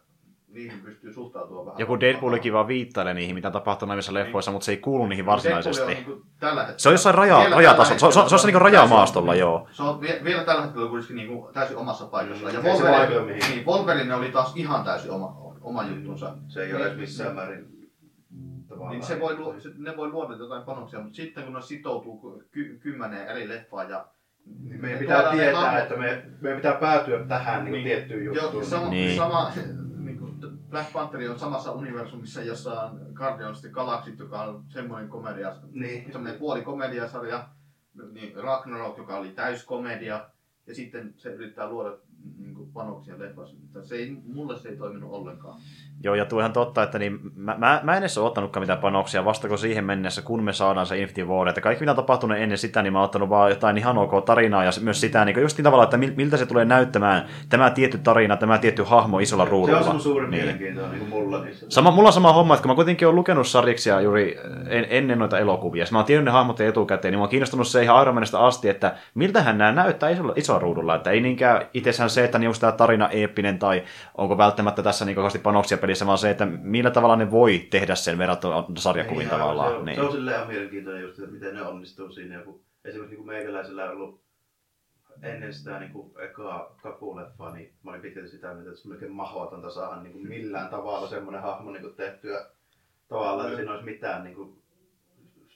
niihin 0.55 0.79
pystyy 0.81 1.13
suhtautumaan 1.13 1.65
vähän. 1.65 1.79
Joku 1.79 1.99
Deadpoolikin 1.99 2.53
vaan 2.53 2.67
viittailee 2.67 3.13
niihin, 3.13 3.35
mitä 3.35 3.51
tapahtuu 3.51 3.87
näissä 3.87 4.13
leffoissa, 4.13 4.51
mutta 4.51 4.65
se 4.65 4.71
ei 4.71 4.77
kuulu 4.77 5.05
niihin 5.07 5.25
varsinaisesti. 5.25 5.87
Deadpool 5.87 6.13
on 6.13 6.15
niinku 6.15 6.27
tällä 6.39 6.73
Se 6.77 6.89
on 6.89 6.93
jossain 6.93 7.15
raja, 7.15 7.49
rajatasolla. 7.49 7.99
Se 7.99 8.05
on, 8.05 8.13
se 8.13 8.19
on, 8.19 8.29
se 8.29 8.35
on 8.35 8.39
se 8.39 8.47
hetkellä 8.47 8.63
rajamaastolla, 8.63 9.35
joo. 9.35 9.67
Se 9.71 9.83
on 9.83 10.01
vie, 10.01 10.21
vielä 10.23 10.43
tällä 10.43 10.61
hetkellä 10.61 10.89
kuitenkin 10.89 11.15
niinku 11.15 11.49
täysin 11.53 11.77
omassa 11.77 12.05
paikassaan. 12.05 12.53
Ja 12.53 12.59
Wolverine, 12.61 13.33
niin, 13.49 13.65
Wolverine 13.65 14.15
oli 14.15 14.29
taas 14.31 14.53
ihan 14.55 14.83
täysin 14.83 15.11
oma, 15.11 15.37
oma 15.61 15.83
juttunsa. 15.83 16.33
Se 16.47 16.63
ei 16.63 16.73
ole 16.73 16.85
edes 16.85 16.97
missään 16.97 17.35
määrin. 17.35 17.75
Niin 18.89 19.03
se 19.03 19.19
voi, 19.19 19.37
luo- 19.37 19.59
se- 19.59 19.69
ne 19.77 19.97
voi 19.97 20.09
luoda 20.09 20.35
jotain 20.35 20.63
panoksia, 20.63 20.99
mutta 20.99 21.15
sitten 21.15 21.43
kun 21.43 21.53
ne 21.53 21.61
sitoutuu 21.61 22.43
ky- 22.51 22.77
kymmeneen 22.81 23.27
eri 23.27 23.49
leffaan 23.49 23.89
ja 23.89 24.05
Niin 24.63 24.81
meidän 24.81 24.99
pitää 24.99 25.31
tietää, 25.31 25.79
että 25.79 25.95
me, 25.97 26.23
meidän 26.41 26.57
pitää 26.61 26.73
päätyä 26.73 27.25
tähän 27.27 27.63
niin 27.65 27.71
Niin. 27.73 27.83
tiettyyn 27.83 28.25
Joo, 28.25 28.35
juttuun. 28.35 28.65
sama, 28.65 28.89
Niin. 28.89 29.05
niin. 29.07 29.17
sama 29.17 29.51
niin 29.55 29.65
kuin 29.65 29.84
Black 30.75 30.93
Panther 30.93 31.31
on 31.31 31.39
samassa 31.39 31.71
universumissa, 31.71 32.41
jossa 32.43 32.81
on 32.81 32.99
Guardians 33.13 33.57
of 33.57 33.61
the 33.61 33.69
Galaxy, 33.69 34.15
joka 34.19 34.41
on 34.41 34.63
semmoinen 34.69 35.09
komedia, 35.09 35.55
Niin. 35.71 36.11
semmoinen 36.11 36.39
puoli 36.39 36.61
komediasarja, 36.61 37.47
niin 38.11 38.35
Ragnarok, 38.35 38.97
joka 38.97 39.17
oli 39.17 39.29
täyskomedia, 39.29 40.29
ja 40.67 40.75
sitten 40.75 41.13
se 41.17 41.29
yrittää 41.29 41.69
luoda 41.69 41.97
niin 42.39 42.55
kuin 42.55 42.69
panoksia 42.73 43.15
leffassa. 43.19 43.55
Mutta 43.61 43.83
Se 43.87 43.95
ei, 43.95 44.17
mulle 44.33 44.59
se 44.59 44.69
ei 44.69 44.75
toiminut 44.77 45.11
ollenkaan. 45.13 45.59
Joo, 46.03 46.15
ja 46.15 46.25
tuo 46.25 46.39
ihan 46.39 46.53
totta, 46.53 46.83
että 46.83 46.99
niin, 46.99 47.19
mä, 47.35 47.55
mä, 47.57 47.79
mä 47.83 47.91
en 47.93 47.99
edes 48.03 48.17
ole 48.17 48.27
ottanutkaan 48.27 48.61
mitään 48.63 48.79
panoksia, 48.79 49.25
vastako 49.25 49.57
siihen 49.57 49.83
mennessä, 49.85 50.21
kun 50.21 50.43
me 50.43 50.53
saadaan 50.53 50.85
se 50.85 50.97
Infinity 50.99 51.31
War. 51.31 51.47
Että 51.47 51.61
kaikki 51.61 51.81
mitä 51.81 51.91
on 51.91 51.95
tapahtunut 51.95 52.37
ennen 52.37 52.57
sitä, 52.57 52.81
niin 52.81 52.93
mä 52.93 52.99
oon 52.99 53.05
ottanut 53.05 53.29
vaan 53.29 53.49
jotain 53.49 53.77
ihan 53.77 53.97
ok 53.97 54.25
tarinaa, 54.25 54.63
ja 54.63 54.71
myös 54.81 55.01
sitä, 55.01 55.25
niin 55.25 55.41
just 55.41 55.57
niin 55.57 55.63
tavalla, 55.63 55.83
että 55.83 55.97
mil- 55.97 56.13
miltä 56.15 56.37
se 56.37 56.45
tulee 56.45 56.65
näyttämään, 56.65 57.25
tämä 57.49 57.69
tietty 57.69 57.97
tarina, 57.97 58.37
tämä 58.37 58.57
tietty 58.57 58.83
hahmo 58.83 59.19
isolla 59.19 59.43
Se 59.45 59.49
ruudulla. 59.51 59.77
on 59.79 59.83
sun 59.85 59.99
suurin 60.01 60.29
Niin. 60.31 60.43
mielenkiinto 60.43 60.87
niin 60.87 60.99
kuin 60.99 61.09
mulla 61.09 61.43
niissä. 61.43 61.65
Sama, 61.69 61.91
mulla 61.91 62.09
on 62.09 62.13
sama 62.13 62.33
homma, 62.33 62.53
että 62.53 62.61
kun 62.63 62.71
mä 62.71 62.75
kuitenkin 62.75 63.07
olen 63.07 63.15
lukenut 63.15 63.47
sarjiksia 63.47 64.01
juuri 64.01 64.37
en, 64.67 64.85
ennen 64.89 65.19
noita 65.19 65.39
elokuvia, 65.39 65.83
ja 65.83 65.87
mä 65.91 65.97
oon 65.97 66.05
tiennyt 66.05 66.25
ne 66.25 66.31
hahmot 66.31 66.61
etukäteen, 66.61 67.11
niin 67.11 67.19
mä 67.19 67.23
oon 67.23 67.29
kiinnostunut 67.29 67.67
se 67.67 67.83
ihan 67.83 68.01
Iron 68.01 68.13
Manista 68.13 68.39
asti, 68.47 68.69
että 68.69 68.95
miltähän 69.13 69.57
nämä 69.57 69.71
näyttää 69.71 70.09
isolla, 70.09 70.33
isolla 70.35 70.59
ruudulla, 70.59 70.95
että 70.95 71.11
ei 71.11 71.21
niinkään 71.21 71.61
itsessään 71.73 72.09
se, 72.15 72.23
että 72.23 72.39
niin 72.39 72.47
onko 72.47 72.59
tämä 72.59 72.71
tarina 72.71 73.09
eeppinen 73.09 73.59
tai 73.59 73.83
onko 74.17 74.37
välttämättä 74.37 74.83
tässä 74.83 75.05
niin 75.05 75.15
kovasti 75.15 75.39
panoksia 75.39 75.77
pelissä, 75.77 76.05
vaan 76.05 76.17
se, 76.17 76.29
että 76.29 76.45
millä 76.45 76.91
tavalla 76.91 77.15
ne 77.15 77.31
voi 77.31 77.67
tehdä 77.69 77.95
sen 77.95 78.17
verrattuna 78.17 78.63
sarjakuviin 78.77 79.19
Niin, 79.19 79.29
tavallaan. 79.29 79.71
Se 79.71 79.77
on, 79.77 79.85
niin. 79.85 79.95
se 79.95 80.01
on 80.01 80.11
silleen 80.11 80.35
ihan 80.35 80.47
mielenkiintoinen 80.47 81.01
just, 81.01 81.19
että 81.19 81.31
miten 81.31 81.55
ne 81.55 81.61
onnistuu 81.61 82.11
siinä. 82.11 82.35
Joku, 82.35 82.63
esimerkiksi 82.85 83.15
niin 83.15 83.25
kuin 83.25 83.35
meikäläisellä 83.35 83.83
on 83.83 83.91
ollut 83.91 84.25
ennen 85.21 85.53
sitä 85.53 85.79
niin 85.79 85.91
kuin 85.91 86.11
ekaa 86.23 86.75
kapuleffaa, 86.81 87.55
niin 87.55 87.73
mä 87.83 87.91
olin 87.91 88.01
pitkälti 88.01 88.29
sitä 88.29 88.53
mieltä, 88.53 88.69
että 88.69 88.81
se 88.81 88.87
on 88.87 88.91
melkein 88.91 89.11
mahdotonta 89.11 89.69
saada 89.69 90.01
niin 90.01 90.13
kuin 90.13 90.27
millään 90.27 90.69
tavalla 90.69 91.07
semmoinen 91.07 91.41
hahmo 91.41 91.71
niin 91.71 91.81
kuin 91.81 91.95
tehtyä 91.95 92.45
tavalla, 93.07 93.43
että 93.43 93.55
siinä 93.55 93.71
olisi 93.71 93.85
mitään 93.85 94.23
niin 94.23 94.35
kuin 94.35 94.61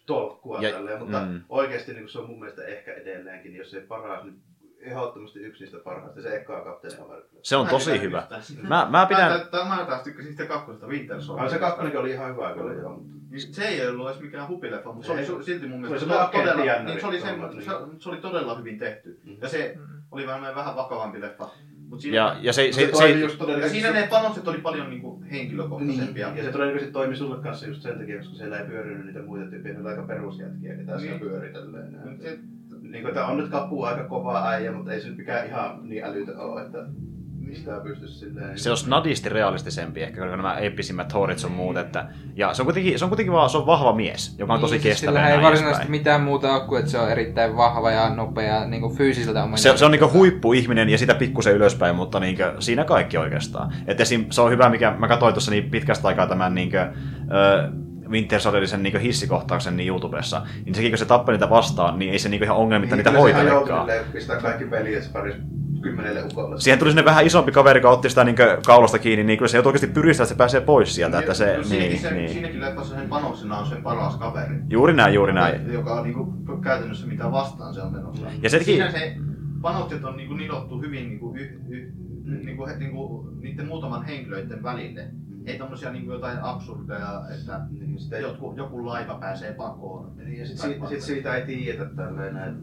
tolkkua 0.06 0.62
Ja- 0.62 0.72
tälleen, 0.72 1.00
mutta 1.00 1.20
mm. 1.20 1.28
mm. 1.32 1.42
oikeasti 1.50 1.92
niin 1.92 2.04
kuin 2.04 2.10
se 2.12 2.20
on 2.20 2.28
mun 2.28 2.40
mielestä 2.40 2.66
ehkä 2.66 2.94
edelleenkin, 2.94 3.56
jos 3.56 3.74
ei 3.74 3.82
paras, 3.82 4.24
niin 4.24 4.42
ehdottomasti 4.82 5.40
yksi 5.40 5.64
niistä 5.64 5.78
parhaista, 5.84 6.22
se 6.22 6.36
ekaa 6.36 6.62
kapteeni 6.62 6.98
Amerikka. 7.06 7.38
Se 7.44 7.56
on 7.56 7.66
Mä 7.66 7.72
tosi 7.72 8.02
hyvä. 8.02 8.28
Mä, 8.68 8.88
mä 8.92 9.06
pidän... 9.06 9.32
Mä, 9.32 9.64
mä, 9.70 9.76
mä 9.76 9.86
taas 9.86 10.02
tykkäsin 10.02 10.32
sitä 10.32 10.46
kakkosesta 10.46 10.88
Winter 10.88 11.22
Soldier. 11.22 11.50
Se 11.50 11.58
kakkonenkin 11.60 12.00
oli 12.00 12.12
ihan 12.12 12.32
hyvä 12.34 12.54
kyllä, 12.54 12.74
joo. 12.74 12.94
mutta- 12.94 13.14
Niin 13.32 13.54
Se 13.54 13.68
ei 13.68 13.88
ollut 13.88 14.10
edes 14.10 14.22
mikään 14.22 14.48
hupileffa, 14.48 14.92
mutta 14.94 15.08
se 15.08 15.12
oli 15.14 15.22
su- 15.40 15.44
silti 15.44 15.68
mun 15.68 15.82
Se 15.82 15.88
mielestä 15.88 16.06
oli 16.06 16.30
semmoinen 16.32 16.56
todella, 16.56 16.84
niin 16.84 17.00
se, 17.00 17.08
oli 17.08 17.20
se, 17.22 17.28
se, 17.66 17.72
se, 18.00 18.10
oli 18.10 18.18
todella 18.18 18.58
hyvin 18.58 18.80
tehty. 18.80 19.20
Mm. 19.24 19.36
Ja 19.42 19.50
se 19.50 19.78
oli 20.12 20.28
vähän, 20.28 20.56
vähän 20.56 20.76
vakavampi 20.76 21.22
leffa. 21.22 21.50
Mut 21.90 22.00
siinä, 22.02 22.16
Ja, 22.18 22.36
ja 22.42 22.54
se, 22.54 22.72
se, 22.72 22.72
Se, 22.72 22.92
se, 22.92 22.98
se, 22.98 23.10
just 23.10 23.40
ja 23.62 23.70
siinä 23.70 23.92
ne 23.92 24.08
panokset 24.10 24.48
oli 24.48 24.58
paljon 24.58 24.90
niinku 24.90 25.24
henkilökohtaisempia. 25.32 26.28
Niin, 26.28 26.38
ja 26.38 26.44
se 26.44 26.52
todennäköisesti 26.52 26.94
toimi 26.94 27.16
sulle 27.16 27.44
kanssa 27.44 27.68
just 27.68 27.82
sen 27.82 28.00
takia, 28.00 28.18
koska 28.18 28.36
siellä 28.36 28.60
ei 28.60 28.68
pyörinyt 28.68 29.06
niitä 29.06 29.22
muita 29.22 29.50
tyyppejä, 29.50 29.74
ne 29.76 29.82
oli 29.82 29.90
aika 29.90 30.04
perusjätkiä, 30.04 30.76
ketä 30.76 30.76
niin. 30.78 30.88
Niin. 30.88 31.00
siellä 31.00 31.20
pyöritelleen. 31.20 31.98
Mut 32.10 32.22
se- 32.22 32.40
Niin 32.92 33.04
kuin, 33.04 33.18
on 33.18 33.38
nyt 33.38 33.50
kapu 33.50 33.84
aika 33.84 34.04
kova 34.04 34.50
äijä, 34.50 34.72
mutta 34.72 34.94
ei 34.94 35.02
se 35.02 35.08
nyt 35.08 35.18
mikään 35.18 35.48
ihan 35.48 35.80
niin 35.84 36.04
älytön 36.04 36.38
ole, 36.38 36.62
että 36.62 36.86
mistä 37.50 37.80
pystyisi 37.84 38.20
silleen... 38.20 38.60
se 38.60 38.72
on 38.72 38.78
snadisti 38.78 39.30
realistisempi 39.30 40.04
ehkä, 40.04 40.22
kuin 40.22 40.32
nämä 40.32 40.58
eeppisimmät 40.58 41.08
Thorit 41.08 41.40
sun 41.40 41.52
muut. 41.52 41.78
Että, 41.78 42.10
ja 42.36 42.54
se 42.54 42.62
on 42.62 42.66
kuitenkin, 42.66 43.00
se 43.00 43.06
on 43.06 43.10
kuitenkin 43.10 43.34
vaan, 43.34 43.50
se 43.50 43.58
on 43.58 43.66
vahva 43.66 43.94
mies, 43.94 44.36
joka 44.40 44.54
on 44.54 44.60
tosi 44.60 44.74
Niin, 44.74 44.82
siis 44.82 44.94
kestävä. 44.94 45.20
Sillä 45.20 45.30
ei 45.30 45.42
varsinaisesti 45.42 45.92
mitään 45.92 46.22
muuta 46.22 46.54
ole 46.54 46.68
kuin, 46.68 46.80
että 46.80 46.92
se 46.92 47.00
on 47.00 47.12
erittäin 47.12 47.58
vahva 47.58 47.92
ja 47.92 48.10
nopea 48.10 48.66
niin 48.66 48.82
kuin 48.82 48.96
fyysiseltä 48.96 49.44
ominaisuudelta. 49.44 49.78
Se, 49.78 49.80
se 49.80 49.86
on 49.86 49.92
niinku 49.92 50.10
huippuihminen 50.14 50.90
ja 50.90 50.98
sitä 50.98 51.16
pikkusen 51.16 51.56
ylöspäin, 51.56 51.96
mutta 51.96 52.20
niinku, 52.20 52.44
siinä 52.60 52.84
kaikki 52.84 53.18
oikeastaan. 53.18 53.74
Et 53.88 54.02
esim, 54.02 54.26
se 54.30 54.42
on 54.42 54.52
hyvä, 54.52 54.70
mikä 54.70 54.96
mä 55.00 55.08
katsoin 55.08 55.34
tuossa 55.34 55.52
niin 55.52 55.70
pitkästä 55.70 56.08
aikaa 56.08 56.28
tämän 56.28 56.56
niinku, 56.56 56.78
ö, 56.78 57.70
Winter 58.10 58.40
Soldierin 58.40 58.84
niinku 58.84 59.00
hissikohtauksen 59.00 59.78
niin 59.78 59.88
YouTubessa, 59.88 60.42
niin 60.66 60.76
sekin 60.76 60.92
kun 60.92 60.98
se 60.98 61.06
tappeli 61.06 61.38
niitä 61.38 61.50
vastaan, 61.50 62.00
niin 62.00 62.12
ei 62.12 62.20
se 62.20 62.30
niinku 62.30 62.44
ihan 62.44 62.58
ongelmitta 62.58 62.96
niitä 62.96 63.10
se 63.10 63.14
ihan 63.18 63.22
hoitelekaan. 63.22 63.88
pistää 64.14 64.42
kaikki 64.42 64.66
peliä, 64.66 65.02
se 65.02 65.12
pärjäsi 65.12 65.42
kymmenelle 65.82 66.24
ukolle. 66.24 66.60
Siihen 66.62 66.80
tuli 66.80 66.90
sinne 66.92 67.06
vähän 67.06 67.26
isompi 67.26 67.52
kaveri, 67.52 67.78
joka 67.78 67.90
otti 67.90 68.10
sitä 68.10 68.24
niinku 68.24 68.42
kaulasta 68.66 69.00
kiinni, 69.00 69.24
niin 69.24 69.38
kyllä 69.40 69.50
se 69.50 69.58
joutui 69.58 69.70
oikeasti 69.70 69.88
pyristää, 69.88 70.24
että 70.24 70.34
se 70.34 70.38
pääsee 70.38 70.62
pois 70.62 70.96
sieltä. 70.96 71.20
Että 71.20 71.34
se, 71.34 71.46
Kyllä 71.46 71.64
siinäkin, 71.64 71.90
niin, 71.92 72.02
se, 72.02 72.12
niin. 72.12 72.30
siinäkin 72.30 72.62
leffassa 72.62 72.96
sen 72.96 73.10
panoksena 73.10 73.58
on 73.58 73.66
sen 73.66 73.84
paras 73.84 74.16
kaveri. 74.16 74.56
Juuri 74.70 74.94
näin, 74.94 75.14
juuri 75.14 75.34
näin. 75.34 75.74
Joka 75.74 75.94
on 75.94 76.04
niinku 76.04 76.34
käytännössä 76.64 77.08
mitä 77.08 77.32
vastaan 77.32 77.74
se 77.74 77.82
on 77.82 77.92
menossa. 77.94 78.26
Ja 78.42 78.50
sekin- 78.50 78.66
Siinä 78.66 78.92
se 78.92 79.16
panokset 79.62 80.04
on 80.04 80.18
niinku 80.18 80.34
nilottu 80.34 80.82
hyvin 80.82 81.10
niinku 81.10 81.36
y, 81.38 81.60
y, 81.70 81.94
niinku, 82.46 82.66
he- 82.68 82.78
niinku, 82.78 83.30
niiden 83.42 83.68
muutaman 83.68 84.06
henkilöiden 84.06 84.64
välille. 84.64 85.08
Ei 85.50 85.58
tommosia 85.58 85.92
niinku 85.92 86.12
jotain 86.12 86.38
absurdeja, 86.42 87.22
että 87.40 87.60
Niin, 87.80 88.00
sitten, 88.00 88.22
joku, 88.22 88.54
joku 88.58 88.86
laiva 88.86 89.14
pääsee 89.16 89.54
pakoon. 89.54 90.12
niin, 90.18 90.40
ja 90.40 90.46
sit, 90.48 90.58
sit, 90.58 90.88
sit, 90.90 91.02
siitä 91.02 91.36
ei 91.36 91.46
tiedetä 91.46 91.86
tälleen 91.96 92.34
näin. 92.34 92.56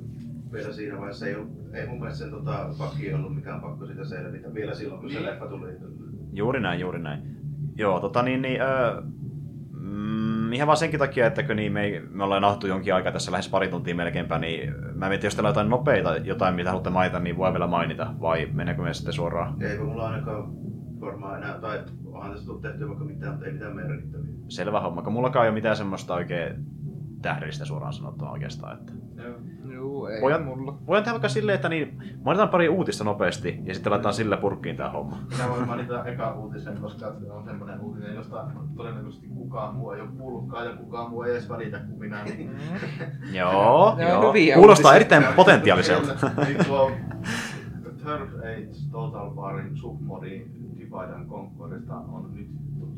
Vielä 0.53 0.73
siinä 0.73 0.99
vaiheessa 0.99 1.27
ei, 1.27 1.35
ollut, 1.35 1.53
ei 1.75 1.87
mun 1.87 1.99
mielestä 1.99 2.19
sen 2.25 2.31
tota, 2.31 2.69
pakki 2.79 3.15
ollut 3.15 3.35
mikään 3.35 3.61
pakko 3.61 3.87
sitä 3.87 4.05
selvitä 4.05 4.55
vielä 4.55 4.75
silloin, 4.75 5.01
kun 5.01 5.11
se 5.11 5.19
Niin. 5.19 5.27
leffa 5.27 5.47
tuli. 5.47 5.73
Juuri 6.33 6.61
näin, 6.61 6.81
juuri 6.81 6.99
näin. 6.99 7.37
Joo, 7.77 8.01
tota 8.01 8.23
niin, 8.23 8.43
niin 8.43 8.61
öö, 8.63 9.01
mm, 9.73 10.53
ihan 10.53 10.67
vaan 10.67 10.77
senkin 10.77 10.99
takia, 11.01 11.27
että 11.27 11.43
kun 11.43 11.57
niin 11.57 11.73
me, 11.73 11.83
ei, 11.85 12.01
me 12.11 12.25
ollaan 12.25 12.43
nauttu 12.43 12.67
jonkin 12.67 12.95
aikaa 12.95 13.13
tässä 13.13 13.33
lähes 13.33 13.49
pari 13.49 13.69
tuntia 13.69 13.95
melkeinpä, 13.95 14.39
niin 14.39 14.75
mä 14.95 15.09
mietin, 15.09 15.27
jos 15.27 15.35
teillä 15.35 15.49
on 15.49 15.51
jotain 15.51 15.71
nopeita, 15.71 16.17
jotain 16.17 16.55
mitä 16.55 16.69
haluatte 16.71 16.91
mainita, 16.91 17.19
niin 17.19 17.37
voi 17.37 17.53
vielä 17.53 17.67
mainita, 17.67 18.15
vai 18.21 18.49
mennäänkö 18.53 18.83
me 18.83 18.95
sitten 18.95 19.13
suoraan? 19.13 19.63
Eipä 19.63 19.85
mulla 19.85 20.07
ainakaan 20.09 20.45
varmaan 21.01 21.43
enää, 21.43 21.59
tai 21.61 21.79
onhan 22.27 22.35
tässä 22.37 22.47
tullut 22.47 22.63
tehtyä 22.63 22.89
vaikka 22.89 23.05
mitään, 23.05 23.33
mutta 23.33 23.47
ei 23.47 23.53
mitään 23.53 23.77
merkittäviä. 23.77 24.31
Selvä 24.49 24.81
homma, 24.81 25.03
kun 25.03 25.13
mullakaan 25.13 25.45
ei 25.45 25.49
ole 25.51 25.55
mitään 25.55 25.77
semmoista 25.77 26.15
oikein 26.15 26.67
tähdellistä 27.23 27.65
suoraan 27.65 27.93
sanottuna 27.93 28.31
oikeastaan. 28.31 28.79
Että. 28.79 28.93
Juu, 29.73 30.07
ei 30.07 30.21
Voidaan, 30.23 30.45
mulla. 30.45 30.79
voidaan 30.87 31.05
tehdä 31.05 31.13
vaikka 31.15 31.29
silleen, 31.29 31.57
että 31.57 31.69
niin, 31.69 31.99
mainitaan 32.25 32.49
pari 32.49 32.69
uutista 32.69 33.05
nopeasti, 33.05 33.61
ja 33.65 33.75
sitten 33.75 33.91
laitetaan 33.91 34.15
sillä 34.15 34.37
purkkiin 34.37 34.77
tää 34.77 34.91
homma. 34.91 35.19
Minä 35.31 35.49
voin 35.51 35.67
mainita 35.67 36.05
eka 36.05 36.33
uutisen, 36.35 36.77
koska 36.79 37.13
se 37.21 37.33
on 37.33 37.45
semmoinen 37.45 37.81
uutinen, 37.81 38.15
josta 38.15 38.47
todennäköisesti 38.77 39.27
kukaan 39.27 39.75
muu 39.75 39.91
ei 39.91 40.01
ole 40.01 40.09
kuullutkaan 40.19 40.67
ja 40.67 40.77
kukaan 40.77 41.11
muu 41.11 41.23
ei 41.23 41.33
edes 41.33 41.49
välitä 41.49 41.79
kuin 41.79 41.99
minä. 41.99 42.25
Niin 42.25 42.51
Joo, 43.39 43.97
joo. 44.09 44.33
Kuulostaa 44.55 44.95
erittäin 44.97 45.25
potentiaaliselta. 45.37 46.31
niin 46.47 46.65
tuo 46.67 46.91
Third 48.03 48.39
Age 48.39 48.69
Total 48.91 49.35
Warin 49.37 49.77
submodi 49.77 50.47
Divide 50.87 51.13
and 51.15 51.29
Conquerista 51.29 51.95
on 51.97 52.31
nyt 52.35 52.49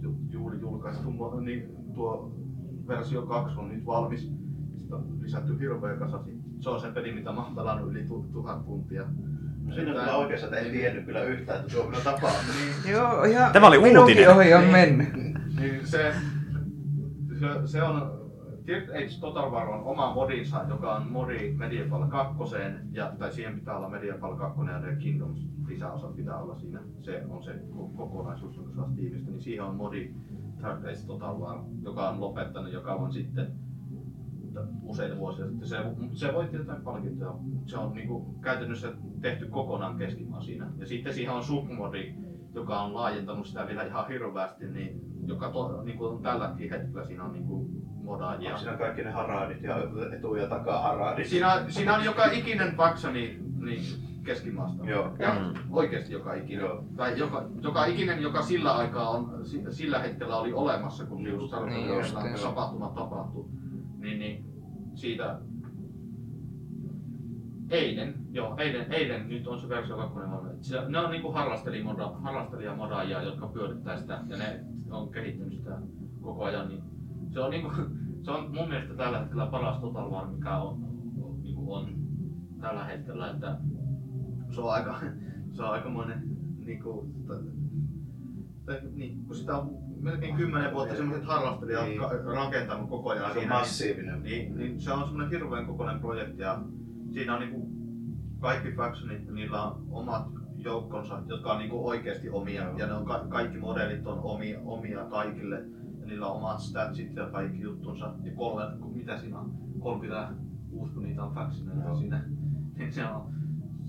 ju- 0.02 0.18
juuri 0.30 0.60
julkaistu, 0.60 1.10
niin 1.40 1.68
tuo 1.94 2.32
versio 2.88 3.22
2 3.22 3.58
on 3.58 3.68
nyt 3.68 3.86
valmis. 3.86 4.32
Sitä 4.76 4.96
on 4.96 5.04
lisätty 5.20 5.58
hirveä 5.60 5.96
kasasi. 5.96 6.30
Se 6.60 6.70
on 6.70 6.80
se 6.80 6.90
peli, 6.92 7.12
mitä 7.12 7.32
mä 7.32 7.44
oon 7.44 7.54
pelannut 7.54 7.90
yli 7.90 8.04
tu- 8.04 8.26
tuhat 8.32 8.64
tuntia. 8.66 9.04
Siinä 9.74 9.90
on 9.90 9.96
kyllä 9.98 10.16
oikeassa, 10.16 10.46
että 10.46 10.58
en 10.58 10.70
tiennyt 10.72 11.04
kyllä 11.04 11.22
yhtään, 11.22 11.60
että 11.60 11.72
Suomessa 11.72 12.04
tapahtuu. 12.12 12.54
Niin, 12.84 12.92
Joo, 12.94 13.24
ihan 13.24 13.52
Tämä 13.52 13.66
oli 13.66 13.78
minunkin 13.78 14.00
uutinen. 14.18 14.36
ohi 14.36 14.54
on 14.54 14.64
mennyt. 14.64 15.08
niin 15.60 15.86
se, 15.86 16.12
se, 17.40 17.46
se 17.66 17.82
on 17.82 18.18
Third 18.68 18.88
Age 18.90 19.20
Total 19.20 19.50
War 19.50 19.68
on 19.68 19.84
oma 19.84 20.14
modinsa, 20.14 20.64
joka 20.68 20.94
on 20.94 21.12
modi 21.12 21.54
Medieval 21.56 22.06
2, 22.08 22.36
ja, 22.92 23.12
tai 23.18 23.32
siihen 23.32 23.54
pitää 23.54 23.76
olla 23.76 23.88
Medieval 23.88 24.36
2 24.36 24.60
ja 24.72 24.80
The 24.80 24.96
Kingdoms 24.96 25.46
lisäosat 25.66 26.16
pitää 26.16 26.38
olla 26.38 26.54
siinä. 26.54 26.80
Se 27.00 27.24
on 27.28 27.42
se 27.42 27.52
ko- 27.52 27.96
kokonaisuus, 27.96 28.56
joka 28.56 28.74
saa 28.74 28.90
Steamista, 28.92 29.30
niin 29.30 29.42
siihen 29.42 29.64
on 29.64 29.76
modi 29.76 30.14
Third 30.56 30.84
Age 30.84 31.06
Total 31.06 31.38
War, 31.38 31.58
joka 31.82 32.08
on 32.08 32.20
lopettanut 32.20 32.72
joka 32.72 32.94
on 32.94 33.12
sitten 33.12 33.52
useita 34.82 35.18
vuosia 35.18 35.46
sitten. 35.48 35.68
Se, 35.68 35.76
se 36.12 36.34
voitti 36.34 36.56
jotain 36.56 36.82
palkintoja. 36.82 37.34
Se 37.66 37.78
on 37.78 37.92
niinku 37.94 38.34
käytännössä 38.40 38.92
tehty 39.20 39.46
kokonaan 39.46 39.96
keskimaa 39.98 40.40
siinä. 40.40 40.70
Ja 40.78 40.86
sitten 40.86 41.14
siihen 41.14 41.34
on 41.34 41.44
submodi, 41.44 42.14
joka 42.54 42.80
on 42.80 42.94
laajentanut 42.94 43.46
sitä 43.46 43.66
vielä 43.66 43.82
ihan 43.82 44.08
hirveästi, 44.08 44.68
niin 44.68 45.00
joka 45.26 45.50
to, 45.50 45.82
niin 45.82 45.98
kuin 45.98 46.22
tälläkin 46.22 46.70
hetkellä 46.70 47.04
siinä 47.04 47.24
on 47.24 47.32
niin 47.32 47.46
kuin 47.46 47.87
modaajia. 48.08 48.56
Siinä 48.58 48.72
on 48.72 48.78
kaikki 48.78 49.02
ne 49.04 49.10
haradit 49.10 49.62
ja 49.62 49.76
etu- 50.16 50.34
ja 50.34 50.46
takaharadit. 50.48 51.26
Siinä, 51.26 51.64
siinä 51.68 51.94
on 51.94 52.04
joka 52.04 52.24
ikinen 52.24 52.76
faksoni 52.76 53.38
niin 53.60 53.82
keskimaasta. 54.24 54.84
Joo. 54.84 55.16
Ja 55.18 55.34
Mm. 55.34 55.54
oikeasti 55.70 56.12
joka 56.12 56.34
ikinen. 56.34 56.60
Joo. 56.64 56.84
Tai 56.96 57.18
joka, 57.18 57.44
joka 57.60 57.84
ikinen, 57.86 58.22
joka 58.22 58.42
sillä 58.42 58.76
aikaa 58.76 59.10
on, 59.10 59.44
si- 59.46 59.62
sillä 59.70 59.98
hetkellä 59.98 60.36
oli 60.36 60.52
olemassa, 60.52 61.06
kun 61.06 61.26
just 61.26 61.54
Niin 61.66 61.88
justiinsa. 61.88 62.48
tapahtuma 62.48 62.88
tapahtui. 62.88 63.44
Niin, 63.98 64.18
niin 64.18 64.44
siitä 64.94 65.38
eilen, 67.70 68.14
joo, 68.32 68.54
eilen, 68.58 68.92
eilen 68.92 69.28
nyt 69.28 69.46
on 69.46 69.58
se 69.60 69.68
versio 69.68 69.96
2 69.96 70.14
valmiina. 70.14 70.54
Se- 70.60 70.88
Ne 70.88 70.98
on 70.98 71.10
niinku 71.10 71.32
harrastelijamodaajia, 72.22 73.22
jotka 73.22 73.46
pyörittää 73.46 73.96
sitä 74.00 74.20
ja 74.28 74.36
ne 74.36 74.60
on 74.90 75.10
kehittänyt 75.10 75.52
sitä 75.52 75.78
koko 76.20 76.44
ajan. 76.44 76.68
Niin 76.68 76.82
se 77.38 77.42
on, 77.44 77.50
niinku, 77.50 77.70
se 78.22 78.30
on 78.30 78.54
mun 78.54 78.68
mielestä 78.68 78.94
tällä 78.94 79.18
hetkellä 79.18 79.46
paras 79.46 79.80
Total 79.80 80.10
War, 80.10 80.26
mikä 80.30 80.56
on, 80.56 80.84
on, 81.22 81.42
niinku 81.42 81.72
on 81.72 81.88
tällä 82.60 82.84
hetkellä. 82.84 83.30
Että 83.30 83.58
se 84.50 84.60
on 84.60 84.72
aika, 84.72 85.00
se 85.56 85.62
on 85.62 85.70
aikamoinen 85.70 86.22
niinku, 86.66 87.06
tai, 88.66 88.80
niin, 88.94 89.24
kun 89.26 89.36
sitä 89.36 89.56
on 89.58 89.70
melkein 90.00 90.36
kymmenen 90.36 90.72
vuotta 90.74 90.96
semmoiset 90.96 91.24
harrastelijat 91.26 91.84
Niin. 91.86 92.00
niin. 92.00 92.24
rakentanut 92.24 92.88
koko 92.90 93.10
ajan 93.10 93.24
Aika 93.24 93.34
siinä, 93.34 93.54
niin- 93.54 93.58
massiivinen. 93.60 94.22
niin, 94.22 94.56
niin 94.56 94.80
se 94.80 94.92
on 94.92 95.04
semmoinen 95.04 95.30
hirveän 95.30 95.66
kokoinen 95.66 96.00
projekti 96.00 96.42
ja 96.42 96.62
siinä 97.12 97.34
on 97.34 97.40
niinku 97.40 97.70
kaikki 98.40 98.72
factionit, 98.72 99.30
niillä 99.30 99.62
on 99.62 99.86
omat 99.90 100.26
joukkonsa, 100.56 101.22
jotka 101.26 101.52
on 101.52 101.58
niinku 101.58 101.88
oikeasti 101.88 102.30
omia 102.30 102.72
ja 102.76 102.86
ne 102.86 102.92
on 102.92 103.04
ka- 103.04 103.26
kaikki 103.28 103.58
modelit 103.58 104.06
on 104.06 104.18
omia, 104.22 104.60
omia 104.64 105.04
kaikille 105.04 105.64
niillä 106.08 106.26
on 106.26 106.36
omat 106.36 106.60
statsit 106.60 107.16
ja 107.16 107.26
kaikki 107.26 107.60
juttunsa. 107.60 108.14
Ja 108.24 108.32
kolme, 108.32 108.62
mitä 108.94 109.16
siinä 109.16 109.38
on, 109.38 109.52
36 109.80 110.92
kun 110.92 111.02
niitä 111.02 111.24
on 111.24 111.34
factioneita 111.34 111.82
Joo. 111.84 111.94
siinä, 111.94 112.24
niin 112.78 112.92
se 112.92 113.06
on, 113.06 113.34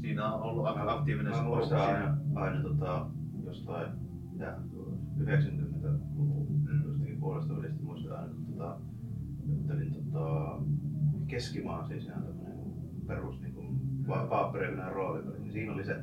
siinä 0.01 0.33
on 0.33 0.41
ollut 0.41 0.65
aika 0.65 0.91
aktiivinen 0.91 1.35
se 1.35 1.41
porukka 1.43 1.85
aina, 1.85 2.17
aina 2.35 2.61
tota, 2.61 3.07
jostain 3.45 3.91
ja, 4.37 4.57
90-luvun 5.19 6.67
jostakin 6.85 7.19
puolesta 7.19 7.57
välistä 7.57 7.83
muistan 7.83 8.17
aina, 8.17 8.33
kun 8.33 8.45
tota, 8.45 8.77
juttelin 9.47 9.93
tota, 9.93 10.57
Keskimaan 11.27 11.87
siis 11.87 12.05
ihan 12.05 12.23
tämmönen 12.23 12.59
perus 13.07 13.41
niin 13.41 13.53
kuin, 13.53 13.79
va- 14.07 14.27
paapperivinen 14.29 14.91
roolipeli, 14.91 15.39
niin 15.39 15.51
siinä 15.51 15.73
oli 15.73 15.85
se 15.85 15.95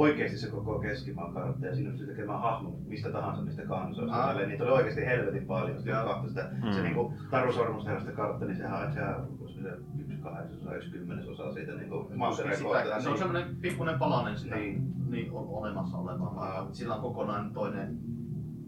oikeasti 0.00 0.38
se 0.38 0.50
koko 0.50 0.78
Keskimaan 0.78 1.34
kartta 1.34 1.66
ja 1.66 1.74
siinä 1.74 1.90
pystyi 1.90 2.06
tekemään 2.08 2.40
hahmon 2.40 2.72
mistä 2.86 3.10
tahansa 3.12 3.42
niistä 3.44 3.62
kansoista. 3.62 4.16
Ah. 4.16 4.28
Ah. 4.28 4.46
Niitä 4.46 4.64
oli 4.64 4.72
oikeasti 4.72 5.06
helvetin 5.06 5.46
paljon. 5.46 5.76
Sitten 5.76 5.94
katsoi 6.04 6.28
sitä, 6.28 6.50
Mm. 6.64 6.72
se 6.72 6.82
niinku 6.82 7.12
Taru 7.30 7.52
Sormusten 7.52 8.12
kartta, 8.16 8.44
niin 8.44 8.56
sehän 8.56 8.86
on 8.86 8.92
sehän, 8.92 9.14
se 9.62 9.68
yksi 10.00 10.16
kahdeksasosa, 10.22 10.74
yksi 10.76 10.90
kymmenesosa 10.90 11.52
siitä 11.52 11.72
niinku 11.72 12.10
mantereen 12.16 12.56
Sitä, 12.56 12.68
kohtaa. 12.68 13.00
se 13.00 13.08
on 13.08 13.18
semmoinen 13.18 13.56
pikkuinen 13.56 13.98
palanen 13.98 14.38
sitä 14.38 14.54
Niin. 14.56 14.74
niin. 14.74 14.98
Niin, 15.10 15.32
on 15.32 15.46
olemassa 15.48 15.96
olevaa 15.98 16.32
maailmaa. 16.34 16.72
Sillä 16.74 16.94
on 16.94 17.00
kokonaan 17.02 17.52
toinen 17.52 17.98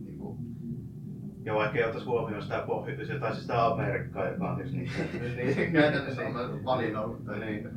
niin 0.04 0.18
kuin, 0.18 0.38
Ja 1.44 1.54
vaikka 1.54 1.78
ei 1.78 1.84
ottaisi 1.84 2.06
huomioon 2.06 2.42
sitä 2.42 2.62
pohjoista, 2.66 3.18
tai 3.20 3.30
siis 3.30 3.42
sitä 3.42 3.66
Amerikkaa, 3.66 4.28
joka 4.28 4.50
on 4.50 4.58
niitä. 4.58 4.92
niin, 5.36 5.72
käytännössä 5.72 6.22
on 6.22 6.64
valinnut. 6.64 7.24
Tai 7.24 7.38
Niin. 7.38 7.68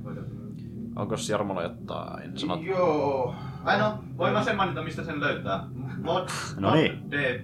Onko 0.96 1.16
Jarmolla 1.30 1.64
jotain 1.64 2.38
sanot? 2.40 2.64
Joo. 2.64 3.36
Ai 3.64 3.80
no, 3.80 4.04
voin 4.18 4.34
mä 4.34 4.44
sen 4.44 4.56
mainita, 4.56 4.84
mistä 4.84 5.04
sen 5.04 5.20
löytää. 5.20 5.68
Mod, 6.02 6.28
No 6.60 6.70
mod, 6.70 6.78
niin. 6.78 7.12
D, 7.12 7.42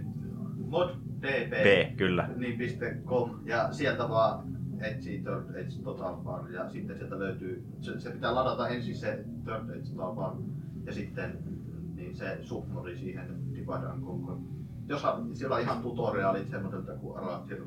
mod 0.68 0.90
DB. 1.22 1.52
B, 1.52 1.98
kyllä. 1.98 2.30
Niin, 2.36 2.58
piste 2.58 2.98
.com 3.06 3.30
ja 3.46 3.74
sieltä 3.74 4.10
vaan 4.10 4.44
etsii 4.82 5.24
Third 5.24 5.56
Edge 5.56 5.84
Total 5.84 6.24
War 6.24 6.52
ja 6.52 6.70
sitten 6.70 6.98
sieltä 6.98 7.20
löytyy, 7.20 7.66
se, 7.82 8.00
se 8.00 8.10
pitää 8.10 8.36
ladata 8.36 8.68
ensin 8.68 8.96
se 8.96 9.26
Third 9.44 9.70
Edge 9.70 9.90
Total 9.90 10.16
War 10.16 10.34
ja 10.86 10.94
sitten 10.94 11.38
niin 11.96 12.16
se 12.16 12.38
submodi 12.42 12.98
siihen 12.98 13.36
Divide 13.54 13.88
and 13.92 14.04
Conquer. 14.04 14.36
Jos 14.88 15.06
on, 15.06 15.36
siellä 15.36 15.56
on 15.56 15.62
ihan 15.62 15.82
tutoriaalit 15.82 16.50
semmoiselta 16.50 16.92
kuin 16.92 17.18
Arathir 17.18 17.64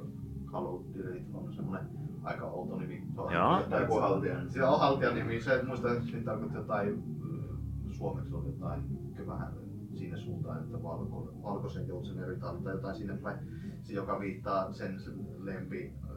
Delete 0.95 1.25
on 1.35 1.55
semmoinen 1.55 1.89
aika 2.23 2.47
outo 2.47 2.77
nimi. 2.77 3.03
Se 3.15 3.21
on 3.21 3.33
Joo. 3.33 3.63
Tai 3.71 3.81
joku 3.83 4.01
haltija. 4.01 4.49
Siellä 4.49 4.71
on 4.71 4.81
haltijan 4.81 5.15
nimi, 5.15 5.41
se 5.41 5.63
muistaakseni 5.63 6.25
tarkoittaa 6.25 6.61
jotain, 6.61 7.03
mm, 7.23 7.93
suomeksi 7.93 8.35
on 8.35 8.47
jotain 8.47 8.83
ehkä 9.11 9.27
vähän 9.27 9.53
siinä 9.95 10.17
suuntaan, 10.17 10.59
että 10.61 10.83
valko, 10.83 11.29
valkoisen 11.43 11.89
joutsen 11.89 12.19
eri 12.19 12.37
tai 12.37 12.73
jotain 12.73 12.97
sinne 12.97 13.17
päin, 13.17 13.39
se, 13.83 13.93
joka 13.93 14.21
viittaa 14.21 14.73
sen 14.73 14.97
lempi 15.39 15.93
äh, 16.05 16.11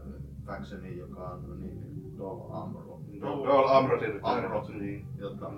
factioniin, 0.45 0.97
joka 0.97 1.29
on 1.29 1.59
niin 1.59 1.95
Dol 2.17 2.39
Amro. 2.51 3.01
Dol 3.21 3.67
Amrosin. 3.67 4.19
Amro, 4.23 4.65
Niin. 4.79 5.05
jotka 5.17 5.53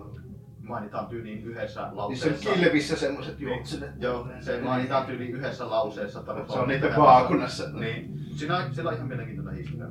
mainitaan 0.67 1.07
tyyliin 1.07 1.43
yhdessä 1.43 1.81
Niissä 1.81 1.91
on 1.91 1.97
lauseessa. 1.97 2.53
kilvissä 2.53 2.95
semmoset 2.95 3.39
juoksenet. 3.39 3.91
Joo, 3.99 4.27
se 4.39 4.61
mainitaan 4.61 5.05
tyyliin 5.05 5.31
yhdessä 5.31 5.69
lauseessa. 5.69 6.23
Se 6.47 6.59
on 6.59 6.67
niitä 6.67 6.93
vaakunassa. 6.97 7.69
Niin. 7.69 8.19
Siinä 8.35 8.57
on, 8.57 8.73
sillä 8.73 8.89
on 8.89 8.95
ihan 8.95 9.07
mielenkiintoinen 9.07 9.55
historia. 9.55 9.87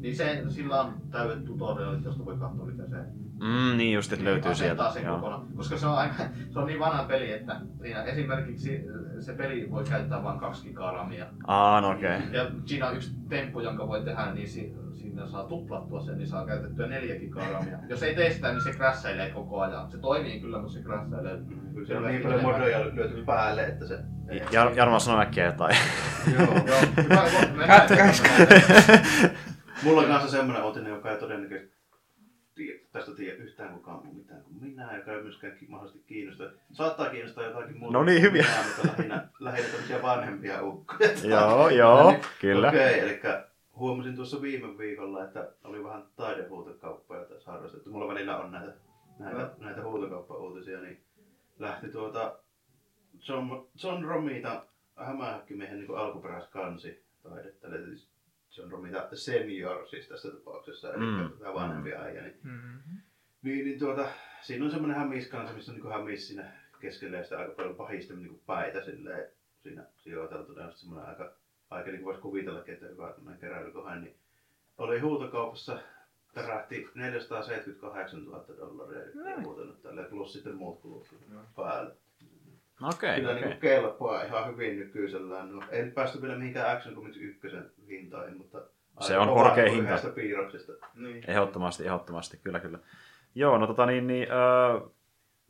Niin 0.00 0.16
se, 0.16 0.42
sillä 0.48 0.80
on 0.80 0.94
täydet 1.10 1.44
tutorialit, 1.44 2.04
josta 2.04 2.24
voi 2.24 2.36
katsoa, 2.36 2.66
miten 2.66 2.90
se 2.90 2.96
Mm, 3.40 3.76
niin 3.78 3.94
just, 3.94 4.12
että 4.12 4.24
löytyy 4.24 4.50
asentaa 4.50 4.76
sieltä. 4.76 4.94
Sen 4.94 5.04
Joo. 5.04 5.16
kokonaan. 5.16 5.46
Koska 5.56 5.78
se 5.78 5.86
on, 5.86 5.98
aika, 5.98 6.14
se 6.50 6.58
on 6.58 6.66
niin 6.66 6.78
vanha 6.80 7.04
peli, 7.04 7.32
että 7.32 7.60
siinä 7.82 8.02
esimerkiksi 8.02 8.80
se 9.20 9.32
peli 9.32 9.70
voi 9.70 9.84
käyttää 9.84 10.22
vain 10.22 10.40
kaksi 10.40 10.68
gigaa 10.68 10.92
ramia. 10.92 11.26
Aa, 11.46 11.80
no 11.80 11.90
okei. 11.90 12.16
Okay. 12.16 12.30
Ja 12.32 12.50
siinä 12.66 12.88
on 12.88 12.96
yksi 12.96 13.16
temppu, 13.28 13.60
jonka 13.60 13.88
voi 13.88 14.04
tehdä, 14.04 14.34
niin 14.34 14.48
si, 14.48 14.72
siinä 15.20 15.32
saa 15.32 15.48
tuplattua 15.48 16.00
sen, 16.00 16.18
niin 16.18 16.28
saa 16.28 16.46
käytettyä 16.46 16.86
neljä 16.86 17.16
gigaa 17.16 17.52
ramia. 17.52 17.78
Jos 17.88 18.02
ei 18.02 18.32
sitä, 18.32 18.52
niin 18.52 18.64
se 18.64 18.70
crashailee 18.72 19.30
koko 19.30 19.60
ajan. 19.60 19.90
Se 19.90 19.98
toimii 19.98 20.40
kyllä, 20.40 20.58
mutta 20.58 20.72
se 20.72 20.82
crashailee. 20.82 21.38
Kyllä 21.74 21.86
siellä 21.86 22.06
on 22.06 22.12
niin 22.12 22.22
paljon 22.22 22.42
modoja 22.42 22.94
lyöty 22.94 23.24
päälle, 23.24 23.64
että 23.66 23.86
se... 23.86 23.98
Jar- 24.30 24.76
Jarmo 24.76 24.98
sanoi 25.00 25.22
äkkiä 25.22 25.44
jotain. 25.44 25.76
Joo. 26.34 26.46
Joo, 26.66 26.80
hyvä, 27.04 27.76
eteenpäin. 27.76 28.14
Mulla 29.82 30.00
on 30.00 30.06
kanssa 30.06 30.30
semmoinen 30.30 30.64
uutinen, 30.64 30.90
joka 30.92 31.10
ei 31.10 31.18
todennäköisesti 31.18 31.80
tästä 32.92 33.14
tiedä 33.14 33.36
yhtään 33.36 33.74
kukaan 33.74 34.04
muu 34.04 34.14
mitään 34.14 34.42
kuin 34.42 34.56
minä, 34.60 34.96
joka 34.96 35.12
ei 35.12 35.22
myöskään 35.22 35.56
mahdollisesti 35.68 36.04
kiinnosta. 36.06 36.44
Saattaa 36.72 37.10
kiinnostaa 37.10 37.44
jotakin 37.44 37.78
muuta. 37.78 37.98
No 37.98 38.04
niin, 38.04 38.22
hyviä. 38.22 38.42
Minä, 38.42 38.64
mutta 38.66 38.88
lähinnä, 38.98 39.28
lähinnä 39.40 39.68
tämmöisiä 39.68 40.02
vanhempia 40.02 40.62
ukkoja. 40.62 41.10
joo, 41.24 41.68
joo, 41.68 42.10
Niin, 42.10 42.22
kyllä. 42.40 42.68
Okei, 42.68 43.00
eli 43.00 43.20
huomasin 43.80 44.16
tuossa 44.16 44.42
viime 44.42 44.78
viikolla, 44.78 45.24
että 45.24 45.52
oli 45.64 45.84
vähän 45.84 46.04
taidehuutokauppoja 46.16 47.24
tässä 47.24 47.50
harrastettu. 47.50 47.90
Mulla 47.90 48.08
välillä 48.14 48.38
on 48.38 48.52
näitä, 48.52 48.72
näitä, 49.18 49.50
näitä 49.58 49.82
huutokauppa-uutisia, 49.82 50.80
niin 50.80 51.04
lähti 51.58 51.88
tuota 51.88 52.38
John, 53.28 53.46
John 53.84 54.04
Romita 54.04 54.66
hämähäkkimiehen 54.96 55.78
niin 55.78 55.96
alkuperäiskansi 55.96 57.04
taidetta, 57.22 57.68
eli 57.68 57.84
siis 57.86 58.08
John 58.56 58.70
Romita 58.70 59.08
senior 59.16 59.88
siis 59.88 60.08
tässä 60.08 60.30
tapauksessa, 60.30 60.94
eli 60.94 61.04
Mm. 61.04 61.22
mm. 61.22 61.30
tämä 61.38 61.54
vanhempi 61.54 61.94
äijä. 61.94 62.22
Niin, 62.22 62.38
Mm. 62.42 62.78
niin, 63.42 63.64
niin 63.64 63.78
tuota, 63.78 64.08
siinä 64.40 64.64
on 64.64 64.70
semmoinen 64.70 64.98
hämiskansi, 64.98 65.54
missä 65.54 65.72
on 65.72 65.78
niin 65.78 65.92
hämis 65.92 66.28
siinä 66.28 66.52
keskellä 66.80 67.16
ja 67.16 67.22
sitten 67.22 67.38
aika 67.38 67.52
paljon 67.54 67.74
pahista 67.76 68.14
niin 68.14 68.40
päitä 68.46 68.84
silleen, 68.84 69.28
siinä 69.62 69.84
sijoiteltuna, 69.96 70.62
ja 70.62 70.72
semmoinen 70.72 71.08
aika, 71.08 71.32
aika 71.70 71.90
niin 71.90 72.04
voisi 72.04 72.20
kuvitellakin, 72.20 72.74
että 72.74 72.86
hyvä 72.86 73.12
tämmöinen 73.12 73.40
keräilykohan, 73.40 74.02
niin 74.04 74.16
oli 74.78 75.00
huutokaupassa 75.00 75.78
tärähti 76.34 76.88
478 76.94 78.24
000 78.24 78.44
dollaria 78.58 79.04
Näin. 79.14 79.44
huutanut 79.44 79.82
tälle, 79.82 80.04
plus 80.04 80.32
sitten 80.32 80.54
muut 80.56 80.80
kulut 80.80 81.06
päälle. 81.56 81.92
Okei, 82.82 83.16
Kyllä 83.20 83.32
okei. 83.32 83.44
niin 83.48 83.60
kelpaa 83.60 84.22
ihan 84.22 84.52
hyvin 84.52 84.78
nykyisellään. 84.78 85.52
No, 85.52 85.62
nyt 85.72 85.94
päästy 85.94 86.22
vielä 86.22 86.36
mihinkään 86.38 86.76
Action 86.76 86.94
Comics 86.94 87.16
1 87.16 87.40
hintoihin, 87.88 88.36
mutta 88.36 88.62
Se 89.00 89.18
on 89.18 89.28
korkea 89.28 89.64
tuo 89.64 89.74
hinta. 89.74 90.10
piirroksesta. 90.14 90.72
Niin. 90.94 91.24
Ehdottomasti, 91.30 91.84
ehdottomasti, 91.86 92.36
kyllä, 92.44 92.60
kyllä. 92.60 92.78
Joo, 93.34 93.58
no 93.58 93.66
tota 93.66 93.86
niin, 93.86 94.06
niin 94.06 94.28
öö, 94.32 94.80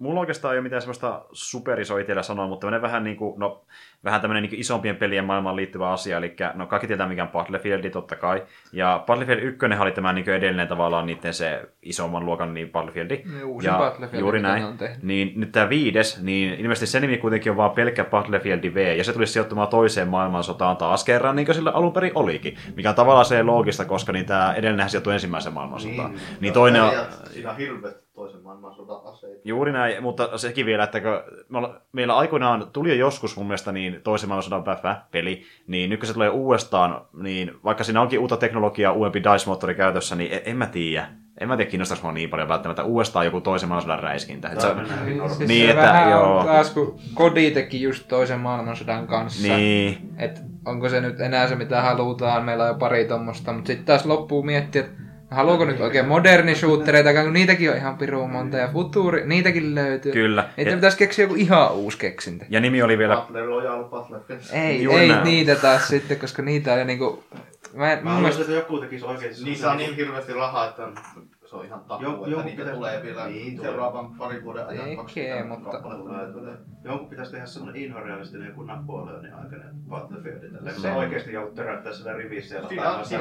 mulla 0.01 0.20
oikeastaan 0.20 0.55
ei 0.55 0.59
ole 0.59 0.62
mitään 0.62 0.82
semmoista 0.82 1.24
superiso 1.32 1.98
itsellä 1.98 2.22
sanoa, 2.22 2.47
mutta 2.47 2.60
tämmönen 2.60 2.82
vähän 2.82 3.05
niin 3.05 3.16
kuin, 3.16 3.40
no, 3.40 3.64
vähän 4.05 4.20
tämmöinen 4.20 4.43
niin 4.43 4.60
isompien 4.60 4.97
pelien 4.97 5.24
maailmaan 5.24 5.56
liittyvä 5.56 5.90
asia, 5.90 6.16
eli 6.18 6.36
no 6.55 6.66
kaikki 6.66 6.86
tietää 6.86 7.09
mikä 7.09 7.22
on 7.22 7.28
Battlefield 7.28 7.90
totta 7.90 8.16
kai, 8.16 8.43
ja 8.72 9.02
Battlefield 9.06 9.43
1 9.43 9.66
oli 9.81 9.93
tämä 9.93 10.12
niin 10.12 10.31
edellinen 10.31 10.68
tavallaan 10.68 11.06
niiden 11.06 11.35
se 11.35 11.62
isomman 11.82 12.27
luokan 12.27 12.55
niin 12.55 12.70
Battlefield, 12.70 13.10
Ne 13.10 13.44
uusin 13.44 13.68
ja 13.68 13.78
Battlefield, 13.78 14.20
juuri 14.20 14.43
näin, 14.43 14.64
on 14.64 14.78
tehnyt. 14.78 15.02
niin 15.02 15.32
nyt 15.36 15.52
tämä 15.52 15.68
viides, 15.68 16.22
niin 16.22 16.55
ilmeisesti 16.55 16.86
se 16.86 17.01
nimi 17.01 17.18
kuitenkin 17.18 17.51
on 17.51 17.56
vaan 17.56 17.70
pelkkä 17.70 18.05
Battlefield 18.05 18.74
V, 18.74 18.97
ja 18.97 19.05
se 19.05 19.12
tulisi 19.12 19.32
sijoittumaan 19.32 19.68
toiseen 19.68 20.09
maailmansotaan 20.09 20.77
taas 20.77 21.05
kerran, 21.05 21.36
niin 21.36 21.47
kuin 21.47 21.56
sillä 21.56 21.70
alun 21.70 21.93
perin 21.93 22.12
olikin, 22.14 22.56
mikä 22.77 22.89
on 22.89 22.94
tavallaan 22.94 23.27
se 23.27 23.43
loogista, 23.43 23.85
koska 23.85 24.12
niin 24.12 24.27
tämä 24.27 24.55
edellinenhän 24.56 24.90
sijoittui 24.90 25.14
ensimmäiseen 25.14 25.55
maailmansotaan. 25.55 26.10
Niin. 26.10 26.20
Niin, 26.40 26.52
toinen 26.52 26.82
on, 26.82 26.93
Siinä 27.31 27.51
on 27.51 27.56
hirveästi 27.56 28.10
toisen 28.21 28.43
maailmansodan 28.43 29.01
aseita. 29.05 29.41
Juuri 29.45 29.73
näin, 29.73 30.03
mutta 30.03 30.39
sekin 30.39 30.67
vielä, 30.67 30.85
että 30.85 31.01
kun 31.01 31.11
me 31.49 31.59
olla- 31.59 31.81
meillä 31.93 32.17
aikoinaan 32.17 32.67
tuli 32.73 32.89
jo 32.89 32.95
joskus 32.95 33.37
mun 33.37 33.47
mielestä 33.47 33.73
niin 33.73 34.01
toisen 34.05 34.29
maailmansodan 34.29 34.65
peli, 35.11 35.43
niin 35.67 35.91
nyt 35.91 36.01
kun 36.01 36.07
se 36.07 36.13
tulee 36.13 36.29
uudestaan, 36.29 37.01
niin 37.23 37.53
vaikka 37.65 37.85
siinä 37.85 38.01
onkin 38.01 38.19
uutta 38.19 38.37
teknologiaa, 38.37 38.93
uudempi 38.93 39.23
DICE-moottori 39.23 39.75
käytössä, 39.75 40.17
niin 40.17 40.33
en, 40.33 40.41
en 40.45 40.57
mä 40.57 40.67
tiedä. 40.67 41.09
En 41.41 41.49
mä 41.49 41.57
tiedä, 41.57 41.71
kiinnostaisi 41.71 42.03
mua 42.03 42.13
niin 42.13 42.31
paljon 42.31 42.49
välttämättä 42.49 42.85
uudestaan 42.85 43.25
joku 43.25 43.41
toisen 43.41 43.69
maailmansodan 43.69 44.03
räiskintä. 44.03 44.49
Et 44.49 44.77
mennään 44.77 45.07
Niin, 45.07 45.29
siis 45.29 45.49
Niin, 45.49 45.65
se 45.67 45.71
että 45.71 45.83
vähän 45.83 46.11
joo. 46.11 46.39
on 46.39 46.47
taas, 46.47 46.71
kun 46.71 46.99
Kodi 47.15 47.51
teki 47.51 47.83
just 47.83 48.09
toisen 48.09 48.41
maailmansodan 48.41 49.07
kanssa. 49.07 49.53
niin, 49.55 49.99
Et 50.19 50.43
onko 50.67 50.89
se 50.89 51.01
nyt 51.01 51.21
enää 51.21 51.47
se, 51.49 51.55
mitä 51.55 51.83
halutaan. 51.83 52.45
Meillä 52.45 52.65
on 52.65 52.69
jo 52.71 52.75
pari 52.75 53.05
tommosta. 53.05 53.53
Mutta 53.53 53.67
sitten 53.67 53.87
taas 53.87 54.07
loppuu 54.07 54.43
miettiä, 54.43 54.81
että 54.81 54.93
haluuko 55.31 55.65
nyt 55.65 55.81
oikein 55.81 56.07
moderni 56.09 56.55
shootereita, 56.55 57.23
kun 57.23 57.32
niitäkin 57.32 57.70
on 57.70 57.77
ihan 57.77 57.98
pirun 57.98 58.31
monta. 58.31 58.57
Ja 58.57 58.69
futuri, 58.73 59.23
niitäkin 59.27 59.74
löytyy. 59.74 60.12
kyllä. 60.12 60.48
Niitä 60.57 60.70
Ja, 60.70 60.77
pitäisi 60.77 60.98
keksiä 60.98 61.24
joku 61.24 61.35
ihan 61.35 61.73
uusi 61.73 61.98
keksintö. 61.98 62.44
ja 62.48 62.61
nimi 62.61 62.82
oli 62.82 62.98
vielä 62.98 63.16
Battle 63.16 63.43
Royale, 63.47 63.85
Battle. 63.85 64.19
Ei, 64.52 64.82
Juuri 64.82 65.01
ei 65.01 65.09
näin. 65.09 65.24
niitä 65.24 65.55
taas 65.57 65.89
sitten, 65.89 66.19
koska 66.19 66.43
niitä 66.43 66.73
on 66.73 66.78
jo 66.78 66.85
niinku... 66.85 67.24
Mä, 67.74 67.93
en- 67.93 68.05
Mä 68.05 68.11
mun 68.11 68.20
mielestä, 68.20 68.43
haluaisin, 68.43 68.43
että 68.43 68.52
joku 68.74 68.78
tekisi 68.78 69.05
oikein... 69.05 69.32
Niissä 69.44 69.70
on 69.70 69.77
niin 69.77 69.97
hirveästi 69.97 70.32
rahaa, 70.32 70.69
että 70.69 70.82
se 71.51 71.56
on 71.56 71.64
ihan 71.66 71.81
Joku- 72.01 72.24
että 72.24 72.31
joku 72.31 72.43
niitä 72.43 72.56
pitäisi- 72.56 72.72
tulee 72.77 73.02
vielä 73.02 73.27
Niin, 73.27 73.56
tulee. 73.56 73.70
seuraavan 73.70 74.14
parin 74.14 74.44
vuoden 74.44 74.66
ajan 74.66 74.85
Tekee, 74.85 74.97
20 74.97 75.44
mutta- 75.48 75.81
tulee. 76.32 76.52
Jonkun 76.85 77.09
pitäisi 77.09 77.32
tehdä 77.32 77.47
semmonen 77.47 77.82
inhorealistinen 77.82 78.48
joku 78.48 78.62
Napoleonin 78.62 79.35
aikainen 79.35 79.68
Battlefield. 79.89 80.40
Tällä 80.40 80.70
Se- 80.70 80.81
sä 80.81 80.94
oikeesti 80.94 81.32
joudut 81.32 81.55
töräyttää 81.55 81.93
sillä 81.93 82.12
rivissä 82.12 82.56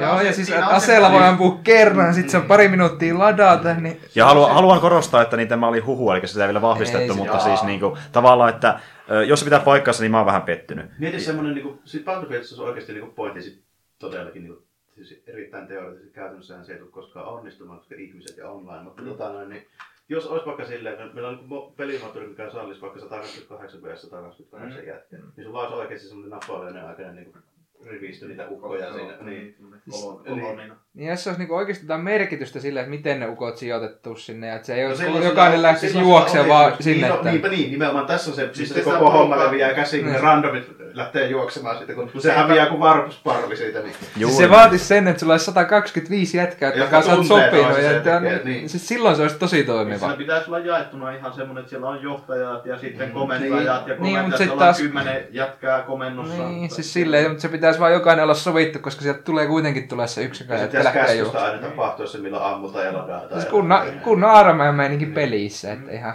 joo, 0.00 0.20
ja 0.20 0.32
siis 0.32 0.52
aseella 0.52 1.12
voi 1.12 1.22
ampua 1.24 1.58
kerran, 1.64 2.14
sit 2.14 2.28
se 2.28 2.36
on 2.36 2.42
pari 2.42 2.68
minuuttia 2.68 3.18
ladata, 3.18 3.74
niin... 3.74 4.00
Ja 4.14 4.24
haluan, 4.24 4.54
haluan 4.54 4.80
korostaa, 4.80 5.22
että 5.22 5.36
niin 5.36 5.48
tämä 5.48 5.68
oli 5.68 5.80
huhu, 5.80 6.10
eli 6.10 6.26
sitä 6.26 6.44
ei 6.44 6.48
vielä 6.48 6.62
vahvistettu, 6.62 7.12
Ei 7.12 7.18
mutta 7.18 7.32
Jaa. 7.36 7.44
siis 7.44 7.62
niin 7.62 7.80
kuin, 7.80 7.98
tavallaan, 8.12 8.50
että 8.50 8.80
jos 9.26 9.40
se 9.40 9.44
pitää 9.46 9.60
paikkansa, 9.60 10.02
niin 10.02 10.10
mä 10.10 10.16
oon 10.16 10.26
vähän 10.26 10.42
pettynyt. 10.42 10.86
Mieti 10.98 11.20
semmonen 11.20 11.54
niinku, 11.54 11.80
sit 11.84 12.04
Battlefieldissa 12.04 12.62
on 12.62 12.68
oikeesti 12.68 12.92
niinku 12.92 13.10
pointti 13.14 13.42
sit 13.42 13.62
todellakin 13.98 14.42
niinku, 14.44 14.62
siis 15.04 15.22
erittäin 15.26 15.66
teoreettisesti 15.66 16.14
käytännössähän 16.14 16.64
se 16.64 16.72
ei 16.72 16.78
tule 16.78 16.90
koskaan 16.90 17.26
onnistumaan, 17.26 17.78
koska 17.78 17.94
ihmiset 17.98 18.36
ja 18.36 18.48
online, 18.50 18.82
mutta 18.82 19.02
tota 19.02 19.28
noin, 19.32 19.48
niin 19.48 19.66
jos 20.08 20.26
olisi 20.26 20.46
vaikka 20.46 20.64
silleen, 20.64 21.00
että 21.00 21.14
meillä 21.14 21.28
on 21.28 21.36
niinku 21.36 21.74
pelimoottori, 21.76 22.26
mikä 22.26 22.50
sallisi 22.50 22.80
vaikka 22.80 23.00
128 23.00 23.82
vs 23.82 24.02
128 24.02 24.86
jätkä, 24.86 25.16
niin 25.36 25.44
sulla 25.46 25.60
olisi 25.60 25.74
oikeesti 25.74 26.08
semmonen 26.08 26.30
Napoleonin 26.30 26.84
aikainen 26.84 27.14
niinku 27.16 27.38
rivistö 27.86 28.28
niitä 28.28 28.48
ukkoja 28.48 28.92
siinä. 28.92 29.16
Niin. 29.20 29.56
Kolon- 29.90 30.22
Eli- 30.24 30.40
kolonina. 30.40 30.76
Niin 30.94 31.10
jos 31.10 31.24
se 31.24 31.30
olisi 31.30 31.40
niinku 31.40 31.54
oikeasti 31.54 31.84
jotain 31.84 32.00
merkitystä 32.00 32.60
sille, 32.60 32.80
että 32.80 32.90
miten 32.90 33.20
ne 33.20 33.28
ukot 33.28 33.56
sijoitettu 33.56 34.16
sinne, 34.16 34.46
ja 34.46 34.54
että 34.54 34.66
se 34.66 34.74
ei 34.74 34.82
No 34.82 34.88
olisi, 34.88 35.02
silloin 35.04 35.24
jokainen 35.24 35.52
sillä- 35.58 35.68
lähtisi 35.68 35.92
sillä 35.92 36.48
vaan 36.48 36.82
sinne, 36.82 37.06
niin, 37.06 37.14
että... 37.14 37.24
no, 37.24 37.30
niinpä 37.30 37.48
niin, 37.48 37.70
nimenomaan 37.70 38.06
tässä 38.06 38.30
on 38.30 38.36
se, 38.36 38.50
siis 38.52 38.72
koko 38.84 39.10
homma 39.10 39.38
leviää 39.38 39.74
käsiin, 39.74 40.02
kun 40.02 40.12
ne 40.12 40.18
Niin. 40.18 40.24
randomit 40.24 40.68
lähtee 40.94 41.26
juoksemaan 41.26 41.78
sitten, 41.78 41.96
kun 41.96 42.10
se 42.18 42.32
häviää 42.32 42.66
kuin 42.66 42.80
varpusparvi 42.80 43.56
siitä. 43.56 43.78
Niin. 43.80 43.94
Siis 44.18 44.36
se 44.38 44.50
vaatisi 44.50 44.84
sen, 44.84 45.08
että 45.08 45.20
sulla 45.20 45.32
olisi 45.34 45.44
125 45.44 46.36
jätkää, 46.36 46.72
jotka 46.74 46.96
olet 46.96 47.06
tuntee 47.10 47.50
sopinut. 47.50 47.76
Ja 47.78 47.82
ja 47.84 47.96
että, 47.96 48.20
tekee, 48.20 48.40
niin. 48.44 48.68
siis 48.68 48.88
silloin 48.88 49.16
se 49.16 49.22
olisi 49.22 49.38
tosi 49.38 49.50
Siinä 49.56 49.66
toimiva. 49.72 50.12
pitäisi 50.16 50.46
olla 50.50 50.58
jaettuna 50.58 51.10
ihan 51.10 51.32
semmoinen, 51.32 51.60
että 51.60 51.70
siellä 51.70 51.88
on 51.88 52.02
johtajat 52.02 52.66
ja 52.66 52.78
sitten 52.78 53.08
Mm. 53.08 53.12
komentajat 53.14 53.88
ja 53.88 53.94
Niin, 53.94 53.98
mutta 53.98 53.98
komentajat, 53.98 54.38
sit 54.38 54.46
joilla 54.46 54.52
on 54.52 54.58
taas- 54.58 54.78
kymmenen 54.80 55.24
jätkää 55.30 55.82
komennossa. 55.82 56.48
Niin, 56.48 56.70
siis 56.70 56.92
silleen, 56.92 57.28
mutta 57.28 57.42
se 57.42 57.48
pitäisi 57.48 57.80
vaan 57.80 57.92
jokainen 57.92 58.22
olla 58.22 58.34
sovittu, 58.34 58.78
koska 58.78 59.02
sieltä 59.02 59.22
tulee 59.22 59.46
kuitenkin 59.46 59.88
tulee 59.88 60.06
se 60.06 60.22
yksikö, 60.24 60.52
Ja 60.54 60.58
että 60.58 60.64
sitten 60.64 60.84
lähtee 60.84 61.02
käskystä 61.02 61.22
juoksemaan. 61.22 61.50
aina 61.52 61.68
tapahtuu 61.68 62.06
se, 62.06 62.18
milloin 62.18 62.44
ammutaan 62.44 62.84
ja 62.86 62.92
ladataan. 62.92 63.30
Siis 63.32 63.44
ja- 63.44 63.50
kunnon, 63.50 63.80
kunnon 64.04 64.30
armeijan 64.30 64.74
meininki 64.74 65.06
pelissä, 65.06 65.72
että 65.72 65.92
ihan... 65.92 66.14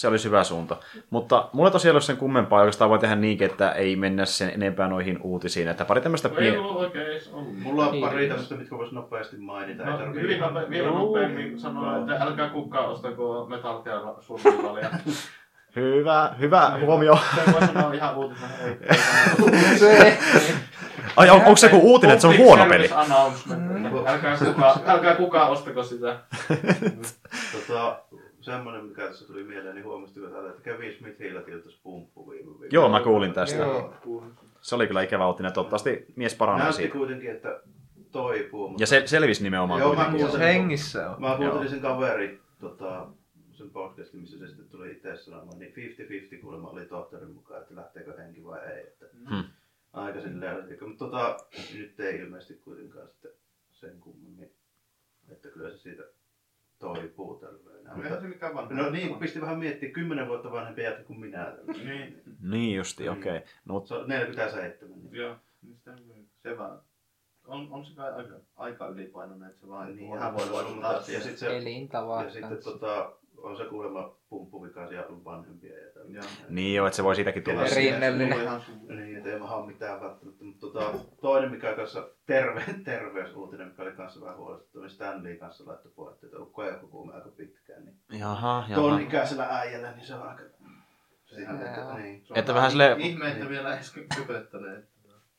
Se 0.00 0.08
olisi 0.08 0.24
hyvä 0.28 0.44
suunta. 0.44 0.76
Mutta 1.10 1.48
mulla 1.52 1.70
tosiaan 1.70 1.92
ei 1.92 1.94
ole 1.94 2.00
sen 2.00 2.16
kummempaa, 2.16 2.60
oikeastaan 2.60 2.90
voi 2.90 2.98
tehdä 2.98 3.16
niinkin, 3.16 3.50
että 3.50 3.72
ei 3.72 3.96
mennä 3.96 4.24
sen 4.24 4.50
enempää 4.54 4.88
noihin 4.88 5.18
uutisiin. 5.22 5.68
Että 5.68 5.84
pari 5.84 6.00
tämmöistä 6.00 6.28
Ei 6.28 6.34
pien... 6.36 6.60
ollut 6.60 6.76
oikein 6.76 7.06
edes 7.06 7.30
ollut. 7.32 7.58
Mulla 7.58 7.86
on 7.86 7.92
Niin. 7.92 8.06
pari 8.08 8.28
tämmöistä, 8.28 8.54
mitkä 8.54 8.76
vois 8.76 8.92
nopeasti 8.92 9.36
mainita. 9.36 9.82
ei 9.84 9.90
No, 9.90 9.96
tarvii- 9.98 10.20
hyvin 10.20 10.40
nope, 10.40 10.66
vielä 10.70 10.88
nopeammin 10.90 11.60
sanoa, 11.60 11.98
että 11.98 12.16
älkää 12.24 12.48
kukaan 12.48 12.86
ostako 12.88 13.46
Metal 13.50 13.82
Gear. 13.82 14.00
Hyvä, 15.76 16.30
hyvä 16.38 16.72
huomio. 16.80 17.18
Se 17.34 17.52
voi 17.52 17.66
sanoa 17.66 17.92
ihan 17.92 18.16
uutisena. 18.16 18.50
Ei, 18.64 18.78
ei 18.82 19.78
Se, 19.78 20.18
Ai, 21.16 21.30
on, 21.30 21.36
onko 21.36 21.56
se 21.56 21.66
joku 21.66 21.92
uutinen, 21.92 22.12
että 22.14 22.20
se 22.20 22.26
on 22.26 22.38
huono 22.38 22.66
peli? 22.66 22.90
announcement. 22.94 23.86
Älkää 24.06 24.36
kukaan, 24.36 24.80
älkää 24.86 25.14
kukaan 25.14 25.50
ostako 25.50 25.82
sitä. 25.82 26.16
Tota, 27.68 27.96
semmonen, 28.40 28.84
mikä 28.84 29.06
tässä 29.06 29.26
tuli 29.26 29.44
mieleen, 29.44 29.74
niin 29.74 29.84
huomasitko 29.84 30.28
täällä, 30.28 30.50
että 30.50 30.62
Kevin 30.62 30.92
Smithillä 30.94 31.42
tiltas 31.42 31.80
pumppu 31.82 32.30
viime 32.30 32.44
viikolla. 32.46 32.68
Joo, 32.72 32.88
mä 32.88 33.00
kuulin 33.00 33.32
tästä. 33.32 33.58
Joo. 33.58 33.94
Se 34.60 34.74
oli 34.74 34.86
kyllä 34.86 35.02
ikävä 35.02 35.26
uutinen. 35.28 35.52
Toivottavasti 35.52 36.06
mies 36.16 36.34
paranee 36.34 36.62
Näytti 36.62 36.76
siitä. 36.82 36.92
kuitenkin, 36.96 37.30
että 37.30 37.60
toipuu. 38.12 38.68
Mutta... 38.68 38.82
Ja 38.82 38.86
se 38.86 39.02
selvisi 39.06 39.42
nimenomaan 39.42 39.80
Joo, 39.80 39.88
mä 39.94 39.96
kuitenkin. 40.04 40.26
kuulin. 40.26 40.42
hengissä 40.46 41.10
on. 41.10 41.20
Mä 41.20 41.34
kuuntelin 41.36 41.68
sen 41.68 41.80
kaveri, 41.80 42.40
tota, 42.60 43.06
sen 43.52 43.70
podcastin, 43.70 44.20
missä 44.20 44.38
se 44.38 44.46
sitten 44.46 44.68
tuli 44.68 44.90
itse 44.92 45.16
sanomaan, 45.16 45.58
niin 45.58 45.72
50-50 46.38 46.40
kuulemma 46.40 46.68
oli 46.70 46.86
tohtorin 46.86 47.30
mukaan, 47.30 47.62
että 47.62 47.76
lähteekö 47.76 48.16
henki 48.16 48.44
vai 48.44 48.60
ei. 48.72 48.82
Että 48.86 49.06
Hmm. 49.30 49.44
Aika 49.92 50.20
silleen, 50.20 50.56
eli- 50.56 50.78
mutta 50.88 51.04
tota, 51.04 51.36
nyt 51.74 52.00
ei 52.00 52.16
ilmeisesti 52.20 52.54
kuitenkaan 52.54 53.08
sitten 53.08 53.30
sen 53.72 54.00
kummemmin, 54.00 54.50
että 55.32 55.48
kyllä 55.48 55.70
se 55.70 55.78
siitä 55.78 56.02
toipuu 56.80 57.34
tälleen. 57.34 57.76
Eihän 57.76 57.96
Mutta, 57.96 58.20
se 58.20 58.28
mikään 58.28 58.54
vanha. 58.54 58.74
no 58.74 58.90
niin, 58.90 59.18
pisti 59.18 59.40
vähän 59.40 59.58
miettiä, 59.58 59.90
kymmenen 59.90 60.28
vuotta 60.28 60.52
vanhempi 60.52 60.82
jätkä 60.82 61.02
kuin 61.02 61.20
minä. 61.20 61.56
Niin, 61.84 62.22
Niin 62.42 62.76
justi, 62.76 63.08
okei. 63.08 63.36
Okay. 63.36 63.48
No, 63.64 63.82
Se 63.86 63.94
on 63.94 64.08
47. 64.08 64.98
Niin. 64.98 65.14
joo. 65.14 65.36
Niin 65.62 66.30
Se 66.42 66.58
vaan. 66.58 66.80
On, 67.46 67.68
on 67.70 67.84
se 67.84 67.94
kai 67.94 68.12
aika, 68.12 68.34
aika 68.56 68.88
ylipainoinen, 68.88 69.48
että 69.48 69.60
se 69.60 69.68
vaan 69.68 69.96
Niin, 69.96 70.10
voi 70.10 70.52
vaikuttaa 70.52 70.92
ja 70.92 71.00
sitten 71.02 71.38
se, 71.38 71.56
ja 72.24 72.30
sitten 72.30 72.62
tota, 72.64 73.12
on 73.42 73.56
se 73.56 73.64
kuulemma 73.64 74.16
pumppuvikaisia 74.28 75.04
vanhempia. 75.24 75.74
Ja 75.78 75.90
niin 76.48 76.74
joo, 76.74 76.86
että 76.86 76.96
se 76.96 77.04
voi 77.04 77.14
siitäkin 77.14 77.42
tulla. 77.42 77.64
Rinnellinen. 77.76 78.32
On 78.38 78.42
ihan 78.42 78.62
Niin, 78.88 79.16
että 79.16 79.30
ei 79.30 79.38
mä 79.38 79.44
ole 79.54 79.66
mitään 79.66 80.00
välttämättä. 80.00 80.44
Mutta 80.44 80.60
tota, 80.60 80.92
toinen, 81.20 81.50
mikä 81.50 81.72
kanssa 81.74 82.08
terve, 82.26 82.64
terveysuutinen, 82.84 83.68
mikä 83.68 83.82
oli 83.82 83.92
kanssa 83.92 84.20
vähän 84.20 84.36
huolestuttava, 84.36 84.82
niin 84.84 84.90
Stanley 84.90 85.36
kanssa 85.36 85.64
laittoi 85.66 85.92
puhetta, 85.92 86.26
että 86.26 86.36
on 86.36 86.40
ollut 86.42 86.54
koekokuume 86.54 87.14
aika 87.14 87.28
pitkään. 87.28 87.84
Niin 87.84 88.20
Jaha, 88.20 88.64
tuon 88.74 88.88
jaha. 88.92 89.00
ikäisellä 89.00 89.46
äijällä, 89.50 89.90
niin 89.92 90.06
se 90.06 90.14
on 90.14 90.22
aika... 90.28 90.42
Sehän, 91.24 91.62
että, 91.62 91.94
niin. 91.94 92.24
se 92.26 92.32
on 92.32 92.38
Että 92.38 92.54
vähän 92.54 92.70
silleen- 92.70 93.00
Ihme, 93.00 93.30
että 93.32 93.48
vielä 93.48 93.74
edes 93.74 93.94
kypöttelee. 94.16 94.82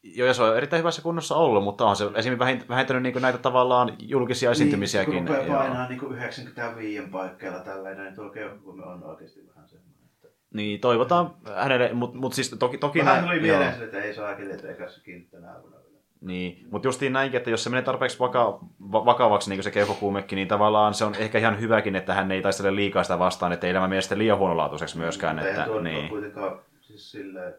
Joo, 0.03 0.27
ja 0.27 0.33
se 0.33 0.43
on 0.43 0.57
erittäin 0.57 0.79
hyvässä 0.79 1.01
kunnossa 1.01 1.35
ollut, 1.35 1.63
mutta 1.63 1.85
on 1.85 1.95
se 1.95 2.09
esimerkiksi 2.15 2.69
vähentänyt 2.69 3.03
niin 3.03 3.21
näitä 3.21 3.37
tavallaan 3.37 3.95
julkisia 3.99 4.51
esiintymisiäkin. 4.51 5.13
Niin, 5.13 5.25
kun 5.25 5.35
rupeaa 5.35 5.57
painaa 5.57 5.89
niin 5.89 6.01
95 6.11 7.07
paikkeilla 7.11 7.59
tällainen, 7.59 8.05
niin 8.05 8.15
tuo 8.15 8.29
keuhkokuume 8.29 8.85
on 8.85 9.03
oikeasti 9.03 9.47
vähän 9.47 9.69
semmoinen. 9.69 10.05
Että... 10.15 10.27
Niin, 10.53 10.79
toivotaan 10.79 11.33
hänelle, 11.55 11.93
mutta 11.93 12.17
mut 12.17 12.33
siis 12.33 12.49
toki, 12.59 12.77
toki 12.77 12.99
Vähän 12.99 13.23
tuli 13.23 13.39
mieleen 13.39 13.83
että 13.83 14.01
ei 14.01 14.13
saa 14.13 14.29
äkille, 14.29 14.53
että 14.53 14.67
eikä 14.67 14.89
se 14.89 15.01
kiinni 15.03 15.27
tänä 15.27 15.51
aamuna 15.53 15.77
vielä. 15.77 15.99
Niin, 16.21 16.67
mutta 16.71 16.87
justiin 16.87 17.13
näinkin, 17.13 17.37
että 17.37 17.49
jos 17.49 17.63
se 17.63 17.69
menee 17.69 17.83
tarpeeksi 17.83 18.19
vaka- 18.19 18.59
va- 18.91 19.05
vakavaksi 19.05 19.49
niin 19.49 19.57
kuin 19.57 19.63
se 19.63 19.71
keuhkokuumekin, 19.71 20.35
niin 20.35 20.47
tavallaan 20.47 20.93
se 20.93 21.05
on 21.05 21.15
ehkä 21.15 21.37
ihan 21.37 21.59
hyväkin, 21.59 21.95
että 21.95 22.13
hän 22.13 22.31
ei 22.31 22.41
taistele 22.41 22.75
liikaa 22.75 23.03
sitä 23.03 23.19
vastaan, 23.19 23.51
että 23.51 23.67
ei 23.67 23.71
elämä 23.71 23.87
mene 23.87 24.01
sitten 24.01 24.17
liian 24.17 24.37
huonolaatuiseksi 24.37 24.97
myöskään. 24.97 25.35
Mutta 25.35 25.49
Että, 25.49 25.61
eihän 25.61 25.73
tuo 25.73 25.81
niin. 25.81 25.95
niin. 25.95 26.09
kuitenkaan 26.09 26.59
siis 26.81 27.11
silleen, 27.11 27.53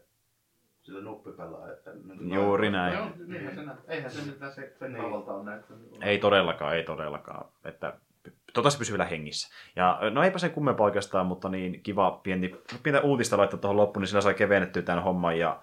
sillä 0.92 1.04
nuppipelaa. 1.04 1.72
Että, 1.72 1.90
niin 2.20 2.34
Juuri 2.34 2.70
näin. 2.70 2.94
Joo, 2.94 3.06
niinhän 3.26 3.54
se. 3.54 3.92
Eihän 3.92 4.10
se 4.10 4.30
mitään 4.30 4.52
se, 4.52 4.72
se 4.78 4.88
Niin. 4.88 5.04
on 5.04 5.44
näyttänyt. 5.44 5.82
Ei 6.02 6.18
todellakaan, 6.18 6.76
ei 6.76 6.84
todellakaan. 6.84 7.48
Että 7.64 7.92
toivottavasti 8.22 8.78
pysyy 8.78 8.92
vielä 8.92 9.08
hengissä. 9.08 9.54
Ja 9.76 9.98
no 10.10 10.22
eipä 10.22 10.38
sen 10.38 10.50
kummempaa 10.50 10.84
oikeastaan, 10.84 11.26
mutta 11.26 11.48
niin 11.48 11.82
kiva 11.82 12.20
pieni, 12.22 12.56
pientä 12.82 13.00
uutista 13.00 13.36
laittaa 13.38 13.58
tuohon 13.60 13.76
loppuun, 13.76 14.00
niin 14.00 14.08
sillä 14.08 14.20
sai 14.20 14.34
kevennettyä 14.34 14.82
tämän 14.82 15.02
homman. 15.04 15.38
Ja 15.38 15.62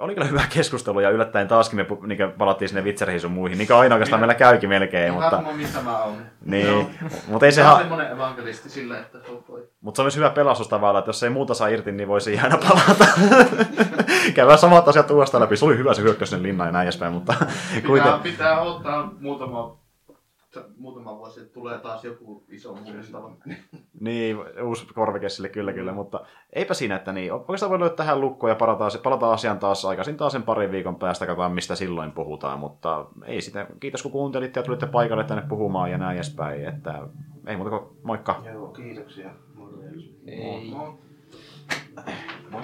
oli 0.00 0.14
kyllä 0.14 0.26
hyvä 0.26 0.42
keskustelu 0.54 1.00
ja 1.00 1.10
yllättäen 1.10 1.48
taaskin 1.48 1.76
me 1.76 1.86
niin 2.06 2.32
palattiin 2.38 2.68
sinne 2.68 2.84
vitsereihin 2.84 3.20
sun 3.20 3.32
muihin, 3.32 3.58
niin 3.58 3.68
kuin 3.68 3.76
aina 3.76 3.94
oikeastaan 3.94 4.20
meillä 4.20 4.34
käykin 4.34 4.68
melkein, 4.68 5.12
mutta, 5.12 5.30
Hahmo, 5.30 5.52
missä 5.52 5.82
mä 5.82 6.02
oon. 6.04 6.16
niin, 6.44 6.86
mutta 7.26 7.46
ei 7.46 7.52
se, 7.52 7.62
ha- 7.62 7.78
semmonen 7.78 8.12
evankelisti 8.12 8.70
sillä, 8.70 8.98
että 8.98 9.18
voi. 9.48 9.68
mutta 9.80 9.96
se 9.96 10.02
on 10.02 10.04
myös 10.04 10.16
hyvä 10.16 10.30
pelastus 10.30 10.68
tavallaan, 10.68 11.00
että 11.00 11.08
jos 11.08 11.22
ei 11.22 11.30
muuta 11.30 11.54
saa 11.54 11.68
irti, 11.68 11.92
niin 11.92 12.08
voisi 12.08 12.38
aina 12.38 12.58
palata. 12.68 13.06
Käydään 14.34 14.58
samat 14.58 14.88
asiat 14.88 15.10
uudestaan 15.10 15.42
läpi. 15.42 15.56
Se 15.56 15.64
oli 15.64 15.78
hyvä 15.78 15.94
se 15.94 16.02
hyökkäys 16.02 16.30
sinne 16.30 16.42
linnaan 16.42 16.68
ja 16.68 16.72
näin 16.72 16.84
edespäin, 16.84 17.12
mutta 17.12 17.34
Pitää, 17.94 18.18
pitää 18.18 18.60
ottaa 18.60 19.10
muutama, 19.20 19.76
muutama 20.76 21.18
vuosi, 21.18 21.40
että 21.40 21.52
tulee 21.52 21.78
taas 21.78 22.04
joku 22.04 22.44
iso 22.48 22.74
muistava. 22.74 23.32
Niin, 24.00 24.36
uusi 24.62 24.86
korvike 24.94 25.28
sille, 25.28 25.48
kyllä, 25.48 25.72
kyllä, 25.72 25.92
mutta 25.92 26.20
eipä 26.52 26.74
siinä, 26.74 26.96
että 26.96 27.12
niin. 27.12 27.32
Oikeastaan 27.32 27.70
voi 27.70 27.80
löytää 27.80 27.96
tähän 27.96 28.20
lukkoon 28.20 28.50
ja 28.50 28.56
palataan, 28.56 28.90
palataan 29.02 29.34
asiaan 29.34 29.58
taas 29.58 29.84
aikaisin 29.84 30.16
taas 30.16 30.32
sen 30.32 30.42
parin 30.42 30.72
viikon 30.72 30.96
päästä, 30.96 31.26
katsotaan 31.26 31.52
mistä 31.52 31.74
silloin 31.74 32.12
puhutaan, 32.12 32.58
mutta 32.58 33.06
ei 33.24 33.40
sitä. 33.40 33.66
Kiitos 33.80 34.02
kun 34.02 34.12
kuuntelitte 34.12 34.60
ja 34.60 34.64
tulitte 34.64 34.86
paikalle 34.86 35.24
tänne 35.24 35.44
puhumaan 35.48 35.90
ja 35.90 35.98
näin 35.98 36.16
edespäin, 36.16 36.68
että 36.68 37.08
ei 37.46 37.56
muuta 37.56 37.78
kuin 37.78 37.96
moikka. 38.02 38.42
Joo, 38.52 38.68
kiitoksia. 38.68 39.30
Morjens. 39.54 40.04
Ei. 40.26 40.70
No, 40.70 40.98
Moi. 42.50 42.62